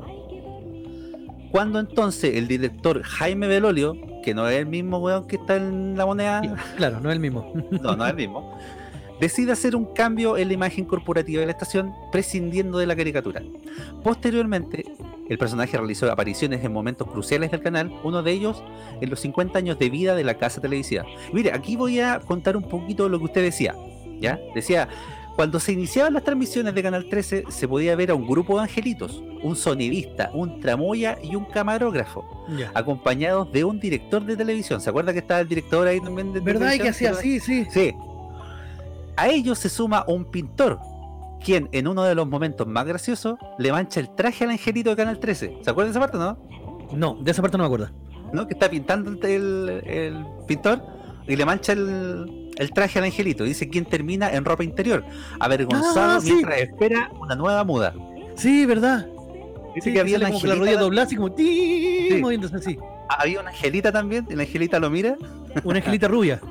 Cuando 1.51 1.79
entonces 1.79 2.35
el 2.35 2.47
director 2.47 3.03
Jaime 3.03 3.47
Belolio, 3.47 3.95
que 4.23 4.33
no 4.33 4.47
es 4.47 4.57
el 4.57 4.67
mismo 4.67 4.99
weón 4.99 5.27
que 5.27 5.35
está 5.35 5.57
en 5.57 5.97
la 5.97 6.05
moneda, 6.05 6.41
Claro, 6.77 6.99
no 7.01 7.09
es 7.09 7.15
el 7.15 7.19
mismo. 7.19 7.51
no, 7.71 7.95
no 7.95 8.05
es 8.05 8.11
el 8.11 8.15
mismo, 8.15 8.57
decide 9.21 9.51
hacer 9.51 9.75
un 9.75 9.85
cambio 9.85 10.35
en 10.35 10.47
la 10.47 10.55
imagen 10.55 10.83
corporativa 10.83 11.39
de 11.39 11.45
la 11.45 11.51
estación, 11.51 11.93
prescindiendo 12.11 12.79
de 12.79 12.87
la 12.87 12.95
caricatura. 12.95 13.41
Posteriormente, 14.03 14.83
el 15.29 15.37
personaje 15.37 15.77
realizó 15.77 16.11
apariciones 16.11 16.65
en 16.65 16.73
momentos 16.73 17.07
cruciales 17.07 17.51
del 17.51 17.61
canal, 17.61 17.93
uno 18.03 18.23
de 18.23 18.31
ellos 18.31 18.63
en 18.99 19.11
los 19.11 19.19
50 19.21 19.57
años 19.59 19.77
de 19.77 19.91
vida 19.91 20.15
de 20.15 20.23
la 20.23 20.33
casa 20.33 20.59
televisiva. 20.59 21.05
Mire, 21.31 21.53
aquí 21.53 21.75
voy 21.75 21.99
a 21.99 22.19
contar 22.19 22.57
un 22.57 22.63
poquito 22.63 23.07
lo 23.07 23.19
que 23.19 23.25
usted 23.25 23.43
decía, 23.43 23.75
¿ya? 24.19 24.39
Decía, 24.55 24.89
cuando 25.35 25.59
se 25.59 25.71
iniciaban 25.71 26.13
las 26.13 26.23
transmisiones 26.23 26.73
de 26.73 26.83
Canal 26.83 27.07
13, 27.07 27.45
se 27.47 27.67
podía 27.67 27.95
ver 27.95 28.09
a 28.09 28.15
un 28.15 28.27
grupo 28.27 28.57
de 28.57 28.63
angelitos, 28.63 29.23
un 29.43 29.55
sonidista, 29.55 30.31
un 30.33 30.59
tramoya 30.59 31.17
y 31.23 31.35
un 31.35 31.45
camarógrafo, 31.45 32.25
acompañados 32.73 33.51
de 33.51 33.63
un 33.63 33.79
director 33.79 34.25
de 34.25 34.35
televisión. 34.35 34.81
¿Se 34.81 34.89
acuerda 34.89 35.13
que 35.13 35.19
estaba 35.19 35.41
el 35.41 35.47
director 35.47 35.87
ahí 35.87 36.01
también 36.01 36.33
de 36.33 36.39
¿Verdad? 36.39 36.73
Y 36.73 36.79
que 36.79 36.89
hacía 36.89 37.11
así, 37.11 37.39
sí. 37.39 37.65
Sí. 37.69 37.93
A 39.17 39.27
ellos 39.29 39.59
se 39.59 39.69
suma 39.69 40.03
un 40.07 40.25
pintor, 40.25 40.79
quien 41.43 41.69
en 41.71 41.87
uno 41.87 42.03
de 42.03 42.15
los 42.15 42.27
momentos 42.27 42.67
más 42.67 42.85
graciosos 42.85 43.35
le 43.57 43.71
mancha 43.71 43.99
el 43.99 44.13
traje 44.15 44.43
al 44.45 44.51
angelito 44.51 44.89
de 44.91 44.95
Canal 44.95 45.19
13. 45.19 45.59
¿Se 45.61 45.69
acuerdan 45.69 45.91
de 45.93 45.99
esa 45.99 45.99
parte, 45.99 46.17
no? 46.17 46.37
No, 46.93 47.17
de 47.21 47.31
esa 47.31 47.41
parte 47.41 47.57
no 47.57 47.63
me 47.63 47.67
acuerdo. 47.67 47.89
¿No? 48.33 48.47
Que 48.47 48.53
está 48.53 48.69
pintando 48.69 49.11
el, 49.27 49.81
el 49.85 50.25
pintor 50.47 50.81
y 51.27 51.35
le 51.35 51.45
mancha 51.45 51.73
el, 51.73 52.51
el 52.57 52.71
traje 52.71 52.99
al 52.99 53.05
angelito. 53.05 53.43
Dice 53.43 53.69
quien 53.69 53.85
termina 53.85 54.29
en 54.31 54.45
ropa 54.45 54.63
interior, 54.63 55.03
avergonzado 55.39 56.17
Ah, 56.17 56.21
sí. 56.21 56.31
mientras 56.33 56.59
espera 56.61 57.11
una 57.19 57.35
nueva 57.35 57.63
muda. 57.63 57.93
Sí, 58.35 58.65
¿verdad. 58.65 59.07
Dice 59.75 59.89
Sí, 59.89 59.93
que 59.93 59.99
había 60.01 60.19
como 60.19 60.39
con 60.39 60.49
la 60.49 60.55
rodilla 60.55 60.79
doblada, 60.79 61.07
así 61.07 61.15
como. 61.15 61.35
Sí. 61.37 62.17
moviéndose 62.21 62.55
así. 62.55 62.77
había 63.09 63.39
una 63.41 63.49
angelita 63.49 63.91
también, 63.91 64.25
y 64.29 64.35
la 64.35 64.43
angelita 64.43 64.79
lo 64.79 64.89
mira. 64.89 65.15
Una 65.63 65.77
angelita 65.77 66.07
rubia. 66.07 66.39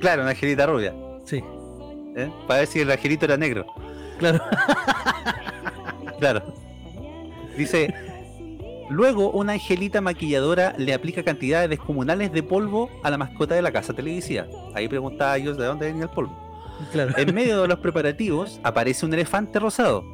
Claro, 0.00 0.22
una 0.22 0.30
angelita 0.32 0.66
rubia. 0.66 0.92
Sí, 1.24 1.44
¿eh? 2.16 2.30
Para 2.46 2.60
ver 2.60 2.68
si 2.68 2.80
el 2.80 2.90
angelito 2.90 3.24
era 3.24 3.36
negro. 3.36 3.66
claro. 4.18 4.40
Claro. 6.18 6.54
Dice, 7.56 7.92
luego 8.88 9.30
una 9.32 9.54
angelita 9.54 10.00
maquilladora 10.00 10.72
le 10.78 10.94
aplica 10.94 11.24
cantidades 11.24 11.68
descomunales 11.68 12.32
de 12.32 12.44
polvo 12.44 12.88
a 13.02 13.10
la 13.10 13.18
mascota 13.18 13.56
de 13.56 13.62
la 13.62 13.72
casa 13.72 13.92
televisiva. 13.92 14.46
Ahí 14.74 14.86
preguntaba 14.86 15.36
yo 15.38 15.52
de 15.54 15.66
dónde 15.66 15.86
venía 15.86 16.04
el 16.04 16.10
polvo. 16.10 16.32
claro. 16.92 17.12
En 17.16 17.34
medio 17.34 17.60
de 17.62 17.66
los 17.66 17.80
preparativos 17.80 18.60
aparece 18.62 19.04
un 19.04 19.12
elefante 19.14 19.58
rosado, 19.58 20.04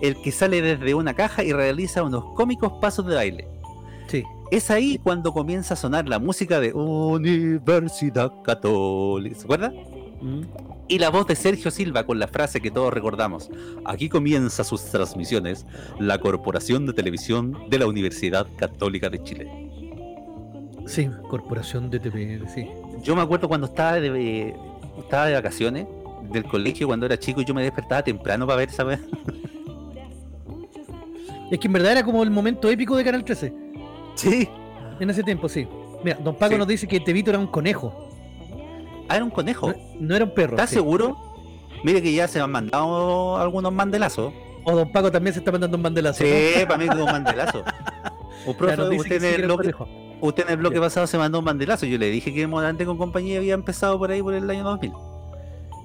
el 0.00 0.20
que 0.22 0.32
sale 0.32 0.62
desde 0.62 0.94
una 0.94 1.12
caja 1.12 1.44
y 1.44 1.52
realiza 1.52 2.02
unos 2.02 2.24
cómicos 2.34 2.72
pasos 2.80 3.04
de 3.06 3.14
baile. 3.14 3.48
Sí. 4.06 4.24
Es 4.50 4.70
ahí 4.70 4.98
cuando 5.02 5.34
comienza 5.34 5.74
a 5.74 5.76
sonar 5.76 6.08
la 6.08 6.18
música 6.18 6.60
de 6.60 6.72
Universidad 6.72 8.32
Católica. 8.42 9.36
¿Se 9.36 9.44
acuerda? 9.44 9.70
Mm. 10.22 10.42
Y 10.90 10.98
la 10.98 11.10
voz 11.10 11.26
de 11.26 11.36
Sergio 11.36 11.70
Silva 11.70 12.04
con 12.04 12.18
la 12.18 12.26
frase 12.28 12.60
que 12.62 12.70
todos 12.70 12.92
recordamos. 12.92 13.50
Aquí 13.84 14.08
comienza 14.08 14.64
sus 14.64 14.82
transmisiones 14.84 15.66
la 15.98 16.18
Corporación 16.18 16.86
de 16.86 16.94
Televisión 16.94 17.56
de 17.68 17.78
la 17.78 17.86
Universidad 17.86 18.46
Católica 18.56 19.10
de 19.10 19.22
Chile. 19.22 19.70
Sí, 20.86 21.10
Corporación 21.28 21.90
de 21.90 22.00
TPN, 22.00 22.48
sí. 22.48 22.66
Yo 23.02 23.14
me 23.14 23.20
acuerdo 23.20 23.48
cuando 23.48 23.66
estaba 23.66 24.00
de, 24.00 24.56
estaba 24.98 25.26
de 25.26 25.34
vacaciones 25.34 25.86
del 26.32 26.44
colegio 26.44 26.86
cuando 26.86 27.04
era 27.04 27.18
chico 27.18 27.42
y 27.42 27.44
yo 27.44 27.52
me 27.54 27.62
despertaba 27.62 28.02
temprano 28.02 28.46
para 28.46 28.56
ver 28.58 28.68
esa 28.70 28.84
vez. 28.84 29.00
Es 31.50 31.58
que 31.58 31.66
en 31.66 31.72
verdad 31.72 31.92
era 31.92 32.02
como 32.04 32.22
el 32.22 32.30
momento 32.30 32.68
épico 32.68 32.94
de 32.94 33.04
Canal 33.04 33.24
13. 33.24 33.52
Sí. 34.16 34.46
En 35.00 35.08
ese 35.08 35.22
tiempo, 35.22 35.48
sí. 35.48 35.66
Mira, 36.04 36.18
Don 36.22 36.34
Paco 36.36 36.52
Sí. 36.52 36.58
nos 36.58 36.68
dice 36.68 36.86
que 36.86 37.00
Tevito 37.00 37.30
era 37.30 37.38
un 37.38 37.46
conejo. 37.46 38.07
Ah, 39.08 39.16
era 39.16 39.24
un 39.24 39.30
conejo. 39.30 39.68
No, 39.70 39.74
no 40.00 40.16
era 40.16 40.24
un 40.24 40.34
perro. 40.34 40.52
¿Estás 40.56 40.70
sí. 40.70 40.76
seguro? 40.76 41.16
Mire 41.84 42.02
que 42.02 42.12
ya 42.12 42.26
se 42.28 42.40
han 42.40 42.50
mandado 42.50 43.36
algunos 43.38 43.72
mandelazos. 43.72 44.32
O 44.64 44.76
Don 44.76 44.92
Paco 44.92 45.10
también 45.10 45.32
se 45.32 45.38
está 45.40 45.50
mandando 45.52 45.76
un 45.76 45.82
bandelazo. 45.82 46.24
Sí, 46.24 46.30
¿no? 46.60 46.66
para 46.66 46.78
mí 46.78 46.86
como 46.88 47.04
un 47.04 47.12
mandelazo. 47.12 47.64
Ya 48.46 48.54
profe, 48.56 48.96
usted, 48.96 49.22
en 49.24 49.34
el 49.34 49.42
bloque, 49.46 49.72
conejo. 49.72 49.88
usted 50.22 50.44
en 50.44 50.50
el 50.50 50.56
bloque 50.58 50.76
Ya. 50.76 50.80
pasado 50.82 51.06
se 51.06 51.18
mandó 51.18 51.38
un 51.40 51.44
bandelazo. 51.44 51.84
Yo 51.86 51.98
le 51.98 52.08
dije 52.10 52.32
que 52.32 52.46
Morante 52.46 52.86
con 52.86 52.96
compañía 52.96 53.38
había 53.38 53.52
empezado 53.54 53.98
por 53.98 54.10
ahí 54.10 54.22
por 54.22 54.32
el 54.32 54.48
año 54.48 54.64
2000. 54.64 54.92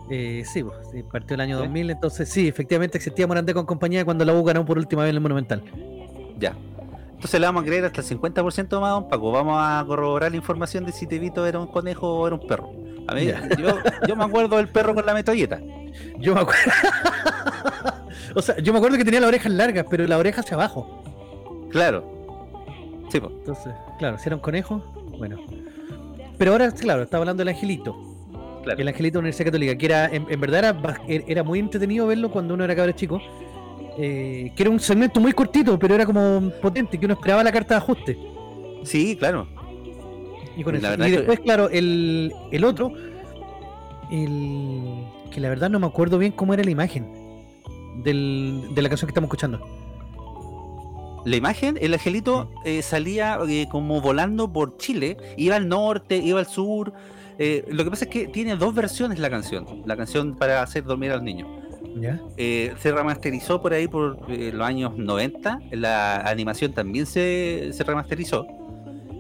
Eh, 0.09 0.43
sí, 0.45 0.63
pues, 0.63 0.77
sí, 0.91 1.03
partió 1.03 1.33
el 1.35 1.41
año 1.41 1.57
¿Sí? 1.57 1.63
2000, 1.63 1.89
entonces 1.89 2.29
sí, 2.29 2.47
efectivamente 2.47 2.97
existía 2.97 3.25
Morandé 3.27 3.53
con 3.53 3.65
compañía 3.65 4.05
cuando 4.05 4.23
la 4.23 4.33
U 4.33 4.43
ganó 4.43 4.63
por 4.65 4.77
última 4.77 5.01
vez 5.03 5.09
en 5.09 5.15
el 5.15 5.21
Monumental. 5.21 5.63
Ya. 6.39 6.55
Entonces 7.23 7.39
le 7.39 7.45
vamos 7.45 7.63
a 7.63 7.65
creer 7.65 7.85
hasta 7.85 8.01
el 8.01 8.07
50% 8.07 8.81
más, 8.81 8.89
don 8.91 9.07
Paco. 9.07 9.31
Vamos 9.31 9.55
a 9.57 9.81
corroborar 9.87 10.29
la 10.31 10.35
información 10.35 10.85
de 10.85 10.91
si 10.91 11.07
Tevito 11.07 11.45
era 11.47 11.57
un 11.57 11.67
conejo 11.67 12.19
o 12.19 12.27
era 12.27 12.35
un 12.35 12.45
perro. 12.45 12.69
A 13.07 13.13
mí, 13.15 13.27
yo, 13.57 13.69
yo 14.05 14.15
me 14.17 14.25
acuerdo 14.25 14.57
del 14.57 14.67
perro 14.67 14.93
con 14.93 15.05
la 15.05 15.13
metralleta. 15.13 15.61
Yo 16.19 16.35
me 16.35 16.41
acuerdo. 16.41 16.61
o 18.35 18.41
sea, 18.41 18.57
yo 18.57 18.73
me 18.73 18.79
acuerdo 18.79 18.97
que 18.97 19.05
tenía 19.05 19.21
las 19.21 19.29
orejas 19.29 19.51
largas, 19.53 19.85
pero 19.89 20.05
la 20.05 20.17
oreja 20.17 20.41
hacia 20.41 20.55
abajo. 20.55 21.01
Claro. 21.71 22.03
Sí, 23.09 23.21
pues. 23.21 23.31
Entonces, 23.39 23.73
claro, 23.99 24.17
si 24.17 24.27
era 24.27 24.35
un 24.35 24.41
conejo, 24.41 24.83
bueno. 25.17 25.37
Pero 26.37 26.51
ahora, 26.51 26.71
claro, 26.71 27.03
estaba 27.03 27.21
hablando 27.21 27.39
del 27.41 27.49
angelito. 27.55 27.95
Claro. 28.63 28.79
El 28.81 28.87
angelito 28.89 29.13
de 29.13 29.21
la 29.21 29.27
Universidad 29.27 29.45
Católica, 29.45 29.77
que 29.77 29.85
era, 29.85 30.05
en, 30.07 30.25
en 30.29 30.39
verdad 30.41 30.59
era, 30.59 30.73
er- 31.07 31.23
era 31.27 31.43
muy 31.43 31.59
entretenido 31.59 32.05
verlo 32.07 32.29
cuando 32.31 32.53
uno 32.53 32.65
era 32.65 32.75
cabrón 32.75 32.95
chico. 32.95 33.21
Eh, 33.97 34.51
que 34.55 34.63
era 34.63 34.69
un 34.69 34.79
segmento 34.79 35.19
muy 35.19 35.33
cortito, 35.33 35.77
pero 35.79 35.95
era 35.95 36.05
como 36.05 36.51
potente, 36.61 36.97
que 36.99 37.05
uno 37.05 37.13
esperaba 37.15 37.43
la 37.43 37.51
carta 37.51 37.75
de 37.75 37.77
ajuste. 37.79 38.17
Sí, 38.83 39.15
claro. 39.17 39.47
Y, 40.57 40.63
con 40.63 40.75
eso. 40.75 40.93
y 40.93 40.97
que- 40.97 41.11
después, 41.11 41.39
claro, 41.39 41.69
el, 41.69 42.31
el 42.51 42.63
otro, 42.63 42.91
el 44.11 45.05
que 45.31 45.39
la 45.39 45.49
verdad 45.49 45.69
no 45.69 45.79
me 45.79 45.87
acuerdo 45.87 46.17
bien 46.17 46.31
cómo 46.31 46.53
era 46.53 46.63
la 46.63 46.69
imagen 46.71 47.07
del- 48.03 48.69
de 48.73 48.81
la 48.81 48.89
canción 48.89 49.07
que 49.07 49.11
estamos 49.11 49.27
escuchando. 49.27 49.59
La 51.25 51.37
imagen, 51.37 51.77
el 51.79 51.93
angelito 51.93 52.49
eh, 52.65 52.81
salía 52.81 53.39
eh, 53.47 53.67
como 53.71 54.01
volando 54.01 54.51
por 54.51 54.77
Chile, 54.77 55.15
iba 55.37 55.55
al 55.55 55.67
norte, 55.69 56.17
iba 56.17 56.39
al 56.39 56.47
sur. 56.47 56.93
eh, 57.39 57.65
lo 57.69 57.83
que 57.83 57.89
pasa 57.89 58.05
es 58.05 58.11
que 58.11 58.27
tiene 58.27 58.55
dos 58.57 58.75
versiones 58.75 59.17
la 59.19 59.29
canción, 59.29 59.65
la 59.85 59.95
canción 59.97 60.35
para 60.35 60.61
hacer 60.61 60.83
dormir 60.83 61.11
a 61.11 61.15
los 61.15 61.23
niños. 61.23 61.47
¿Ya? 61.95 62.19
Eh, 62.37 62.73
se 62.79 62.91
remasterizó 62.91 63.61
por 63.61 63.73
ahí 63.73 63.87
por 63.87 64.17
eh, 64.29 64.51
los 64.53 64.65
años 64.65 64.97
90, 64.97 65.59
la 65.71 66.17
animación 66.17 66.73
también 66.73 67.05
se, 67.05 67.69
se 67.71 67.83
remasterizó. 67.83 68.47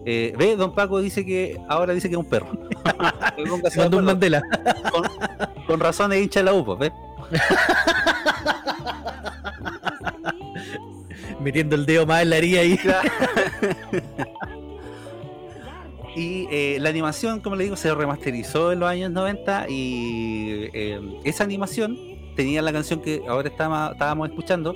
Eh, 0.05 0.33
ve, 0.37 0.55
Don 0.55 0.75
Paco 0.75 0.99
dice 0.99 1.25
que 1.25 1.59
ahora 1.69 1.93
dice 1.93 2.09
que 2.09 2.15
es 2.15 2.19
un 2.19 2.25
perro. 2.25 2.51
Mandó 3.77 3.97
un 3.97 4.05
Mandela. 4.05 4.41
con, 4.91 5.03
con 5.65 5.79
razón 5.79 6.11
es 6.13 6.23
hincha 6.23 6.41
de 6.41 6.45
la 6.45 6.53
UPO, 6.53 6.77
¿ves? 6.77 6.91
Metiendo 11.39 11.75
el 11.75 11.85
dedo 11.85 12.05
más 12.05 12.23
en 12.23 12.29
la 12.29 12.37
herida 12.37 12.61
ahí. 12.61 12.79
Y 16.15 16.47
eh, 16.51 16.77
la 16.79 16.89
animación, 16.89 17.39
como 17.39 17.55
le 17.55 17.63
digo, 17.63 17.75
se 17.75 17.93
remasterizó 17.93 18.71
en 18.71 18.79
los 18.79 18.89
años 18.89 19.11
90 19.11 19.65
y 19.69 20.69
eh, 20.73 21.01
esa 21.23 21.43
animación 21.43 21.97
tenía 22.35 22.61
la 22.61 22.71
canción 22.73 23.01
que 23.01 23.21
ahora 23.27 23.49
estaba- 23.49 23.91
estábamos 23.93 24.29
escuchando 24.29 24.75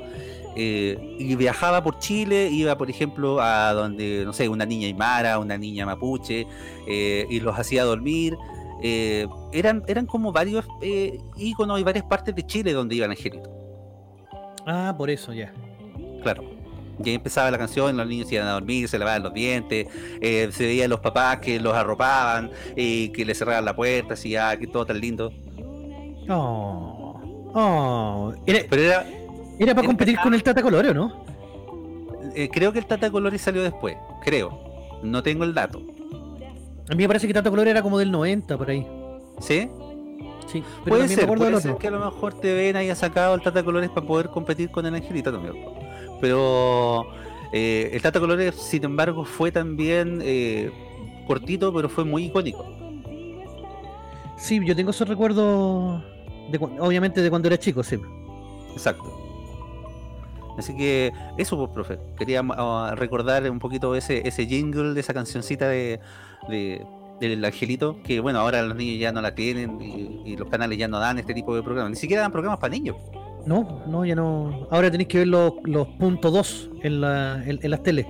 eh, 0.56 1.16
y 1.20 1.36
viajaba 1.36 1.84
por 1.84 2.00
Chile, 2.00 2.50
iba 2.52 2.76
por 2.78 2.90
ejemplo 2.90 3.40
a 3.40 3.74
donde, 3.74 4.24
no 4.26 4.34
sé, 4.34 4.50
una 4.50 4.66
niña 4.66 4.88
aymara, 4.88 5.38
una 5.40 5.58
niña 5.58 5.86
mapuche 5.86 6.48
eh, 6.88 7.28
y 7.30 7.40
los 7.40 7.58
hacía 7.58 7.84
dormir. 7.84 8.36
Eh, 8.82 9.28
eran, 9.54 9.84
eran 9.88 10.06
como 10.06 10.32
varios 10.32 10.66
íconos 11.36 11.80
y 11.80 11.84
varias 11.84 12.06
partes 12.06 12.34
de 12.36 12.46
Chile 12.46 12.74
donde 12.74 12.96
iban 12.96 13.12
angelitos. 13.12 13.50
Ah, 14.66 14.94
por 14.98 15.10
eso, 15.10 15.32
ya. 15.34 15.54
Claro. 16.24 16.44
Y 17.04 17.10
ahí 17.10 17.16
empezaba 17.16 17.52
la 17.52 17.60
canción, 17.60 17.96
los 17.96 18.08
niños 18.08 18.32
iban 18.32 18.48
a 18.48 18.54
dormir, 18.54 18.88
se 18.88 18.98
lavaban 18.98 19.22
los 19.22 19.34
dientes, 19.34 19.88
se 20.20 20.66
veían 20.66 20.90
los 20.90 21.00
papás 21.00 21.38
que 21.38 21.60
los 21.60 21.76
arropaban 21.76 22.50
y 22.76 23.10
que 23.10 23.24
les 23.24 23.38
cerraban 23.38 23.66
la 23.66 23.76
puerta, 23.76 24.16
así, 24.16 24.36
ah, 24.36 24.58
que 24.60 24.66
todo 24.66 24.84
tan 24.88 25.00
lindo. 25.00 25.32
Oh. 26.30 26.97
Oh. 27.54 28.34
Era, 28.46 28.60
Pero 28.70 28.82
era, 28.82 29.02
era 29.60 29.74
para 29.74 29.82
era 29.82 29.84
competir 29.84 30.18
con 30.20 30.34
el 30.34 30.44
Tata 30.44 30.62
Colore, 30.62 30.90
¿o 30.90 30.94
no? 30.94 31.26
eh, 32.36 32.50
creo 32.52 32.72
que 32.72 32.80
el 32.80 32.86
Tata 32.86 33.10
Colores 33.10 33.42
salió 33.42 33.64
después, 33.64 33.96
creo. 34.24 34.60
No 35.04 35.24
tengo 35.24 35.44
el 35.44 35.54
dato. 35.54 35.82
A 36.90 36.96
mí 36.96 37.04
me 37.04 37.08
parece 37.08 37.28
que 37.28 37.34
Tata 37.34 37.50
Colore 37.50 37.72
era 37.72 37.82
como 37.82 37.98
del 38.00 38.12
90 38.12 38.58
por 38.58 38.70
ahí. 38.70 38.86
¿Sí? 39.40 39.70
Sí, 40.48 40.64
pero 40.86 40.96
Puede 40.96 41.02
me 41.04 41.08
ser, 41.10 41.28
del 41.28 41.38
puede 41.38 41.58
ser 41.62 41.72
otro. 41.72 41.78
que 41.80 41.88
a 41.88 41.92
lo 41.92 42.00
mejor 42.00 42.34
TVN 42.40 42.78
haya 42.78 42.96
sacado 42.96 43.36
el 43.36 43.42
Tata 43.42 43.64
Colores 43.64 43.90
para 43.90 44.08
poder 44.08 44.30
competir 44.30 44.70
con 44.72 44.86
el 44.86 44.96
Angelito 44.96 45.32
también. 45.32 45.56
Pero 46.22 47.06
eh, 47.52 47.90
el 47.94 48.02
Tata 48.02 48.20
Colores, 48.20 48.56
sin 48.56 48.86
embargo, 48.86 49.26
fue 49.26 49.52
también 49.52 50.20
eh, 50.24 50.72
cortito, 51.28 51.74
pero 51.74 51.90
fue 51.90 52.06
muy 52.06 52.26
icónico. 52.26 52.66
Sí, 54.38 54.60
yo 54.66 54.76
tengo 54.76 54.92
esos 54.92 55.08
recuerdos, 55.10 56.02
de, 56.52 56.58
obviamente 56.80 57.22
de 57.22 57.30
cuando 57.30 57.48
era 57.48 57.58
chico, 57.58 57.84
sí. 57.84 57.98
Exacto. 58.74 59.14
Así 60.58 60.76
que 60.76 61.12
eso, 61.38 61.56
pues, 61.58 61.70
profe. 61.72 62.00
Quería 62.18 62.42
ah, 62.58 62.94
recordar 62.96 63.50
un 63.50 63.60
poquito 63.60 63.96
ese, 63.96 64.28
ese 64.28 64.46
jingle 64.48 64.94
de 64.94 65.00
esa 65.00 65.14
cancioncita 65.14 65.68
de, 65.70 66.00
de- 66.50 66.86
del 67.20 67.44
angelito, 67.46 67.98
que 68.04 68.20
bueno, 68.20 68.40
ahora 68.40 68.62
los 68.62 68.76
niños 68.78 69.00
ya 69.00 69.12
no 69.12 69.22
la 69.22 69.34
tienen 69.34 69.82
y, 69.82 70.22
y 70.26 70.38
los 70.38 70.48
canales 70.50 70.78
ya 70.78 70.88
no 70.88 71.00
dan 71.00 71.18
este 71.18 71.34
tipo 71.34 71.56
de 71.56 71.64
programas. 71.64 71.90
Ni 71.92 71.96
siquiera 71.96 72.22
dan 72.22 72.32
programas 72.32 72.60
para 72.60 72.72
niños. 72.72 72.96
No, 73.46 73.84
no, 73.88 74.06
ya 74.06 74.14
no. 74.16 74.68
Ahora 74.70 74.92
tenéis 74.92 75.08
que 75.08 75.20
ver 75.20 75.28
los, 75.28 75.54
los 75.64 75.88
puntos 76.00 76.32
2 76.34 76.70
en, 76.84 77.02
la, 77.02 77.44
en, 77.46 77.60
en 77.62 77.72
las 77.72 77.82
teles. 77.82 78.06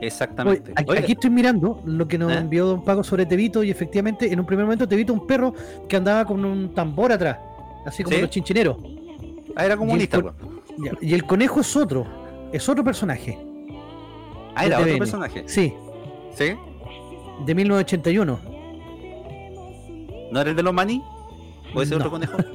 Exactamente. 0.00 0.72
aquí 0.76 1.12
estoy 1.12 1.30
mirando 1.30 1.82
lo 1.86 2.06
que 2.06 2.18
nos 2.18 2.30
¿Eh? 2.32 2.38
envió 2.38 2.66
Don 2.66 2.84
Paco 2.84 3.02
sobre 3.02 3.24
Tevito 3.26 3.64
y 3.64 3.70
efectivamente 3.70 4.30
en 4.30 4.38
un 4.40 4.46
primer 4.46 4.64
momento 4.66 4.86
Tevito 4.86 5.12
un 5.12 5.26
perro 5.26 5.54
que 5.88 5.96
andaba 5.96 6.24
con 6.26 6.44
un 6.44 6.74
tambor 6.74 7.12
atrás, 7.12 7.38
así 7.86 8.02
como 8.02 8.16
¿Sí? 8.16 8.22
los 8.22 8.30
chinchineros. 8.30 8.76
ah, 9.54 9.64
era 9.64 9.76
comunista, 9.76 10.16
y 10.18 10.20
el 10.20 10.24
pues. 10.32 11.02
Y 11.02 11.14
el 11.14 11.24
conejo 11.24 11.60
es 11.60 11.74
otro, 11.76 12.06
es 12.52 12.68
otro 12.68 12.84
personaje. 12.84 13.38
Ah, 14.54 14.66
era 14.66 14.80
otro 14.80 14.98
personaje. 14.98 15.44
Sí, 15.46 15.72
¿Sí? 16.34 16.54
de 17.44 17.54
1981. 17.54 18.38
¿No 20.32 20.40
era 20.40 20.50
el 20.50 20.56
de 20.56 20.62
los 20.62 20.74
maní? 20.74 21.02
¿O 21.74 21.82
ese 21.82 21.92
No. 21.92 21.98
otro 21.98 22.10
conejo? 22.10 22.36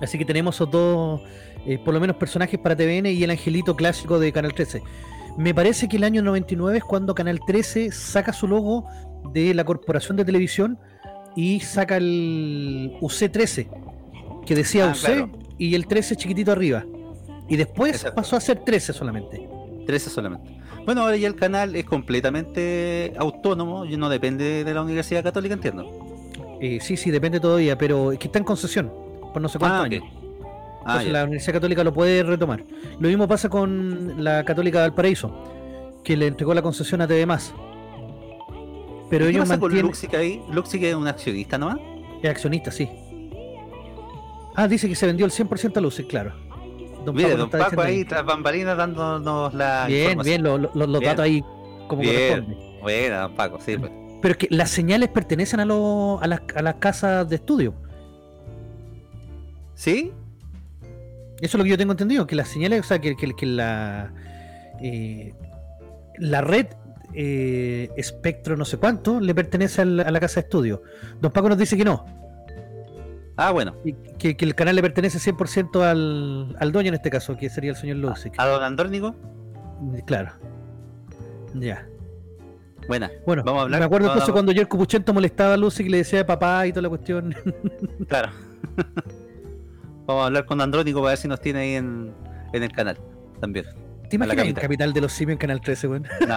Así 0.00 0.18
que 0.18 0.24
tenemos 0.24 0.54
esos 0.56 0.70
dos, 0.70 1.20
eh, 1.66 1.78
por 1.78 1.94
lo 1.94 2.00
menos 2.00 2.16
personajes 2.16 2.60
para 2.60 2.76
TVN 2.76 3.06
y 3.06 3.24
el 3.24 3.30
angelito 3.30 3.74
clásico 3.76 4.18
de 4.18 4.30
Canal 4.32 4.52
13. 4.54 4.82
Me 5.38 5.54
parece 5.54 5.88
que 5.88 5.96
el 5.96 6.04
año 6.04 6.22
99 6.22 6.78
es 6.78 6.84
cuando 6.84 7.14
Canal 7.14 7.40
13 7.46 7.90
saca 7.92 8.32
su 8.32 8.46
logo 8.46 8.84
de 9.32 9.54
la 9.54 9.64
corporación 9.64 10.16
de 10.16 10.24
televisión 10.24 10.78
y 11.34 11.60
saca 11.60 11.96
el 11.98 12.92
UC13, 13.00 13.68
que 14.46 14.54
decía 14.54 14.86
Ah, 14.88 14.92
UC 14.92 15.04
claro. 15.04 15.30
y 15.58 15.74
el 15.74 15.86
13 15.86 16.16
chiquitito 16.16 16.52
arriba. 16.52 16.84
Y 17.48 17.56
después 17.56 17.92
Exacto. 17.92 18.16
pasó 18.16 18.36
a 18.36 18.40
ser 18.40 18.58
13 18.64 18.92
solamente. 18.92 19.48
13 19.86 20.10
solamente. 20.10 20.56
Bueno, 20.84 21.02
ahora 21.02 21.16
ya 21.16 21.28
el 21.28 21.36
canal 21.36 21.74
es 21.76 21.84
completamente 21.84 23.12
autónomo 23.18 23.84
y 23.84 23.96
no 23.96 24.08
depende 24.08 24.64
de 24.64 24.74
la 24.74 24.82
Universidad 24.82 25.22
Católica, 25.22 25.54
entiendo. 25.54 25.84
Eh, 26.60 26.78
sí, 26.80 26.96
sí, 26.96 27.10
depende 27.10 27.38
todavía, 27.40 27.76
pero 27.76 28.12
es 28.12 28.18
que 28.18 28.26
está 28.28 28.38
en 28.38 28.44
concesión 28.44 28.92
por 29.32 29.42
no 29.42 29.48
sé 29.48 29.58
cuántos 29.58 29.78
Ah, 29.80 29.82
ok. 29.82 29.86
años. 29.92 30.04
Ah, 30.84 30.92
Entonces 30.92 31.12
la 31.12 31.24
Universidad 31.24 31.52
Católica 31.54 31.84
lo 31.84 31.92
puede 31.92 32.22
retomar. 32.22 32.64
Lo 33.00 33.08
mismo 33.08 33.26
pasa 33.28 33.48
con 33.48 34.22
la 34.22 34.44
Católica 34.44 34.78
de 34.78 34.88
Valparaíso, 34.88 36.00
que 36.04 36.16
le 36.16 36.28
entregó 36.28 36.54
la 36.54 36.62
concesión 36.62 37.00
a 37.00 37.06
TV 37.08 37.26
Pero 39.10 39.24
¿Qué 39.26 39.30
ellos 39.30 39.42
pasa 39.42 39.54
con 39.60 39.68
mantienen. 39.68 39.86
Luxic 39.90 40.14
ahí? 40.14 40.42
Luxic 40.50 40.82
es 40.82 40.94
un 40.94 41.06
accionista 41.06 41.58
nomás. 41.58 41.78
Es 42.22 42.30
accionista, 42.30 42.70
sí. 42.70 42.88
Ah, 44.54 44.66
dice 44.68 44.88
que 44.88 44.94
se 44.94 45.06
vendió 45.06 45.26
el 45.26 45.32
100% 45.32 45.76
a 45.76 45.80
Luces, 45.80 46.06
claro. 46.06 46.32
Don 47.04 47.14
Mire, 47.14 47.36
don 47.36 47.48
Paco 47.50 47.64
diciendo 47.64 47.82
ahí 47.82 48.04
tras 48.04 48.24
bambalinas 48.24 48.76
dándonos 48.76 49.54
la 49.54 49.86
Bien, 49.86 50.18
bien, 50.24 50.42
lo- 50.42 50.58
lo- 50.58 50.70
lo- 50.74 50.86
los 50.86 51.00
datos 51.00 51.24
ahí 51.24 51.44
como 51.86 52.02
Bien. 52.02 52.14
corresponde. 52.44 52.78
Bueno, 52.82 53.20
don 53.20 53.34
Paco, 53.34 53.58
sí, 53.64 53.76
pues. 53.78 53.92
Pero 54.22 54.32
es 54.32 54.38
que 54.38 54.48
las 54.50 54.70
señales 54.70 55.08
pertenecen 55.10 55.60
a, 55.60 55.64
los- 55.66 56.20
a, 56.22 56.26
las, 56.26 56.40
a 56.56 56.62
las 56.62 56.74
casas 56.76 57.28
de 57.28 57.36
estudio. 57.36 57.74
¿Sí? 59.74 60.12
Eso 61.40 61.42
es 61.42 61.54
lo 61.54 61.64
que 61.64 61.70
yo 61.70 61.78
tengo 61.78 61.92
entendido, 61.92 62.26
que 62.26 62.34
las 62.34 62.48
señales, 62.48 62.80
o 62.80 62.82
sea, 62.82 62.98
que, 62.98 63.14
que- 63.14 63.34
que 63.34 63.46
la, 63.46 64.12
eh, 64.80 65.34
la 66.18 66.40
red 66.40 66.66
eh, 67.18 67.88
espectro 67.96 68.56
no 68.56 68.64
sé 68.66 68.76
cuánto 68.76 69.18
le 69.20 69.34
pertenece 69.34 69.80
al- 69.82 70.00
a 70.00 70.10
la 70.10 70.20
casa 70.20 70.34
de 70.40 70.40
estudio. 70.46 70.82
Don 71.20 71.32
Paco 71.32 71.48
nos 71.48 71.56
dice 71.58 71.76
que 71.76 71.84
no, 71.84 72.04
Ah, 73.38 73.50
bueno. 73.52 73.74
y 73.84 73.92
que, 74.18 74.36
que 74.36 74.44
el 74.44 74.54
canal 74.54 74.76
le 74.76 74.82
pertenece 74.82 75.18
100% 75.18 75.82
al, 75.82 76.56
al 76.58 76.72
dueño 76.72 76.88
en 76.88 76.94
este 76.94 77.10
caso, 77.10 77.36
que 77.36 77.48
sería 77.50 77.70
el 77.70 77.76
señor 77.76 77.96
Luxic. 77.98 78.34
¿A 78.38 78.46
don 78.46 78.62
Andrónico? 78.62 79.14
Claro. 80.06 80.30
Ya. 81.54 81.86
Buena. 82.88 83.10
Bueno, 83.26 83.42
Vamos 83.44 83.60
a 83.60 83.62
hablar- 83.64 83.80
me 83.80 83.86
acuerdo 83.86 84.08
a- 84.08 84.12
entonces 84.12 84.32
cuando 84.32 84.52
Jerko 84.52 84.78
Puchento 84.78 85.12
molestaba 85.12 85.54
a 85.54 85.56
Lucy 85.56 85.82
y 85.84 85.88
le 85.88 85.98
decía 85.98 86.24
papá 86.26 86.66
y 86.66 86.70
toda 86.72 86.82
la 86.82 86.88
cuestión. 86.88 87.34
Claro. 88.08 88.30
Vamos 90.06 90.22
a 90.22 90.26
hablar 90.26 90.44
con 90.46 90.60
Andrónico 90.60 91.00
para 91.00 91.10
ver 91.10 91.18
si 91.18 91.26
nos 91.28 91.40
tiene 91.40 91.58
ahí 91.60 91.74
en, 91.74 92.12
en 92.52 92.62
el 92.62 92.70
canal 92.72 92.96
también. 93.40 93.66
¿Te 94.08 94.16
imaginas 94.16 94.46
en 94.46 94.52
capital. 94.54 94.62
Capital 94.62 94.92
de 94.92 95.00
los 95.00 95.12
Simios 95.12 95.32
en 95.34 95.38
Canal 95.38 95.60
13, 95.60 95.88
weón? 95.88 96.06
No. 96.26 96.36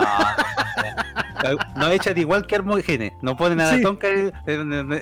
No 1.77 1.87
echan 1.91 2.17
igual 2.17 2.45
que 2.47 2.55
Hermógenes. 2.55 3.11
No 3.21 3.35
ponen 3.37 3.59
a 3.61 3.65
la 3.71 3.77
Sí. 3.77 3.81
tonca. 3.83 4.07
eh, 4.07 4.31
eh, 4.47 5.01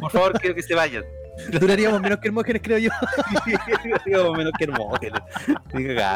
Por 0.00 0.10
favor, 0.10 0.38
quiero 0.40 0.54
que 0.54 0.62
se 0.62 0.74
vayan. 0.74 1.04
Duraríamos 1.60 2.00
menos 2.00 2.18
que 2.20 2.28
Hermógenes, 2.28 2.62
creo 2.62 2.78
yo. 2.78 2.90
Digo, 4.06 4.34
menos 4.34 4.52
que 4.58 4.64
Hermógenes. 4.64 5.20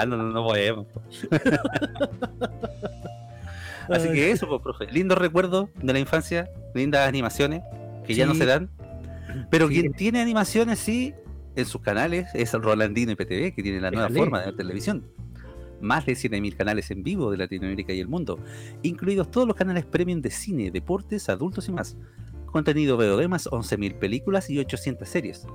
No, 0.07 0.17
no 0.17 0.45
podemos. 0.45 0.87
Así 3.89 4.09
que 4.13 4.31
eso, 4.31 4.47
pues, 4.49 4.61
profe. 4.63 4.87
Lindos 4.93 5.17
recuerdos 5.19 5.69
de 5.83 5.93
la 5.93 5.99
infancia, 5.99 6.51
lindas 6.75 7.09
animaciones 7.09 7.63
que 8.07 8.15
ya 8.15 8.27
no 8.27 8.35
se 8.35 8.45
dan. 8.47 8.71
Pero 9.51 9.69
Sí. 9.69 9.75
quien 9.81 9.93
tiene 9.93 10.21
animaciones, 10.21 10.79
sí, 10.79 11.15
en 11.57 11.65
sus 11.67 11.81
canales 11.81 12.29
es 12.35 12.53
el 12.55 12.63
Rolandino 12.63 13.13
IPTV, 13.13 13.55
que 13.55 13.63
tiene 13.63 13.81
la 13.81 13.91
nueva 13.91 14.09
forma 14.11 14.41
de 14.41 14.47
ver 14.47 14.57
televisión. 14.57 15.07
Más 15.81 16.07
de 16.07 16.13
7.000 16.13 16.57
canales 16.57 16.91
en 16.91 17.03
vivo 17.03 17.31
de 17.31 17.37
Latinoamérica 17.37 17.93
y 17.93 18.01
el 18.01 18.09
mundo, 18.09 18.39
incluidos 18.83 19.31
todos 19.31 19.47
los 19.47 19.57
canales 19.57 19.85
premium 19.85 20.21
de 20.21 20.31
cine, 20.31 20.71
deportes, 20.71 21.29
adultos 21.29 21.69
y 21.69 21.73
más. 21.73 21.97
Contenido 22.47 22.97
VOD 22.97 23.29
más 23.29 23.47
11.000 23.47 23.99
películas 23.99 24.49
y 24.49 24.59
800 24.59 25.09
series. 25.09 25.47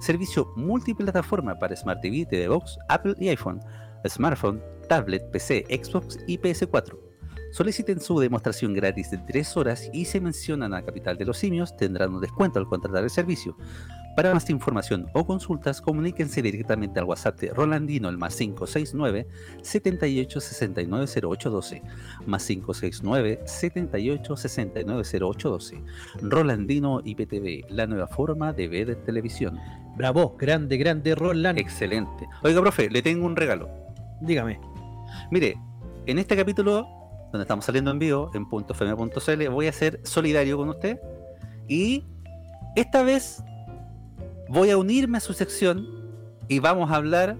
Servicio 0.00 0.52
multiplataforma 0.56 1.58
para 1.58 1.74
Smart 1.74 2.00
TV, 2.00 2.26
TV 2.26 2.48
Box, 2.48 2.78
Apple 2.88 3.14
y 3.18 3.28
iPhone, 3.28 3.60
smartphone, 4.06 4.62
tablet, 4.88 5.30
PC, 5.30 5.64
Xbox 5.70 6.18
y 6.26 6.38
PS4. 6.38 6.98
Soliciten 7.52 8.00
su 8.00 8.18
demostración 8.18 8.72
gratis 8.72 9.10
de 9.10 9.18
3 9.18 9.56
horas 9.58 9.90
y 9.92 10.06
se 10.06 10.20
mencionan 10.20 10.72
a 10.72 10.82
Capital 10.82 11.18
de 11.18 11.26
los 11.26 11.36
Simios, 11.36 11.76
tendrán 11.76 12.14
un 12.14 12.20
descuento 12.20 12.58
al 12.58 12.66
contratar 12.66 13.04
el 13.04 13.10
servicio. 13.10 13.56
Para 14.16 14.34
más 14.34 14.50
información 14.50 15.08
o 15.14 15.24
consultas, 15.24 15.80
comuníquense 15.80 16.42
directamente 16.42 17.00
al 17.00 17.06
WhatsApp 17.06 17.40
de 17.40 17.48
Rolandino, 17.48 18.10
el 18.10 18.18
más 18.18 18.36
569 18.36 19.26
78 19.62 20.40
69 20.40 21.06
0812, 21.06 21.82
más 22.26 22.46
569 22.46 23.40
78 23.46 24.36
69 24.36 25.02
0812. 25.02 25.82
Rolandino 26.20 27.00
IPTV, 27.02 27.70
la 27.70 27.86
nueva 27.86 28.06
forma 28.06 28.52
de 28.52 28.68
ver 28.68 28.96
televisión. 28.96 29.58
Bravo, 29.96 30.36
grande, 30.38 30.76
grande, 30.76 31.14
Roland. 31.14 31.58
Excelente. 31.58 32.28
Oiga, 32.42 32.60
profe, 32.60 32.90
le 32.90 33.00
tengo 33.00 33.24
un 33.24 33.34
regalo. 33.34 33.70
Dígame. 34.20 34.60
Mire, 35.30 35.58
en 36.04 36.18
este 36.18 36.36
capítulo, 36.36 36.86
donde 37.32 37.44
estamos 37.44 37.64
saliendo 37.64 37.90
en 37.90 37.98
vivo, 37.98 38.30
en 38.34 38.44
.fm.cl, 38.44 39.48
voy 39.48 39.66
a 39.68 39.72
ser 39.72 40.00
solidario 40.04 40.58
con 40.58 40.68
usted. 40.68 41.00
Y 41.66 42.04
esta 42.76 43.02
vez 43.02 43.42
voy 44.48 44.70
a 44.70 44.76
unirme 44.76 45.18
a 45.18 45.20
su 45.20 45.32
sección 45.32 45.86
y 46.48 46.58
vamos 46.58 46.90
a 46.90 46.96
hablar 46.96 47.36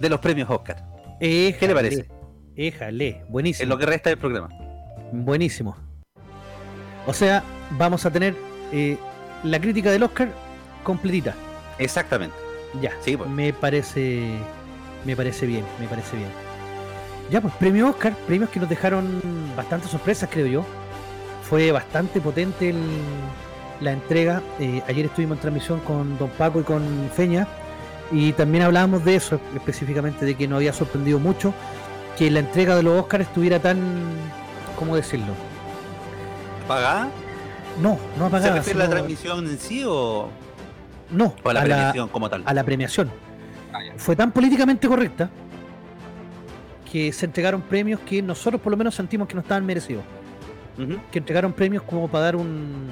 de 0.00 0.08
los 0.08 0.20
premios 0.20 0.48
Oscar. 0.50 0.84
¿Qué 1.18 1.56
le 1.60 1.74
parece? 1.74 2.08
Éjale, 2.56 3.24
buenísimo. 3.28 3.64
En 3.64 3.68
lo 3.68 3.78
que 3.78 3.86
resta 3.86 4.10
del 4.10 4.18
programa. 4.18 4.48
Buenísimo. 5.12 5.76
O 7.06 7.12
sea, 7.14 7.42
vamos 7.72 8.04
a 8.06 8.10
tener 8.10 8.34
eh, 8.72 8.96
la 9.44 9.60
crítica 9.60 9.90
del 9.90 10.02
Oscar 10.02 10.28
completita. 10.82 11.34
Exactamente. 11.78 12.34
Ya. 12.80 12.92
Sí, 13.00 13.16
pues. 13.16 13.28
Me 13.28 13.52
parece. 13.52 14.38
Me 15.04 15.16
parece 15.16 15.46
bien, 15.46 15.64
me 15.80 15.86
parece 15.86 16.16
bien. 16.16 16.28
Ya, 17.30 17.40
pues, 17.40 17.54
premio 17.54 17.88
Oscar, 17.88 18.14
premios 18.26 18.50
que 18.50 18.60
nos 18.60 18.68
dejaron 18.68 19.20
bastantes 19.56 19.90
sorpresas, 19.90 20.28
creo 20.30 20.46
yo. 20.46 20.64
Fue 21.42 21.72
bastante 21.72 22.20
potente 22.20 22.70
el- 22.70 22.82
la 23.80 23.92
entrega. 23.92 24.42
Eh, 24.58 24.82
ayer 24.88 25.06
estuvimos 25.06 25.36
en 25.38 25.40
transmisión 25.42 25.80
con 25.80 26.18
Don 26.18 26.28
Paco 26.30 26.60
y 26.60 26.64
con 26.64 26.82
Feña. 27.14 27.46
Y 28.12 28.32
también 28.32 28.64
hablábamos 28.64 29.04
de 29.04 29.14
eso, 29.16 29.40
específicamente 29.54 30.24
de 30.24 30.34
que 30.34 30.48
nos 30.48 30.56
había 30.56 30.72
sorprendido 30.72 31.18
mucho 31.18 31.54
que 32.18 32.30
la 32.30 32.40
entrega 32.40 32.74
de 32.76 32.82
los 32.82 33.00
Oscars 33.00 33.26
estuviera 33.26 33.60
tan. 33.60 33.78
¿Cómo 34.76 34.96
decirlo? 34.96 35.32
¿Pagada? 36.66 37.08
No, 37.80 37.98
no 38.18 38.24
¿Se 38.24 38.36
apagada. 38.36 38.54
refiere 38.56 38.80
a 38.80 38.84
la 38.84 38.90
transmisión 38.90 39.46
en 39.46 39.58
sí 39.58 39.82
o, 39.86 40.28
No, 41.10 41.34
o 41.42 41.48
a 41.48 41.52
la 41.54 41.60
a 41.60 41.66
la- 41.66 41.74
premiación 41.76 42.08
como 42.08 42.28
tal? 42.28 42.42
a 42.44 42.52
la 42.54 42.64
premiación. 42.64 43.10
Ah. 43.72 43.78
Fue 43.96 44.16
tan 44.16 44.32
políticamente 44.32 44.88
correcta 44.88 45.30
que 46.90 47.12
se 47.12 47.26
entregaron 47.26 47.62
premios 47.62 48.00
que 48.00 48.20
nosotros 48.22 48.60
por 48.60 48.72
lo 48.72 48.76
menos 48.76 48.94
sentimos 48.94 49.28
que 49.28 49.34
no 49.34 49.40
estaban 49.40 49.64
merecidos. 49.64 50.02
Que 51.12 51.18
entregaron 51.18 51.52
premios 51.52 51.82
como 51.82 52.08
para 52.08 52.24
dar 52.24 52.36
un, 52.36 52.88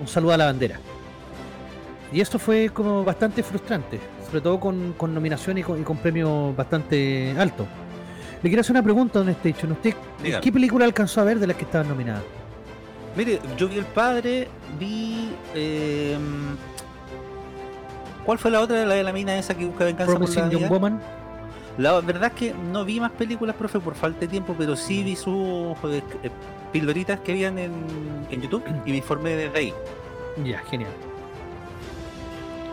un 0.00 0.08
saludo 0.08 0.32
a 0.32 0.36
la 0.36 0.46
bandera. 0.46 0.78
Y 2.12 2.20
esto 2.20 2.38
fue 2.38 2.70
como 2.70 3.04
bastante 3.04 3.42
frustrante, 3.42 4.00
sobre 4.26 4.40
todo 4.40 4.58
con, 4.58 4.94
con 4.96 5.14
nominación 5.14 5.58
y 5.58 5.62
con, 5.62 5.80
y 5.80 5.84
con 5.84 5.96
premios 5.98 6.56
bastante 6.56 7.34
altos. 7.38 7.66
Le 8.42 8.48
quiero 8.48 8.62
hacer 8.62 8.72
una 8.72 8.82
pregunta, 8.82 9.18
don 9.18 9.28
Station. 9.28 9.72
¿Usted 9.72 9.94
Dígame. 10.22 10.42
qué 10.42 10.50
película 10.50 10.84
alcanzó 10.86 11.20
a 11.20 11.24
ver 11.24 11.38
de 11.38 11.46
las 11.46 11.56
que 11.56 11.64
estaban 11.64 11.88
nominadas? 11.88 12.22
Mire, 13.16 13.38
yo 13.56 13.68
vi 13.68 13.78
El 13.78 13.84
Padre, 13.84 14.48
vi... 14.78 15.30
eh, 15.54 16.16
¿Cuál 18.24 18.38
fue 18.38 18.50
la 18.50 18.60
otra? 18.60 18.84
La 18.86 18.94
de 18.94 19.02
la 19.02 19.12
mina 19.12 19.36
esa 19.38 19.54
que 19.56 19.64
busca 19.66 19.84
venganza 19.84 20.12
por 20.12 20.20
la 20.20 20.26
Promising 20.26 20.50
Young? 20.58 20.70
Woman. 20.70 21.00
La 21.78 22.00
verdad 22.00 22.32
es 22.34 22.38
que 22.38 22.54
no 22.54 22.84
vi 22.84 23.00
más 23.00 23.12
películas, 23.12 23.56
profe, 23.56 23.80
por 23.80 23.94
falta 23.94 24.20
de 24.20 24.28
tiempo, 24.28 24.54
pero 24.58 24.76
sí 24.76 25.02
vi 25.02 25.16
sus 25.16 25.76
eh, 25.84 26.02
eh, 26.22 26.30
pildoritas 26.72 27.20
que 27.20 27.32
habían 27.32 27.58
en, 27.58 27.72
en 28.30 28.42
YouTube 28.42 28.64
y 28.84 28.90
me 28.90 28.96
informé 28.98 29.30
desde 29.30 29.58
ahí. 29.58 29.74
Ya, 30.44 30.58
genial. 30.60 30.92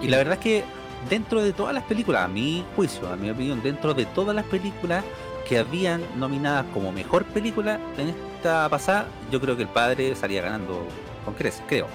Y 0.01 0.07
la 0.07 0.17
verdad 0.17 0.33
es 0.33 0.39
que 0.39 0.63
dentro 1.09 1.41
de 1.41 1.53
todas 1.53 1.73
las 1.73 1.83
películas, 1.83 2.25
a 2.25 2.27
mi 2.27 2.63
juicio, 2.75 3.07
a 3.07 3.15
mi 3.15 3.29
opinión, 3.29 3.61
dentro 3.63 3.93
de 3.93 4.05
todas 4.05 4.35
las 4.35 4.45
películas 4.45 5.03
que 5.47 5.57
habían 5.57 6.01
nominadas 6.17 6.65
como 6.73 6.91
mejor 6.91 7.23
película 7.25 7.79
en 7.97 8.09
esta 8.09 8.67
pasada, 8.69 9.07
yo 9.31 9.39
creo 9.39 9.55
que 9.55 9.63
El 9.63 9.69
Padre 9.69 10.15
salía 10.15 10.41
ganando 10.41 10.85
con 11.23 11.33
creces, 11.33 11.63
creo. 11.67 11.87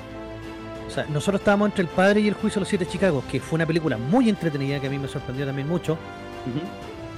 O 0.86 0.90
sea, 0.90 1.04
nosotros 1.06 1.40
estábamos 1.40 1.68
entre 1.68 1.82
El 1.82 1.88
Padre 1.88 2.20
y 2.20 2.28
El 2.28 2.34
Juicio 2.34 2.56
de 2.56 2.60
los 2.60 2.68
Siete 2.68 2.86
Chicago, 2.86 3.22
que 3.30 3.40
fue 3.40 3.56
una 3.56 3.66
película 3.66 3.96
muy 3.96 4.28
entretenida 4.28 4.80
que 4.80 4.86
a 4.86 4.90
mí 4.90 4.98
me 4.98 5.08
sorprendió 5.08 5.46
también 5.46 5.68
mucho. 5.68 5.96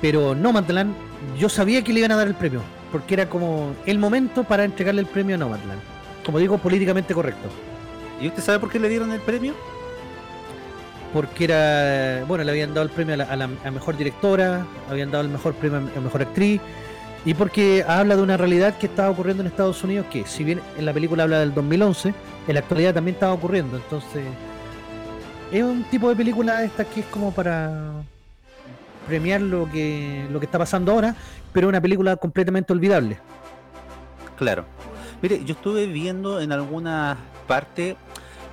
Pero 0.05 0.35
Nomadland, 0.35 0.95
yo 1.39 1.49
sabía 1.49 1.83
que 1.83 1.91
le 1.91 2.01
iban 2.01 2.13
a 2.13 2.17
dar 2.17 2.27
el 2.29 2.35
premio, 2.35 2.61
porque 2.93 3.15
era 3.15 3.27
como 3.27 3.73
el 3.87 3.99
momento 3.99 4.45
para 4.45 4.63
entregarle 4.65 5.01
el 5.01 5.07
premio 5.07 5.35
a 5.37 5.39
Nomadland. 5.39 5.81
Como 6.27 6.39
digo, 6.39 6.59
políticamente 6.59 7.15
correcto. 7.15 7.49
¿Y 8.21 8.29
usted 8.29 8.43
sabe 8.43 8.59
por 8.59 8.71
qué 8.71 8.79
le 8.79 8.91
dieron 8.91 9.11
el 9.13 9.23
premio? 9.23 9.55
Porque 11.15 11.45
era, 11.45 12.23
bueno, 12.29 12.45
le 12.45 12.51
habían 12.51 12.75
dado 12.75 12.83
el 12.83 12.91
premio 12.91 13.15
a 13.15 13.17
la, 13.17 13.25
a 13.25 13.35
la- 13.35 13.49
a 13.65 13.71
mejor 13.71 13.97
directora, 13.97 14.67
habían 14.91 15.11
dado 15.11 15.25
el 15.25 15.31
mejor 15.31 15.55
premio 15.55 15.79
a 15.79 16.01
mejor 16.03 16.21
actriz, 16.21 16.61
y 17.25 17.33
porque 17.33 17.83
habla 17.89 18.15
de 18.15 18.23
una 18.23 18.37
realidad 18.37 18.77
que 18.77 18.85
estaba 18.85 19.09
ocurriendo 19.09 19.43
en 19.43 19.47
Estados 19.47 19.83
Unidos, 19.85 20.05
que 20.11 20.27
si 20.27 20.45
bien 20.45 20.61
en 20.77 20.85
la 20.85 20.93
película 20.93 21.23
habla 21.23 21.39
del 21.39 21.55
2011, 21.55 22.13
en 22.47 22.53
la 22.53 22.61
actualidad 22.61 22.93
también 22.93 23.15
estaba 23.15 23.33
ocurriendo. 23.33 23.79
Entonces, 23.79 24.23
es 25.51 25.63
un 25.63 25.83
tipo 25.85 26.11
de 26.11 26.15
película 26.17 26.63
esta 26.63 26.85
que 26.85 27.01
es 27.01 27.07
como 27.07 27.33
para 27.33 28.05
premiar 29.07 29.41
lo 29.41 29.71
que, 29.71 30.27
lo 30.31 30.41
que 30.41 30.47
está 30.47 30.59
pasando 30.59 30.93
ahora, 30.93 31.15
pero 31.53 31.69
una 31.69 31.81
película 31.81 32.17
completamente 32.17 32.73
olvidable. 32.73 33.19
Claro. 34.37 34.65
Mire, 35.23 35.45
yo 35.45 35.55
estuve 35.55 35.87
viendo 35.87 36.41
en 36.41 36.53
algunas 36.53 37.17
partes 37.47 37.97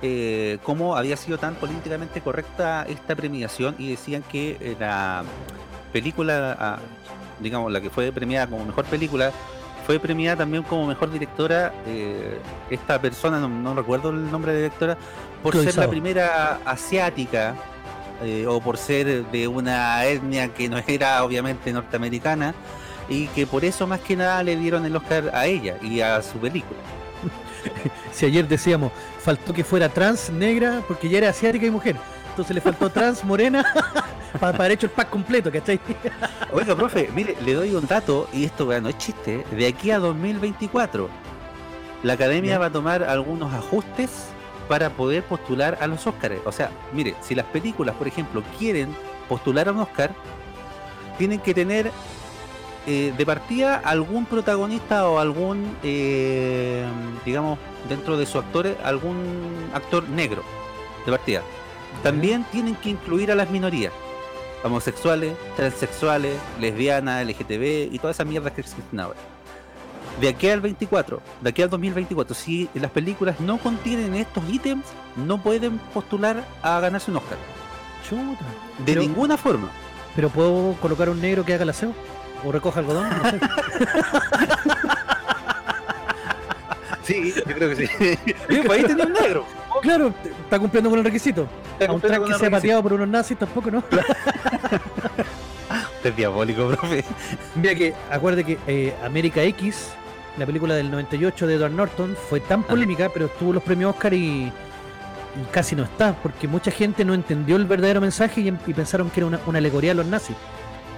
eh, 0.00 0.58
cómo 0.62 0.96
había 0.96 1.16
sido 1.16 1.38
tan 1.38 1.54
políticamente 1.54 2.20
correcta 2.20 2.84
esta 2.88 3.14
premiación 3.14 3.74
y 3.78 3.90
decían 3.90 4.22
que 4.22 4.56
eh, 4.60 4.76
la 4.78 5.24
película, 5.92 6.56
ah, 6.58 6.78
digamos, 7.40 7.70
la 7.70 7.80
que 7.80 7.90
fue 7.90 8.10
premiada 8.12 8.46
como 8.46 8.64
mejor 8.64 8.84
película, 8.86 9.32
fue 9.86 9.98
premiada 9.98 10.38
también 10.38 10.62
como 10.62 10.86
mejor 10.86 11.10
directora. 11.10 11.72
eh, 11.86 12.38
esta 12.70 13.00
persona, 13.00 13.38
no, 13.38 13.48
no 13.48 13.74
recuerdo 13.74 14.10
el 14.10 14.30
nombre 14.30 14.52
de 14.52 14.62
directora, 14.62 14.96
por 15.42 15.56
ser 15.56 15.76
la 15.76 15.88
primera 15.88 16.60
asiática 16.64 17.54
eh, 18.22 18.46
o 18.46 18.60
por 18.60 18.76
ser 18.76 19.24
de 19.26 19.48
una 19.48 20.04
etnia 20.04 20.48
que 20.48 20.68
no 20.68 20.78
era 20.86 21.24
obviamente 21.24 21.72
norteamericana 21.72 22.54
y 23.08 23.26
que 23.28 23.46
por 23.46 23.64
eso 23.64 23.86
más 23.86 24.00
que 24.00 24.16
nada 24.16 24.42
le 24.42 24.56
dieron 24.56 24.84
el 24.84 24.94
Oscar 24.96 25.30
a 25.34 25.46
ella 25.46 25.76
y 25.82 26.00
a 26.00 26.22
su 26.22 26.38
película. 26.38 26.80
Si 28.12 28.26
ayer 28.26 28.46
decíamos, 28.46 28.92
faltó 29.20 29.54
que 29.54 29.64
fuera 29.64 29.88
trans, 29.88 30.28
negra, 30.28 30.82
porque 30.86 31.08
ya 31.08 31.18
era 31.18 31.30
asiática 31.30 31.64
y 31.64 31.70
mujer. 31.70 31.96
Entonces 32.30 32.54
le 32.54 32.60
faltó 32.60 32.90
trans, 32.92 33.24
morena, 33.24 33.64
para 34.40 34.56
haber 34.56 34.72
hecho 34.72 34.86
el 34.86 34.92
pack 34.92 35.08
completo, 35.08 35.50
¿cachai? 35.50 35.80
Oiga, 36.52 36.74
profe, 36.74 37.08
mire, 37.14 37.36
le 37.44 37.54
doy 37.54 37.74
un 37.74 37.86
dato 37.86 38.28
y 38.32 38.44
esto 38.44 38.66
no 38.80 38.88
es 38.88 38.98
chiste. 38.98 39.44
De 39.50 39.66
aquí 39.66 39.90
a 39.90 39.98
2024, 39.98 41.08
la 42.02 42.12
academia 42.12 42.58
va 42.58 42.66
a 42.66 42.70
tomar 42.70 43.02
algunos 43.04 43.52
ajustes 43.54 44.31
para 44.68 44.90
poder 44.90 45.22
postular 45.24 45.78
a 45.80 45.86
los 45.86 46.06
Oscars. 46.06 46.40
O 46.44 46.52
sea, 46.52 46.70
mire, 46.92 47.14
si 47.20 47.34
las 47.34 47.46
películas, 47.46 47.94
por 47.96 48.08
ejemplo, 48.08 48.42
quieren 48.58 48.94
postular 49.28 49.68
a 49.68 49.72
un 49.72 49.80
Oscar, 49.80 50.14
tienen 51.18 51.40
que 51.40 51.54
tener 51.54 51.90
eh, 52.86 53.14
de 53.16 53.26
partida 53.26 53.76
algún 53.76 54.26
protagonista 54.26 55.08
o 55.08 55.18
algún, 55.18 55.76
eh, 55.82 56.84
digamos, 57.24 57.58
dentro 57.88 58.16
de 58.16 58.26
sus 58.26 58.36
actores, 58.36 58.76
algún 58.82 59.70
actor 59.72 60.08
negro 60.08 60.42
de 61.06 61.12
partida. 61.12 61.42
También 62.02 62.44
tienen 62.50 62.74
que 62.74 62.90
incluir 62.90 63.30
a 63.30 63.34
las 63.34 63.50
minorías, 63.50 63.92
homosexuales, 64.64 65.36
transexuales, 65.56 66.36
lesbianas, 66.60 67.24
LGTB 67.24 67.92
y 67.92 67.98
todas 68.00 68.16
esas 68.16 68.26
mierdas 68.26 68.52
que 68.52 68.62
existen 68.62 68.98
ahora. 68.98 69.18
De 70.20 70.28
aquí 70.28 70.48
al 70.48 70.60
24, 70.60 71.20
de 71.40 71.50
aquí 71.50 71.62
al 71.62 71.70
2024, 71.70 72.34
si 72.34 72.68
las 72.74 72.90
películas 72.90 73.40
no 73.40 73.58
contienen 73.58 74.14
estos 74.14 74.44
ítems, 74.48 74.84
no 75.16 75.38
pueden 75.42 75.78
postular 75.92 76.44
a 76.62 76.78
ganarse 76.80 77.10
un 77.10 77.16
Oscar. 77.16 77.38
Chuta. 78.08 78.44
De 78.78 78.84
Pero- 78.86 79.00
ninguna 79.00 79.36
forma. 79.36 79.68
Pero 80.14 80.28
puedo 80.28 80.74
colocar 80.80 81.08
un 81.08 81.20
negro 81.20 81.44
que 81.44 81.54
haga 81.54 81.62
el 81.62 81.70
aseo 81.70 81.94
o 82.44 82.52
recoja 82.52 82.80
algodón, 82.80 83.08
no 83.08 83.30
sé. 83.30 83.40
Sí, 87.04 87.34
yo 87.34 87.42
creo 87.54 87.68
que 87.70 87.86
sí. 87.86 88.18
Bien, 88.48 88.70
ahí 88.70 88.84
tenía 88.84 89.06
un 89.06 89.12
negro. 89.12 89.44
claro, 89.82 90.14
está 90.44 90.56
cumpliendo 90.60 90.88
con 90.88 91.00
el 91.00 91.04
requisito. 91.04 91.48
Está 91.78 91.90
A 91.90 91.94
un 91.94 92.00
track 92.00 92.12
que 92.12 92.26
sea 92.26 92.26
requisito. 92.36 92.50
pateado 92.52 92.82
por 92.82 92.92
unos 92.92 93.08
nazis 93.08 93.36
tampoco, 93.38 93.70
¿no? 93.72 93.82
Es 96.04 96.16
diabólico, 96.16 96.68
profe. 96.68 97.04
Mira 97.56 97.74
que, 97.74 97.94
acuerde 98.10 98.44
que 98.44 98.58
eh, 98.66 98.94
América 99.04 99.42
X, 99.42 99.88
la 100.38 100.46
película 100.46 100.74
del 100.74 100.90
98 100.90 101.46
de 101.46 101.54
Edward 101.54 101.72
Norton, 101.72 102.16
fue 102.28 102.40
tan 102.40 102.62
polémica, 102.62 103.10
pero 103.12 103.28
tuvo 103.28 103.52
los 103.52 103.62
premios 103.62 103.94
Oscar 103.94 104.14
y, 104.14 104.46
y 104.46 105.44
casi 105.50 105.76
no 105.76 105.84
está, 105.84 106.14
porque 106.14 106.48
mucha 106.48 106.70
gente 106.70 107.04
no 107.04 107.14
entendió 107.14 107.56
el 107.56 107.66
verdadero 107.66 108.00
mensaje 108.00 108.40
y, 108.40 108.48
y 108.48 108.74
pensaron 108.74 109.10
que 109.10 109.20
era 109.20 109.26
una, 109.26 109.40
una 109.46 109.58
alegoría 109.58 109.92
a 109.92 109.94
los 109.94 110.06
nazis. 110.06 110.36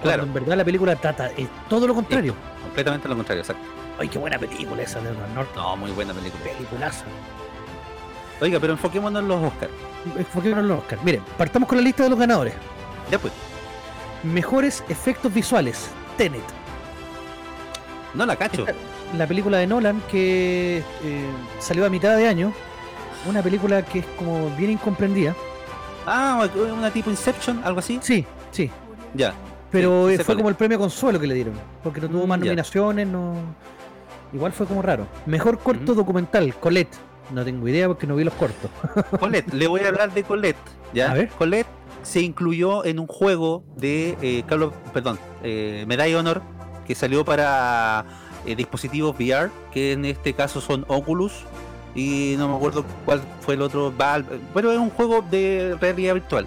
Claro. 0.03 0.23
Cuando 0.23 0.39
en 0.39 0.45
verdad 0.45 0.57
la 0.59 0.65
película 0.65 0.97
trata 0.97 1.31
es 1.37 1.49
todo 1.69 1.87
lo 1.87 1.95
contrario. 1.95 2.35
Completamente 2.63 3.09
lo 3.09 3.17
contrario, 3.17 3.43
exacto. 3.43 3.65
Ay, 3.99 4.09
qué 4.09 4.19
buena 4.19 4.39
película 4.39 4.83
esa 4.83 5.01
de 5.01 5.11
Edward 5.11 5.31
Norton. 5.35 5.63
No, 5.63 5.77
muy 5.77 5.91
buena 5.93 6.13
película. 6.13 6.43
Peliculaza. 6.45 7.05
Oiga, 8.41 8.59
pero 8.61 8.73
enfoquémonos 8.73 9.23
en 9.23 9.29
los 9.29 9.45
Oscars. 9.45 9.73
Enfoquémonos 10.17 10.63
en 10.65 10.69
los 10.69 10.79
Oscar. 10.81 10.99
Miren, 11.05 11.23
partamos 11.39 11.69
con 11.69 11.79
la 11.79 11.85
lista 11.85 12.03
de 12.03 12.11
los 12.11 12.19
ganadores. 12.19 12.55
Ya 13.11 13.19
pues, 13.19 13.33
Mejores 14.25 14.83
efectos 14.89 15.33
visuales. 15.33 15.89
Tenet. 16.17 16.43
no 18.15 18.27
la 18.27 18.37
cacho. 18.37 18.67
La 19.17 19.27
película 19.27 19.59
de 19.59 19.67
Nolan 19.67 20.03
que 20.11 20.79
eh, 20.79 21.25
salió 21.61 21.87
a 21.87 21.91
mitad 21.91 22.17
de 22.17 22.27
año. 22.29 22.53
Una 23.29 23.43
película 23.43 23.83
que 23.83 24.01
es 24.01 24.07
como 24.19 24.51
bien 24.57 24.71
incomprendida. 24.73 25.35
Ah, 26.07 26.47
una 26.77 26.91
tipo 26.91 27.11
Inception, 27.11 27.63
algo 27.65 27.79
así. 27.79 27.99
Sí, 28.03 28.25
sí. 28.51 28.71
Ya. 29.15 29.33
Pero 29.71 30.09
Sí, 30.09 30.15
eh, 30.15 30.19
fue 30.25 30.37
como 30.37 30.49
el 30.49 30.55
premio 30.55 30.79
consuelo 30.79 31.19
que 31.19 31.27
le 31.27 31.35
dieron. 31.35 31.55
Porque 31.83 32.01
no 32.01 32.09
tuvo 32.09 32.27
Mm, 32.27 32.29
más 32.29 32.39
nominaciones, 32.41 33.07
no. 33.07 33.35
Igual 34.33 34.53
fue 34.53 34.67
como 34.67 34.83
raro. 34.83 35.07
Mejor 35.27 35.59
corto 35.61 35.95
documental, 35.95 36.55
Colette. 36.57 36.95
No 37.33 37.45
tengo 37.45 37.67
idea 37.69 37.87
porque 37.89 38.07
no 38.07 38.17
vi 38.17 38.25
los 38.25 38.35
cortos. 38.35 38.71
Colette, 39.21 39.53
le 39.55 39.67
voy 39.67 39.81
a 39.83 39.89
hablar 39.89 40.13
de 40.13 40.23
Colette. 40.25 40.59
¿ya? 40.93 41.13
A 41.13 41.15
ver. 41.15 41.29
Colette 41.31 41.69
se 42.03 42.21
incluyó 42.21 42.85
en 42.85 42.99
un 42.99 43.07
juego 43.07 43.65
de 43.77 44.19
eh, 44.21 44.43
Call 44.47 44.65
of- 44.65 44.75
perdón, 44.93 45.19
eh, 45.43 45.85
Medalla 45.89 46.19
Honor 46.19 46.43
que 46.87 46.95
salió 46.95 47.25
para 47.25 48.05
eh, 48.47 48.55
dispositivos 48.57 49.15
VR, 49.19 49.51
que 49.73 49.93
en 49.93 50.05
este 50.05 50.33
caso 50.35 50.61
son 50.61 50.85
Oculus 50.89 51.33
y 51.95 52.35
no 52.39 52.49
me 52.49 52.57
acuerdo 52.57 52.85
cuál 53.05 53.23
fue 53.41 53.55
el 53.55 53.63
otro 53.63 53.93
Valve, 53.97 54.41
pero 54.53 54.73
es 54.73 54.79
un 54.79 54.91
juego 54.91 55.23
de 55.31 55.77
realidad 55.81 56.15
virtual. 56.15 56.47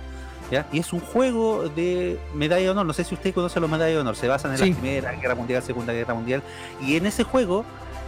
¿ya? 0.52 0.66
Y 0.72 0.80
es 0.80 0.94
un 0.94 1.00
juego 1.02 1.68
de 1.70 2.18
medalla 2.34 2.64
de 2.64 2.70
honor. 2.70 2.86
No 2.86 2.94
sé 2.94 3.04
si 3.04 3.14
usted 3.16 3.34
conoce 3.34 3.60
los 3.60 3.70
medallas 3.70 3.96
de 3.96 4.00
honor. 4.02 4.16
Se 4.16 4.28
basan 4.28 4.52
en 4.52 4.58
Sí. 4.58 4.70
la 4.72 4.76
Primera 4.78 5.12
Guerra 5.14 5.36
Mundial, 5.36 5.62
Segunda 5.64 5.92
Guerra 5.94 6.14
Mundial. 6.14 6.42
Y 6.82 6.96
en 6.96 7.06
ese 7.06 7.24
juego, 7.24 7.66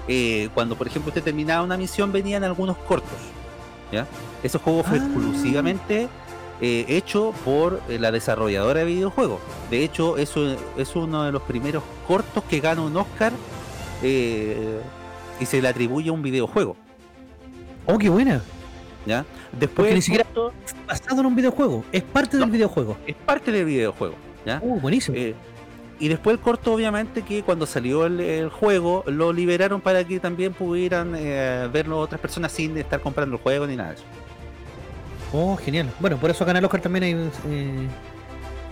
eh, 0.07 0.47
cuando 0.53 0.75
por 0.77 0.87
ejemplo 0.87 1.09
usted 1.09 1.21
terminaba 1.23 1.63
una 1.63 1.75
misión, 1.77 2.11
venían 2.11 2.43
algunos 2.45 2.77
cortos. 2.77 3.09
¿ya? 3.91 4.05
Ese 4.43 4.57
juego 4.57 4.83
fue 4.83 4.99
Ah. 4.99 5.03
exclusivamente 5.05 6.07
eh, 6.61 6.85
hecho 6.89 7.33
por 7.45 7.81
eh, 7.87 7.97
la 7.99 8.11
desarrolladora 8.11 8.81
de 8.81 8.85
videojuegos. 8.85 9.39
De 9.71 9.81
hecho, 9.83 10.17
eso 10.17 10.55
es 10.77 10.93
uno 10.95 11.23
de 11.23 11.31
los 11.31 11.41
primeros 11.43 11.83
cortos 12.05 12.43
que 12.49 12.59
gana 12.59 12.81
un 12.81 12.95
Oscar 12.97 13.31
eh, 14.03 14.79
y 15.39 15.45
se 15.45 15.61
le 15.61 15.67
atribuye 15.67 16.09
a 16.09 16.13
un 16.13 16.21
videojuego. 16.21 16.75
Oh, 17.85 17.97
qué 17.97 18.09
buena. 18.09 18.41
¿ya? 19.05 19.25
Después 19.51 19.75
Porque 19.75 19.93
ni 19.95 20.01
siquiera- 20.01 20.23
corto 20.25 20.53
Basado 20.87 21.21
en 21.21 21.25
un 21.27 21.35
videojuego. 21.35 21.83
Es 21.91 22.03
parte 22.03 22.37
del 22.37 22.49
videojuego. 22.49 22.97
es 23.07 23.15
parte 23.15 23.51
del 23.51 23.65
videojuego. 23.65 24.15
¿ya? 24.45 24.59
Uh, 24.61 24.79
buenísimo. 24.79 25.17
Eh, 25.17 25.35
y 25.99 26.07
después 26.07 26.35
el 26.35 26.39
corto, 26.41 26.73
obviamente, 26.73 27.23
que 27.23 27.43
cuando 27.43 27.65
salió 27.65 28.05
el, 28.05 28.19
el 28.21 28.49
juego, 28.49 29.03
lo 29.07 29.33
liberaron 29.33 29.81
para 29.81 30.03
que 30.05 30.19
también 30.19 30.53
pudieran 30.53 31.13
eh, 31.17 31.67
verlo 31.73 31.99
otras 31.99 32.21
personas 32.21 32.51
sin 32.53 32.77
estar 32.77 33.01
comprando 33.01 33.35
el 33.35 33.41
juego 33.41 33.67
ni 33.67 33.75
nada 33.75 33.89
de 33.89 33.95
eso. 33.95 34.03
Oh, 35.33 35.57
genial. 35.57 35.89
Bueno, 35.99 36.17
por 36.17 36.29
eso 36.29 36.45
ganar 36.45 36.61
el 36.61 36.65
Oscar 36.65 36.81
también 36.81 37.03
hay, 37.03 37.29
eh, 37.49 37.87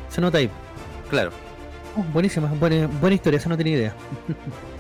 se 0.10 0.22
nota 0.22 0.38
ahí. 0.38 0.50
Claro. 1.10 1.32
Oh, 1.98 2.04
buenísima, 2.14 2.48
buena, 2.60 2.88
buena 2.88 3.16
historia, 3.16 3.38
esa 3.38 3.50
no 3.50 3.58
tenía 3.58 3.74
idea. 3.76 3.94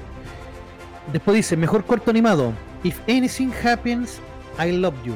Después 1.11 1.35
dice, 1.37 1.55
mejor 1.57 1.85
corto 1.85 2.11
animado. 2.11 2.53
If 2.83 2.99
anything 3.07 3.49
happens, 3.63 4.19
I 4.59 4.71
love 4.71 4.95
you. 5.03 5.15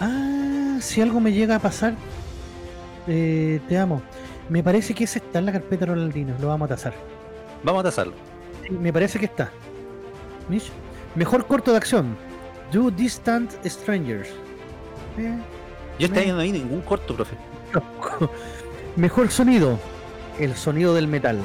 Ah, 0.00 0.76
si 0.80 1.00
algo 1.00 1.20
me 1.20 1.32
llega 1.32 1.56
a 1.56 1.58
pasar, 1.58 1.94
eh, 3.06 3.60
te 3.68 3.78
amo. 3.78 4.02
Me 4.48 4.62
parece 4.62 4.94
que 4.94 5.04
ese 5.04 5.18
está 5.18 5.38
en 5.38 5.46
la 5.46 5.52
carpeta 5.52 5.86
Ronaldino, 5.86 6.34
lo 6.40 6.48
vamos 6.48 6.66
a 6.66 6.74
tasar. 6.74 6.94
Vamos 7.62 7.80
a 7.80 7.84
tasarlo. 7.84 8.12
Sí, 8.66 8.70
Me 8.72 8.92
parece 8.92 9.18
que 9.18 9.24
está. 9.26 9.50
Mish. 10.48 10.70
Mejor 11.14 11.46
corto 11.46 11.70
de 11.72 11.78
acción. 11.78 12.16
Do 12.72 12.90
Distant 12.90 13.50
Strangers. 13.64 14.28
Eh, 15.18 15.34
Yo 15.98 16.06
este 16.06 16.18
Me- 16.20 16.26
año 16.26 16.36
no 16.36 16.42
vi 16.42 16.52
ningún 16.52 16.82
corto, 16.82 17.16
profe. 17.16 17.36
Mejor 18.96 19.30
sonido. 19.30 19.78
El 20.38 20.54
sonido 20.54 20.94
del 20.94 21.08
metal. 21.08 21.38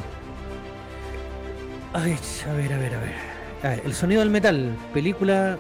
Ay, 1.93 2.17
a 2.49 2.53
ver, 2.53 2.73
a 2.73 2.77
ver, 2.77 2.95
a 2.95 2.99
ver. 2.99 3.15
A 3.63 3.67
ver, 3.69 3.81
el 3.85 3.93
sonido 3.93 4.21
del 4.21 4.29
metal. 4.29 4.75
Película. 4.93 5.57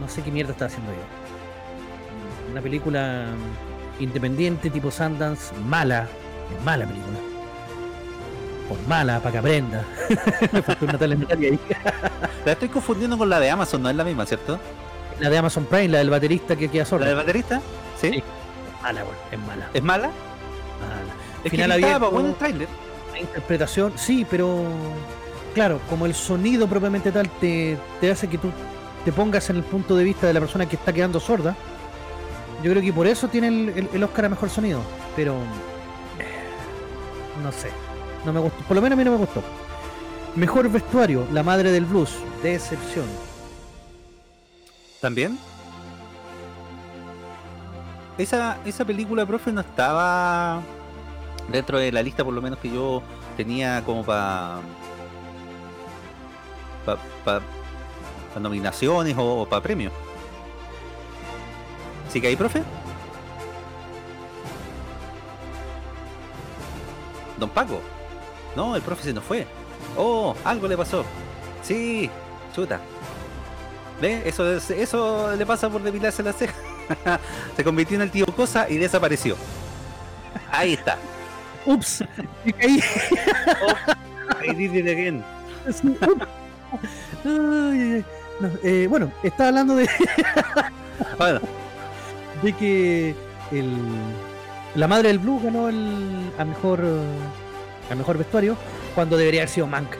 No 0.00 0.08
sé 0.08 0.22
qué 0.22 0.30
mierda 0.30 0.52
está 0.52 0.66
haciendo 0.66 0.90
yo. 0.92 2.50
Una 2.52 2.60
película 2.60 3.26
independiente 3.98 4.70
tipo 4.70 4.90
Sundance. 4.90 5.54
Mala. 5.66 6.08
Es 6.56 6.64
mala 6.64 6.86
película. 6.86 7.18
Por 8.68 8.78
mala, 8.88 9.18
para 9.20 9.32
que 9.32 9.38
aprenda. 9.38 9.84
Me 10.52 10.62
faltó 10.62 10.84
una 10.84 10.98
ahí. 11.34 11.58
La 12.44 12.52
estoy 12.52 12.68
confundiendo 12.68 13.18
con 13.18 13.28
la 13.28 13.38
de 13.38 13.50
Amazon, 13.50 13.82
no 13.82 13.90
es 13.90 13.96
la 13.96 14.04
misma, 14.04 14.24
¿cierto? 14.24 14.58
La 15.18 15.28
de 15.28 15.36
Amazon 15.36 15.66
Prime, 15.66 15.88
la 15.88 15.98
del 15.98 16.08
baterista 16.08 16.56
que 16.56 16.68
queda 16.68 16.84
¿La 16.84 16.88
sordo. 16.88 17.04
del 17.04 17.16
baterista? 17.16 17.60
¿Sí? 18.00 18.10
Sí. 18.10 18.22
Mala, 18.82 19.02
weón. 19.02 19.16
Es 19.30 19.38
mala. 19.38 19.68
¿Es 19.74 19.82
mala? 19.82 20.06
mala. 20.06 21.14
Es 21.44 21.50
Final 21.50 21.80
que 21.80 21.86
estaba 21.86 22.08
bueno 22.08 22.32
tráiler. 22.34 22.68
La 23.12 23.20
interpretación, 23.20 23.92
sí, 23.96 24.26
pero 24.30 24.64
claro, 25.54 25.80
como 25.88 26.06
el 26.06 26.14
sonido 26.14 26.66
propiamente 26.68 27.12
tal 27.12 27.28
te, 27.40 27.78
te 28.00 28.10
hace 28.10 28.28
que 28.28 28.38
tú 28.38 28.50
te 29.04 29.12
pongas 29.12 29.48
en 29.50 29.56
el 29.56 29.62
punto 29.62 29.96
de 29.96 30.04
vista 30.04 30.26
de 30.26 30.34
la 30.34 30.40
persona 30.40 30.66
que 30.66 30.76
está 30.76 30.92
quedando 30.92 31.20
sorda, 31.20 31.56
yo 32.62 32.70
creo 32.70 32.82
que 32.82 32.92
por 32.92 33.06
eso 33.06 33.28
tiene 33.28 33.48
el, 33.48 33.88
el- 33.92 34.04
Oscar 34.04 34.26
a 34.26 34.28
mejor 34.28 34.50
sonido, 34.50 34.80
pero 35.16 35.34
no 37.42 37.50
sé, 37.52 37.70
no 38.26 38.32
me 38.32 38.40
gustó, 38.40 38.62
por 38.64 38.74
lo 38.76 38.82
menos 38.82 38.96
a 38.96 38.98
mí 38.98 39.04
no 39.04 39.12
me 39.12 39.16
gustó. 39.16 39.42
Mejor 40.36 40.68
vestuario, 40.70 41.26
La 41.32 41.42
Madre 41.42 41.72
del 41.72 41.84
Blues, 41.86 42.10
decepción. 42.42 43.06
¿También? 45.00 45.38
Esa, 48.18 48.58
esa 48.66 48.84
película, 48.84 49.24
profe, 49.24 49.50
no 49.50 49.62
estaba 49.62 50.60
dentro 51.50 51.78
de 51.78 51.90
la 51.90 52.02
lista, 52.02 52.22
por 52.22 52.34
lo 52.34 52.42
menos 52.42 52.58
que 52.58 52.70
yo 52.70 53.02
tenía 53.36 53.82
como 53.84 54.04
para 54.04 54.60
para 57.24 57.40
nominaciones 58.40 59.14
o, 59.18 59.46
para 59.48 59.62
premios. 59.62 59.92
¿Sí 62.12 62.20
que 62.20 62.28
hay, 62.28 62.36
profe? 62.36 62.62
Don 67.38 67.48
Paco. 67.50 67.80
No, 68.56 68.76
el 68.76 68.82
profe 68.82 69.04
se 69.04 69.12
nos 69.12 69.24
fue. 69.24 69.46
Oh, 69.96 70.34
algo 70.44 70.68
le 70.68 70.76
pasó. 70.76 71.04
Sí, 71.62 72.10
chuta. 72.54 72.80
¿Ve? 74.00 74.22
Eso, 74.24 74.50
es- 74.52 74.70
eso 74.70 75.34
le 75.36 75.46
pasa 75.46 75.68
por 75.68 75.82
depilarse 75.82 76.22
la 76.22 76.32
ceja. 76.32 76.54
Se 77.56 77.62
convirtió 77.64 77.96
en 77.96 78.02
el 78.02 78.10
tío 78.10 78.26
Cosa 78.26 78.68
y 78.68 78.76
desapareció. 78.78 79.36
Ahí 80.52 80.72
está. 80.74 80.96
Ups, 81.66 82.02
me 82.44 82.52
caí. 82.54 82.82
I 84.42 84.54
did 84.54 84.74
it 84.74 84.88
again. 84.88 85.22
No, 87.24 88.48
eh, 88.62 88.86
bueno, 88.88 89.12
estaba 89.22 89.48
hablando 89.48 89.76
de, 89.76 89.88
Bueno, 91.18 91.40
de 92.42 92.52
que 92.54 93.14
el, 93.52 93.76
la 94.74 94.88
madre 94.88 95.08
del 95.08 95.18
Blue 95.18 95.40
ganó 95.42 95.68
el, 95.68 96.30
a 96.38 96.44
mejor 96.44 96.80
a 97.90 97.94
mejor 97.94 98.16
vestuario 98.16 98.56
cuando 98.94 99.16
debería 99.16 99.42
haber 99.42 99.50
sido 99.50 99.66
Mank. 99.66 99.90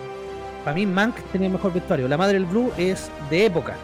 Para 0.64 0.74
mí 0.74 0.86
Mank 0.86 1.16
tenía 1.32 1.48
el 1.48 1.52
mejor 1.52 1.72
vestuario. 1.72 2.09
La 2.09 2.16
madre 2.16 2.34
del 2.34 2.47
Blue 2.47 2.72
es 2.76 3.10
de 3.28 3.47
época. 3.47 3.76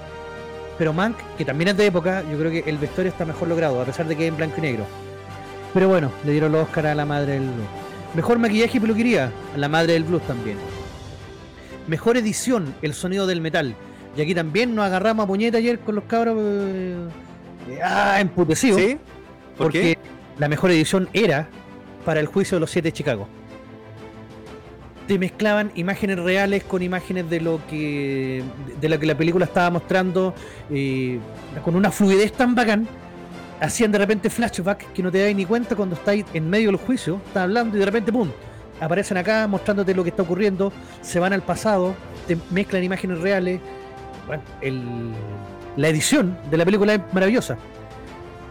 Pero 0.78 0.92
Mank, 0.92 1.16
que 1.36 1.44
también 1.44 1.68
es 1.68 1.76
de 1.76 1.86
época, 1.86 2.22
yo 2.30 2.38
creo 2.38 2.50
que 2.50 2.68
el 2.68 2.78
vestuario 2.78 3.10
está 3.10 3.24
mejor 3.24 3.48
logrado, 3.48 3.80
a 3.80 3.84
pesar 3.84 4.06
de 4.06 4.16
que 4.16 4.24
es 4.24 4.28
en 4.28 4.36
blanco 4.36 4.56
y 4.58 4.60
negro. 4.62 4.84
Pero 5.74 5.88
bueno, 5.88 6.10
le 6.24 6.32
dieron 6.32 6.52
los 6.52 6.64
Oscar 6.64 6.86
a 6.86 6.94
la 6.94 7.04
madre 7.04 7.34
del 7.34 7.42
Blue. 7.42 7.66
Mejor 8.14 8.38
maquillaje 8.38 8.78
y 8.78 8.80
peluquería, 8.80 9.30
a 9.54 9.58
la 9.58 9.68
madre 9.68 9.94
del 9.94 10.04
blues 10.04 10.22
también. 10.26 10.56
Mejor 11.88 12.16
edición, 12.16 12.74
el 12.82 12.94
sonido 12.94 13.26
del 13.26 13.40
metal. 13.40 13.74
Y 14.16 14.20
aquí 14.20 14.34
también 14.34 14.74
nos 14.74 14.84
agarramos 14.86 15.24
a 15.24 15.26
puñeta 15.26 15.58
ayer 15.58 15.78
con 15.78 15.94
los 15.94 16.04
cabros. 16.04 16.36
eh, 16.38 17.08
eh, 17.68 17.78
ah, 17.82 18.20
emputecidos. 18.20 18.80
¿sí? 18.80 18.98
¿Por 19.56 19.66
porque 19.66 19.80
qué? 19.80 19.98
la 20.38 20.48
mejor 20.48 20.70
edición 20.70 21.08
era 21.12 21.48
para 22.04 22.20
el 22.20 22.26
juicio 22.26 22.56
de 22.56 22.60
los 22.60 22.70
siete 22.70 22.88
de 22.88 22.92
Chicago. 22.92 23.28
Te 25.06 25.18
mezclaban 25.18 25.70
imágenes 25.76 26.18
reales 26.18 26.64
con 26.64 26.82
imágenes 26.82 27.30
de 27.30 27.40
lo 27.40 27.60
que 27.68 28.42
de 28.80 28.88
lo 28.88 28.98
que 28.98 29.06
la 29.06 29.16
película 29.16 29.44
estaba 29.44 29.70
mostrando 29.70 30.34
eh, 30.70 31.20
con 31.64 31.76
una 31.76 31.92
fluidez 31.92 32.32
tan 32.32 32.54
bacán. 32.54 32.88
Hacían 33.60 33.92
de 33.92 33.98
repente 33.98 34.28
flashback 34.28 34.92
que 34.92 35.02
no 35.02 35.12
te 35.12 35.24
das 35.24 35.34
ni 35.34 35.46
cuenta 35.46 35.76
cuando 35.76 35.94
estáis 35.94 36.24
en 36.34 36.50
medio 36.50 36.70
del 36.70 36.76
juicio, 36.76 37.20
estás 37.26 37.44
hablando 37.44 37.76
y 37.76 37.80
de 37.80 37.86
repente 37.86 38.12
¡pum! 38.12 38.28
Aparecen 38.81 39.16
acá 39.16 39.47
mostrándote 39.47 39.94
lo 39.94 40.03
que 40.05 40.11
está 40.11 40.23
ocurriendo, 40.23 40.73
se 41.01 41.19
van 41.19 41.32
al 41.32 41.43
pasado, 41.43 41.94
te 42.27 42.36
mezclan 42.51 42.85
imágenes 42.85 43.20
reales. 43.20 43.61
Bueno, 44.27 44.43
el- 44.61 45.12
la 45.77 45.89
edición 45.89 46.36
de 46.51 46.57
la 46.57 46.65
película 46.65 46.94
es 46.94 47.01
maravillosa. 47.12 47.57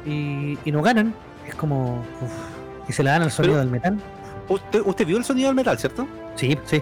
Y, 0.06 0.58
y 0.66 0.72
no 0.72 0.82
ganan, 0.82 1.14
es 1.48 1.56
como. 1.56 2.00
uf, 2.22 2.90
y 2.90 2.94
se 2.94 3.04
la 3.04 3.12
dan 3.12 3.24
al 3.24 3.32
sonido 3.32 3.54
Pero- 3.56 3.64
del 3.64 3.72
metal. 3.72 3.98
Usted, 4.48 4.82
usted 4.86 5.06
vio 5.08 5.18
el 5.18 5.24
sonido 5.24 5.48
del 5.48 5.56
metal, 5.56 5.78
¿cierto? 5.80 6.08
Sí, 6.36 6.56
sí. 6.66 6.82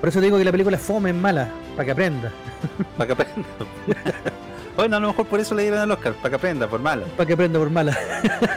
Por 0.00 0.08
eso 0.08 0.18
te 0.18 0.24
digo 0.26 0.38
que 0.38 0.44
la 0.44 0.50
película 0.50 0.76
es 0.76 0.82
fome, 0.82 1.10
es 1.10 1.16
mala, 1.16 1.48
para 1.76 1.84
que 1.84 1.90
aprenda. 1.92 2.32
Para 2.96 3.06
que 3.06 3.12
aprenda. 3.12 3.48
bueno, 4.76 4.96
a 4.96 5.00
lo 5.00 5.08
mejor 5.08 5.26
por 5.26 5.38
eso 5.40 5.54
le 5.54 5.62
dieron 5.62 5.80
el 5.82 5.90
Oscar, 5.90 6.14
para 6.14 6.30
que 6.30 6.36
aprenda, 6.36 6.66
por 6.68 6.80
malo. 6.80 7.04
Para 7.16 7.26
que 7.26 7.34
aprenda 7.34 7.58
por 7.58 7.70
mala. 7.70 7.96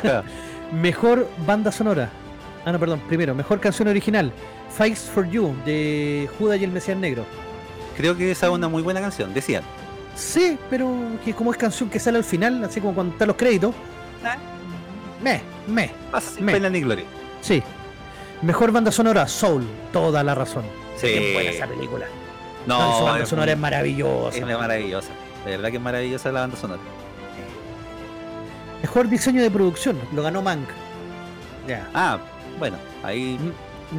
Claro. 0.01 0.23
Mejor 0.71 1.27
banda 1.45 1.71
sonora. 1.71 2.09
Ah, 2.65 2.71
no, 2.71 2.79
perdón. 2.79 3.01
Primero, 3.07 3.35
mejor 3.35 3.59
canción 3.59 3.87
original. 3.87 4.31
Fights 4.75 5.09
for 5.13 5.27
You, 5.29 5.53
de 5.65 6.29
Judas 6.39 6.59
y 6.59 6.63
el 6.63 6.71
Mesías 6.71 6.97
Negro. 6.97 7.25
Creo 7.97 8.15
que 8.17 8.31
esa 8.31 8.47
es 8.47 8.51
una 8.53 8.67
muy 8.67 8.81
buena 8.81 9.01
canción, 9.01 9.33
decían. 9.33 9.63
Sí, 10.15 10.57
pero 10.69 10.89
que 11.25 11.33
como 11.33 11.51
es 11.51 11.57
canción 11.57 11.89
que 11.89 11.99
sale 11.99 12.17
al 12.17 12.23
final, 12.23 12.63
así 12.63 12.79
como 12.79 12.93
cuando 12.93 13.13
están 13.13 13.27
los 13.27 13.37
créditos. 13.37 13.73
Me, 15.21 15.41
me, 15.67 15.91
Pasa 16.11 16.31
sin 16.35 16.45
Me. 16.45 16.51
pena 16.53 16.69
ni 16.69 16.81
gloria. 16.81 17.05
sí. 17.41 17.61
Mejor 18.41 18.71
banda 18.73 18.91
sonora, 18.91 19.25
Soul, 19.25 19.65
toda 19.93 20.21
la 20.21 20.35
razón. 20.35 20.63
Sí. 20.97 21.07
Qué 21.07 21.31
buena 21.33 21.49
esa 21.51 21.65
película. 21.65 22.05
No, 22.67 22.77
No, 22.77 22.93
esa 22.95 23.03
banda 23.03 23.23
es 23.23 23.29
sonora 23.29 23.51
es 23.53 23.57
maravillosa. 23.57 24.37
es 24.37 24.45
maravillosa. 24.45 25.07
De 25.45 25.51
verdad 25.51 25.69
que 25.69 25.77
es 25.77 25.81
maravillosa 25.81 26.29
la 26.33 26.41
banda 26.41 26.57
sonora. 26.57 26.81
Mejor 28.81 29.07
diseño 29.07 29.41
de 29.41 29.49
producción, 29.49 29.97
lo 30.13 30.23
ganó 30.23 30.41
Mank. 30.41 30.67
Ya. 31.67 31.87
Ah, 31.93 32.19
bueno, 32.63 32.77
ahí. 33.03 33.37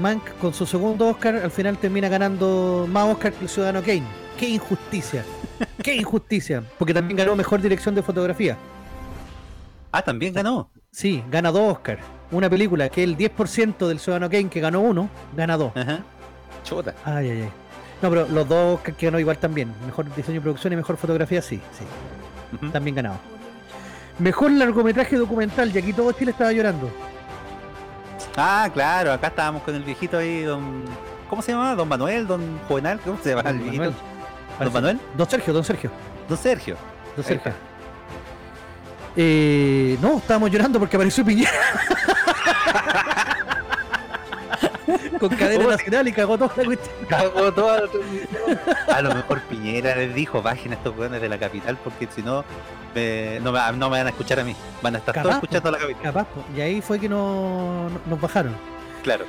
Mank 0.01 0.39
con 0.39 0.55
su 0.55 0.65
segundo 0.65 1.09
Oscar 1.09 1.37
al 1.37 1.51
final 1.51 1.77
termina 1.77 2.09
ganando 2.09 2.89
más 2.91 3.13
Oscar 3.13 3.35
que 3.35 3.45
el 3.45 3.51
Ciudadano 3.51 3.83
Kane. 3.83 4.05
¡Qué 4.39 4.49
injusticia! 4.49 5.23
¡Qué 5.83 5.95
injusticia! 5.95 6.63
Porque 6.79 6.95
también 6.95 7.19
ganó 7.19 7.37
mejor 7.37 7.61
dirección 7.61 7.95
de 7.95 8.03
fotografía. 8.03 8.57
Ah, 9.93 10.01
también 10.01 10.33
ganó. 10.33 10.71
Sí, 10.91 11.23
gana 11.31 11.53
dos 11.53 11.75
Oscar. 11.75 11.99
Una 12.31 12.49
película 12.49 12.89
que 12.89 13.05
el 13.05 13.19
10% 13.19 13.87
del 13.87 13.99
Ciudadano 13.99 14.31
Kane 14.31 14.49
que 14.49 14.61
ganó 14.61 14.81
uno, 14.81 15.11
gana 15.37 15.59
dos. 15.59 15.77
Ajá. 15.77 15.99
Chuta. 16.65 16.95
Ay, 17.05 17.33
ay, 17.33 17.43
ay. 17.43 17.51
No, 18.01 18.09
pero 18.09 18.27
los 18.29 18.49
dos 18.49 18.77
Oscar 18.77 18.95
que 18.95 19.07
ganó 19.09 19.21
igual 19.21 19.37
también. 19.37 19.75
Mejor 19.85 20.07
diseño 20.17 20.37
de 20.37 20.41
producción 20.41 20.73
y 20.73 20.77
mejor 20.77 20.97
fotografía, 20.97 21.43
sí, 21.43 21.61
sí. 21.79 22.69
También 22.73 22.97
ganado. 22.97 23.19
Mejor 24.19 24.53
largometraje 24.53 25.17
documental, 25.17 25.71
y 25.75 25.79
aquí 25.79 25.93
todo 25.93 26.13
Chile 26.13 26.31
estaba 26.31 26.51
llorando. 26.51 26.89
Ah, 28.37 28.69
claro, 28.73 29.13
acá 29.13 29.29
estábamos 29.29 29.63
con 29.63 29.75
el 29.75 29.83
viejito 29.83 30.19
ahí, 30.19 30.43
don. 30.43 30.83
¿Cómo 31.31 31.43
se 31.43 31.53
llama? 31.53 31.75
¿Don 31.75 31.89
Manuel? 31.89 32.27
¿Don 32.27 32.59
Juvenal? 32.69 33.01
¿Cómo 33.05 33.19
se 33.23 33.35
llama 33.35 33.51
el 33.51 33.59
viejito? 33.59 33.83
Manuel. 33.83 33.95
¿Don 34.59 34.73
Manuel? 34.73 35.01
Don 35.17 35.31
Sergio, 35.31 35.53
don 35.53 35.65
Sergio. 35.65 35.91
Don 36.29 36.39
Sergio. 36.39 36.77
Don 37.17 37.25
Sergio. 37.25 37.53
Eh, 39.17 39.97
no, 40.01 40.19
estábamos 40.19 40.51
llorando 40.51 40.79
porque 40.79 40.97
apareció 40.97 41.25
Piñera. 41.25 41.51
Con 45.21 45.29
cadena 45.37 45.69
nacional 45.69 46.09
y 46.09 46.13
cagó 46.13 46.37
toda 46.37 46.53
la 46.57 46.65
cuestión. 46.65 46.95
Cagó 47.09 47.53
toda 47.53 47.83
la. 47.83 48.95
A 48.95 49.01
lo 49.01 49.15
mejor 49.15 49.41
Piñera 49.43 49.95
les 49.95 50.13
dijo, 50.15 50.43
bajen 50.43 50.73
a 50.73 50.75
estos 50.75 50.97
weones 50.97 51.23
de 51.23 51.29
la 51.29 51.39
capital 51.39 51.79
porque 51.83 52.09
si 52.15 52.23
no, 52.23 52.45
me- 52.95 53.41
no, 53.41 53.53
me, 53.53 53.59
no 53.77 53.91
me 53.91 53.99
van 53.99 54.07
a 54.07 54.11
escuchar 54.11 54.41
a 54.41 54.45
mí. 54.45 54.55
Van 54.83 54.95
a 54.95 54.99
estar 54.99 55.15
todos 55.15 55.27
Capaz, 55.27 55.37
escuchando 55.37 55.69
a 55.69 55.73
la 55.73 55.79
capital. 55.79 56.03
Capaz, 56.03 56.27
y 56.57 56.61
ahí 56.61 56.81
fue 56.81 56.99
que 57.01 57.09
no, 57.09 57.89
no- 57.91 58.01
nos 58.07 58.21
bajaron. 58.21 58.55
Claro. 59.03 59.25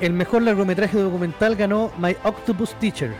El 0.00 0.12
mejor 0.12 0.42
largometraje 0.42 0.98
documental 0.98 1.56
ganó 1.56 1.90
My 1.98 2.16
Octopus 2.24 2.74
Teacher, 2.74 3.14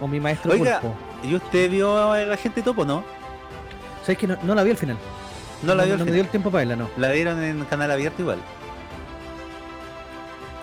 o 0.00 0.06
mi 0.08 0.20
maestro 0.20 0.52
Oiga. 0.52 0.80
pulpo. 0.80 0.96
¿Y 1.22 1.34
usted 1.34 1.70
vio 1.70 2.12
a 2.12 2.18
la 2.20 2.36
gente 2.36 2.62
topo, 2.62 2.84
no? 2.84 3.02
¿Sabes 4.02 4.18
que 4.18 4.26
no, 4.26 4.36
no 4.42 4.54
la 4.54 4.62
vi 4.62 4.70
al 4.70 4.76
final? 4.76 4.96
No 5.62 5.74
la 5.74 5.84
vio 5.84 5.94
al 5.94 5.98
no 5.98 6.04
me 6.04 6.10
final. 6.10 6.14
dio 6.14 6.22
el 6.22 6.28
tiempo 6.30 6.50
para 6.50 6.64
verla, 6.64 6.76
no. 6.84 6.90
La 6.96 7.10
vieron 7.10 7.42
en 7.42 7.64
canal 7.64 7.90
abierto 7.90 8.22
igual. 8.22 8.38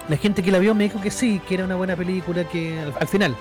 La 0.10 0.18
gente 0.18 0.44
que 0.44 0.52
la 0.52 0.60
vio 0.60 0.76
me 0.76 0.84
dijo 0.86 1.00
que 1.02 1.10
sí, 1.12 1.42
que 1.48 1.56
era 1.56 1.64
una 1.66 1.76
buena 1.76 1.96
película, 1.96 2.44
que 2.46 2.80
al, 2.80 2.94
al 3.00 3.08
final, 3.08 3.36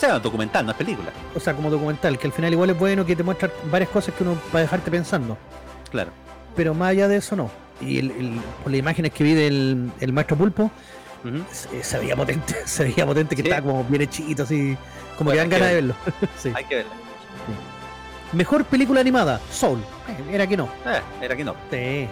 O 0.00 0.06
sea, 0.06 0.18
documental, 0.18 0.64
no 0.64 0.72
es 0.72 0.78
película. 0.78 1.10
o 1.34 1.40
sea, 1.40 1.52
como 1.54 1.68
documental, 1.68 2.18
que 2.18 2.26
al 2.26 2.32
final 2.32 2.50
igual 2.52 2.70
es 2.70 2.78
bueno, 2.78 3.04
que 3.04 3.14
te 3.14 3.22
muestra 3.22 3.50
varias 3.70 3.90
cosas 3.90 4.14
que 4.14 4.22
uno 4.22 4.34
para 4.50 4.62
dejarte 4.62 4.90
pensando. 4.90 5.36
Claro. 5.90 6.10
Pero 6.56 6.72
más 6.72 6.90
allá 6.90 7.06
de 7.06 7.18
eso, 7.18 7.36
no. 7.36 7.50
Y 7.82 7.98
el, 7.98 8.10
el- 8.12 8.40
por 8.62 8.72
las 8.72 8.78
imágenes 8.78 9.12
que 9.12 9.24
vi 9.24 9.34
del 9.34 9.90
el 10.00 10.12
maestro 10.14 10.38
Pulpo, 10.38 10.70
Ujú. 11.22 11.44
se, 11.52 11.84
se 11.84 11.98
veía 11.98 12.16
potente, 12.16 12.54
se 12.64 12.84
veía 12.84 13.04
potente 13.04 13.36
que 13.36 13.42
Sí. 13.42 13.48
estaba 13.48 13.66
como 13.66 13.84
bien 13.84 14.00
hechito, 14.02 14.44
así, 14.44 14.74
como 15.18 15.30
Bueno, 15.30 15.32
que 15.32 15.36
dan 15.36 15.48
ganas 15.50 15.68
de 15.68 15.74
verlo. 15.74 15.94
Sí. 16.38 16.50
Hay 16.54 16.64
que 16.64 16.76
verla. 16.76 16.92
Mejor 18.32 18.64
película 18.64 19.00
animada, 19.00 19.38
Soul. 19.50 19.80
Eh, 20.08 20.34
Era 20.34 20.46
que 20.46 20.56
no. 20.56 20.64
Eh, 20.86 21.00
era 21.20 21.36
que 21.36 21.44
no. 21.44 21.54
Sí. 21.70 22.06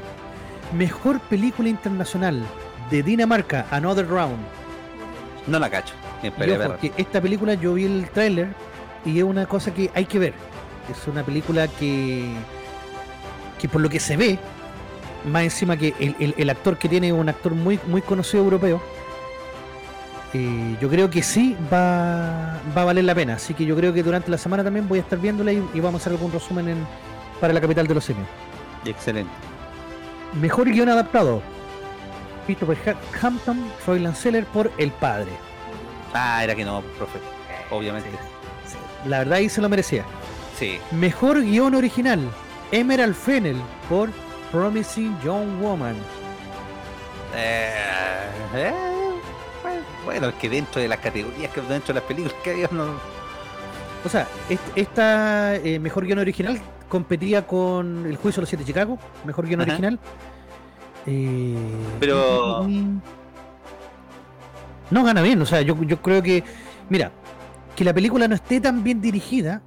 Mejor 0.77 1.21
película 1.21 1.69
internacional 1.71 2.43
de 2.91 3.03
Dinamarca, 3.03 3.67
Another 3.71 4.07
Round. 4.07 4.37
No 5.47 5.59
la 5.59 5.71
cacho. 5.71 5.95
Y 6.23 6.29
ojo, 6.67 6.77
que 6.81 6.93
esta 6.97 7.21
película 7.21 7.55
yo 7.55 7.75
vi 7.75 7.85
el 7.85 8.09
tráiler 8.11 8.49
y 9.05 9.19
es 9.19 9.25
una 9.25 9.47
cosa 9.47 9.73
que 9.73 9.91
hay 9.95 10.05
que 10.07 10.19
ver. 10.19 10.35
Es 10.91 11.07
una 11.07 11.23
película 11.23 11.69
que, 11.69 12.25
que 13.61 13.69
por 13.69 13.81
lo 13.81 13.89
que 13.89 14.01
se 14.01 14.17
ve, 14.17 14.39
más 15.31 15.43
encima 15.43 15.77
que 15.77 15.95
el, 16.01 16.17
el- 16.19 16.35
el 16.37 16.51
actor 16.51 16.79
que 16.79 16.89
tiene 16.89 17.09
es 17.09 17.13
un 17.13 17.29
actor 17.29 17.55
muy, 17.55 17.79
muy 17.87 18.03
conocido 18.03 18.43
europeo, 18.43 18.81
eh, 20.35 20.77
yo 20.81 20.89
creo 20.91 21.09
que 21.09 21.23
sí 21.23 21.57
va, 21.73 22.61
va 22.77 22.83
a 22.83 22.85
valer 22.85 23.05
la 23.05 23.15
pena. 23.15 23.35
Así 23.35 23.55
que 23.55 23.65
yo 23.65 23.75
creo 23.77 23.93
que 23.93 24.03
durante 24.03 24.31
la 24.31 24.39
semana 24.39 24.63
también 24.65 24.87
voy 24.89 24.99
a 24.99 25.03
estar 25.03 25.19
viéndola 25.19 25.53
y, 25.53 25.63
y 25.75 25.81
vamos 25.81 26.01
a 26.01 26.03
hacer 26.03 26.13
algún 26.13 26.33
resumen 26.33 26.69
en- 26.69 26.87
para 27.41 27.53
la 27.53 27.61
capital 27.61 27.87
de 27.87 27.95
los 27.95 28.05
simios. 28.05 28.27
Excelente. 28.85 29.31
Mejor 30.41 30.69
guion 30.71 30.89
adaptado. 30.89 31.41
Christopher 32.47 32.79
Ha- 32.87 33.27
Hampton, 33.27 33.59
Troy 33.85 34.01
Lanceller 34.01 34.45
por 34.47 34.71
El 34.79 34.91
Padre. 34.91 35.31
Ah, 36.15 36.43
era 36.45 36.55
que 36.55 36.65
no, 36.65 36.83
profe. 36.97 37.19
Obviamente. 37.71 38.09
La 39.07 39.19
verdad 39.19 39.35
ahí 39.35 39.49
se 39.49 39.61
lo 39.61 39.69
merecía. 39.69 40.05
Sí. 40.59 40.79
Mejor 40.93 41.43
guion 41.43 41.75
original. 41.75 42.21
Emerald 42.73 43.15
Fennel 43.15 43.57
por 43.89 44.11
Promising 44.51 45.19
Young 45.23 45.61
Woman. 45.61 45.95
Eh, 47.35 47.71
eh, 48.55 48.73
bueno, 50.05 50.29
es 50.29 50.35
que 50.37 50.49
dentro 50.49 50.81
de 50.81 50.89
las 50.89 50.99
categorías, 50.99 51.53
que 51.53 51.61
dentro 51.63 51.89
de 51.95 52.01
las 52.01 52.03
películas 52.09 52.35
que 52.43 52.51
había, 52.51 52.69
no. 52.73 52.87
O 54.05 54.09
sea, 54.09 54.27
est- 54.49 54.61
esta 54.77 55.57
eh, 55.57 55.79
mejor 55.79 56.07
guion 56.07 56.19
original 56.19 56.59
competía 56.89 57.47
con 57.47 58.07
El 58.07 58.17
Juicio 58.17 58.41
de 58.41 58.43
los 58.43 58.49
Siete 58.49 58.65
de 58.65 58.69
Chicago. 58.69 58.99
Mejor 59.25 59.47
guion 59.47 59.61
Ajá. 59.61 59.71
original. 59.73 59.99
Eh, 61.07 61.57
Pero- 62.01 62.67
No 64.91 65.05
gana 65.05 65.23
bien. 65.23 65.41
O 65.43 65.47
sea, 65.47 65.61
yo, 65.63 65.77
yo 65.83 66.01
creo 66.03 66.23
que. 66.23 66.43
Mira, 66.89 67.11
que 67.77 67.85
la 67.85 67.93
película 67.95 68.27
no 68.29 68.35
esté 68.35 68.61
tan 68.61 68.83
bien 68.83 69.01
dirigida 69.01 69.63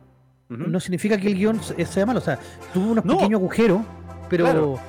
no 0.49 0.81
significa 0.81 1.18
que 1.18 1.27
el 1.27 1.35
guion 1.35 1.64
se- 1.64 1.85
sea 1.85 2.06
malo. 2.06 2.19
O 2.19 2.23
sea, 2.23 2.38
tuvo 2.73 2.91
unos 2.91 3.06
No. 3.06 3.18
pequeños 3.18 3.39
agujeros, 3.39 3.81
pero 4.30 4.43
Claro. 4.43 4.80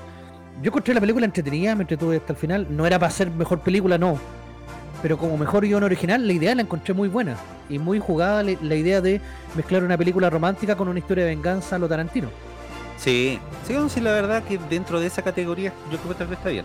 yo 0.61 0.69
encontré 0.71 0.93
la 0.93 1.01
película 1.01 1.25
entretenida, 1.25 1.77
me 1.77 1.83
entretuve 1.83 2.17
hasta 2.17 2.33
el 2.33 2.39
final. 2.39 2.67
No 2.71 2.85
era 2.85 2.99
para 2.99 3.13
ser 3.13 3.31
mejor 3.31 3.61
película, 3.61 3.97
no. 3.97 4.19
Pero 5.03 5.17
como 5.19 5.37
mejor 5.37 5.65
guion 5.65 5.83
original, 5.85 6.27
la 6.27 6.33
idea 6.33 6.55
la 6.55 6.63
encontré 6.63 6.95
muy 6.95 7.09
buena. 7.09 7.37
Y 7.69 7.79
muy 7.79 8.01
jugada 8.01 8.43
la, 8.43 8.75
idea 8.75 9.01
de 9.01 9.21
mezclar 9.55 9.85
una 9.85 9.97
película 9.97 10.31
romántica 10.31 10.77
con 10.77 10.89
una 10.89 10.99
historia 10.99 11.25
de 11.25 11.31
venganza 11.31 11.77
a 11.77 11.79
lo 11.79 11.89
Tarantino. 11.89 12.29
Sí, 12.97 13.39
sí, 13.67 14.01
la 14.01 14.13
verdad 14.13 14.43
que 14.45 14.59
dentro 14.71 15.01
de 15.01 15.07
esa 15.07 15.23
categoría 15.23 15.73
yo 15.91 15.99
creo 15.99 16.13
que 16.13 16.19
tal 16.19 16.27
vez 16.29 16.39
está 16.39 16.51
bien. 16.51 16.65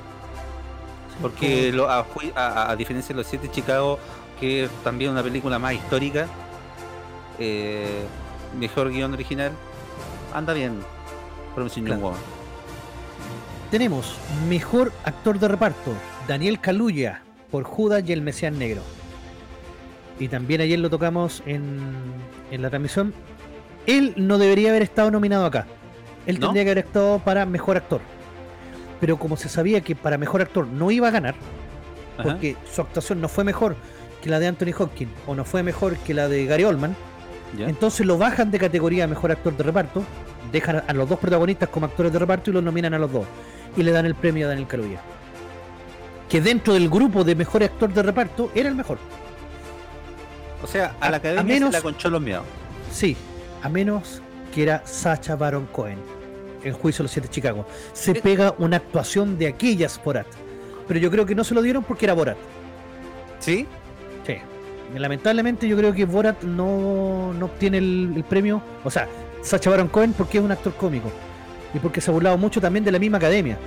Porque 1.21 1.71
lo- 1.71 1.89
a, 1.89 2.05
ju- 2.05 2.31
a- 2.35 2.71
a 2.71 2.75
diferencia 2.75 3.13
de 3.13 3.21
los 3.21 3.27
siete 3.27 3.49
Chicago, 3.51 3.97
que 4.39 4.65
es 4.65 4.71
también 4.83 5.11
una 5.11 5.23
película 5.23 5.57
más 5.59 5.73
histórica, 5.73 6.27
eh, 7.39 8.03
mejor 8.59 8.91
guion 8.91 9.13
original, 9.13 9.51
anda 10.33 10.53
bien. 10.53 10.79
Promising 11.55 11.85
Claro. 11.85 12.01
Woman. 12.01 12.19
Tenemos 13.71 14.15
mejor 14.47 14.91
actor 15.03 15.39
de 15.39 15.47
reparto, 15.47 15.91
Daniel 16.27 16.59
Kaluuya 16.59 17.21
por 17.51 17.63
Judas 17.63 18.03
y 18.07 18.13
el 18.13 18.21
Mesías 18.21 18.53
Negro. 18.53 18.81
Y 20.19 20.27
también 20.29 20.61
ayer 20.61 20.79
lo 20.79 20.89
tocamos 20.89 21.43
en, 21.45 21.89
en 22.51 22.61
la 22.61 22.69
transmisión. 22.69 23.13
Él 23.85 24.13
no 24.17 24.37
debería 24.37 24.69
haber 24.69 24.83
estado 24.83 25.11
nominado 25.11 25.45
acá. 25.45 25.65
Él 26.25 26.39
¿No? 26.39 26.47
tendría 26.47 26.63
que 26.65 26.71
haber 26.71 26.85
estado 26.85 27.19
para 27.19 27.45
mejor 27.45 27.77
actor. 27.77 28.01
Pero 28.99 29.17
como 29.17 29.37
se 29.37 29.49
sabía 29.49 29.81
que 29.81 29.95
para 29.95 30.17
mejor 30.17 30.41
actor 30.41 30.65
no 30.67 30.89
iba 30.91 31.07
a 31.07 31.11
ganar, 31.11 31.35
Ajá. 32.17 32.23
porque 32.29 32.55
su 32.71 32.81
actuación 32.81 33.21
no 33.21 33.27
fue 33.29 33.43
mejor 33.43 33.75
que 34.21 34.29
la 34.29 34.39
de 34.39 34.47
Anthony 34.47 34.73
Hopkins 34.77 35.11
o 35.27 35.35
no 35.35 35.45
fue 35.45 35.61
mejor 35.63 35.97
que 35.97 36.13
la 36.13 36.27
de 36.27 36.45
Gary 36.45 36.63
Oldman, 36.63 36.95
¿Ya? 37.57 37.69
entonces 37.69 38.05
lo 38.05 38.17
bajan 38.17 38.49
de 38.51 38.57
categoría 38.59 39.03
a 39.03 39.07
mejor 39.07 39.31
actor 39.31 39.55
de 39.55 39.63
reparto, 39.63 40.03
dejan 40.51 40.83
a 40.87 40.93
los 40.93 41.07
dos 41.07 41.19
protagonistas 41.19 41.69
como 41.69 41.85
actores 41.85 42.11
de 42.11 42.19
reparto 42.19 42.49
y 42.49 42.53
los 42.53 42.63
nominan 42.63 42.93
a 42.93 42.99
los 42.99 43.11
dos. 43.11 43.25
Y 43.75 43.83
le 43.83 43.91
dan 43.91 44.05
el 44.07 44.15
premio 44.15 44.45
a 44.47 44.49
Daniel 44.49 44.67
Kaluuya. 44.67 44.99
Que 46.29 46.41
dentro 46.41 46.73
del 46.73 46.89
grupo 46.89 47.23
de 47.23 47.35
mejor 47.35 47.63
actor 47.63 47.93
de 47.93 48.01
reparto 48.01 48.51
era 48.55 48.67
el 48.69 48.75
mejor. 48.75 48.97
O 50.63 50.67
sea, 50.67 50.95
a 50.99 51.11
la 51.11 51.17
academia 51.17 51.41
a 51.41 51.43
menos- 51.43 51.69
se 51.69 51.77
la 51.77 51.81
conchó 51.83 52.09
los 52.09 52.21
miedos. 52.21 52.43
Sí, 52.91 53.15
a 53.61 53.69
menos 53.69 54.21
que 54.53 54.63
era 54.63 54.81
Sacha 54.85 55.35
Baron 55.35 55.67
Cohen. 55.67 55.99
El 56.67 56.73
juicio 56.73 56.99
de 57.01 57.03
los 57.03 57.11
siete 57.11 57.27
de 57.27 57.33
Chicago. 57.33 57.65
Se 57.93 58.13
pega 58.13 58.53
una 58.57 58.77
actuación 58.77 59.37
de 59.37 59.47
aquellas 59.47 60.01
Borat. 60.03 60.27
Pero 60.87 60.99
yo 60.99 61.09
creo 61.09 61.25
que 61.25 61.33
no 61.33 61.43
se 61.43 61.53
lo 61.53 61.61
dieron 61.61 61.83
porque 61.83 62.05
era 62.05 62.13
Borat. 62.13 62.37
¿Sí? 63.39 63.65
Sí. 64.25 64.35
Lamentablemente 64.95 65.67
yo 65.67 65.77
creo 65.77 65.93
que 65.93 66.05
Borat 66.05 66.43
no, 66.43 67.33
no 67.33 67.45
obtiene 67.45 67.77
el, 67.77 68.13
el 68.15 68.23
premio, 68.23 68.61
o 68.83 68.91
sea, 68.91 69.07
Sacha 69.41 69.69
Baron 69.69 69.87
Cohen 69.87 70.13
porque 70.13 70.39
es 70.39 70.43
un 70.43 70.51
actor 70.51 70.73
cómico 70.73 71.09
y 71.73 71.79
porque 71.79 72.01
se 72.01 72.11
ha 72.11 72.13
burlado 72.13 72.37
mucho 72.37 72.59
también 72.59 72.83
de 72.83 72.91
la 72.91 72.99
misma 72.99 73.17
academia. 73.17 73.57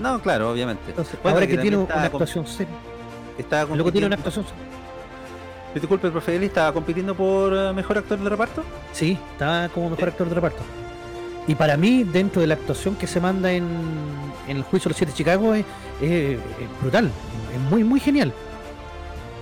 No, 0.00 0.20
claro, 0.20 0.50
obviamente. 0.50 0.82
Entonces, 0.88 1.18
Bueno, 1.22 1.36
ahora 1.36 1.46
que 1.46 1.56
que 1.56 1.62
tiene 1.62 1.76
una 1.76 1.86
estaba 1.86 2.04
actuación 2.06 2.46
seria, 2.46 2.74
Estaba 3.38 3.74
luego 3.74 3.90
tiene 3.90 4.06
una 4.06 4.16
actuación 4.16 4.44
Disculpe, 5.74 6.06
el 6.06 6.12
profe 6.12 6.36
Eli 6.36 6.46
estaba 6.46 6.72
compitiendo 6.72 7.14
por 7.14 7.52
eh, 7.54 7.72
mejor 7.72 7.98
actor 7.98 8.18
de 8.18 8.28
reparto. 8.28 8.64
Sí, 8.92 9.18
está 9.32 9.68
como 9.72 9.90
mejor 9.90 10.08
actor 10.08 10.28
de 10.28 10.34
reparto. 10.34 10.62
Y 11.48 11.54
para 11.56 11.76
mí, 11.76 12.04
dentro 12.04 12.40
de 12.40 12.46
la 12.46 12.54
actuación 12.54 12.94
que 12.94 13.06
se 13.08 13.20
manda 13.20 13.50
en, 13.50 13.66
en 14.46 14.56
el 14.58 14.62
juicio 14.62 14.88
de 14.88 14.90
los 14.90 14.96
siete 14.98 15.12
de 15.12 15.16
Chicago, 15.16 15.54
es, 15.54 15.64
es- 16.00 16.38
es 16.38 16.80
brutal, 16.80 17.10
es 17.54 17.70
muy, 17.70 17.82
muy 17.82 17.98
genial. 18.00 18.32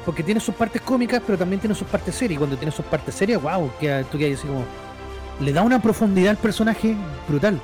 Porque 0.04 0.22
tiene 0.22 0.38
sus 0.40 0.54
partes 0.54 0.80
cómicas, 0.82 1.20
pero 1.26 1.36
también 1.36 1.60
tiene 1.60 1.74
sus 1.74 1.88
partes 1.88 2.14
serias. 2.14 2.36
Y 2.36 2.38
cuando 2.38 2.56
tiene 2.56 2.70
sus 2.72 2.84
partes 2.86 3.12
serias, 3.14 3.42
wow, 3.42 3.68
que 3.80 4.04
tú 4.10 4.16
quedas 4.18 4.38
así 4.38 4.46
como. 4.46 4.64
Le 5.40 5.52
da 5.52 5.62
una 5.62 5.82
profundidad 5.82 6.30
al 6.30 6.36
personaje 6.36 6.94
brutal. 7.28 7.60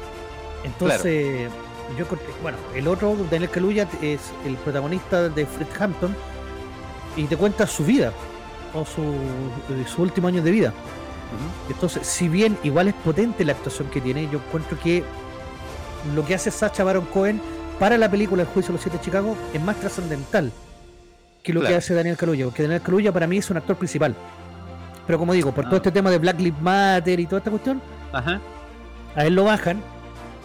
Entonces, 0.64 1.48
yo 1.96 2.04
encontré- 2.04 2.26
bueno, 2.42 2.58
el 2.74 2.88
otro, 2.88 3.16
Daniel 3.30 3.48
Kaluuya, 3.48 3.86
es 4.02 4.20
el 4.44 4.56
protagonista 4.56 5.28
de 5.28 5.46
Fred 5.46 5.68
Hampton 5.78 6.14
y 7.16 7.24
te 7.24 7.36
cuenta 7.36 7.66
su 7.66 7.84
vida 7.84 8.12
o 8.74 8.84
su, 8.84 9.02
eh, 9.02 9.84
su 9.86 10.02
último 10.02 10.26
año 10.28 10.42
de 10.42 10.50
vida. 10.50 10.72
Entonces, 11.68 12.06
si 12.06 12.28
bien 12.28 12.56
igual 12.62 12.88
es 12.88 12.94
potente 12.94 13.44
la 13.44 13.52
actuación 13.52 13.88
que 13.88 14.00
tiene, 14.00 14.28
yo 14.30 14.38
encuentro 14.38 14.78
que 14.78 15.02
lo 16.14 16.24
que 16.24 16.34
hace 16.34 16.50
Sacha 16.50 16.84
Baron 16.84 17.04
Cohen 17.06 17.40
para 17.78 17.96
la 17.98 18.10
película 18.10 18.42
El 18.42 18.48
juicio 18.48 18.68
de 18.68 18.74
los 18.74 18.82
siete 18.82 18.98
de 18.98 19.04
Chicago 19.04 19.36
es 19.52 19.60
más 19.62 19.76
trascendental 19.76 20.52
que 21.42 21.52
lo 21.52 21.60
que 21.62 21.74
hace 21.74 21.92
Daniel 21.94 22.16
Kaluuya, 22.16 22.44
porque 22.44 22.62
Daniel 22.62 22.80
Kaluuya 22.82 23.12
para 23.12 23.26
mí 23.26 23.38
es 23.38 23.50
un 23.50 23.56
actor 23.56 23.74
principal. 23.76 24.14
Pero 25.06 25.18
como 25.18 25.32
digo, 25.32 25.50
por 25.52 25.64
todo 25.64 25.74
Ah. 25.74 25.78
este 25.78 25.90
tema 25.90 26.08
de 26.10 26.18
Black 26.18 26.38
Lives 26.38 26.60
Matter 26.62 27.18
y 27.18 27.26
toda 27.26 27.38
esta 27.38 27.50
cuestión, 27.50 27.82
Ajá. 28.12 28.40
a 29.16 29.24
él 29.26 29.34
lo 29.34 29.44
bajan 29.44 29.82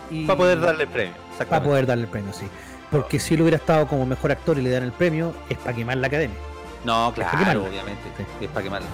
y 0.09 0.25
Para 0.25 0.37
poder 0.37 0.59
darle 0.59 0.83
el 0.85 0.89
premio. 0.89 1.13
para 1.37 1.63
poder 1.63 1.85
darle 1.85 2.03
el 2.05 2.09
premio, 2.09 2.33
sí. 2.33 2.47
Porque 2.89 3.19
si 3.19 3.35
él 3.35 3.41
hubiera 3.41 3.57
estado 3.57 3.85
como 3.87 4.05
mejor 4.07 4.31
actor 4.31 4.57
y 4.57 4.61
le 4.63 4.71
dan 4.71 4.81
el 4.83 4.91
premio, 4.91 5.33
es 5.49 5.57
para 5.59 5.75
quemar 5.75 5.97
la 5.97 6.07
academia. 6.07 6.37
No, 6.83 7.11
claro, 7.13 7.65
obviamente. 7.65 8.01
Sí. 8.17 8.45
Es 8.45 8.49
para 8.49 8.63
quemarla. 8.63 8.87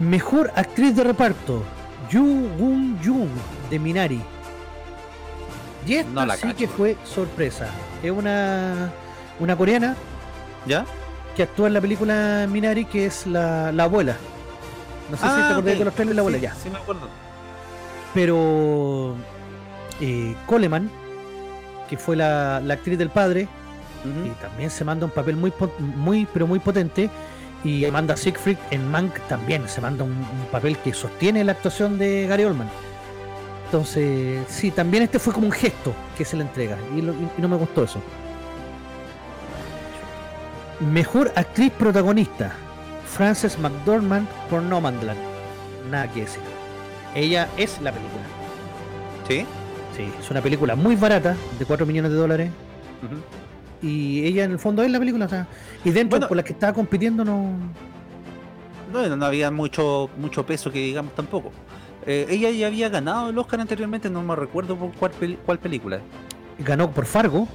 Mejor 0.00 0.50
actriz 0.56 0.96
de 0.96 1.04
reparto, 1.04 1.62
Yu 2.10 2.22
Gun 2.58 2.98
Jung 3.04 3.28
de 3.70 3.78
Minari. 3.78 4.20
Y 5.86 5.94
esta 5.94 6.10
No 6.10 6.26
la 6.26 6.36
sí 6.36 6.42
cacho. 6.42 6.56
que 6.56 6.68
fue 6.68 6.96
sorpresa. 7.04 7.66
Es 8.02 8.10
una, 8.10 8.90
una 9.38 9.56
coreana 9.56 9.94
¿Ya? 10.66 10.84
que 11.36 11.42
actúa 11.42 11.68
en 11.68 11.74
la 11.74 11.80
película 11.80 12.46
Minari, 12.50 12.84
que 12.86 13.06
es 13.06 13.26
la, 13.26 13.70
la 13.72 13.84
abuela. 13.84 14.16
No 15.10 15.16
sé 15.16 15.22
si 15.22 15.28
te 15.28 15.34
acordás 15.34 15.56
Ah, 15.56 15.58
ok. 15.58 15.64
de 15.78 15.84
los 15.84 15.94
trailers 15.94 16.16
la 16.16 16.20
abuela 16.22 16.38
Sí, 16.38 16.42
ya. 16.42 16.54
Sí, 16.54 16.70
me 16.70 16.78
acuerdo. 16.78 17.08
Pero 18.14 19.14
eh, 20.00 20.34
Coleman, 20.46 20.90
que 21.88 21.96
fue 21.98 22.16
la, 22.16 22.60
la 22.60 22.74
actriz 22.74 22.98
del 22.98 23.10
padre, 23.10 23.48
y 24.04 24.28
también 24.42 24.68
se 24.70 24.84
manda 24.84 25.06
un 25.06 25.12
papel 25.12 25.34
muy, 25.36 25.52
muy 25.80 26.26
pero 26.32 26.46
muy 26.46 26.58
potente. 26.58 27.08
Y 27.64 27.84
Amanda 27.86 28.14
Siegfried 28.16 28.58
en 28.70 28.90
Mank 28.90 29.18
también 29.28 29.66
se 29.68 29.80
manda 29.80 30.04
un, 30.04 30.10
un 30.12 30.46
papel 30.52 30.76
que 30.78 30.92
sostiene 30.92 31.42
la 31.44 31.52
actuación 31.52 31.98
de 31.98 32.26
Gary 32.26 32.44
Oldman. 32.44 32.68
Entonces, 33.64 34.44
sí, 34.48 34.70
también 34.70 35.02
este 35.04 35.18
fue 35.18 35.32
como 35.32 35.46
un 35.46 35.52
gesto 35.52 35.94
que 36.16 36.24
se 36.24 36.36
le 36.36 36.42
entrega. 36.42 36.76
Y, 36.94 37.00
lo- 37.00 37.14
y 37.14 37.28
no 37.38 37.48
me 37.48 37.56
gustó 37.56 37.84
eso. 37.84 38.00
Mejor 40.80 41.32
actriz 41.36 41.72
protagonista. 41.72 42.52
Frances 43.06 43.58
McDormand 43.58 44.26
por 44.50 44.62
Nomadland. 44.62 45.18
Nada 45.90 46.08
que 46.12 46.20
decir. 46.22 46.42
Ella 47.14 47.48
es 47.56 47.80
la 47.80 47.92
película. 47.92 48.22
Sí. 49.28 49.46
Sí, 49.96 50.12
es 50.20 50.30
una 50.30 50.40
película 50.42 50.74
muy 50.74 50.96
barata, 50.96 51.36
de 51.58 51.64
4 51.64 51.86
millones 51.86 52.10
de 52.10 52.16
dólares. 52.16 52.50
Y 53.84 54.24
ella 54.26 54.44
en 54.44 54.52
el 54.52 54.58
fondo 54.58 54.82
es 54.82 54.90
la 54.90 54.98
película. 54.98 55.26
o 55.26 55.28
sea, 55.28 55.46
y 55.84 55.90
dentro 55.90 56.16
Bueno. 56.18 56.28
por 56.28 56.36
la 56.36 56.42
que 56.42 56.52
estaba 56.54 56.72
compitiendo 56.72 57.24
no. 57.24 57.50
No, 58.92 59.16
no 59.16 59.26
había 59.26 59.50
mucho, 59.50 60.08
mucho 60.16 60.46
peso 60.46 60.70
que 60.70 60.78
digamos 60.78 61.14
tampoco. 61.14 61.50
Eh, 62.06 62.26
ella 62.28 62.50
ya 62.50 62.66
había 62.68 62.88
ganado 62.88 63.30
el 63.30 63.38
Oscar 63.38 63.60
anteriormente, 63.60 64.08
no 64.10 64.22
me 64.22 64.36
recuerdo 64.36 64.76
por 64.76 64.92
cuál, 64.92 65.10
peli- 65.12 65.38
cuál 65.44 65.58
película. 65.58 66.00
Ganó 66.58 66.90
por 66.90 67.06
Fargo 67.06 67.48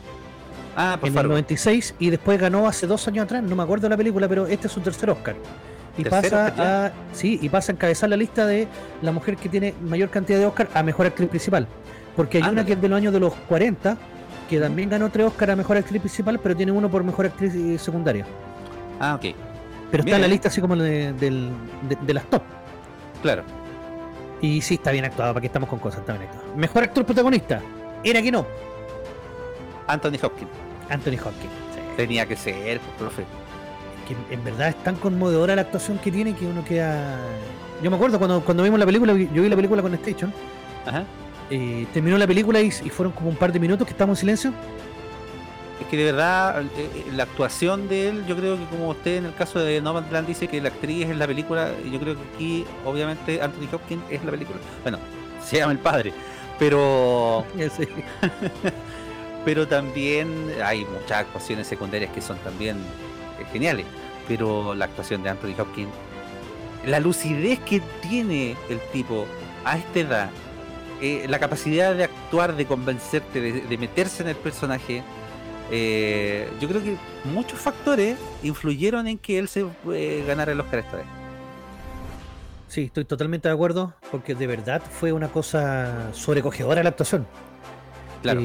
Ah, 0.76 0.98
por 1.00 1.08
en 1.08 1.14
el 1.14 1.16
favor. 1.16 1.32
96 1.32 1.96
y 2.00 2.10
después 2.10 2.40
ganó 2.40 2.68
hace 2.68 2.88
dos 2.88 3.08
años 3.08 3.26
atrás, 3.26 3.44
no 3.44 3.56
me 3.56 3.64
acuerdo 3.64 3.84
de 3.84 3.90
la 3.90 3.98
película, 3.98 4.28
pero 4.28 4.48
este 4.48 4.68
es 4.68 4.74
su 4.74 4.82
tercer 4.82 5.10
Oscar. 5.10 5.36
Y 5.98 6.04
¿Tercer 6.04 6.32
pasa 6.32 6.46
Oscar 6.48 6.66
a. 6.68 6.92
Sí, 7.14 7.40
y 7.42 7.50
pasa 7.50 7.72
a 7.72 7.76
encabezar 7.76 8.10
la 8.10 8.18
lista 8.18 8.46
de 8.46 8.68
la 9.02 9.12
mujer 9.12 9.36
que 9.38 9.50
tiene 9.50 9.74
mayor 9.82 10.10
cantidad 10.10 10.40
de 10.40 10.46
Oscar 10.46 10.70
a 10.74 10.84
mejor 10.84 11.06
actriz 11.08 11.30
principal. 11.30 11.68
Porque 12.16 12.38
hay 12.38 12.42
una 12.44 12.50
Ándale. 12.50 12.68
que 12.68 12.74
es 12.74 12.82
de 12.82 12.90
los 12.90 12.98
años 12.98 13.14
de 13.14 13.20
los 13.20 13.34
40, 13.48 13.98
que 14.50 14.60
también 14.60 14.90
ganó 14.90 15.10
tres 15.10 15.28
Oscar 15.28 15.52
a 15.52 15.56
mejor 15.56 15.78
actriz 15.78 16.02
principal, 16.02 16.40
pero 16.40 16.56
tiene 16.56 16.72
uno 16.72 16.90
por 16.90 17.04
mejor 17.04 17.28
actriz 17.28 17.54
eh, 17.56 17.78
secundaria. 17.78 18.26
Ah, 19.00 19.16
ok. 19.16 19.36
Pero 19.92 20.04
está 20.04 20.16
en 20.18 20.22
la 20.22 20.28
lista 20.28 20.48
así 20.50 20.60
como 20.62 20.76
de, 20.76 21.14
de- 21.14 21.52
de 22.02 22.14
las 22.14 22.26
top. 22.26 22.42
Claro. 23.22 23.44
Y 24.42 24.62
sí, 24.62 24.76
está 24.76 24.92
bien 24.92 25.06
actuado, 25.06 25.34
para 25.34 25.42
que 25.42 25.48
estamos 25.48 25.68
con 25.70 25.80
cosas, 25.80 26.02
está 26.02 26.14
bien 26.14 26.28
actuado. 26.30 26.56
Mejor 26.56 26.84
actor 26.84 27.06
protagonista. 27.06 27.62
Era 28.04 28.22
que 28.22 28.32
no. 28.32 28.46
Anthony 29.88 30.18
Hopkins. 30.22 30.52
Anthony 30.90 31.14
Hopkins. 31.16 31.54
Sí. 31.74 31.80
Tenía 31.98 32.26
que 32.26 32.36
ser, 32.36 32.80
pues, 32.80 32.96
profe. 32.98 33.24
Que 34.08 34.34
en 34.34 34.44
verdad 34.44 34.70
es 34.70 34.76
tan 34.84 34.96
conmovedora 34.96 35.56
la 35.56 35.62
actuación 35.64 35.98
que 36.00 36.12
tiene 36.12 36.34
que 36.36 36.46
uno 36.46 36.64
queda. 36.64 37.18
Yo 37.84 37.90
me 37.90 37.96
acuerdo 37.96 38.18
cuando, 38.18 38.42
cuando 38.42 38.64
vimos 38.64 38.80
la 38.80 38.86
película, 38.86 39.14
yo 39.14 39.42
vi 39.44 39.50
la 39.50 39.56
película 39.56 39.82
con 39.82 39.94
Station, 39.96 40.34
Ajá. 40.86 41.04
Eh, 41.50 41.88
terminó 41.94 42.18
la 42.18 42.28
película 42.28 42.62
y, 42.62 42.68
y 42.68 42.90
fueron 42.90 43.14
como 43.14 43.30
un 43.30 43.36
par 43.36 43.52
de 43.52 43.60
minutos 43.60 43.86
que 43.86 43.92
estábamos 43.92 44.20
en 44.20 44.22
silencio. 44.22 44.54
Es 45.80 45.88
que 45.88 45.98
de 45.98 46.04
verdad, 46.04 46.62
eh, 46.62 46.68
eh, 46.78 47.06
la 47.14 47.24
actuación 47.24 47.88
de 47.88 48.10
él, 48.10 48.26
yo 48.28 48.36
creo 48.36 48.58
que 48.58 48.66
como 48.66 48.90
usted 48.90 49.18
en 49.18 49.26
el 49.26 49.34
caso 49.34 49.60
de 49.60 49.82
Nomadland 49.82 50.28
dice 50.28 50.48
que 50.48 50.62
la 50.62 50.70
actriz 50.70 51.08
es 51.08 51.18
la 51.18 51.26
película, 51.26 51.72
y 51.86 51.92
yo 51.92 52.00
creo 52.00 52.16
que 52.16 52.22
aquí, 52.36 52.66
obviamente, 52.86 53.42
Anthony 53.42 53.74
Hopkins 53.74 54.04
es 54.10 54.24
la 54.24 54.32
película. 54.32 54.60
Bueno, 54.84 55.00
se 55.44 55.58
llama 55.58 55.72
el 55.72 55.80
padre, 55.80 56.14
pero 56.58 57.46
Sí. 57.78 57.88
pero 59.46 59.68
también 59.68 60.52
hay 60.64 60.86
muchas 60.86 61.20
actuaciones 61.20 61.66
secundarias 61.66 62.12
que 62.12 62.22
son 62.22 62.38
también 62.40 62.78
geniales. 63.52 63.86
Pero 64.28 64.76
la 64.76 64.86
actuación 64.86 65.24
de 65.24 65.30
Anthony 65.30 65.56
Hopkins, 65.58 65.90
la 66.86 67.00
lucidez 67.00 67.60
que 67.60 67.82
tiene 68.02 68.56
el 68.70 68.80
tipo 68.92 69.26
a 69.66 69.78
esta 69.78 70.00
edad, 70.00 70.30
eh, 71.02 71.26
la 71.30 71.40
capacidad 71.40 71.96
de 71.96 72.04
actuar, 72.06 72.56
de 72.56 72.66
convencerte, 72.66 73.40
de, 73.42 73.62
de 73.62 73.78
meterse 73.78 74.24
en 74.24 74.30
el 74.30 74.36
personaje, 74.36 75.04
eh, 75.72 76.50
yo 76.60 76.68
creo 76.68 76.82
que 76.84 76.96
muchos 77.26 77.60
factores 77.60 78.18
influyeron 78.44 79.08
en 79.08 79.18
que 79.18 79.38
él 79.40 79.48
se 79.48 79.66
eh, 79.94 80.24
ganara 80.28 80.52
el 80.52 80.60
Oscar 80.60 80.80
esta 80.80 80.98
vez. 80.98 81.06
Sí, 82.68 82.84
estoy 82.84 83.06
totalmente 83.06 83.48
de 83.48 83.54
acuerdo, 83.54 83.94
porque 84.12 84.36
de 84.36 84.46
verdad 84.48 84.82
fue 84.92 85.12
una 85.12 85.28
cosa 85.30 86.10
sobrecogedora 86.14 86.84
la 86.84 86.90
actuación. 86.90 87.26
Claro. 88.22 88.42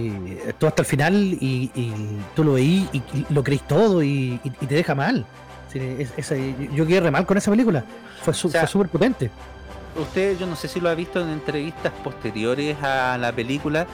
Tú 0.59 0.66
hasta 0.66 0.82
el 0.82 0.86
final 0.86 1.14
y, 1.14 1.70
y 1.74 1.93
tú 2.36 2.44
lo 2.44 2.52
veís 2.55 2.89
y, 2.93 2.98
y 2.98 3.26
lo 3.31 3.43
creís 3.43 3.66
todo 3.66 4.02
y, 4.02 4.40
te 4.68 4.74
deja 4.74 4.94
mal. 4.94 5.26
Sí, 5.72 5.81
es- 5.98 6.12
esa- 6.16 6.36
yo 6.36 6.86
quedé 6.86 7.01
re 7.01 7.10
mal 7.10 7.26
con 7.26 7.36
esa 7.36 7.51
película. 7.51 7.85
Fue 8.22 8.32
su- 8.32 8.47
O 8.48 8.51
sea, 8.51 8.60
fue 8.62 8.68
súper 8.68 8.89
potente. 8.89 9.31
Usted, 9.96 10.38
yo 10.38 10.46
no 10.46 10.56
sé 10.56 10.68
si 10.68 10.80
lo 10.80 10.88
ha 10.88 10.94
visto 10.94 11.20
en 11.20 11.28
entrevistas 11.30 11.92
posteriores 12.02 12.82
a 12.82 13.16
la 13.18 13.32
película, 13.32 13.86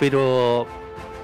pero 0.00 0.66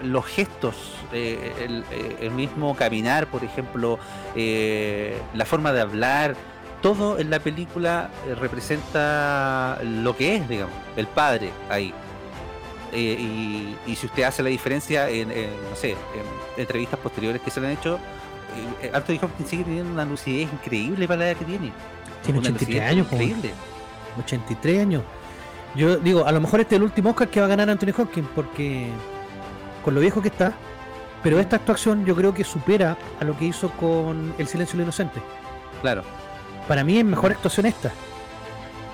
los 0.03 0.25
gestos, 0.25 0.77
eh, 1.13 1.53
el, 1.61 1.85
eh, 1.91 2.17
el 2.21 2.31
mismo 2.31 2.75
caminar, 2.77 3.27
por 3.27 3.45
ejemplo, 3.45 3.99
eh, 4.35 5.21
la 5.35 5.45
forma 5.45 5.73
de 5.73 5.81
hablar, 5.81 6.37
todo 6.81 7.19
en 7.19 7.31
la 7.31 7.41
película 7.41 8.11
eh, 8.27 8.35
representa 8.35 9.79
lo 9.83 10.17
que 10.17 10.37
es, 10.37 10.49
digamos, 10.49 10.75
el 10.97 11.07
padre 11.07 11.51
ahí. 11.69 11.93
Eh, 12.93 13.17
y, 13.19 13.77
y 13.87 13.97
si 13.97 14.07
usted 14.07 14.25
hace 14.25 14.43
la 14.43 14.49
diferencia 14.49 15.09
en, 15.09 15.31
en, 15.31 15.51
no 15.69 15.77
sé, 15.77 15.91
en 15.91 15.97
entrevistas 16.57 16.99
posteriores 16.99 17.41
que 17.43 17.51
se 17.51 17.61
le 17.61 17.69
han 17.69 17.73
hecho, 17.75 17.99
eh, 18.83 18.91
Anthony 18.93 19.19
Hopkins 19.23 19.49
sigue 19.49 19.65
teniendo 19.65 19.93
una 19.93 20.05
lucidez 20.05 20.49
increíble 20.53 21.07
para 21.07 21.21
la 21.21 21.31
edad 21.31 21.37
que 21.39 21.45
tiene. 21.45 21.73
Tiene 22.25 22.39
Una 22.41 22.49
83 22.49 22.69
lucidez 22.69 22.91
años, 22.91 23.07
como 23.09 23.23
increíble. 23.23 23.55
83 24.21 24.81
años. 24.81 25.03
Yo 25.75 25.97
digo, 25.97 26.27
a 26.27 26.33
lo 26.33 26.41
mejor 26.41 26.61
este 26.61 26.75
es 26.75 26.79
el 26.79 26.85
último 26.85 27.11
Oscar 27.11 27.29
que 27.29 27.41
va 27.41 27.47
a 27.47 27.49
ganar 27.49 27.71
Anthony 27.71 27.93
Hopkins 27.97 28.29
porque 28.35 28.89
con 29.85 29.95
lo 29.95 30.01
viejo 30.01 30.21
que 30.21 30.29
está, 30.29 30.53
pero 31.23 31.39
esta 31.39 31.57
actuación 31.57 32.05
yo 32.05 32.17
creo 32.17 32.35
que 32.35 32.45
supera 32.45 32.97
a 33.21 33.25
lo 33.25 33.37
que 33.37 33.47
hizo 33.47 33.71
con 33.73 34.35
El 34.39 34.47
silencio 34.47 34.79
de 34.79 34.87
los 34.87 34.99
inocentes. 34.99 35.23
Claro. 35.81 36.03
Para 36.67 36.85
mí 36.85 36.99
es 36.99 37.05
mejor 37.05 37.33
actuación 37.33 37.67
esta. 37.67 37.93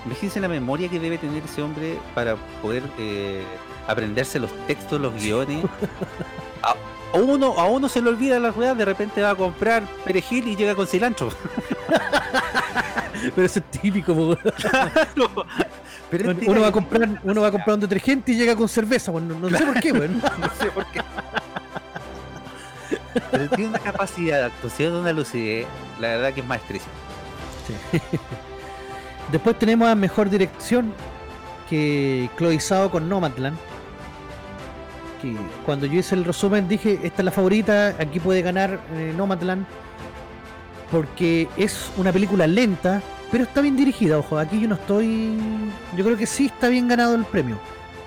Imagínense 0.05 0.41
la 0.41 0.49
memoria 0.49 0.89
que 0.89 1.01
debe 1.01 1.19
tener 1.19 1.43
ese 1.43 1.63
hombre 1.63 1.99
para 2.15 2.37
poder 2.63 2.83
eh, 2.99 3.45
aprenderse 3.87 4.39
los 4.39 4.51
textos, 4.67 5.01
los 5.01 5.15
guiones. 5.15 5.65
A, 6.63 6.75
a 7.17 7.21
uno, 7.21 7.55
a 7.59 7.67
uno 7.67 7.89
se 7.89 8.03
le 8.03 8.09
olvida 8.09 8.41
la 8.41 8.51
rueda, 8.51 8.75
de 8.75 8.85
repente 8.85 9.23
va 9.23 9.31
a 9.31 9.35
comprar 9.35 9.85
perejil 10.05 10.49
y 10.49 10.57
llega 10.57 10.75
con 10.75 10.87
cilantro. 10.87 11.29
Pero 13.35 13.47
eso 13.47 13.59
es 13.59 13.65
típico, 13.81 14.15
po. 14.15 14.37
Pero 16.11 16.31
Uno, 16.31 16.33
este 16.33 16.51
uno 16.51 16.61
va 16.61 16.69
a 16.69 16.73
comprar, 16.73 17.21
uno 17.25 17.41
va 17.41 17.49
a 17.49 17.51
comprar 17.51 17.75
un 17.75 17.81
detergente 17.81 18.33
y 18.33 18.37
llega 18.37 18.55
con 18.55 18.69
cerveza, 18.69 19.11
weón. 19.11 19.29
No, 19.29 19.51
no 19.51 19.59
sé 19.59 19.65
por 19.65 19.81
qué, 19.81 19.93
weón. 19.93 20.19
no 20.39 20.51
sé 20.59 20.67
por 20.71 20.87
qué. 20.87 21.01
Pero 23.31 23.49
tiene 23.49 23.71
una 23.71 23.79
capacidad 23.79 24.39
de 24.39 24.45
actuación, 24.45 24.95
una 24.95 25.13
lucidez, 25.13 25.67
la 25.99 26.09
verdad 26.09 26.33
que 26.33 26.41
es 26.41 26.47
maestrísima. 26.47 26.93
Después 29.33 29.59
tenemos 29.59 29.89
a 29.89 29.95
mejor 29.95 30.31
dirección 30.31 30.93
que 31.69 32.31
Chloe 32.39 32.61
Zhao 32.61 32.91
con 32.91 33.09
Nomadland. 33.09 33.57
Que 35.21 35.35
cuando 35.65 35.87
yo 35.87 35.99
hice 35.99 36.15
el 36.15 36.25
resumen 36.25 36.69
dije, 36.69 37.01
esta 37.03 37.23
es 37.23 37.25
la 37.25 37.31
favorita, 37.33 37.97
aquí 37.99 38.21
puede 38.21 38.43
ganar 38.43 38.79
eh, 38.95 39.13
Nomadland. 39.17 39.67
Porque 40.91 41.49
es 41.57 41.91
una 41.97 42.13
película 42.13 42.47
lenta, 42.47 43.03
pero 43.33 43.45
está 43.45 43.61
bien 43.61 43.77
dirigida, 43.77 44.19
ojo, 44.19 44.39
aquí 44.39 44.61
yo 44.61 44.69
no 44.69 44.77
estoy... 44.77 45.37
Yo 45.97 46.05
creo 46.05 46.17
que 46.17 46.27
sí 46.27 46.47
está 46.47 46.69
bien 46.69 46.87
ganado 46.89 47.15
el 47.15 47.25
premio. 47.25 47.59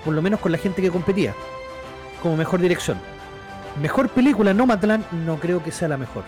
Por 0.04 0.14
lo 0.14 0.22
menos 0.22 0.40
con 0.40 0.50
la 0.52 0.58
gente 0.58 0.80
que 0.80 0.90
competía. 0.90 1.34
Como 2.22 2.36
mejor 2.36 2.60
dirección. 2.60 2.98
Mejor 3.80 4.08
película, 4.08 4.54
Nomadland, 4.54 5.04
no 5.12 5.38
creo 5.38 5.62
que 5.62 5.70
sea 5.70 5.88
la 5.88 5.96
mejor. 5.98 6.24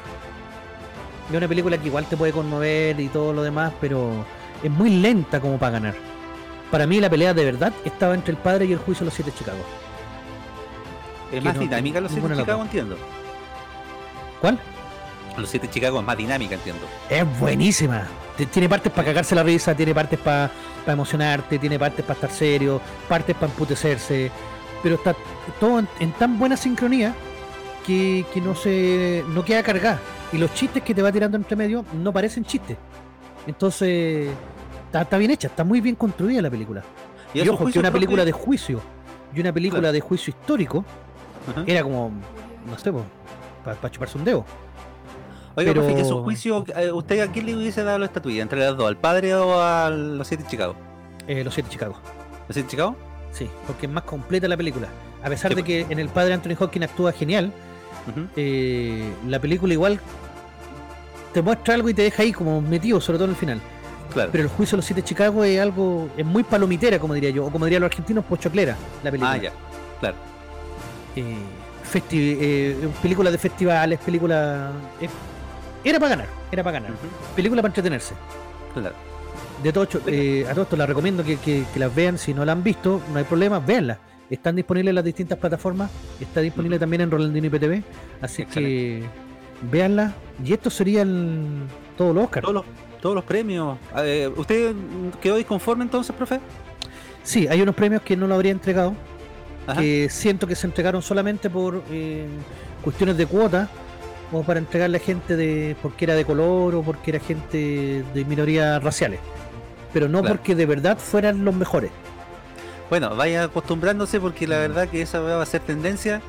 Es 1.30 1.36
una 1.36 1.48
película 1.48 1.78
que 1.78 1.86
igual 1.86 2.04
te 2.06 2.16
puede 2.16 2.32
conmover 2.32 3.00
y 3.00 3.08
todo 3.08 3.32
lo 3.32 3.42
demás, 3.42 3.72
pero 3.80 4.24
es 4.62 4.70
muy 4.70 4.90
lenta 4.90 5.40
como 5.40 5.58
para 5.58 5.72
ganar. 5.72 5.94
Para 6.70 6.86
mí 6.86 7.00
la 7.00 7.08
pelea 7.10 7.32
de 7.32 7.44
verdad 7.44 7.72
estaba 7.84 8.14
entre 8.14 8.32
el 8.32 8.38
padre 8.38 8.66
y 8.66 8.72
el 8.72 8.78
juicio 8.78 9.04
de 9.04 9.06
los 9.06 9.14
siete 9.14 9.30
de 9.30 9.38
Chicago. 9.38 9.58
Es 11.32 11.42
más 11.42 11.54
no- 11.54 11.60
dinámica 11.60 12.00
los 12.00 12.12
siete 12.12 12.28
de 12.28 12.36
Chicago, 12.36 12.62
entiendo. 12.62 12.96
¿Cuál? 14.40 14.58
Los 15.36 15.48
siete 15.48 15.68
Chicago 15.70 15.98
es 16.00 16.04
más 16.06 16.16
dinámica, 16.16 16.54
entiendo. 16.54 16.86
Es 17.08 17.38
buenísima. 17.38 18.06
Tiene 18.52 18.68
partes 18.68 18.92
para 18.92 19.06
cagarse 19.06 19.34
la 19.34 19.42
risa, 19.42 19.74
tiene 19.74 19.94
partes 19.94 20.18
para 20.18 20.50
emocionarte, 20.86 21.58
tiene 21.58 21.78
partes 21.78 22.04
para 22.04 22.14
estar 22.14 22.30
serio, 22.30 22.80
partes 23.08 23.34
para 23.36 23.46
emputecerse. 23.52 24.30
Pero 24.82 24.96
está 24.96 25.14
todo 25.60 25.78
en, 25.78 25.88
en 26.00 26.12
tan 26.12 26.38
buena 26.38 26.56
sincronía 26.56 27.14
que, 27.86 28.24
que 28.34 28.40
no 28.40 28.54
se 28.54 29.24
no 29.28 29.44
queda 29.44 29.62
cargada. 29.62 30.00
Y 30.32 30.38
los 30.38 30.52
chistes 30.54 30.82
que 30.82 30.94
te 30.94 31.02
va 31.02 31.12
tirando 31.12 31.36
entre 31.36 31.56
medio 31.56 31.84
no 31.92 32.12
parecen 32.12 32.44
chistes. 32.44 32.76
Entonces, 33.46 34.28
está, 34.86 35.02
está 35.02 35.18
bien 35.18 35.30
hecha, 35.30 35.48
está 35.48 35.64
muy 35.64 35.80
bien 35.80 35.94
construida 35.94 36.42
la 36.42 36.50
película. 36.50 36.82
Y, 37.34 37.46
ojo, 37.48 37.66
que 37.70 37.78
una 37.78 37.90
película 37.90 38.24
de 38.24 38.32
juicio 38.32 38.80
y 39.34 39.40
una 39.40 39.52
película 39.52 39.80
Claro. 39.80 39.92
de 39.92 40.00
juicio 40.00 40.30
histórico 40.30 40.84
era 41.66 41.82
como, 41.82 42.10
no 42.66 42.78
sé, 42.78 42.92
para 43.64 43.90
chuparse 43.90 44.18
un 44.18 44.24
dedo. 44.24 44.44
Oiga, 45.54 45.72
pero- 45.74 45.86
que 45.94 46.04
su 46.04 46.22
juicio, 46.22 46.64
eh, 46.76 46.90
¿usted 46.92 47.20
a 47.20 47.30
quién 47.30 47.46
le 47.46 47.56
hubiese 47.56 47.82
dado 47.84 47.98
la 47.98 48.06
estatuilla? 48.06 48.42
¿Entre 48.42 48.58
las 48.58 48.76
dos? 48.76 48.86
¿Al 48.88 48.96
padre 48.96 49.34
o 49.34 49.60
a 49.60 49.90
los 49.90 50.26
siete 50.26 50.44
Chicago? 50.48 50.74
Eh, 51.26 51.44
los 51.44 51.52
siete 51.54 51.68
de 51.68 51.72
Chicago. 51.72 51.94
¿Los 52.48 52.54
siete 52.54 52.68
Chicago? 52.70 52.96
Sí, 53.32 53.48
porque 53.66 53.86
es 53.86 53.92
más 53.92 54.04
completa 54.04 54.48
la 54.48 54.56
película. 54.56 54.88
A 55.22 55.28
pesar 55.28 55.50
Sí, 55.52 55.54
de 55.56 55.62
pues. 55.62 55.86
que 55.86 55.92
en 55.92 55.98
el 55.98 56.08
padre 56.08 56.34
Anthony 56.34 56.56
Hopkins 56.58 56.86
actúa 56.86 57.12
genial, 57.12 57.52
eh, 58.36 59.12
la 59.28 59.38
película 59.38 59.72
igual 59.72 60.00
te 61.32 61.40
muestra 61.42 61.74
algo 61.74 61.88
y 61.88 61.94
te 61.94 62.02
deja 62.02 62.22
ahí 62.22 62.32
como 62.32 62.60
metido, 62.60 63.00
sobre 63.00 63.18
todo 63.18 63.26
en 63.26 63.30
el 63.30 63.36
final. 63.36 63.60
Claro. 64.12 64.30
Pero 64.32 64.44
el 64.44 64.50
juicio 64.50 64.76
de 64.76 64.78
los 64.78 64.84
siete 64.84 65.00
de 65.00 65.06
Chicago 65.08 65.44
es 65.44 65.58
algo, 65.60 66.08
es 66.16 66.26
muy 66.26 66.42
palomitera, 66.42 66.98
como 66.98 67.14
diría 67.14 67.30
yo, 67.30 67.46
o 67.46 67.50
como 67.50 67.64
dirían 67.64 67.80
los 67.82 67.90
argentinos, 67.90 68.24
pochoclera, 68.24 68.76
la 69.02 69.10
película. 69.10 69.32
ah, 69.32 69.36
ya. 69.38 69.52
Claro. 70.00 70.16
Eh, 71.16 71.36
eh, 72.10 72.88
película 73.00 73.30
de 73.30 73.38
festivales, 73.38 73.98
película... 74.00 74.70
eh, 75.00 75.08
era 75.84 75.98
para 75.98 76.10
ganar, 76.10 76.28
era 76.50 76.62
para 76.62 76.80
ganar. 76.80 76.92
Película 77.36 77.62
para 77.62 77.70
entretenerse. 77.70 78.14
Claro. 78.74 78.94
De 79.62 79.72
todo, 79.72 79.86
eh, 80.06 80.44
a 80.48 80.52
todo 80.52 80.62
esto 80.62 80.76
la 80.76 80.86
recomiendo 80.86 81.22
que, 81.24 81.36
que- 81.36 81.64
que 81.72 81.78
las 81.80 81.94
vean. 81.94 82.18
Si 82.18 82.34
no 82.34 82.44
la 82.44 82.52
han 82.52 82.62
visto, 82.64 83.00
no 83.12 83.18
hay 83.18 83.24
problema, 83.24 83.60
véanla. 83.60 83.98
Están 84.30 84.56
disponibles 84.56 84.90
en 84.90 84.94
las 84.96 85.04
distintas 85.04 85.38
plataformas. 85.38 85.90
Está 86.20 86.40
disponible 86.40 86.78
también 86.78 87.02
en 87.02 87.10
Rolandino 87.10 87.46
IPTV. 87.48 87.82
Así 88.20 88.44
que 88.46 89.04
véanla. 89.70 90.14
Y 90.44 90.52
esto 90.52 90.70
sería 90.70 91.02
el, 91.02 91.64
todo 91.96 92.12
los 92.14 92.24
Oscar. 92.24 92.42
Todos 92.42 92.54
los, 92.54 92.64
todos 93.00 93.14
los 93.14 93.24
premios. 93.24 93.78
Eh, 93.98 94.30
¿Usted 94.34 94.74
quedó 95.20 95.36
disconforme 95.36 95.84
entonces, 95.84 96.14
profe? 96.16 96.40
Sí, 97.22 97.46
hay 97.46 97.60
unos 97.62 97.74
premios 97.74 98.02
que 98.02 98.16
no 98.16 98.26
lo 98.26 98.34
habría 98.34 98.52
entregado. 98.52 98.94
Ajá. 99.66 99.80
Que 99.80 100.08
siento 100.10 100.46
que 100.46 100.56
se 100.56 100.66
entregaron 100.66 101.02
solamente 101.02 101.48
por 101.50 101.82
eh, 101.90 102.26
cuestiones 102.82 103.16
de 103.16 103.26
cuota. 103.26 103.68
O 104.32 104.42
para 104.42 104.58
entregarle 104.58 104.96
a 104.96 105.00
gente 105.00 105.36
de 105.36 105.76
porque 105.82 106.06
era 106.06 106.14
de 106.14 106.24
color 106.24 106.74
o 106.74 106.82
porque 106.82 107.10
era 107.10 107.20
gente 107.20 108.02
de 108.14 108.24
minorías 108.24 108.82
raciales. 108.82 109.20
Pero 109.92 110.08
no 110.08 110.20
Claro. 110.20 110.36
porque 110.36 110.54
de 110.54 110.64
verdad 110.66 110.96
fueran 110.98 111.44
los 111.44 111.54
mejores. 111.54 111.90
Bueno, 112.88 113.14
vaya 113.14 113.44
acostumbrándose 113.44 114.20
porque 114.20 114.46
la 114.46 114.58
verdad 114.58 114.88
que 114.88 115.02
esa 115.02 115.20
va 115.20 115.42
a 115.42 115.46
ser 115.46 115.60
tendencia. 115.60 116.20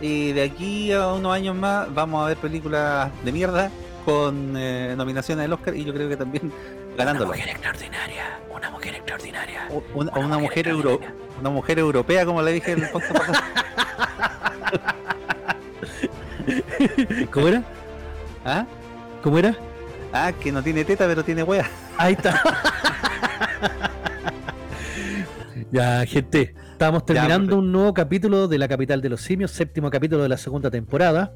Y 0.00 0.32
de 0.32 0.42
aquí 0.44 0.92
a 0.92 1.08
unos 1.12 1.32
años 1.32 1.54
más 1.54 1.92
vamos 1.94 2.24
a 2.24 2.28
ver 2.28 2.36
películas 2.38 3.10
de 3.24 3.32
mierda 3.32 3.70
con 4.04 4.54
eh, 4.56 4.94
nominaciones 4.96 5.44
al 5.44 5.52
Oscar 5.52 5.76
y 5.76 5.84
yo 5.84 5.92
creo 5.94 6.08
que 6.08 6.16
también 6.16 6.50
ganándolo. 6.96 7.32
extraordinaria, 7.34 8.40
una 8.52 8.70
mujer 8.70 8.94
extraordinaria. 8.96 9.68
O- 9.70 9.82
Una, 9.94 10.12
una 10.18 10.38
mujer 10.38 10.66
euro, 10.68 10.98
una 11.40 11.50
mujer 11.50 11.78
europea 11.78 12.24
como 12.26 12.42
le 12.42 12.52
dije 12.52 12.72
en 12.72 12.82
el 12.84 12.90
podcast. 12.90 13.30
¿Cómo 17.30 17.48
era? 17.48 17.62
¿Ah? 18.44 18.66
¿Cómo 19.22 19.38
era? 19.38 19.56
Ah, 20.12 20.32
que 20.32 20.52
no 20.52 20.62
tiene 20.62 20.84
teta 20.84 21.06
pero 21.06 21.24
tiene 21.24 21.42
wea. 21.42 21.68
Ahí 21.96 22.12
está. 22.14 22.40
ya, 25.70 26.04
gente. 26.06 26.54
Estamos 26.72 27.04
terminando 27.06 27.58
un 27.58 27.70
nuevo 27.70 27.94
capítulo 27.94 28.48
de 28.48 28.58
La 28.58 28.66
Capital 28.68 29.00
de 29.00 29.08
los 29.08 29.20
Simios, 29.20 29.52
séptimo 29.52 29.88
capítulo 29.90 30.22
de 30.24 30.28
la 30.28 30.36
segunda 30.36 30.70
temporada. 30.70 31.32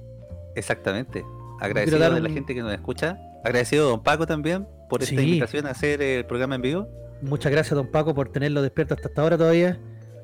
Exactamente. 0.57 1.25
Agradecido 1.61 1.99
de 2.13 2.21
la 2.21 2.29
gente 2.31 2.55
que 2.55 2.63
nos 2.63 2.73
escucha. 2.73 3.17
Agradecido 3.45 3.87
a 3.87 3.91
Don 3.91 4.03
Paco 4.03 4.27
también 4.27 4.67
por 4.91 5.03
esta 5.03 5.15
Sí. 5.17 5.23
invitación 5.23 5.67
a 5.67 5.71
hacer 5.71 6.03
el 6.03 6.27
programa 6.27 6.57
en 6.57 6.63
vivo. 6.63 6.89
Muchas 7.23 7.51
gracias, 7.53 7.75
don 7.75 7.91
Paco, 7.91 8.15
por 8.15 8.31
tenerlo 8.31 8.61
despierto 8.61 8.95
hasta 8.95 9.09
esta 9.09 9.23
hora 9.25 9.39
todavía. 9.39 9.79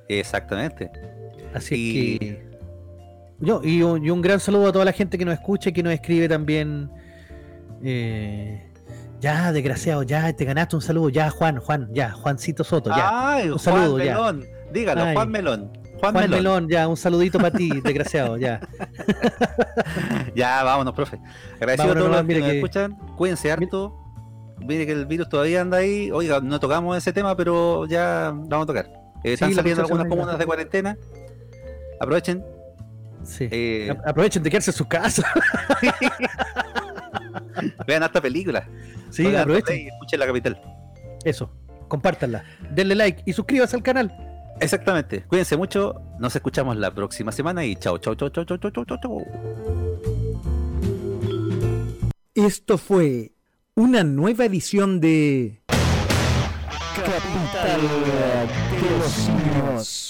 Exactamente. 0.09 0.91
Así 1.55 1.75
Y- 1.75 2.19
que. 2.19 2.52
Yo, 3.43 3.61
y, 3.63 3.83
un, 3.83 4.05
y 4.05 4.11
un 4.11 4.23
gran 4.23 4.41
saludo 4.41 4.69
a 4.69 4.73
toda 4.73 4.85
la 4.85 4.93
gente 4.93 5.19
que 5.19 5.25
nos 5.25 5.35
escucha 5.35 5.71
y 5.71 5.73
que 5.73 5.83
nos 5.83 5.93
escribe 5.93 6.29
también. 6.29 6.91
Eh, 7.83 8.69
ya, 9.21 9.53
desgraciado, 9.53 10.03
ya 10.05 10.33
te 10.33 10.45
ganaste 10.45 10.77
un 10.77 10.83
saludo. 10.83 11.09
Ya, 11.09 11.29
Juan, 11.31 11.59
Juan, 11.59 11.89
ya, 11.93 12.13
Juancito 12.13 12.65
Soto, 12.65 12.91
ya. 12.91 13.35
Ay, 13.35 13.51
Un 13.51 13.59
saludo, 13.59 13.93
Juan 13.97 14.05
ya. 14.07 14.15
Melón. 14.15 14.45
Dígalo, 14.73 15.03
Ay. 15.03 15.15
Juan 15.15 15.31
Melón. 15.31 15.73
Juan, 16.01 16.13
Juan 16.13 16.15
Melón. 16.15 16.31
Melón, 16.31 16.69
ya, 16.69 16.89
un 16.89 16.97
saludito 16.97 17.39
para 17.39 17.51
ti, 17.51 17.69
desgraciado, 17.85 18.37
ya. 18.39 18.61
Ya, 20.35 20.63
vámonos, 20.63 20.95
profe. 20.95 21.19
Agradecido 21.57 21.95
Vámonos 21.95 22.05
a 22.05 22.23
todos 22.23 22.27
los 22.27 22.27
que 22.27 22.41
nos 22.41 22.49
que- 22.51 22.57
escuchan. 22.57 22.97
Cuídense 23.17 23.53
harto. 23.53 23.99
Mire 24.61 24.87
que 24.87 24.93
el 24.93 25.07
virus 25.07 25.29
todavía 25.29 25.61
anda 25.61 25.79
ahí. 25.79 26.11
Oiga, 26.13 26.41
no 26.41 26.59
tocamos 26.61 26.97
ese 26.97 27.13
tema, 27.13 27.37
pero 27.37 27.85
ya 27.87 28.33
vamos 28.35 28.65
a 28.65 28.67
tocar. 28.67 28.87
Eh, 29.25 29.33
están 29.35 29.53
saliendo 29.53 29.83
algunas 29.83 30.07
comunas 30.07 30.39
de 30.39 30.47
cuarentena. 30.47 30.97
Aprovechen. 32.01 32.43
Eh, 33.41 33.95
aprovechen 34.05 34.43
de 34.43 34.51
quedarse 34.51 34.71
en 34.71 34.77
su 34.77 34.89
casa. 34.89 35.27
Vean 37.87 38.03
esta 38.03 38.21
película. 38.21 38.69
Sí, 39.11 39.35
aprovechen. 39.35 39.89
Escuchen 39.89 40.21
la 40.21 40.27
capital. 40.27 40.61
Eso, 41.25 41.51
compártanla. 41.89 42.45
Denle 42.71 42.95
like 42.95 43.23
y 43.27 43.33
suscríbanse 43.33 43.77
al 43.77 43.83
canal. 43.83 44.13
Exactamente. 44.61 45.23
Cuídense 45.23 45.57
mucho. 45.57 46.03
Nos 46.19 46.35
escuchamos 46.35 46.77
la 46.77 46.93
próxima 46.93 47.33
semana 47.33 47.65
y 47.65 47.77
chao, 47.77 47.99
chao, 47.99 48.15
chao, 48.15 48.31
chao, 48.31 48.45
chao, 48.45 48.59
chao, 48.59 48.85
chao, 48.85 48.99
chao. 49.01 49.19
Esto 52.35 52.79
fue 52.79 53.33
una 53.75 54.05
nueva 54.05 54.47
edición 54.47 55.01
de 55.01 55.63
Capital 56.95 57.81
de 58.81 58.99
los 58.99 59.13
Simios. 59.13 60.09